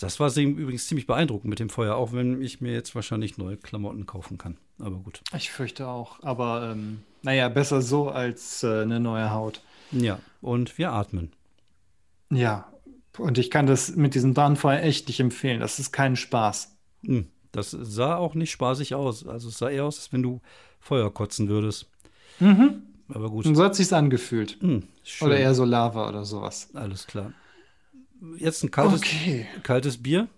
Das 0.00 0.20
war 0.20 0.34
übrigens 0.36 0.86
ziemlich 0.86 1.06
beeindruckend 1.06 1.50
mit 1.50 1.58
dem 1.58 1.70
Feuer, 1.70 1.96
auch 1.96 2.12
wenn 2.12 2.40
ich 2.40 2.60
mir 2.60 2.72
jetzt 2.72 2.94
wahrscheinlich 2.94 3.36
neue 3.36 3.56
Klamotten 3.56 4.06
kaufen 4.06 4.38
kann. 4.38 4.56
Aber 4.78 4.96
gut. 4.96 5.20
Ich 5.36 5.50
fürchte 5.50 5.88
auch. 5.88 6.22
Aber 6.22 6.70
ähm, 6.72 7.02
naja, 7.22 7.48
besser 7.48 7.82
so 7.82 8.08
als 8.08 8.62
äh, 8.62 8.82
eine 8.82 9.00
neue 9.00 9.32
Haut. 9.32 9.60
Ja, 9.90 10.20
und 10.40 10.78
wir 10.78 10.92
atmen. 10.92 11.32
Ja. 12.30 12.72
Und 13.18 13.38
ich 13.38 13.50
kann 13.50 13.66
das 13.66 13.96
mit 13.96 14.14
diesem 14.14 14.34
Darnfeuer 14.34 14.80
echt 14.82 15.08
nicht 15.08 15.18
empfehlen. 15.18 15.58
Das 15.60 15.80
ist 15.80 15.90
kein 15.90 16.14
Spaß. 16.14 16.76
Hm, 17.04 17.28
Das 17.52 17.70
sah 17.70 18.16
auch 18.16 18.34
nicht 18.34 18.50
spaßig 18.50 18.94
aus. 18.94 19.26
Also 19.26 19.48
es 19.48 19.58
sah 19.58 19.70
eher 19.70 19.84
aus, 19.84 19.98
als 19.98 20.12
wenn 20.12 20.22
du 20.22 20.40
Feuer 20.80 21.12
kotzen 21.12 21.48
würdest. 21.48 21.86
Mhm. 22.40 22.82
Aber 23.08 23.30
gut. 23.30 23.46
Und 23.46 23.54
so 23.54 23.64
hat 23.64 23.74
sich's 23.74 23.92
angefühlt. 23.92 24.58
Hm, 24.60 24.82
schön. 25.02 25.28
Oder 25.28 25.38
eher 25.38 25.54
so 25.54 25.64
Lava 25.64 26.08
oder 26.08 26.24
sowas. 26.24 26.68
Alles 26.74 27.06
klar. 27.06 27.32
Jetzt 28.36 28.62
ein 28.64 28.70
kaltes, 28.70 29.00
Okay. 29.00 29.46
kaltes 29.62 30.02
Bier. 30.02 30.28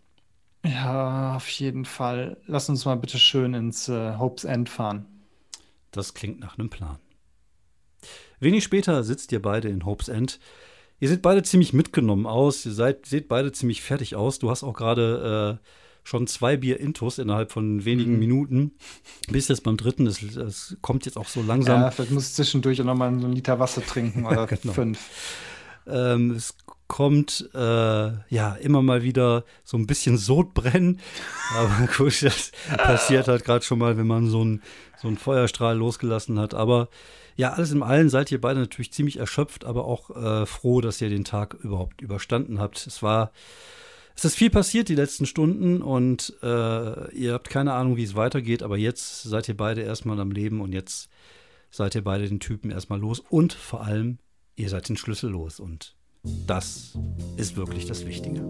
Ja, 0.65 1.37
auf 1.37 1.49
jeden 1.49 1.85
Fall. 1.87 2.37
Lass 2.47 2.69
uns 2.69 2.85
mal 2.85 2.95
bitte 2.97 3.19
schön 3.19 3.55
ins 3.55 3.89
äh, 3.89 4.17
Hope's 4.19 4.45
End 4.45 4.69
fahren. 4.69 5.07
Das 5.91 6.15
klingt 6.15 6.39
nach 6.39 6.59
einem 6.59 6.69
Plan. 6.71 6.99
Wenig 8.39 8.65
später 8.65 9.03
sitzt 9.03 9.33
ihr 9.33 9.43
beide 9.43 9.69
in 9.69 9.85
Hope's 9.85 10.09
End. 10.09 10.39
Ihr 11.01 11.09
seht 11.09 11.23
beide 11.23 11.43
ziemlich 11.43 11.73
mitgenommen 11.73 12.27
aus. 12.27 12.65
Ihr 12.67 12.73
seid, 12.73 13.07
seht 13.07 13.29
beide 13.29 13.53
ziemlich 13.53 13.83
fertig 13.83 14.15
aus. 14.17 14.39
Du 14.39 14.51
hast 14.51 14.63
auch 14.63 14.75
gerade 14.75 15.59
äh, 15.61 15.67
schon 16.05 16.27
zwei 16.27 16.57
Bier 16.57 16.81
Intus 16.81 17.19
innerhalb 17.19 17.53
von 17.53 17.85
wenigen 17.85 18.19
Minuten. 18.19 18.73
Bist 19.29 19.49
jetzt 19.49 19.63
beim 19.63 19.77
dritten. 19.77 20.07
Es, 20.07 20.23
es 20.23 20.77
kommt 20.81 21.07
jetzt 21.07 21.17
auch 21.17 21.29
so 21.29 21.43
langsam. 21.43 21.81
Ja, 21.83 21.91
vielleicht 21.91 22.11
muss 22.13 22.29
ich 22.29 22.35
zwischendurch 22.35 22.81
auch 22.81 22.87
noch 22.87 22.97
mal 22.97 23.11
so 23.19 23.27
einen 23.27 23.35
Liter 23.35 23.59
Wasser 23.59 23.85
trinken 23.85 24.27
oder 24.27 24.47
Genau. 24.47 24.73
fünf. 24.73 24.99
Ähm, 25.87 26.33
es 26.33 26.55
kommt 26.87 27.49
äh, 27.55 27.59
ja 27.59 28.55
immer 28.61 28.83
mal 28.83 29.03
wieder 29.03 29.45
so 29.65 29.77
ein 29.77 29.87
bisschen 29.87 30.19
Sodbrennen. 30.19 31.01
Aber 31.57 31.89
gut, 31.97 32.23
das 32.23 32.51
passiert 32.77 33.29
halt 33.29 33.45
gerade 33.45 33.65
schon 33.65 33.79
mal, 33.79 33.97
wenn 33.97 34.07
man 34.07 34.29
so 34.29 34.41
einen 34.41 34.63
so 35.01 35.09
einen 35.09 35.17
Feuerstrahl 35.17 35.77
losgelassen 35.77 36.39
hat. 36.39 36.53
Aber 36.55 36.89
ja, 37.37 37.53
alles 37.53 37.71
in 37.73 37.83
allem 37.83 38.09
seid 38.11 38.31
ihr 38.33 38.41
beide 38.41 38.61
natürlich 38.61 38.93
ziemlich 38.93 39.19
erschöpft, 39.19 39.65
aber 39.65 39.87
auch 39.87 40.11
äh, 40.11 40.47
froh, 40.47 40.81
dass 40.81 41.01
ihr 41.01 41.09
den 41.09 41.25
Tag 41.25 41.55
überhaupt 41.55 42.03
überstanden 42.03 42.59
habt. 42.61 42.87
Es 42.87 43.03
war, 43.03 43.31
es 44.21 44.27
ist 44.27 44.37
viel 44.37 44.51
passiert 44.51 44.91
die 44.91 44.95
letzten 44.95 45.25
Stunden 45.25 45.81
und 45.81 46.35
äh, 46.43 47.17
ihr 47.17 47.33
habt 47.33 47.49
keine 47.49 47.73
Ahnung, 47.73 47.97
wie 47.97 48.03
es 48.03 48.15
weitergeht, 48.15 48.63
aber 48.63 48.77
jetzt 48.77 49.23
seid 49.23 49.49
ihr 49.49 49.57
beide 49.57 49.81
erstmal 49.81 50.21
am 50.21 50.31
Leben 50.31 50.61
und 50.61 50.75
jetzt 50.75 51.09
seid 51.71 51.95
ihr 51.95 52.05
beide 52.05 52.29
den 52.29 52.39
Typen 52.39 52.71
erstmal 52.71 53.01
los 53.01 53.21
und 53.21 53.55
vor 53.55 53.83
allem, 53.83 54.19
ihr 54.57 54.69
seid 54.69 54.91
den 54.91 54.99
Schlüssel 54.99 55.31
los 55.31 55.59
und 55.59 55.97
das 56.23 56.99
ist 57.39 57.57
wirklich 57.57 57.87
das 57.87 58.05
Wichtige. 58.05 58.43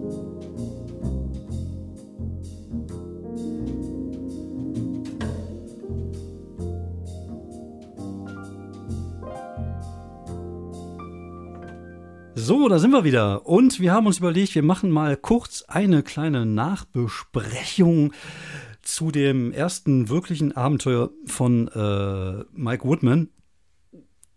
So, 12.33 12.69
da 12.69 12.79
sind 12.79 12.91
wir 12.91 13.03
wieder. 13.03 13.45
Und 13.45 13.81
wir 13.81 13.91
haben 13.91 14.07
uns 14.07 14.19
überlegt, 14.19 14.55
wir 14.55 14.63
machen 14.63 14.89
mal 14.89 15.17
kurz 15.17 15.63
eine 15.67 16.01
kleine 16.01 16.45
Nachbesprechung 16.45 18.13
zu 18.81 19.11
dem 19.11 19.51
ersten 19.51 20.07
wirklichen 20.07 20.53
Abenteuer 20.53 21.11
von 21.25 21.67
äh, 21.67 22.43
Mike 22.53 22.85
Woodman. 22.85 23.29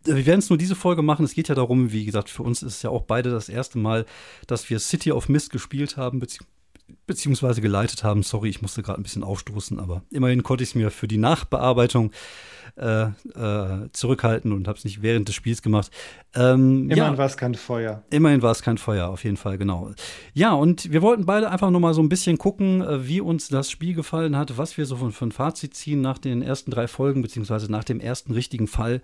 Wir 0.05 0.27
werden 0.27 0.41
es 0.41 0.51
nur 0.51 0.59
diese 0.59 0.75
Folge 0.75 1.03
machen. 1.03 1.25
Es 1.25 1.35
geht 1.35 1.49
ja 1.49 1.55
darum, 1.55 1.93
wie 1.93 2.05
gesagt, 2.05 2.31
für 2.31 2.43
uns 2.43 2.63
ist 2.63 2.77
es 2.77 2.83
ja 2.83 2.91
auch 2.91 3.03
beide 3.03 3.31
das 3.31 3.49
erste 3.49 3.79
Mal, 3.79 4.07
dass 4.49 4.69
wir 4.69 4.81
City 4.81 5.13
of 5.13 5.29
Mist 5.29 5.51
gespielt 5.51 5.97
haben, 5.97 6.19
bezieh 6.19 6.45
beziehungsweise 7.07 7.61
geleitet 7.61 8.05
haben. 8.05 8.23
Sorry, 8.23 8.49
ich 8.49 8.63
musste 8.63 8.83
gerade 8.83 9.01
ein 9.01 9.03
bisschen 9.03 9.23
aufstoßen, 9.23 9.79
aber 9.79 10.03
immerhin 10.11 10.43
konnte 10.43 10.65
ich 10.65 10.71
es 10.71 10.75
mir 10.75 10.91
für 10.91 11.09
die 11.09 11.19
Nachbearbeitung 11.19 12.13
äh, 12.77 13.05
äh, 13.05 13.89
zurückhalten 13.93 14.53
und 14.53 14.67
habe 14.67 14.79
es 14.79 14.85
nicht 14.85 15.03
während 15.03 15.29
des 15.29 15.35
Spiels 15.35 15.63
gemacht. 15.63 15.91
Ähm, 16.35 16.91
Immerhin 16.91 16.97
ja, 17.13 17.19
war 17.19 17.27
es 17.27 17.37
kein 17.37 17.55
Feuer. 17.55 18.03
Immerhin 18.11 18.43
war 18.43 18.51
es 18.51 18.63
kein 18.63 18.79
Feuer, 18.79 19.09
auf 19.09 19.25
jeden 19.25 19.37
Fall, 19.37 19.59
genau. 19.59 19.93
Ja, 20.33 20.55
und 20.55 20.91
wir 20.91 21.03
wollten 21.03 21.25
beide 21.27 21.51
einfach 21.51 21.71
nur 21.71 21.81
mal 21.81 21.95
so 21.95 22.03
ein 22.03 22.09
bisschen 22.09 22.39
gucken, 22.39 22.83
äh, 22.83 23.07
wie 23.07 23.21
uns 23.21 23.49
das 23.49 23.71
Spiel 23.71 23.95
gefallen 23.95 24.37
hat, 24.37 24.59
was 24.59 24.77
wir 24.77 24.87
so 24.87 24.97
von, 24.97 25.13
von 25.13 25.33
Fazit 25.33 25.75
ziehen 25.75 26.01
nach 26.01 26.19
den 26.19 26.43
ersten 26.43 26.71
drei 26.71 26.89
Folgen, 26.89 27.23
beziehungsweise 27.23 27.71
nach 27.71 27.85
dem 27.85 28.01
ersten 28.01 28.33
richtigen 28.33 28.67
Fall. 28.67 29.03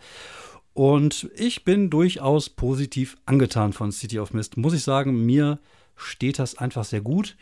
Und 0.72 1.30
ich 1.36 1.64
bin 1.64 1.90
durchaus 1.90 2.48
positiv 2.48 3.16
angetan 3.26 3.72
von 3.72 3.92
City 3.92 4.18
of 4.18 4.32
Mist. 4.32 4.56
Muss 4.56 4.74
ich 4.74 4.82
sagen, 4.82 5.26
mir 5.26 5.58
steht 5.96 6.38
das 6.38 6.56
einfach 6.56 6.84
sehr 6.84 7.00
gut. 7.00 7.36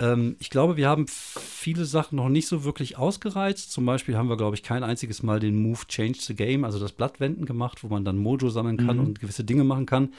Ähm, 0.00 0.36
ich 0.40 0.50
glaube, 0.50 0.76
wir 0.76 0.88
haben 0.88 1.06
viele 1.08 1.84
Sachen 1.84 2.16
noch 2.16 2.28
nicht 2.28 2.48
so 2.48 2.64
wirklich 2.64 2.98
ausgereizt. 2.98 3.70
Zum 3.72 3.86
Beispiel 3.86 4.16
haben 4.16 4.28
wir, 4.28 4.36
glaube 4.36 4.56
ich, 4.56 4.62
kein 4.62 4.82
einziges 4.82 5.22
Mal 5.22 5.40
den 5.40 5.56
Move 5.56 5.86
Change 5.86 6.18
the 6.20 6.34
Game, 6.34 6.64
also 6.64 6.78
das 6.78 6.92
Blattwenden 6.92 7.46
gemacht, 7.46 7.82
wo 7.84 7.88
man 7.88 8.04
dann 8.04 8.18
Mojo 8.18 8.50
sammeln 8.50 8.76
kann 8.76 8.96
Mhm. 8.98 9.04
und 9.04 9.20
gewisse 9.20 9.44
Dinge 9.44 9.64
machen 9.64 9.86
kann. 9.86 10.12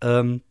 Ähm, 0.00 0.42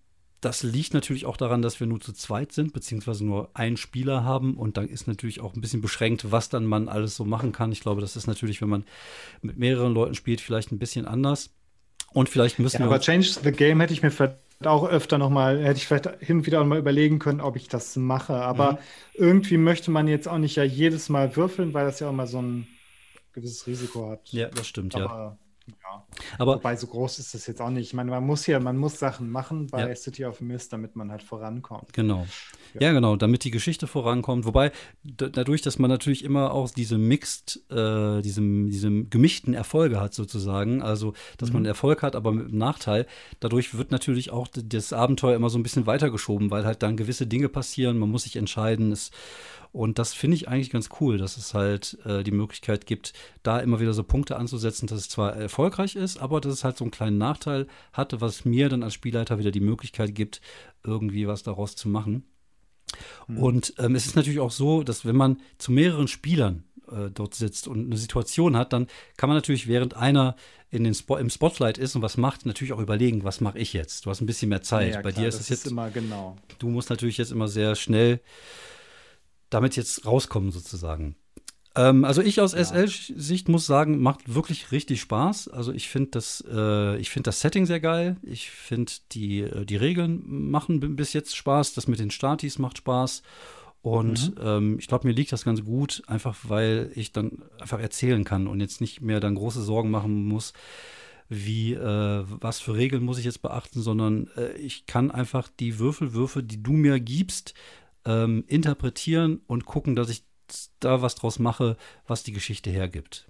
das 0.42 0.62
liegt 0.62 0.94
natürlich 0.94 1.26
auch 1.26 1.38
daran, 1.38 1.62
dass 1.62 1.80
wir 1.80 1.88
nur 1.88 2.02
zu 2.02 2.12
zweit 2.12 2.52
sind, 2.52 2.74
beziehungsweise 2.74 3.24
nur 3.26 3.50
einen 3.54 3.78
Spieler 3.78 4.26
haben. 4.26 4.56
Und 4.58 4.76
dann 4.76 4.90
ist 4.90 5.08
natürlich 5.08 5.40
auch 5.40 5.54
ein 5.56 5.62
bisschen 5.62 5.80
beschränkt, 5.82 6.32
was 6.34 6.50
dann 6.50 6.66
man 6.66 6.90
alles 6.90 7.16
so 7.16 7.24
machen 7.24 7.54
kann. 7.54 7.72
Ich 7.72 7.80
glaube, 7.80 8.02
das 8.02 8.18
ist 8.18 8.28
natürlich, 8.28 8.62
wenn 8.62 8.68
man 8.68 8.84
mit 9.42 9.58
mehreren 9.58 9.94
Leuten 9.94 10.16
spielt, 10.16 10.42
vielleicht 10.42 10.74
ein 10.74 10.80
bisschen 10.80 11.06
anders. 11.06 11.52
Und 12.12 12.28
vielleicht 12.28 12.60
müssen 12.60 12.76
ja, 12.76 12.82
wir. 12.82 12.88
Aber 12.88 13.00
Change 13.00 13.26
the 13.42 13.52
Game 13.54 13.80
hätte 13.80 13.94
ich 13.94 14.04
mir 14.04 14.12
vielleicht 14.12 14.36
auch 14.68 14.88
öfter 14.88 15.18
nochmal, 15.18 15.64
hätte 15.64 15.78
ich 15.78 15.88
vielleicht 15.88 16.10
hin 16.20 16.38
und 16.38 16.46
wieder 16.46 16.64
mal 16.64 16.80
überlegen 16.80 17.20
können, 17.20 17.42
ob 17.42 17.56
ich 17.56 17.68
das 17.68 17.96
mache. 17.96 18.36
Aber 18.36 18.74
mhm. 18.74 18.78
irgendwie 19.14 19.58
möchte 19.58 19.92
man 19.92 20.08
jetzt 20.08 20.28
auch 20.28 20.38
nicht 20.38 20.56
ja 20.56 20.64
jedes 20.64 21.10
Mal 21.10 21.36
würfeln, 21.36 21.74
weil 21.74 21.86
das 21.86 22.00
ja 22.00 22.10
auch 22.10 22.14
mal 22.14 22.28
so 22.28 22.42
ein 22.42 22.68
gewisses 23.34 23.68
Risiko 23.68 24.10
hat. 24.12 24.30
Ja, 24.32 24.50
das 24.50 24.68
stimmt, 24.68 24.96
Aber, 24.96 25.38
ja. 25.68 25.74
Ja. 25.94 26.06
Aber 26.38 26.56
Wobei 26.56 26.76
so 26.76 26.88
groß 26.88 27.20
ist 27.20 27.34
das 27.34 27.48
jetzt 27.48 27.62
auch 27.62 27.70
nicht. 27.70 27.88
Ich 27.88 27.94
meine, 27.94 28.12
man 28.12 28.26
muss 28.26 28.48
ja, 28.48 28.60
man 28.60 28.78
muss 28.78 29.00
Sachen 29.00 29.30
machen 29.30 29.68
bei 29.68 29.88
ja. 29.88 29.96
City 29.96 30.26
of 30.26 30.42
Mist, 30.42 30.74
damit 30.74 30.96
man 30.96 31.12
halt 31.12 31.24
vorankommt. 31.24 31.94
Genau. 31.94 32.26
Ja. 32.74 32.88
ja, 32.88 32.94
genau, 32.94 33.16
damit 33.16 33.44
die 33.44 33.52
Geschichte 33.52 33.88
vorankommt. 33.88 34.46
Wobei 34.46 34.72
dadurch, 35.04 35.62
dass 35.62 35.80
man 35.80 35.90
natürlich 35.90 36.24
immer 36.24 36.54
auch 36.54 36.70
diese 36.70 36.98
mixed, 36.98 37.62
äh, 37.70 38.22
diese, 38.22 38.42
diese 38.42 39.04
gemischten 39.06 39.54
Erfolge 39.54 40.00
hat 40.00 40.14
sozusagen, 40.14 40.82
also 40.82 41.14
dass 41.38 41.50
mhm. 41.50 41.56
man 41.56 41.66
Erfolg 41.66 42.02
hat, 42.02 42.16
aber 42.16 42.32
mit 42.32 42.48
einem 42.48 42.58
Nachteil, 42.58 43.06
dadurch 43.40 43.78
wird 43.78 43.92
natürlich 43.92 44.32
auch 44.32 44.48
das 44.48 44.94
Abenteuer 44.94 45.36
immer 45.36 45.50
so 45.50 45.60
ein 45.60 45.64
bisschen 45.64 45.86
weitergeschoben, 45.86 46.52
weil 46.52 46.66
halt 46.66 46.82
dann 46.84 46.98
gewisse 46.98 47.28
Dinge 47.28 47.50
passieren, 47.50 47.98
man 47.98 48.10
muss 48.10 48.24
sich 48.24 48.36
entscheiden. 48.36 48.92
Es, 48.92 49.12
und 49.74 49.98
das 49.98 50.14
finde 50.14 50.36
ich 50.36 50.48
eigentlich 50.48 50.70
ganz 50.70 50.90
cool, 51.02 51.18
dass 51.18 51.36
es 51.36 51.56
halt 51.56 51.98
äh, 52.06 52.24
die 52.24 52.32
Möglichkeit 52.32 52.86
gibt, 52.86 53.12
da 53.42 53.60
immer 53.60 53.80
wieder 53.80 53.94
so 53.94 54.04
Punkte 54.04 54.36
anzusetzen, 54.36 54.86
dass 54.86 55.00
es 55.00 55.10
zwar 55.10 55.36
erfolgreich 55.36 55.83
ist, 55.96 56.18
aber 56.18 56.42
dass 56.42 56.54
es 56.54 56.64
halt 56.64 56.78
so 56.78 56.84
einen 56.84 56.92
kleinen 56.92 57.18
Nachteil 57.18 57.68
hatte, 57.92 58.22
was 58.22 58.46
mir 58.46 58.70
dann 58.70 58.84
als 58.84 58.94
Spielleiter 58.94 59.40
wieder 59.40 59.52
die 59.52 59.60
Möglichkeit 59.60 60.16
gibt, 60.16 60.42
irgendwie 60.84 61.28
was 61.28 61.44
daraus 61.44 61.76
zu 61.76 61.90
machen. 61.90 62.26
Mhm. 63.28 63.38
Und 63.38 63.74
ähm, 63.78 63.96
es 63.96 64.06
ist 64.06 64.16
natürlich 64.16 64.40
auch 64.40 64.52
so, 64.52 64.84
dass 64.84 65.06
wenn 65.06 65.16
man 65.16 65.40
zu 65.58 65.72
mehreren 65.72 66.08
Spielern 66.08 66.64
äh, 66.92 67.10
dort 67.12 67.36
sitzt 67.36 67.68
und 67.68 67.86
eine 67.86 67.98
Situation 67.98 68.58
hat, 68.58 68.74
dann 68.74 68.88
kann 69.18 69.30
man 69.30 69.38
natürlich, 69.38 69.68
während 69.68 69.96
einer 69.96 70.36
in 70.70 70.84
den 70.84 70.94
Spo 70.94 71.18
im 71.18 71.30
Spotlight 71.30 71.78
ist 71.78 71.96
und 71.96 72.02
was 72.02 72.18
macht, 72.18 72.46
natürlich 72.46 72.74
auch 72.74 72.80
überlegen, 72.80 73.24
was 73.24 73.42
mache 73.42 73.60
ich 73.60 73.74
jetzt? 73.74 74.06
Du 74.06 74.10
hast 74.10 74.22
ein 74.22 74.26
bisschen 74.26 74.50
mehr 74.50 74.64
Zeit. 74.64 74.96
Ja, 74.96 75.02
Bei 75.02 75.12
klar, 75.12 75.24
dir 75.24 75.30
ist 75.30 75.40
es 75.40 75.50
jetzt 75.50 75.68
immer 75.68 75.92
genau. 75.92 76.36
Du 76.58 76.68
musst 76.68 76.90
natürlich 76.90 77.18
jetzt 77.18 77.32
immer 77.32 77.48
sehr 77.48 77.76
schnell 77.76 78.22
damit 79.50 79.76
jetzt 79.76 80.06
rauskommen 80.06 80.52
sozusagen. 80.52 81.16
Ähm, 81.76 82.06
also 82.06 82.22
ich 82.22 82.40
aus 82.40 82.54
ja. 82.54 82.64
SL-Sicht 82.64 83.50
muss 83.50 83.66
sagen, 83.66 84.00
macht 84.00 84.34
wirklich 84.34 84.72
richtig 84.72 85.02
Spaß. 85.02 85.48
Also 85.48 85.72
ich 85.72 85.90
finde 85.90 86.12
das, 86.12 86.44
äh, 86.52 86.98
ich 86.98 87.10
finde 87.10 87.30
das 87.30 87.42
Setting 87.42 87.66
sehr 87.66 87.80
geil. 87.80 88.18
Ich 88.22 88.50
finde 88.52 88.92
die, 89.12 89.42
äh, 89.42 89.66
die 89.66 89.78
Regeln 89.78 90.22
machen 90.26 90.80
bis 90.96 91.14
jetzt 91.14 91.36
Spaß. 91.36 91.74
Das 91.74 91.88
mit 91.88 92.00
den 92.00 92.12
Statis 92.12 92.60
macht 92.60 92.78
Spaß. 92.78 93.24
Und 93.82 94.36
mhm. 94.36 94.42
ähm, 94.42 94.80
ich 94.80 94.88
glaube, 94.88 95.08
mir 95.08 95.14
liegt 95.14 95.32
das 95.32 95.44
ganz 95.44 95.66
gut, 95.66 96.04
einfach 96.08 96.38
weil 96.44 96.92
ich 96.96 97.12
dann 97.12 97.44
einfach 97.60 97.82
erzählen 97.82 98.24
kann 98.24 98.48
und 98.48 98.62
jetzt 98.62 98.80
nicht 98.80 99.02
mehr 99.02 99.20
dann 99.20 99.36
große 99.36 99.62
Sorgen 99.62 99.92
machen 99.92 100.26
muss, 100.26 100.54
wie, 101.28 101.74
äh, 101.74 102.24
was 102.28 102.60
für 102.60 102.76
Regeln 102.76 103.04
muss 103.04 103.18
ich 103.18 103.26
jetzt 103.26 103.42
beachten, 103.42 103.82
sondern 103.82 104.30
äh, 104.38 104.54
ich 104.54 104.86
kann 104.86 105.12
einfach 105.12 105.50
die 105.60 105.80
Würfelwürfe, 105.80 106.44
die 106.44 106.64
du 106.64 106.72
mir 106.72 107.00
gibst, 107.02 107.56
ähm, 108.06 108.46
interpretieren 108.48 109.42
und 109.48 109.66
gucken, 109.66 109.96
dass 109.96 110.10
ich 110.10 110.24
da 110.80 111.02
was 111.02 111.16
draus 111.16 111.40
mache, 111.40 111.78
was 112.08 112.24
die 112.24 112.34
Geschichte 112.34 112.70
hergibt. 112.70 113.28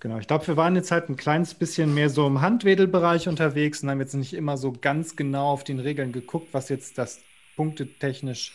Genau, 0.00 0.18
ich 0.18 0.26
glaube, 0.26 0.46
wir 0.46 0.56
waren 0.56 0.76
jetzt 0.76 0.90
halt 0.90 1.08
ein 1.08 1.16
kleines 1.16 1.54
bisschen 1.54 1.94
mehr 1.94 2.10
so 2.10 2.26
im 2.26 2.40
Handwedelbereich 2.42 3.28
unterwegs 3.28 3.82
und 3.82 3.90
haben 3.90 4.00
jetzt 4.00 4.14
nicht 4.14 4.34
immer 4.34 4.56
so 4.56 4.72
ganz 4.72 5.16
genau 5.16 5.50
auf 5.50 5.64
den 5.64 5.80
Regeln 5.80 6.12
geguckt, 6.12 6.48
was 6.52 6.68
jetzt 6.68 6.98
das 6.98 7.20
punktetechnisch 7.56 8.52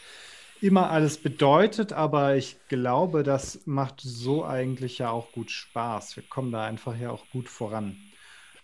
immer 0.61 0.90
alles 0.90 1.18
bedeutet, 1.18 1.94
aber 1.94 2.36
ich 2.36 2.57
glaube, 2.68 3.24
das 3.24 3.61
macht 3.66 4.02
so 4.02 4.45
eigentlich 4.45 4.98
ja 4.98 5.10
auch 5.10 5.32
gut 5.32 5.52
Spaß. 5.52 6.18
Wir 6.18 6.24
kommen 6.24 6.52
da 6.52 6.66
einfach 6.66 6.98
ja 6.98 7.11
auch 7.11 7.26
gut 7.32 7.48
voran. 7.48 7.98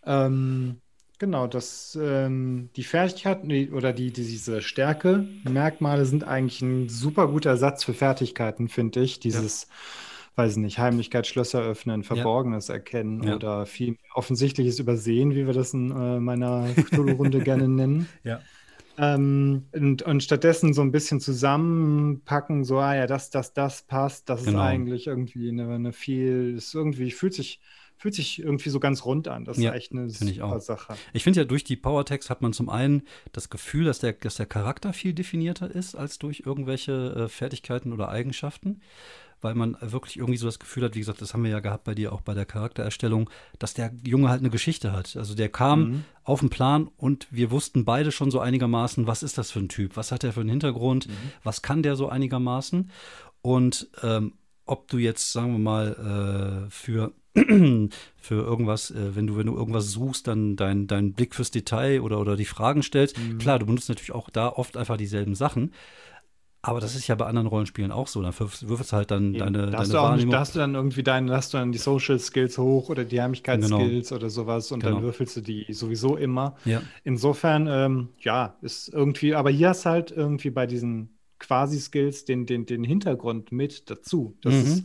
Ähm, 0.05 0.81
Genau, 1.17 1.47
das, 1.47 1.97
ähm, 2.01 2.69
die 2.75 2.83
Fertigkeiten 2.83 3.73
oder 3.73 3.93
die, 3.93 4.11
diese 4.11 4.61
Stärke, 4.61 5.25
Merkmale 5.49 6.05
sind 6.05 6.25
eigentlich 6.25 6.61
ein 6.61 6.89
super 6.89 7.27
guter 7.27 7.51
Ersatz 7.51 7.83
für 7.85 7.93
Fertigkeiten, 7.93 8.67
finde 8.67 8.99
ich. 8.99 9.19
Dieses, 9.21 9.63
ja. 9.63 10.43
weiß 10.43 10.53
ich 10.53 10.57
nicht, 10.57 10.77
Heimlichkeit, 10.77 11.25
Schlösser 11.25 11.61
öffnen, 11.61 12.03
Verborgenes 12.03 12.67
ja. 12.67 12.75
erkennen 12.75 13.23
ja. 13.23 13.35
oder 13.35 13.65
viel 13.65 13.97
Offensichtliches 14.13 14.79
übersehen, 14.79 15.35
wie 15.35 15.47
wir 15.47 15.53
das 15.53 15.73
in 15.73 15.91
äh, 15.91 16.19
meiner 16.19 16.67
Cthulhu-Runde 16.75 17.39
gerne 17.43 17.69
nennen. 17.69 18.09
Ja. 18.23 18.41
Ähm, 18.97 19.65
und, 19.73 20.03
und 20.03 20.23
stattdessen 20.23 20.73
so 20.73 20.81
ein 20.81 20.91
bisschen 20.91 21.19
zusammenpacken, 21.19 22.63
so, 22.63 22.79
ah 22.79 22.95
ja, 22.95 23.07
das, 23.07 23.29
das, 23.29 23.53
das 23.53 23.83
passt, 23.83 24.29
das 24.29 24.45
genau. 24.45 24.59
ist 24.59 24.65
eigentlich 24.65 25.07
irgendwie 25.07 25.49
eine, 25.49 25.73
eine 25.73 25.93
viel, 25.93 26.55
ist 26.57 26.73
irgendwie, 26.73 27.11
fühlt 27.11 27.33
sich 27.33 27.59
fühlt 27.97 28.15
sich 28.15 28.39
irgendwie 28.39 28.69
so 28.69 28.79
ganz 28.79 29.05
rund 29.05 29.27
an. 29.27 29.45
Das 29.45 29.57
ist 29.57 29.63
ja, 29.63 29.73
echt 29.73 29.91
eine 29.91 30.09
super 30.09 30.59
Sache. 30.59 30.95
Ich 31.13 31.23
finde 31.23 31.41
ja, 31.41 31.45
durch 31.45 31.63
die 31.63 31.75
Powertext 31.75 32.29
hat 32.29 32.41
man 32.41 32.53
zum 32.53 32.69
einen 32.69 33.03
das 33.31 33.49
Gefühl, 33.49 33.85
dass 33.85 33.99
der, 33.99 34.13
dass 34.13 34.35
der 34.35 34.45
Charakter 34.45 34.93
viel 34.93 35.13
definierter 35.13 35.69
ist 35.69 35.95
als 35.95 36.19
durch 36.19 36.43
irgendwelche 36.45 37.25
äh, 37.25 37.27
Fertigkeiten 37.29 37.93
oder 37.93 38.09
Eigenschaften 38.09 38.81
weil 39.45 39.53
man 39.53 39.77
wirklich 39.79 40.17
irgendwie 40.17 40.37
so 40.37 40.47
das 40.47 40.57
Gefühl 40.57 40.83
hat, 40.83 40.95
wie 40.95 40.99
gesagt, 40.99 41.21
das 41.21 41.33
haben 41.33 41.43
wir 41.43 41.51
ja 41.51 41.59
gehabt 41.59 41.83
bei 41.83 41.93
dir 41.93 42.13
auch 42.13 42.21
bei 42.21 42.33
der 42.33 42.45
Charaktererstellung, 42.45 43.29
dass 43.59 43.75
der 43.75 43.91
Junge 44.03 44.29
halt 44.29 44.39
eine 44.39 44.49
Geschichte 44.49 44.91
hat. 44.91 45.15
Also 45.15 45.35
der 45.35 45.49
kam 45.49 45.79
mhm. 45.79 46.03
auf 46.23 46.39
den 46.39 46.49
Plan 46.49 46.89
und 46.97 47.27
wir 47.29 47.51
wussten 47.51 47.85
beide 47.85 48.11
schon 48.11 48.31
so 48.31 48.39
einigermaßen, 48.39 49.05
was 49.05 49.21
ist 49.21 49.37
das 49.37 49.51
für 49.51 49.59
ein 49.59 49.69
Typ, 49.69 49.97
was 49.97 50.11
hat 50.11 50.23
er 50.23 50.33
für 50.33 50.39
einen 50.39 50.49
Hintergrund, 50.49 51.07
mhm. 51.07 51.13
was 51.43 51.61
kann 51.61 51.83
der 51.83 51.95
so 51.95 52.09
einigermaßen. 52.09 52.89
Und 53.41 53.87
ähm, 54.01 54.33
ob 54.65 54.87
du 54.87 54.97
jetzt, 54.97 55.31
sagen 55.31 55.51
wir 55.51 55.59
mal, 55.59 56.65
äh, 56.65 56.71
für 56.71 57.13
für 57.35 58.35
irgendwas, 58.35 58.91
äh, 58.91 59.15
wenn 59.15 59.27
du, 59.27 59.37
wenn 59.37 59.47
du 59.47 59.55
irgendwas 59.55 59.91
suchst, 59.91 60.27
dann 60.27 60.55
dein, 60.55 60.87
dein 60.87 61.13
Blick 61.13 61.35
fürs 61.35 61.51
Detail 61.51 62.01
oder, 62.01 62.19
oder 62.19 62.37
die 62.37 62.45
Fragen 62.45 62.81
stellst. 62.81 63.17
Mhm. 63.17 63.39
Klar, 63.39 63.59
du 63.59 63.65
benutzt 63.65 63.89
natürlich 63.89 64.13
auch 64.13 64.29
da 64.29 64.47
oft 64.49 64.77
einfach 64.77 64.97
dieselben 64.97 65.35
Sachen. 65.35 65.71
Aber 66.61 66.79
das 66.79 66.95
ist 66.95 67.07
ja 67.07 67.13
bei 67.13 67.27
anderen 67.27 67.47
Rollenspielen 67.47 67.91
auch 67.91 68.07
so. 68.07 68.23
Dann 68.23 68.33
würfelst 68.39 68.91
du 68.91 68.95
halt 68.95 69.11
dann 69.11 69.35
ja, 69.35 69.43
deine, 69.43 69.67
da 69.67 69.83
deine 69.83 69.93
Wahrnehmung. 69.93 70.31
da 70.31 70.39
hast 70.39 70.55
du 70.55 70.59
dann 70.59 70.73
irgendwie 70.73 71.03
deine, 71.03 71.29
da 71.29 71.37
hast 71.37 71.53
du 71.53 71.59
dann 71.59 71.71
die 71.71 71.77
Social 71.77 72.17
Skills 72.17 72.57
hoch 72.57 72.89
oder 72.89 73.03
die 73.03 73.21
Heimlichkeitsskills 73.21 74.09
genau. 74.09 74.19
oder 74.19 74.29
sowas 74.31 74.71
und 74.71 74.79
genau. 74.79 74.95
dann 74.95 75.03
würfelst 75.03 75.37
du 75.37 75.41
die 75.41 75.71
sowieso 75.71 76.15
immer. 76.15 76.55
Ja. 76.65 76.81
Insofern, 77.03 77.67
ähm, 77.69 78.09
ja, 78.19 78.55
ist 78.63 78.89
irgendwie, 78.89 79.35
aber 79.35 79.51
hier 79.51 79.69
hast 79.69 79.85
du 79.85 79.89
halt 79.89 80.11
irgendwie 80.11 80.49
bei 80.49 80.65
diesen 80.65 81.09
Quasi-Skills 81.37 82.25
den, 82.25 82.47
den, 82.47 82.65
den 82.65 82.83
Hintergrund 82.83 83.51
mit 83.51 83.91
dazu. 83.91 84.35
Das 84.41 84.55
mhm. 84.55 84.61
ist 84.61 84.83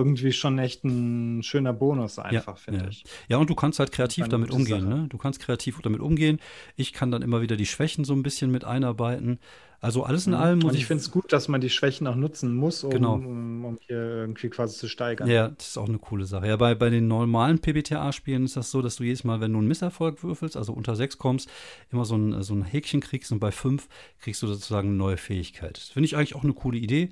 irgendwie 0.00 0.32
schon 0.32 0.58
echt 0.58 0.84
ein 0.84 1.42
schöner 1.42 1.72
Bonus 1.72 2.18
einfach, 2.18 2.46
ja, 2.46 2.54
finde 2.54 2.80
ja. 2.80 2.88
ich. 2.88 3.04
Ja, 3.28 3.36
und 3.38 3.48
du 3.48 3.54
kannst 3.54 3.78
halt 3.78 3.92
kreativ 3.92 4.28
damit 4.28 4.50
umgehen. 4.50 4.88
Ne? 4.88 5.06
Du 5.08 5.18
kannst 5.18 5.40
kreativ 5.40 5.80
damit 5.82 6.00
umgehen. 6.00 6.40
Ich 6.76 6.92
kann 6.92 7.10
dann 7.10 7.22
immer 7.22 7.42
wieder 7.42 7.56
die 7.56 7.66
Schwächen 7.66 8.04
so 8.04 8.14
ein 8.14 8.22
bisschen 8.22 8.50
mit 8.50 8.64
einarbeiten. 8.64 9.38
Also 9.82 10.04
alles 10.04 10.26
in 10.26 10.34
mhm. 10.34 10.38
allem 10.38 10.58
muss 10.58 10.70
und 10.70 10.74
ich. 10.74 10.80
Ich 10.82 10.86
finde 10.86 11.02
es 11.02 11.10
gut, 11.10 11.32
dass 11.32 11.48
man 11.48 11.62
die 11.62 11.70
Schwächen 11.70 12.06
auch 12.06 12.14
nutzen 12.14 12.54
muss, 12.54 12.84
um, 12.84 12.90
genau. 12.90 13.14
um, 13.14 13.64
um, 13.64 13.78
hier 13.86 13.96
irgendwie 13.96 14.50
quasi 14.50 14.76
zu 14.76 14.88
steigern. 14.88 15.26
Ja, 15.26 15.48
das 15.48 15.68
ist 15.68 15.78
auch 15.78 15.88
eine 15.88 15.98
coole 15.98 16.26
Sache. 16.26 16.48
Ja, 16.48 16.56
bei, 16.56 16.74
bei 16.74 16.90
den 16.90 17.08
normalen 17.08 17.60
PBTA-Spielen 17.60 18.44
ist 18.44 18.56
das 18.56 18.70
so, 18.70 18.82
dass 18.82 18.96
du 18.96 19.04
jedes 19.04 19.24
Mal, 19.24 19.40
wenn 19.40 19.52
du 19.52 19.58
einen 19.58 19.68
Misserfolg 19.68 20.22
würfelst, 20.22 20.56
also 20.56 20.74
unter 20.74 20.96
sechs 20.96 21.16
kommst, 21.16 21.48
immer 21.90 22.04
so 22.04 22.14
ein, 22.16 22.42
so 22.42 22.54
ein 22.54 22.62
Häkchen 22.62 23.00
kriegst 23.00 23.32
und 23.32 23.40
bei 23.40 23.52
fünf 23.52 23.88
kriegst 24.20 24.42
du 24.42 24.46
sozusagen 24.48 24.88
eine 24.88 24.98
neue 24.98 25.16
Fähigkeit. 25.16 25.78
Das 25.78 25.84
finde 25.84 26.04
ich 26.04 26.16
eigentlich 26.16 26.34
auch 26.34 26.44
eine 26.44 26.52
coole 26.52 26.76
Idee. 26.76 27.08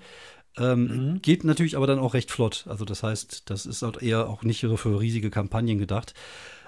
Ähm, 0.58 1.12
mhm. 1.12 1.22
Geht 1.22 1.44
natürlich 1.44 1.76
aber 1.76 1.86
dann 1.86 1.98
auch 1.98 2.14
recht 2.14 2.30
flott. 2.30 2.66
Also 2.68 2.84
das 2.84 3.02
heißt, 3.02 3.50
das 3.50 3.66
ist 3.66 3.82
halt 3.82 4.02
eher 4.02 4.28
auch 4.28 4.42
nicht 4.42 4.60
für 4.60 5.00
riesige 5.00 5.30
Kampagnen 5.30 5.78
gedacht. 5.78 6.14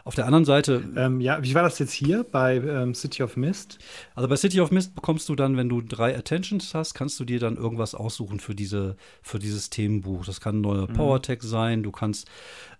Auf 0.04 0.14
der 0.14 0.24
anderen 0.24 0.44
Seite. 0.44 0.82
Ähm, 0.96 1.20
ja, 1.20 1.42
wie 1.42 1.54
war 1.54 1.62
das 1.62 1.78
jetzt 1.78 1.92
hier 1.92 2.24
bei 2.24 2.56
ähm, 2.56 2.94
City 2.94 3.22
of 3.22 3.36
Mist? 3.36 3.78
Also 4.14 4.28
bei 4.28 4.36
City 4.36 4.60
of 4.60 4.70
Mist 4.70 4.94
bekommst 4.94 5.28
du 5.28 5.36
dann, 5.36 5.56
wenn 5.56 5.68
du 5.68 5.82
drei 5.82 6.16
Attentions 6.16 6.74
hast, 6.74 6.94
kannst 6.94 7.20
du 7.20 7.24
dir 7.24 7.38
dann 7.38 7.56
irgendwas 7.56 7.94
aussuchen 7.94 8.40
für, 8.40 8.54
diese, 8.54 8.96
für 9.22 9.38
dieses 9.38 9.68
Themenbuch. 9.68 10.24
Das 10.24 10.40
kann 10.40 10.56
ein 10.58 10.60
neuer 10.62 10.88
mhm. 10.88 10.94
Power-Tag 10.94 11.42
sein, 11.42 11.82
du 11.82 11.90
kannst 11.90 12.28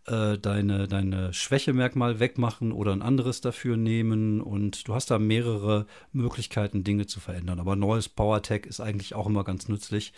äh, 0.06 0.39
deine, 0.39 0.89
deine 0.89 1.32
Schwächemerkmal 1.32 2.20
wegmachen 2.20 2.72
oder 2.72 2.93
ein 2.93 3.02
anderes 3.02 3.40
dafür 3.40 3.77
nehmen 3.77 4.40
und 4.40 4.89
du 4.89 4.94
hast 4.94 5.10
da 5.10 5.18
mehrere 5.18 5.86
Möglichkeiten, 6.12 6.85
Dinge 6.85 7.06
zu 7.06 7.20
verändern. 7.20 7.60
Aber 7.60 7.77
neues 7.77 8.09
Power-Tag 8.09 8.66
ist 8.66 8.81
eigentlich 8.81 9.14
auch 9.14 9.27
immer 9.27 9.44
ganz 9.44 9.68
nützlich. 9.68 10.12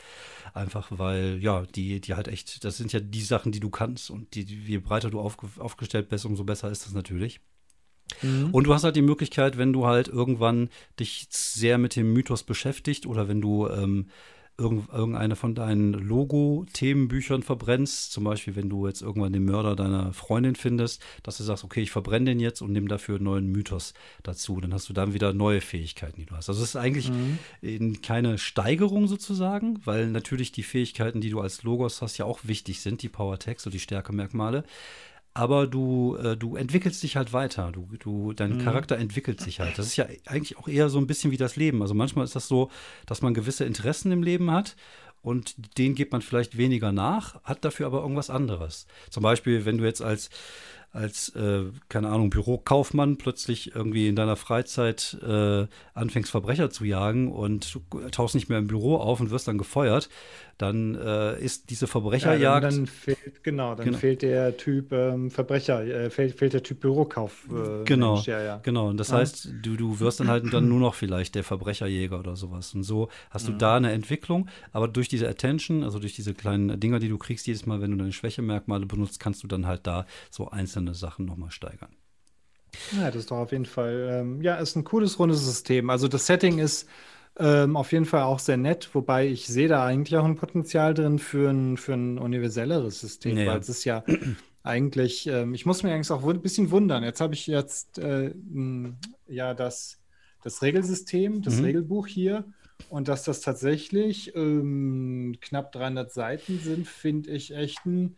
Einfach 0.55 0.89
weil, 0.91 1.39
ja, 1.43 1.63
die, 1.63 2.01
die 2.01 2.15
halt 2.15 2.29
echt, 2.29 2.65
das 2.65 2.77
sind 2.77 2.93
ja 2.93 3.01
die 3.01 3.23
Sachen, 3.23 3.53
die 3.53 3.61
du 3.61 3.71
kannst 3.71 4.11
und 4.11 4.35
die, 4.35 4.43
je 4.43 4.79
breiter 4.79 5.11
du 5.11 5.21
aufge, 5.21 5.49
aufgestellt 5.59 6.09
bist, 6.09 6.27
umso 6.27 6.45
besser 6.45 6.71
ist 6.71 6.87
das 6.87 6.93
natürlich. 6.93 7.41
Mhm. 8.21 8.51
Und 8.53 8.65
du 8.65 8.75
hast 8.75 8.85
halt 8.85 8.97
die 8.97 9.03
Möglichkeit, 9.03 9.59
wenn 9.59 9.73
du 9.73 9.87
halt 9.87 10.09
irgendwann 10.09 10.69
dich 11.01 11.27
sehr 11.31 11.79
mit 11.79 11.97
dem 11.97 12.13
Mythos 12.13 12.43
beschäftigt 12.43 13.07
oder 13.07 13.29
wenn 13.29 13.41
du 13.41 13.69
ähm, 13.69 14.07
irgendeine 14.63 15.37
von 15.37 15.55
deinen 15.55 15.93
Logo-Themenbüchern 15.93 17.43
verbrennst, 17.43 18.13
zum 18.13 18.25
Beispiel 18.25 18.57
wenn 18.57 18.69
du 18.69 18.87
jetzt 18.87 19.03
irgendwann 19.03 19.33
den 19.33 19.45
Mörder 19.45 19.77
deiner 19.77 20.13
Freundin 20.13 20.55
findest, 20.55 21.03
dass 21.23 21.37
du 21.37 21.45
sagst, 21.45 21.65
okay, 21.65 21.83
ich 21.83 21.91
verbrenne 21.91 22.27
den 22.27 22.41
jetzt 22.41 22.63
und 22.63 22.73
nehme 22.73 22.89
dafür 22.89 23.17
einen 23.17 23.25
neuen 23.25 23.47
Mythos 23.47 23.95
dazu. 24.23 24.61
Dann 24.61 24.73
hast 24.73 24.89
du 24.89 24.93
dann 24.93 25.15
wieder 25.15 25.33
neue 25.33 25.61
Fähigkeiten, 25.61 26.21
die 26.21 26.27
du 26.27 26.37
hast. 26.37 26.49
Also 26.49 26.63
es 26.63 26.71
ist 26.71 26.77
eigentlich 26.77 27.11
mhm. 27.11 28.03
keine 28.03 28.39
Steigerung 28.39 29.07
sozusagen, 29.09 29.81
weil 29.85 30.09
natürlich 30.09 30.53
die 30.53 30.63
Fähigkeiten, 30.63 31.21
die 31.21 31.31
du 31.31 31.41
als 31.41 31.63
Logos 31.63 32.03
hast, 32.03 32.19
ja 32.19 32.25
auch 32.25 32.41
wichtig 32.45 32.81
sind, 32.81 33.03
die 33.03 33.09
Power-Tags 33.09 33.67
und 33.67 33.73
die 33.73 33.81
Stärkemerkmale 33.81 34.65
aber 35.35 35.67
du, 35.67 36.17
äh, 36.17 36.37
du 36.37 36.57
entwickelst 36.57 37.03
dich 37.03 37.17
halt 37.17 37.33
weiter. 37.33 37.73
Du, 37.73 37.89
du, 37.99 38.33
dein 38.33 38.55
mhm. 38.55 38.59
Charakter 38.59 38.99
entwickelt 38.99 39.41
sich 39.41 39.61
halt. 39.61 39.79
Das 39.79 39.87
ist 39.87 39.97
ja 39.97 40.07
eigentlich 40.27 40.59
auch 40.59 40.69
eher 40.69 40.91
so 40.91 40.99
ein 40.99 41.07
bisschen 41.07 41.31
wie 41.31 41.37
das 41.37 41.57
Leben. 41.57 41.81
Also 41.81 41.95
manchmal 41.95 42.25
ist 42.25 42.37
das 42.37 42.49
so, 42.49 42.71
dass 43.07 43.23
man 43.23 43.33
gewisse 43.33 43.65
Interessen 43.65 44.13
im 44.13 44.23
Leben 44.23 44.51
hat 44.51 44.77
und 45.23 45.79
denen 45.79 45.95
geht 45.95 46.13
man 46.13 46.21
vielleicht 46.21 46.59
weniger 46.59 46.93
nach, 46.93 47.43
hat 47.45 47.65
dafür 47.65 47.87
aber 47.87 48.03
irgendwas 48.03 48.29
anderes. 48.29 48.87
Zum 49.09 49.23
Beispiel, 49.23 49.65
wenn 49.65 49.79
du 49.79 49.85
jetzt 49.85 50.03
als 50.03 50.29
als, 50.93 51.31
äh, 51.31 51.65
keine 51.89 52.09
Ahnung, 52.09 52.31
Bürokaufmann 52.31 53.17
plötzlich 53.17 53.75
irgendwie 53.75 54.09
in 54.09 54.17
deiner 54.17 54.37
Freizeit 54.37 55.17
äh, 55.27 55.67
anfängst, 55.95 56.31
Verbrecher 56.31 56.71
zu 56.71 56.85
jagen 56.85 57.33
und 57.33 57.75
du 57.75 58.09
tauchst 58.11 58.35
nicht 58.35 58.49
mehr 58.49 58.59
im 58.59 58.67
Büro 58.67 58.97
auf 58.97 59.21
und 59.21 59.31
wirst 59.31 59.49
dann 59.49 59.57
gefeuert, 59.57 60.11
dann 60.59 60.95
äh, 60.95 61.41
ist 61.41 61.71
diese 61.71 61.87
Verbrecherjagd. 61.87 62.43
Ja, 62.43 62.61
dann, 62.61 62.77
dann, 62.77 62.87
fehlt, 62.87 63.43
genau, 63.43 63.75
dann 63.75 63.87
genau. 63.87 63.99
fehlt 63.99 64.23
der 64.23 64.57
Typ 64.57 64.93
ähm, 64.93 65.31
Verbrecher, 65.31 65.85
äh, 65.85 66.11
fehlt, 66.11 66.39
fehlt, 66.39 66.53
der 66.53 66.63
Typ 66.63 66.81
Bürokauf. 66.81 67.49
Äh, 67.51 67.85
genau, 67.85 68.15
Mensch, 68.15 68.27
ja, 68.27 68.41
ja. 68.41 68.61
genau. 68.63 68.89
Und 68.89 68.99
das 68.99 69.09
ja. 69.09 69.17
heißt, 69.17 69.49
du, 69.63 69.77
du 69.77 69.99
wirst 69.99 70.21
dann 70.21 70.29
halt 70.29 70.53
dann 70.53 70.69
nur 70.69 70.79
noch 70.79 70.95
vielleicht 70.95 71.35
der 71.35 71.43
Verbrecherjäger 71.43 72.19
oder 72.19 72.37
sowas. 72.37 72.75
Und 72.75 72.85
so 72.85 73.09
hast 73.31 73.49
du 73.49 73.53
mhm. 73.53 73.59
da 73.59 73.77
eine 73.77 73.93
Entwicklung, 73.93 74.49
aber 74.73 74.89
durch 74.89 75.09
diese 75.09 75.29
Attention, 75.29 75.83
also 75.83 75.99
durch 75.99 76.15
diese 76.15 76.35
kleinen 76.35 76.79
Dinger, 76.79 76.99
die 76.99 77.09
du 77.09 77.19
kriegst 77.19 77.47
jedes 77.47 77.67
Mal, 77.67 77.81
wenn 77.81 77.91
du 77.93 77.97
deine 77.97 78.13
Schwächemerkmale 78.13 78.87
benutzt, 78.87 79.19
kannst 79.21 79.43
du 79.43 79.49
dann 79.49 79.67
halt 79.67 79.87
da 79.87 80.07
so 80.31 80.51
einzelne 80.51 80.82
Sachen 80.95 81.25
nochmal 81.25 81.51
steigern. 81.51 81.95
Ja, 82.99 83.07
das 83.07 83.17
ist 83.17 83.31
doch 83.31 83.39
auf 83.39 83.53
jeden 83.53 83.67
Fall, 83.67 84.09
ähm, 84.11 84.43
ja, 84.43 84.57
ist 84.57 84.77
ein 84.77 84.85
cooles 84.85 85.19
rundes 85.19 85.45
System. 85.45 85.91
Also 85.91 86.09
das 86.09 86.27
Setting 86.27 86.59
ist 86.59 86.89
ähm, 87.39 87.77
auf 87.77 87.93
jeden 87.93 88.05
Fall 88.05 88.23
auch 88.23 88.39
sehr 88.39 88.57
nett, 88.57 88.91
wobei 88.95 89.27
ich 89.27 89.47
sehe 89.47 89.69
da 89.69 89.85
eigentlich 89.85 90.17
auch 90.17 90.25
ein 90.25 90.37
Potenzial 90.37 90.95
drin 90.95 91.19
für 91.19 91.51
ein, 91.51 91.77
für 91.77 91.95
ein 91.95 92.19
universelleres 92.19 93.01
System, 93.01 93.39
ja, 93.39 93.47
weil 93.47 93.59
es 93.59 93.69
ist 93.69 93.85
ja 93.85 94.05
eigentlich, 94.63 95.27
ähm, 95.27 95.55
ich 95.55 95.67
muss 95.67 95.83
mir 95.83 95.93
eigentlich 95.93 96.11
auch 96.11 96.27
ein 96.27 96.43
bisschen 96.43 96.71
wundern. 96.71 97.03
Jetzt 97.03 97.21
habe 97.21 97.35
ich 97.35 97.47
jetzt 97.47 97.99
äh, 97.99 98.33
ja 99.29 99.55
das, 99.55 99.99
das 100.43 100.63
Regelsystem, 100.63 101.43
das 101.43 101.57
mhm. 101.57 101.65
Regelbuch 101.65 102.07
hier 102.07 102.45
und 102.89 103.09
dass 103.09 103.25
das 103.25 103.41
tatsächlich 103.41 104.35
ähm, 104.35 105.37
knapp 105.41 105.73
300 105.73 106.13
Seiten 106.13 106.59
sind, 106.59 106.87
finde 106.87 107.31
ich 107.31 107.55
echt 107.55 107.85
ein, 107.87 108.17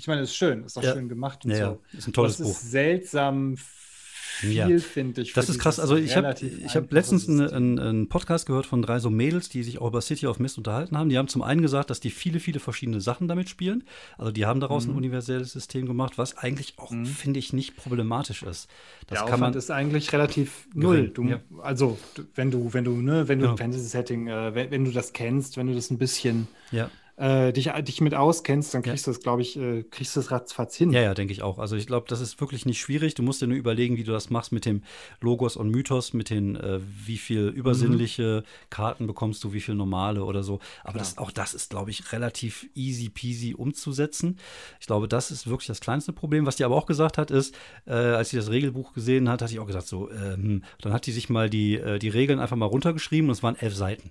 ich 0.00 0.08
meine, 0.08 0.22
es 0.22 0.30
ist 0.30 0.36
schön, 0.36 0.64
ist 0.64 0.78
auch 0.78 0.82
ja. 0.82 0.94
schön 0.94 1.10
gemacht 1.10 1.44
und 1.44 1.50
ja, 1.50 1.72
so. 1.72 1.80
Ist 1.96 2.08
ein 2.08 2.14
tolles 2.14 2.38
das 2.38 2.46
Buch. 2.46 2.52
ist 2.52 2.70
seltsam 2.70 3.56
viel, 3.58 4.52
ja. 4.54 4.78
finde 4.78 5.20
ich. 5.20 5.34
Das 5.34 5.50
ist 5.50 5.58
krass. 5.58 5.78
Also 5.78 5.96
ich 5.96 6.16
habe 6.16 6.34
ich 6.40 6.74
hab 6.74 6.90
letztens 6.90 7.28
einen, 7.28 7.78
einen, 7.78 8.08
Podcast 8.08 8.46
gehört 8.46 8.64
von 8.64 8.80
drei 8.80 8.98
so 8.98 9.10
Mädels, 9.10 9.50
die 9.50 9.62
sich 9.62 9.78
auch 9.78 9.88
über 9.88 10.00
City 10.00 10.26
of 10.26 10.38
Mist 10.38 10.56
unterhalten 10.56 10.96
haben. 10.96 11.10
Die 11.10 11.18
haben 11.18 11.28
zum 11.28 11.42
einen 11.42 11.60
gesagt, 11.60 11.90
dass 11.90 12.00
die 12.00 12.08
viele, 12.08 12.40
viele 12.40 12.60
verschiedene 12.60 13.02
Sachen 13.02 13.28
damit 13.28 13.50
spielen. 13.50 13.84
Also 14.16 14.32
die 14.32 14.46
haben 14.46 14.60
daraus 14.60 14.86
mhm. 14.86 14.94
ein 14.94 14.96
universelles 14.96 15.52
System 15.52 15.84
gemacht, 15.84 16.16
was 16.16 16.38
eigentlich 16.38 16.78
auch, 16.78 16.92
mhm. 16.92 17.04
finde 17.04 17.38
ich, 17.38 17.52
nicht 17.52 17.76
problematisch 17.76 18.42
ist. 18.42 18.70
Das 19.06 19.18
Der 19.18 19.28
kann 19.28 19.40
man 19.40 19.52
ist 19.52 19.70
eigentlich 19.70 20.14
relativ 20.14 20.66
null. 20.72 21.08
Du, 21.08 21.24
ja. 21.24 21.40
Also 21.60 21.98
wenn 22.34 22.50
du, 22.50 22.72
wenn 22.72 22.84
du, 22.84 22.96
ne, 22.96 23.28
wenn 23.28 23.40
du 23.40 23.44
ja. 23.44 23.50
ein 23.50 23.58
Fantasy-Setting, 23.58 24.28
äh, 24.28 24.54
wenn, 24.54 24.70
wenn, 24.70 24.84
du 24.86 24.90
das 24.92 25.12
kennst, 25.12 25.58
wenn 25.58 25.66
du 25.66 25.74
das 25.74 25.90
ein 25.90 25.98
bisschen 25.98 26.48
ja 26.70 26.88
äh, 27.20 27.52
dich, 27.52 27.70
dich 27.70 28.00
mit 28.00 28.14
auskennst, 28.14 28.72
dann 28.72 28.82
kriegst 28.82 29.06
ja. 29.06 29.12
du 29.12 29.16
das, 29.16 29.22
glaube 29.22 29.42
ich, 29.42 29.58
äh, 29.58 29.82
kriegst 29.82 30.16
du 30.16 30.20
das 30.20 30.30
ratzfatz 30.30 30.74
hin. 30.74 30.90
Ja, 30.90 31.02
ja, 31.02 31.12
denke 31.12 31.34
ich 31.34 31.42
auch. 31.42 31.58
Also 31.58 31.76
ich 31.76 31.86
glaube, 31.86 32.06
das 32.08 32.20
ist 32.20 32.40
wirklich 32.40 32.64
nicht 32.64 32.80
schwierig. 32.80 33.14
Du 33.14 33.22
musst 33.22 33.42
dir 33.42 33.46
nur 33.46 33.58
überlegen, 33.58 33.98
wie 33.98 34.04
du 34.04 34.12
das 34.12 34.30
machst 34.30 34.52
mit 34.52 34.64
dem 34.64 34.82
Logos 35.20 35.56
und 35.56 35.68
Mythos, 35.68 36.14
mit 36.14 36.30
den, 36.30 36.56
äh, 36.56 36.80
wie 37.04 37.18
viel 37.18 37.48
übersinnliche 37.48 38.42
mhm. 38.42 38.70
Karten 38.70 39.06
bekommst 39.06 39.44
du, 39.44 39.52
wie 39.52 39.60
viel 39.60 39.74
normale 39.74 40.24
oder 40.24 40.42
so. 40.42 40.60
Aber 40.82 40.98
das, 40.98 41.18
auch 41.18 41.30
das 41.30 41.52
ist, 41.52 41.70
glaube 41.70 41.90
ich, 41.90 42.10
relativ 42.12 42.66
easy 42.74 43.10
peasy 43.10 43.54
umzusetzen. 43.54 44.38
Ich 44.80 44.86
glaube, 44.86 45.06
das 45.06 45.30
ist 45.30 45.46
wirklich 45.46 45.66
das 45.66 45.80
kleinste 45.80 46.14
Problem. 46.14 46.46
Was 46.46 46.56
die 46.56 46.64
aber 46.64 46.76
auch 46.76 46.86
gesagt 46.86 47.18
hat, 47.18 47.30
ist, 47.30 47.54
äh, 47.86 47.92
als 47.92 48.30
sie 48.30 48.36
das 48.36 48.50
Regelbuch 48.50 48.94
gesehen 48.94 49.28
hat, 49.28 49.42
hatte 49.42 49.52
ich 49.52 49.60
auch 49.60 49.66
gesagt, 49.66 49.88
so, 49.88 50.10
ähm, 50.10 50.64
dann 50.80 50.94
hat 50.94 51.04
die 51.04 51.12
sich 51.12 51.28
mal 51.28 51.50
die, 51.50 51.76
äh, 51.76 51.98
die 51.98 52.08
Regeln 52.08 52.38
einfach 52.38 52.56
mal 52.56 52.66
runtergeschrieben 52.66 53.28
und 53.28 53.32
es 53.36 53.42
waren 53.42 53.56
elf 53.56 53.74
Seiten. 53.74 54.10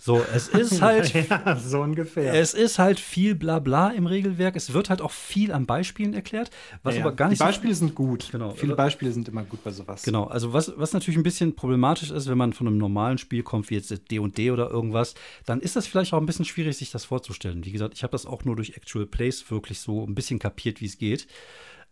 So, 0.00 0.24
es 0.32 0.46
ist 0.46 0.80
halt. 0.82 1.12
ja, 1.12 1.56
so 1.56 1.80
ungefähr. 1.80 2.32
Es 2.32 2.54
ist 2.54 2.78
halt 2.78 3.00
viel 3.00 3.34
Blabla 3.34 3.90
im 3.90 4.06
Regelwerk. 4.06 4.54
Es 4.54 4.72
wird 4.72 4.90
halt 4.90 5.02
auch 5.02 5.10
viel 5.10 5.50
an 5.52 5.66
Beispielen 5.66 6.14
erklärt, 6.14 6.50
was 6.84 6.94
ja, 6.94 7.00
aber 7.02 7.12
gar 7.12 7.28
nicht. 7.28 7.40
Die 7.40 7.44
Beispiele 7.44 7.74
so 7.74 7.80
sind 7.80 7.96
gut. 7.96 8.28
Genau. 8.30 8.52
Viele 8.52 8.76
Beispiele 8.76 9.10
sind 9.10 9.28
immer 9.28 9.42
gut 9.42 9.62
bei 9.64 9.72
sowas. 9.72 10.04
Genau. 10.04 10.24
Also, 10.24 10.52
was, 10.52 10.72
was 10.76 10.92
natürlich 10.92 11.18
ein 11.18 11.24
bisschen 11.24 11.56
problematisch 11.56 12.12
ist, 12.12 12.28
wenn 12.28 12.38
man 12.38 12.52
von 12.52 12.68
einem 12.68 12.78
normalen 12.78 13.18
Spiel 13.18 13.42
kommt, 13.42 13.70
wie 13.70 13.74
jetzt 13.74 13.90
D&D 13.90 14.20
&D 14.20 14.50
oder 14.52 14.70
irgendwas, 14.70 15.14
dann 15.44 15.60
ist 15.60 15.74
das 15.74 15.88
vielleicht 15.88 16.14
auch 16.14 16.18
ein 16.18 16.26
bisschen 16.26 16.44
schwierig, 16.44 16.76
sich 16.76 16.92
das 16.92 17.04
vorzustellen. 17.04 17.64
Wie 17.64 17.72
gesagt, 17.72 17.94
ich 17.94 18.04
habe 18.04 18.12
das 18.12 18.24
auch 18.24 18.44
nur 18.44 18.54
durch 18.54 18.76
Actual 18.76 19.04
Plays 19.04 19.50
wirklich 19.50 19.80
so 19.80 20.06
ein 20.06 20.14
bisschen 20.14 20.38
kapiert, 20.38 20.80
wie 20.80 20.86
es 20.86 20.98
geht. 20.98 21.26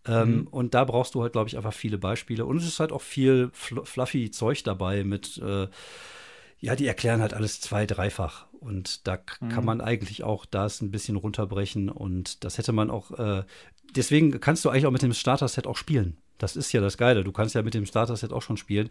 Ähm, 0.06 0.36
mhm. 0.36 0.46
Und 0.46 0.74
da 0.74 0.84
brauchst 0.84 1.16
du 1.16 1.22
halt, 1.22 1.32
glaube 1.32 1.48
ich, 1.48 1.56
einfach 1.56 1.74
viele 1.74 1.98
Beispiele. 1.98 2.46
Und 2.46 2.58
es 2.58 2.66
ist 2.68 2.78
halt 2.78 2.92
auch 2.92 3.02
viel 3.02 3.50
fluffy 3.52 4.30
Zeug 4.30 4.62
dabei 4.62 5.02
mit. 5.02 5.38
Äh, 5.38 5.66
ja, 6.66 6.74
die 6.74 6.88
erklären 6.88 7.20
halt 7.20 7.32
alles 7.32 7.60
zwei, 7.60 7.86
dreifach. 7.86 8.47
Und 8.59 9.06
da 9.06 9.18
mhm. 9.40 9.51
kann 9.51 9.64
man 9.64 9.80
eigentlich 9.80 10.24
auch 10.24 10.44
das 10.44 10.80
ein 10.80 10.90
bisschen 10.90 11.14
runterbrechen. 11.14 11.88
Und 11.88 12.43
das 12.43 12.59
hätte 12.59 12.72
man 12.72 12.90
auch, 12.90 13.12
äh, 13.12 13.44
deswegen 13.94 14.40
kannst 14.40 14.64
du 14.64 14.70
eigentlich 14.70 14.86
auch 14.86 14.90
mit 14.90 15.02
dem 15.02 15.12
Starter-Set 15.12 15.68
auch 15.68 15.76
spielen. 15.76 16.16
Das 16.38 16.56
ist 16.56 16.72
ja 16.72 16.80
das 16.80 16.98
Geile. 16.98 17.22
Du 17.22 17.30
kannst 17.30 17.55
ja 17.55 17.62
mit 17.62 17.74
dem 17.74 17.86
Starter-Set 17.86 18.32
auch 18.32 18.43
schon 18.43 18.56
spielen. 18.56 18.90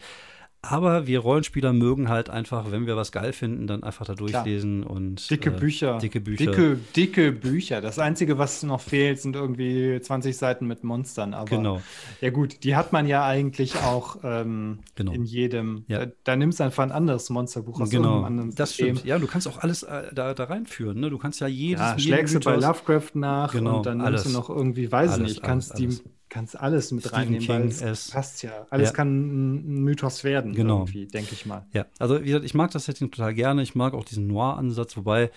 Aber 0.68 1.06
wir 1.06 1.20
Rollenspieler 1.20 1.74
mögen 1.74 2.10
halt 2.10 2.30
einfach, 2.30 2.72
wenn 2.72 2.88
wir 2.88 2.96
was 2.96 3.12
geil 3.12 3.34
finden, 3.34 3.68
dann 3.68 3.84
einfach 3.84 4.06
da 4.06 4.16
durchlesen 4.16 4.82
Klar. 4.82 4.96
und 4.96 5.30
dicke 5.30 5.52
äh, 5.52 5.60
Bücher. 5.60 5.98
Dicke 6.00 6.20
Bücher. 6.20 6.46
Dicke, 6.46 6.80
dicke 6.96 7.32
Bücher. 7.32 7.82
Das 7.82 8.00
Einzige, 8.00 8.38
was 8.38 8.64
noch 8.64 8.82
fehlt, 8.82 9.20
sind 9.20 9.36
irgendwie 9.36 10.00
20 10.02 10.36
Seiten 10.36 10.66
mit 10.66 10.84
Monstern. 10.84 11.34
Aber 11.34 11.46
genau. 11.46 11.82
ja 12.22 12.32
gut, 12.32 12.64
die 12.64 12.76
hat 12.76 12.94
man 12.94 13.08
ja 13.08 13.26
eigentlich 13.26 13.76
auch 13.78 14.18
ähm, 14.24 14.80
genau. 14.96 15.12
in 15.12 15.26
jedem. 15.26 15.86
Ja. 15.88 16.06
Da, 16.06 16.12
da, 16.24 16.36
nimmst 16.36 16.60
du 16.60 16.64
einfach 16.64 16.84
ein 16.84 16.92
anderes 16.92 17.30
Monsterbuch 17.30 17.80
aus 17.80 17.90
genau. 17.90 18.10
irgendeinem 18.10 18.26
anderen 18.26 18.56
Das 18.56 18.70
System. 18.70 18.96
stimmt. 18.96 19.08
Ja, 19.08 19.20
du 19.20 19.28
kannst 19.28 19.48
auch 19.48 19.60
alles 19.60 19.84
äh, 19.84 20.14
da, 20.14 20.34
da 20.34 20.46
reinführen. 20.46 21.00
Ne? 21.00 21.10
Du 21.10 21.18
kannst 21.18 21.42
ja 21.42 21.48
jedes. 21.48 21.82
Ja, 21.82 22.00
schlägst 22.00 22.36
du 22.36 22.40
bei 22.40 22.56
Lovecraft 22.56 23.12
nach 23.14 23.52
genau, 23.52 23.78
und 23.78 23.86
dann 23.86 24.00
nimmst 24.00 24.26
du 24.26 24.30
noch 24.32 24.50
irgendwie, 24.50 24.92
weiß 24.92 25.18
ich 25.18 25.24
nicht, 25.24 25.44
kannst 25.44 25.76
alles, 25.76 26.02
die 26.02 26.10
kannst 26.36 26.60
alles 26.60 26.92
mit 26.92 27.04
Stephen 27.04 27.16
reinnehmen, 27.16 27.40
King 27.40 27.82
weil 27.82 27.92
es 27.92 28.10
passt 28.10 28.44
ja. 28.44 28.68
Alles 28.70 28.90
ja. 28.90 28.94
kann 28.94 29.56
ein 29.56 29.84
Mythos 29.86 30.26
werden, 30.26 30.54
genau. 30.54 30.80
irgendwie, 30.80 31.08
denke 31.08 31.32
ich 31.32 31.46
mal. 31.46 31.66
Ja, 31.72 31.86
also 31.98 32.22
wie 32.22 32.26
gesagt, 32.26 32.44
ich 32.44 32.54
mag 32.54 32.72
das 32.72 32.86
Setting 32.86 33.10
total 33.10 33.34
gerne. 33.34 33.62
Ich 33.62 33.74
mag 33.74 33.94
auch 33.94 34.04
diesen 34.04 34.28
Noir-Ansatz, 34.28 34.98
wobei 34.98 35.32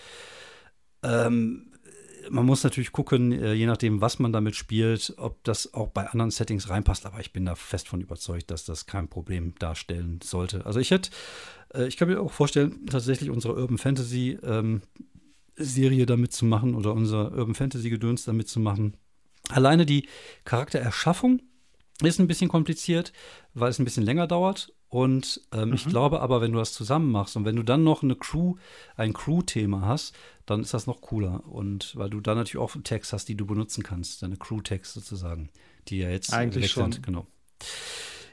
ähm, 1.05 1.71
man 2.31 2.45
muss 2.45 2.65
natürlich 2.65 2.91
gucken, 2.91 3.31
äh, 3.31 3.53
je 3.53 3.67
nachdem, 3.67 4.01
was 4.01 4.19
man 4.19 4.33
damit 4.33 4.57
spielt, 4.57 5.15
ob 5.19 5.45
das 5.45 5.73
auch 5.73 5.87
bei 5.87 6.09
anderen 6.09 6.33
Settings 6.33 6.69
reinpasst. 6.69 7.07
Aber 7.07 7.21
ich 7.21 7.33
bin 7.33 7.45
da 7.45 7.55
fest 7.55 7.87
von 7.87 8.01
überzeugt, 8.01 8.51
dass 8.51 8.65
das 8.65 8.87
kein 8.87 9.07
Problem 9.07 9.55
darstellen 9.61 10.19
sollte. 10.21 10.67
Also 10.67 10.81
ich 10.81 10.91
hätte, 10.91 11.11
äh, 11.75 11.87
ich 11.87 11.97
kann 11.97 12.09
mir 12.09 12.21
auch 12.21 12.33
vorstellen, 12.33 12.87
tatsächlich 12.87 13.31
unsere 13.31 13.55
Urban 13.55 13.79
Fantasy 13.79 14.37
ähm, 14.43 14.83
Serie 15.55 16.07
damit 16.07 16.33
zu 16.33 16.45
machen 16.45 16.75
oder 16.75 16.93
unser 16.93 17.31
Urban 17.31 17.55
Fantasy 17.55 17.89
Gedöns 17.89 18.25
damit 18.25 18.49
zu 18.49 18.59
machen. 18.59 18.97
Alleine 19.51 19.87
die 19.87 20.09
Charaktererschaffung 20.45 21.41
ist 22.03 22.21
ein 22.21 22.29
bisschen 22.29 22.49
kompliziert, 22.49 23.13
weil 23.55 23.71
es 23.71 23.79
ein 23.79 23.85
bisschen 23.85 24.05
länger 24.05 24.27
dauert. 24.27 24.73
Und 24.89 25.43
ähm, 25.53 25.69
mhm. 25.69 25.75
ich 25.75 25.87
glaube 25.87 26.21
aber, 26.21 26.41
wenn 26.41 26.53
du 26.53 26.59
das 26.59 26.73
zusammen 26.73 27.11
machst 27.11 27.37
und 27.37 27.45
wenn 27.45 27.57
du 27.57 27.63
dann 27.63 27.85
noch 27.85 28.03
eine 28.03 28.17
Crew, 28.17 28.55
ein 28.97 29.13
Crew-Thema 29.13 29.83
hast, 29.83 30.15
dann 30.47 30.61
ist 30.63 30.73
das 30.73 30.87
noch 30.87 31.03
cooler. 31.03 31.47
Und 31.47 31.95
weil 31.97 32.09
du 32.09 32.21
dann 32.21 32.39
natürlich 32.39 32.63
auch 32.63 32.75
Tags 32.83 33.13
hast, 33.13 33.29
die 33.29 33.37
du 33.37 33.45
benutzen 33.45 33.83
kannst, 33.83 34.23
deine 34.23 34.37
Crew-Tags 34.37 34.95
sozusagen, 34.95 35.51
die 35.89 35.99
ja 35.99 36.09
jetzt 36.09 36.33
eigentlich 36.33 36.71
schon 36.71 36.93
sind. 36.93 37.05
Genau. 37.05 37.27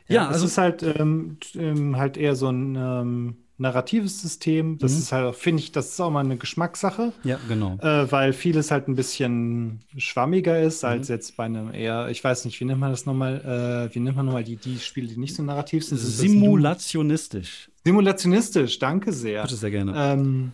Ja, 0.08 0.16
ja 0.16 0.28
also 0.28 0.46
es 0.46 0.52
ist 0.52 0.58
halt, 0.58 0.84
ähm, 0.84 1.40
ähm, 1.56 1.98
halt 1.98 2.16
eher 2.16 2.36
so 2.36 2.48
ein 2.48 2.76
ähm, 2.76 3.38
narratives 3.58 4.22
System. 4.22 4.78
Das 4.78 4.94
mhm. 4.94 4.98
ist 4.98 5.12
halt, 5.12 5.36
finde 5.36 5.64
ich, 5.64 5.72
das 5.72 5.90
ist 5.90 6.00
auch 6.00 6.12
mal 6.12 6.24
eine 6.24 6.38
Geschmackssache. 6.38 7.14
Ja, 7.24 7.40
genau. 7.48 7.78
Äh, 7.82 8.12
weil 8.12 8.34
vieles 8.34 8.72
halt 8.72 8.88
ein 8.88 8.96
bisschen 8.96 9.82
schwammiger 9.98 10.62
ist 10.62 10.84
mhm. 10.84 10.90
als 10.90 11.08
jetzt 11.08 11.38
bei 11.38 11.46
einem 11.46 11.74
eher, 11.74 12.10
ich 12.10 12.24
weiß 12.24 12.46
nicht, 12.46 12.60
wie 12.60 12.66
nennt 12.66 12.80
man 12.80 12.92
das 12.92 13.06
nochmal? 13.06 13.88
Äh, 13.90 13.96
wie 13.96 14.00
nennt 14.00 14.18
man 14.18 14.26
nochmal 14.26 14.44
die, 14.44 14.58
die 14.58 14.80
Spiele, 14.80 15.08
die 15.08 15.18
nicht 15.18 15.36
so 15.36 15.44
narrativ 15.44 15.86
sind? 15.86 15.98
Simulationistisch. 15.98 17.70
Simulationistisch, 17.84 18.80
danke 18.80 19.14
sehr. 19.14 19.44
Bitte 19.44 19.56
sehr 19.56 19.72
gerne. 19.72 19.94
Ähm, 19.96 20.52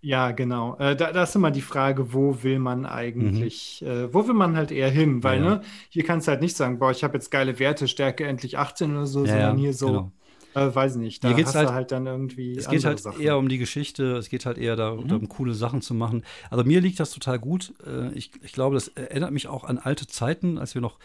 ja, 0.00 0.30
genau. 0.30 0.76
Äh, 0.78 0.96
da, 0.96 1.12
da, 1.12 1.24
ist 1.24 1.34
immer 1.34 1.50
die 1.50 1.60
Frage, 1.60 2.12
wo 2.14 2.42
will 2.42 2.60
man 2.60 2.86
eigentlich, 2.86 3.82
mhm. 3.84 3.88
äh, 3.88 4.14
wo 4.14 4.26
will 4.26 4.34
man 4.34 4.56
halt 4.56 4.70
eher 4.70 4.90
hin? 4.90 5.22
Weil, 5.22 5.42
ja. 5.42 5.50
ne, 5.56 5.60
hier 5.88 6.04
kannst 6.04 6.26
du 6.26 6.32
halt 6.32 6.40
nicht 6.40 6.56
sagen, 6.56 6.78
boah, 6.78 6.90
ich 6.90 7.04
habe 7.04 7.14
jetzt 7.14 7.30
geile 7.30 7.58
Werte, 7.58 7.88
Stärke 7.88 8.24
endlich 8.24 8.58
18 8.58 8.92
oder 8.92 9.06
so, 9.06 9.24
ja, 9.24 9.32
sondern 9.32 9.58
hier 9.58 9.74
so, 9.74 9.86
genau 9.86 10.12
Äh, 10.54 10.74
weiß 10.74 10.96
nicht. 10.96 11.22
Da 11.22 11.28
Hier 11.28 11.36
geht's 11.36 11.54
halt, 11.54 11.70
halt, 11.70 11.92
dann 11.92 12.06
irgendwie. 12.06 12.56
Es 12.56 12.68
geht 12.68 12.84
halt 12.84 13.00
Sachen. 13.00 13.20
eher 13.20 13.36
um 13.38 13.48
die 13.48 13.58
Geschichte, 13.58 14.16
es 14.16 14.28
geht 14.28 14.46
halt 14.46 14.58
eher 14.58 14.76
darum, 14.76 15.06
mhm. 15.06 15.28
coole 15.28 15.54
Sachen 15.54 15.82
zu 15.82 15.94
machen. 15.94 16.24
Also 16.50 16.64
mir 16.64 16.80
liegt 16.80 17.00
das 17.00 17.10
total 17.10 17.38
gut. 17.38 17.74
Äh, 17.86 18.12
ich, 18.14 18.30
ich 18.42 18.52
glaube, 18.52 18.74
das 18.74 18.88
erinnert 18.88 19.32
mich 19.32 19.46
auch 19.46 19.64
an 19.64 19.78
alte 19.78 20.06
Zeiten, 20.06 20.58
als 20.58 20.74
wir 20.74 20.82
noch 20.82 20.98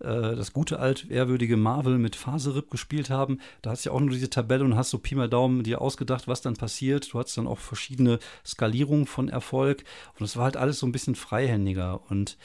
äh, 0.00 0.36
das 0.36 0.52
gute, 0.52 0.78
alt, 0.78 1.10
ehrwürdige 1.10 1.56
Marvel 1.56 1.98
mit 1.98 2.16
Faserip 2.16 2.70
gespielt 2.70 3.10
haben. 3.10 3.40
Da 3.62 3.70
hast 3.70 3.84
du 3.84 3.90
ja 3.90 3.94
auch 3.94 4.00
nur 4.00 4.10
diese 4.10 4.30
Tabelle 4.30 4.64
und 4.64 4.76
hast 4.76 4.90
so 4.90 4.98
Pi 4.98 5.14
mal 5.14 5.28
Daumen 5.28 5.62
dir 5.62 5.80
ausgedacht, 5.80 6.28
was 6.28 6.40
dann 6.40 6.56
passiert. 6.56 7.12
Du 7.12 7.18
hattest 7.18 7.38
dann 7.38 7.46
auch 7.46 7.58
verschiedene 7.58 8.18
Skalierungen 8.44 9.06
von 9.06 9.28
Erfolg. 9.28 9.84
Und 10.18 10.24
es 10.24 10.36
war 10.36 10.44
halt 10.44 10.56
alles 10.56 10.78
so 10.78 10.86
ein 10.86 10.92
bisschen 10.92 11.14
freihändiger. 11.14 12.00
Und 12.10 12.36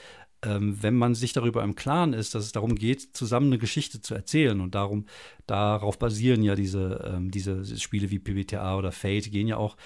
wenn 0.46 0.96
man 0.96 1.16
sich 1.16 1.34
darüber 1.34 1.64
im 1.64 1.76
Klaren 1.76 2.14
ist, 2.14 2.36
dass 2.36 2.44
es 2.44 2.52
darum 2.52 2.76
geht, 2.76 3.16
zusammen 3.16 3.48
eine 3.48 3.58
Geschichte 3.58 4.02
zu 4.02 4.14
erzählen 4.14 4.60
und 4.60 4.76
darum, 4.76 5.06
darauf 5.48 5.98
basieren 5.98 6.44
ja 6.44 6.56
diese, 6.56 7.12
ähm, 7.14 7.32
diese 7.32 7.66
Spiele 7.80 8.10
wie 8.12 8.20
PBTA 8.20 8.78
oder 8.78 8.92
Fate, 8.92 9.32
gehen 9.32 9.48
ja 9.48 9.58
auch 9.58 9.78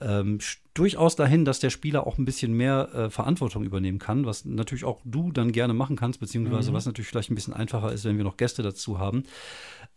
ähm, 0.00 0.38
durchaus 0.74 1.16
dahin, 1.16 1.44
dass 1.44 1.58
der 1.58 1.70
Spieler 1.70 2.06
auch 2.06 2.18
ein 2.18 2.24
bisschen 2.24 2.52
mehr 2.52 2.88
äh, 2.94 3.10
Verantwortung 3.10 3.64
übernehmen 3.64 3.98
kann, 3.98 4.26
was 4.26 4.44
natürlich 4.44 4.84
auch 4.84 5.00
du 5.04 5.32
dann 5.32 5.50
gerne 5.50 5.74
machen 5.74 5.96
kannst, 5.96 6.20
beziehungsweise 6.20 6.70
mhm. 6.70 6.74
was 6.74 6.86
natürlich 6.86 7.08
vielleicht 7.08 7.30
ein 7.30 7.34
bisschen 7.34 7.54
einfacher 7.54 7.92
ist, 7.92 8.04
wenn 8.04 8.16
wir 8.16 8.24
noch 8.24 8.36
Gäste 8.36 8.62
dazu 8.62 8.98
haben. 8.98 9.24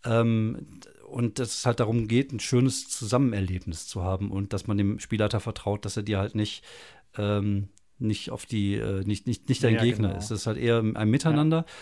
Ähm, 0.04 0.68
und 1.08 1.40
dass 1.40 1.56
es 1.60 1.66
halt 1.66 1.80
darum 1.80 2.08
geht, 2.08 2.32
ein 2.32 2.40
schönes 2.40 2.88
Zusammenerlebnis 2.90 3.88
zu 3.88 4.02
haben 4.02 4.32
und 4.32 4.54
dass 4.54 4.66
man 4.66 4.78
dem 4.78 5.00
Spielleiter 5.00 5.40
vertraut, 5.40 5.86
dass 5.86 5.98
er 5.98 6.04
dir 6.04 6.18
halt 6.18 6.36
nicht 6.36 6.64
ähm, 7.18 7.68
nicht 8.02 8.30
auf 8.30 8.46
die, 8.46 8.76
äh, 8.76 9.04
nicht, 9.04 9.28
nicht, 9.28 9.50
nicht 9.50 9.64
dein 9.64 9.76
ja, 9.76 9.84
Gegner 9.84 10.10
genau. 10.10 10.20
ist. 10.20 10.32
Das 10.32 10.42
ist 10.42 10.48
halt 10.48 10.58
eher 10.58 10.80
ein 10.80 11.10
Miteinander. 11.10 11.58
Ja. 11.58 11.74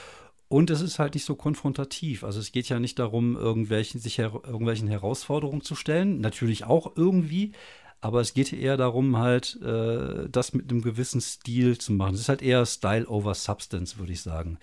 Und 0.50 0.72
es 0.72 0.82
ist 0.82 0.98
halt 0.98 1.14
nicht 1.14 1.26
so 1.26 1.36
konfrontativ. 1.36 2.24
Also 2.24 2.40
es 2.40 2.52
geht 2.52 2.70
ja 2.70 2.80
nicht 2.80 2.98
darum, 2.98 3.36
irgendwelchen, 3.36 4.02
sich 4.02 4.18
her 4.18 4.32
irgendwelchen 4.46 4.88
Herausforderungen 4.88 5.62
zu 5.62 5.76
stellen. 5.76 6.22
Natürlich 6.22 6.64
auch 6.66 6.96
irgendwie, 6.96 7.52
aber 8.02 8.22
es 8.22 8.34
geht 8.34 8.52
eher 8.52 8.76
darum, 8.76 9.18
halt, 9.18 9.62
äh, 9.62 10.28
das 10.30 10.54
mit 10.54 10.72
einem 10.72 10.82
gewissen 10.82 11.22
Stil 11.22 11.78
zu 11.78 11.94
machen. 11.94 12.16
Es 12.16 12.22
ist 12.22 12.30
halt 12.30 12.42
eher 12.42 12.66
Style 12.66 13.08
over 13.08 13.36
Substance, 13.36 14.00
würde 14.00 14.14
ich 14.14 14.22
sagen. 14.22 14.58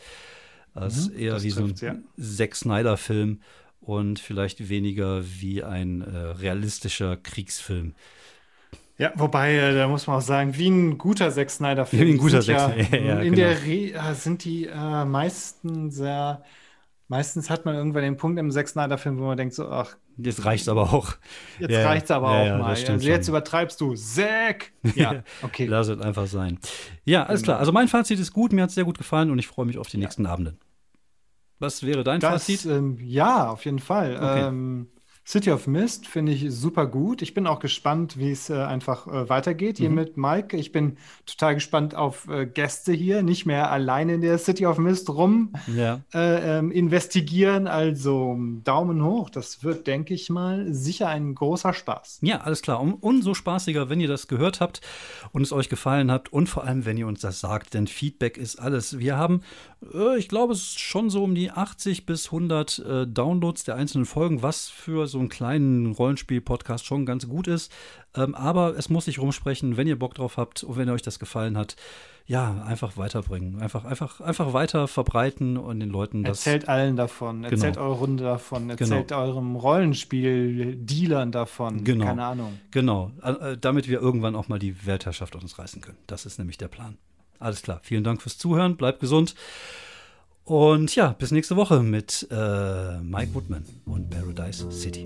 Es 0.74 1.08
mhm, 1.08 1.12
ist 1.12 1.18
eher 1.18 1.42
wie 1.42 1.50
so 1.50 1.64
ein 1.64 1.74
ja. 1.80 1.96
Zack 2.20 2.56
Snyder-Film 2.56 3.40
und 3.80 4.18
vielleicht 4.18 4.68
weniger 4.68 5.22
wie 5.40 5.62
ein 5.62 6.00
äh, 6.02 6.16
realistischer 6.16 7.16
Kriegsfilm. 7.16 7.94
Ja, 8.98 9.12
wobei, 9.16 9.54
äh, 9.54 9.74
da 9.74 9.88
muss 9.88 10.06
man 10.06 10.16
auch 10.16 10.22
sagen, 10.22 10.56
wie 10.56 10.68
ein 10.68 10.96
guter 10.96 11.30
Zack 11.30 11.50
Snyder-Film. 11.50 12.06
Wie 12.06 12.12
ein 12.12 12.18
guter 12.18 12.40
Zack 12.40 12.72
Snyder, 12.72 12.98
ja, 13.04 13.20
In 13.20 13.34
genau. 13.34 13.36
der 13.36 13.62
Re 13.62 14.14
sind 14.14 14.44
die 14.44 14.66
äh, 14.66 15.04
meisten 15.04 15.90
sehr 15.90 16.42
Meistens 17.08 17.50
hat 17.50 17.64
man 17.64 17.76
irgendwann 17.76 18.02
den 18.02 18.16
Punkt 18.16 18.38
im 18.38 18.50
Zack 18.50 18.68
Snyder-Film, 18.68 19.18
wo 19.18 19.26
man 19.26 19.36
denkt 19.36 19.54
so, 19.54 19.68
ach. 19.68 19.96
Jetzt 20.16 20.44
reicht's 20.44 20.68
aber 20.68 20.92
auch. 20.92 21.14
Jetzt 21.60 21.70
ja, 21.70 21.86
reicht's 21.86 22.10
aber 22.10 22.32
ja, 22.32 22.40
auch 22.40 22.46
ja, 22.46 22.58
mal. 22.58 22.70
Also 22.70 22.92
jetzt 22.94 23.26
schon. 23.26 23.32
übertreibst 23.32 23.80
du. 23.80 23.94
Zack! 23.94 24.72
Ja, 24.96 25.22
okay. 25.42 25.66
Lass 25.66 25.88
es 25.88 26.00
einfach 26.00 26.26
sein. 26.26 26.58
Ja, 27.04 27.24
alles 27.24 27.42
genau. 27.42 27.52
klar. 27.52 27.58
Also 27.60 27.70
mein 27.70 27.86
Fazit 27.86 28.18
ist 28.18 28.32
gut, 28.32 28.52
mir 28.52 28.62
hat 28.62 28.70
es 28.70 28.74
sehr 28.74 28.84
gut 28.84 28.98
gefallen 28.98 29.30
und 29.30 29.38
ich 29.38 29.46
freue 29.46 29.66
mich 29.66 29.78
auf 29.78 29.86
die 29.86 29.98
nächsten 29.98 30.26
Abende. 30.26 30.56
Was 31.60 31.84
wäre 31.84 32.02
dein 32.02 32.18
das, 32.18 32.44
Fazit? 32.44 32.66
Ähm, 32.66 32.98
ja, 33.00 33.50
auf 33.50 33.64
jeden 33.64 33.78
Fall. 33.78 34.16
Okay. 34.16 34.48
Ähm, 34.48 34.88
City 35.28 35.50
of 35.50 35.66
Mist 35.66 36.06
finde 36.06 36.30
ich 36.30 36.52
super 36.52 36.86
gut. 36.86 37.20
Ich 37.20 37.34
bin 37.34 37.48
auch 37.48 37.58
gespannt, 37.58 38.16
wie 38.16 38.30
es 38.30 38.48
äh, 38.48 38.54
einfach 38.54 39.08
äh, 39.08 39.28
weitergeht 39.28 39.78
hier 39.78 39.88
mhm. 39.88 39.96
mit 39.96 40.16
Mike. 40.16 40.56
Ich 40.56 40.70
bin 40.70 40.98
total 41.26 41.54
gespannt 41.54 41.96
auf 41.96 42.28
äh, 42.28 42.46
Gäste 42.46 42.92
hier, 42.92 43.24
nicht 43.24 43.44
mehr 43.44 43.72
alleine 43.72 44.14
in 44.14 44.20
der 44.20 44.38
City 44.38 44.66
of 44.66 44.78
Mist 44.78 45.10
rum 45.10 45.52
ja. 45.66 46.00
Äh, 46.14 46.58
ähm, 46.58 46.70
investigieren. 46.70 47.66
Also 47.66 48.38
Daumen 48.62 49.04
hoch. 49.04 49.28
Das 49.28 49.64
wird, 49.64 49.88
denke 49.88 50.14
ich 50.14 50.30
mal, 50.30 50.72
sicher 50.72 51.08
ein 51.08 51.34
großer 51.34 51.74
Spaß. 51.74 52.20
Ja, 52.22 52.42
alles 52.42 52.62
klar. 52.62 52.80
Um, 52.80 52.94
umso 52.94 53.34
spaßiger, 53.34 53.90
wenn 53.90 53.98
ihr 53.98 54.08
das 54.08 54.28
gehört 54.28 54.60
habt 54.60 54.80
und 55.32 55.42
es 55.42 55.52
euch 55.52 55.68
gefallen 55.68 56.12
hat 56.12 56.32
und 56.32 56.48
vor 56.48 56.62
allem, 56.62 56.84
wenn 56.84 56.96
ihr 56.96 57.08
uns 57.08 57.20
das 57.20 57.40
sagt, 57.40 57.74
denn 57.74 57.88
Feedback 57.88 58.38
ist 58.38 58.60
alles. 58.60 59.00
Wir 59.00 59.16
haben, 59.16 59.40
äh, 59.92 60.16
ich 60.18 60.28
glaube, 60.28 60.52
es 60.52 60.60
ist 60.60 60.78
schon 60.78 61.10
so 61.10 61.24
um 61.24 61.34
die 61.34 61.50
80 61.50 62.06
bis 62.06 62.26
100 62.26 62.78
äh, 62.78 63.06
Downloads 63.08 63.64
der 63.64 63.74
einzelnen 63.74 64.06
Folgen, 64.06 64.42
was 64.44 64.68
für 64.68 65.08
so 65.08 65.15
so 65.16 65.20
einen 65.20 65.30
kleinen 65.30 65.92
Rollenspiel-Podcast 65.92 66.84
schon 66.84 67.06
ganz 67.06 67.26
gut 67.26 67.48
ist. 67.48 67.72
Ähm, 68.14 68.34
aber 68.34 68.76
es 68.76 68.90
muss 68.90 69.06
sich 69.06 69.18
rumsprechen, 69.18 69.78
wenn 69.78 69.86
ihr 69.86 69.98
Bock 69.98 70.14
drauf 70.14 70.36
habt 70.36 70.62
und 70.62 70.76
wenn 70.76 70.90
euch 70.90 71.00
das 71.00 71.18
gefallen 71.18 71.56
hat, 71.56 71.74
ja, 72.26 72.62
einfach 72.66 72.98
weiterbringen. 72.98 73.62
Einfach, 73.62 73.84
einfach, 73.84 74.20
einfach 74.20 74.52
weiter 74.52 74.88
verbreiten 74.88 75.56
und 75.56 75.80
den 75.80 75.88
Leuten 75.88 76.22
das. 76.22 76.44
Erzählt 76.44 76.68
allen 76.68 76.96
davon. 76.96 77.36
Genau. 77.36 77.52
Erzählt 77.52 77.78
eure 77.78 77.94
Runde 77.94 78.24
davon. 78.24 78.62
Genau. 78.62 78.72
Erzählt 78.80 79.08
genau. 79.08 79.20
eurem 79.22 79.56
Rollenspiel-Dealern 79.56 81.32
davon. 81.32 81.84
Genau. 81.84 82.04
Keine 82.04 82.24
Ahnung. 82.24 82.58
Genau. 82.72 83.12
Äh, 83.22 83.56
damit 83.58 83.88
wir 83.88 84.00
irgendwann 84.00 84.36
auch 84.36 84.48
mal 84.48 84.58
die 84.58 84.84
Weltherrschaft 84.84 85.34
auf 85.36 85.42
uns 85.42 85.58
reißen 85.58 85.80
können. 85.80 85.98
Das 86.06 86.26
ist 86.26 86.38
nämlich 86.38 86.58
der 86.58 86.68
Plan. 86.68 86.98
Alles 87.38 87.62
klar. 87.62 87.80
Vielen 87.82 88.04
Dank 88.04 88.20
fürs 88.20 88.36
Zuhören. 88.36 88.76
Bleibt 88.76 89.00
gesund. 89.00 89.34
Und 90.46 90.94
ja, 90.94 91.08
bis 91.08 91.32
nächste 91.32 91.56
Woche 91.56 91.82
mit 91.82 92.28
äh, 92.30 92.98
Mike 93.00 93.34
Woodman 93.34 93.64
und 93.84 94.08
Paradise 94.08 94.70
City. 94.70 95.04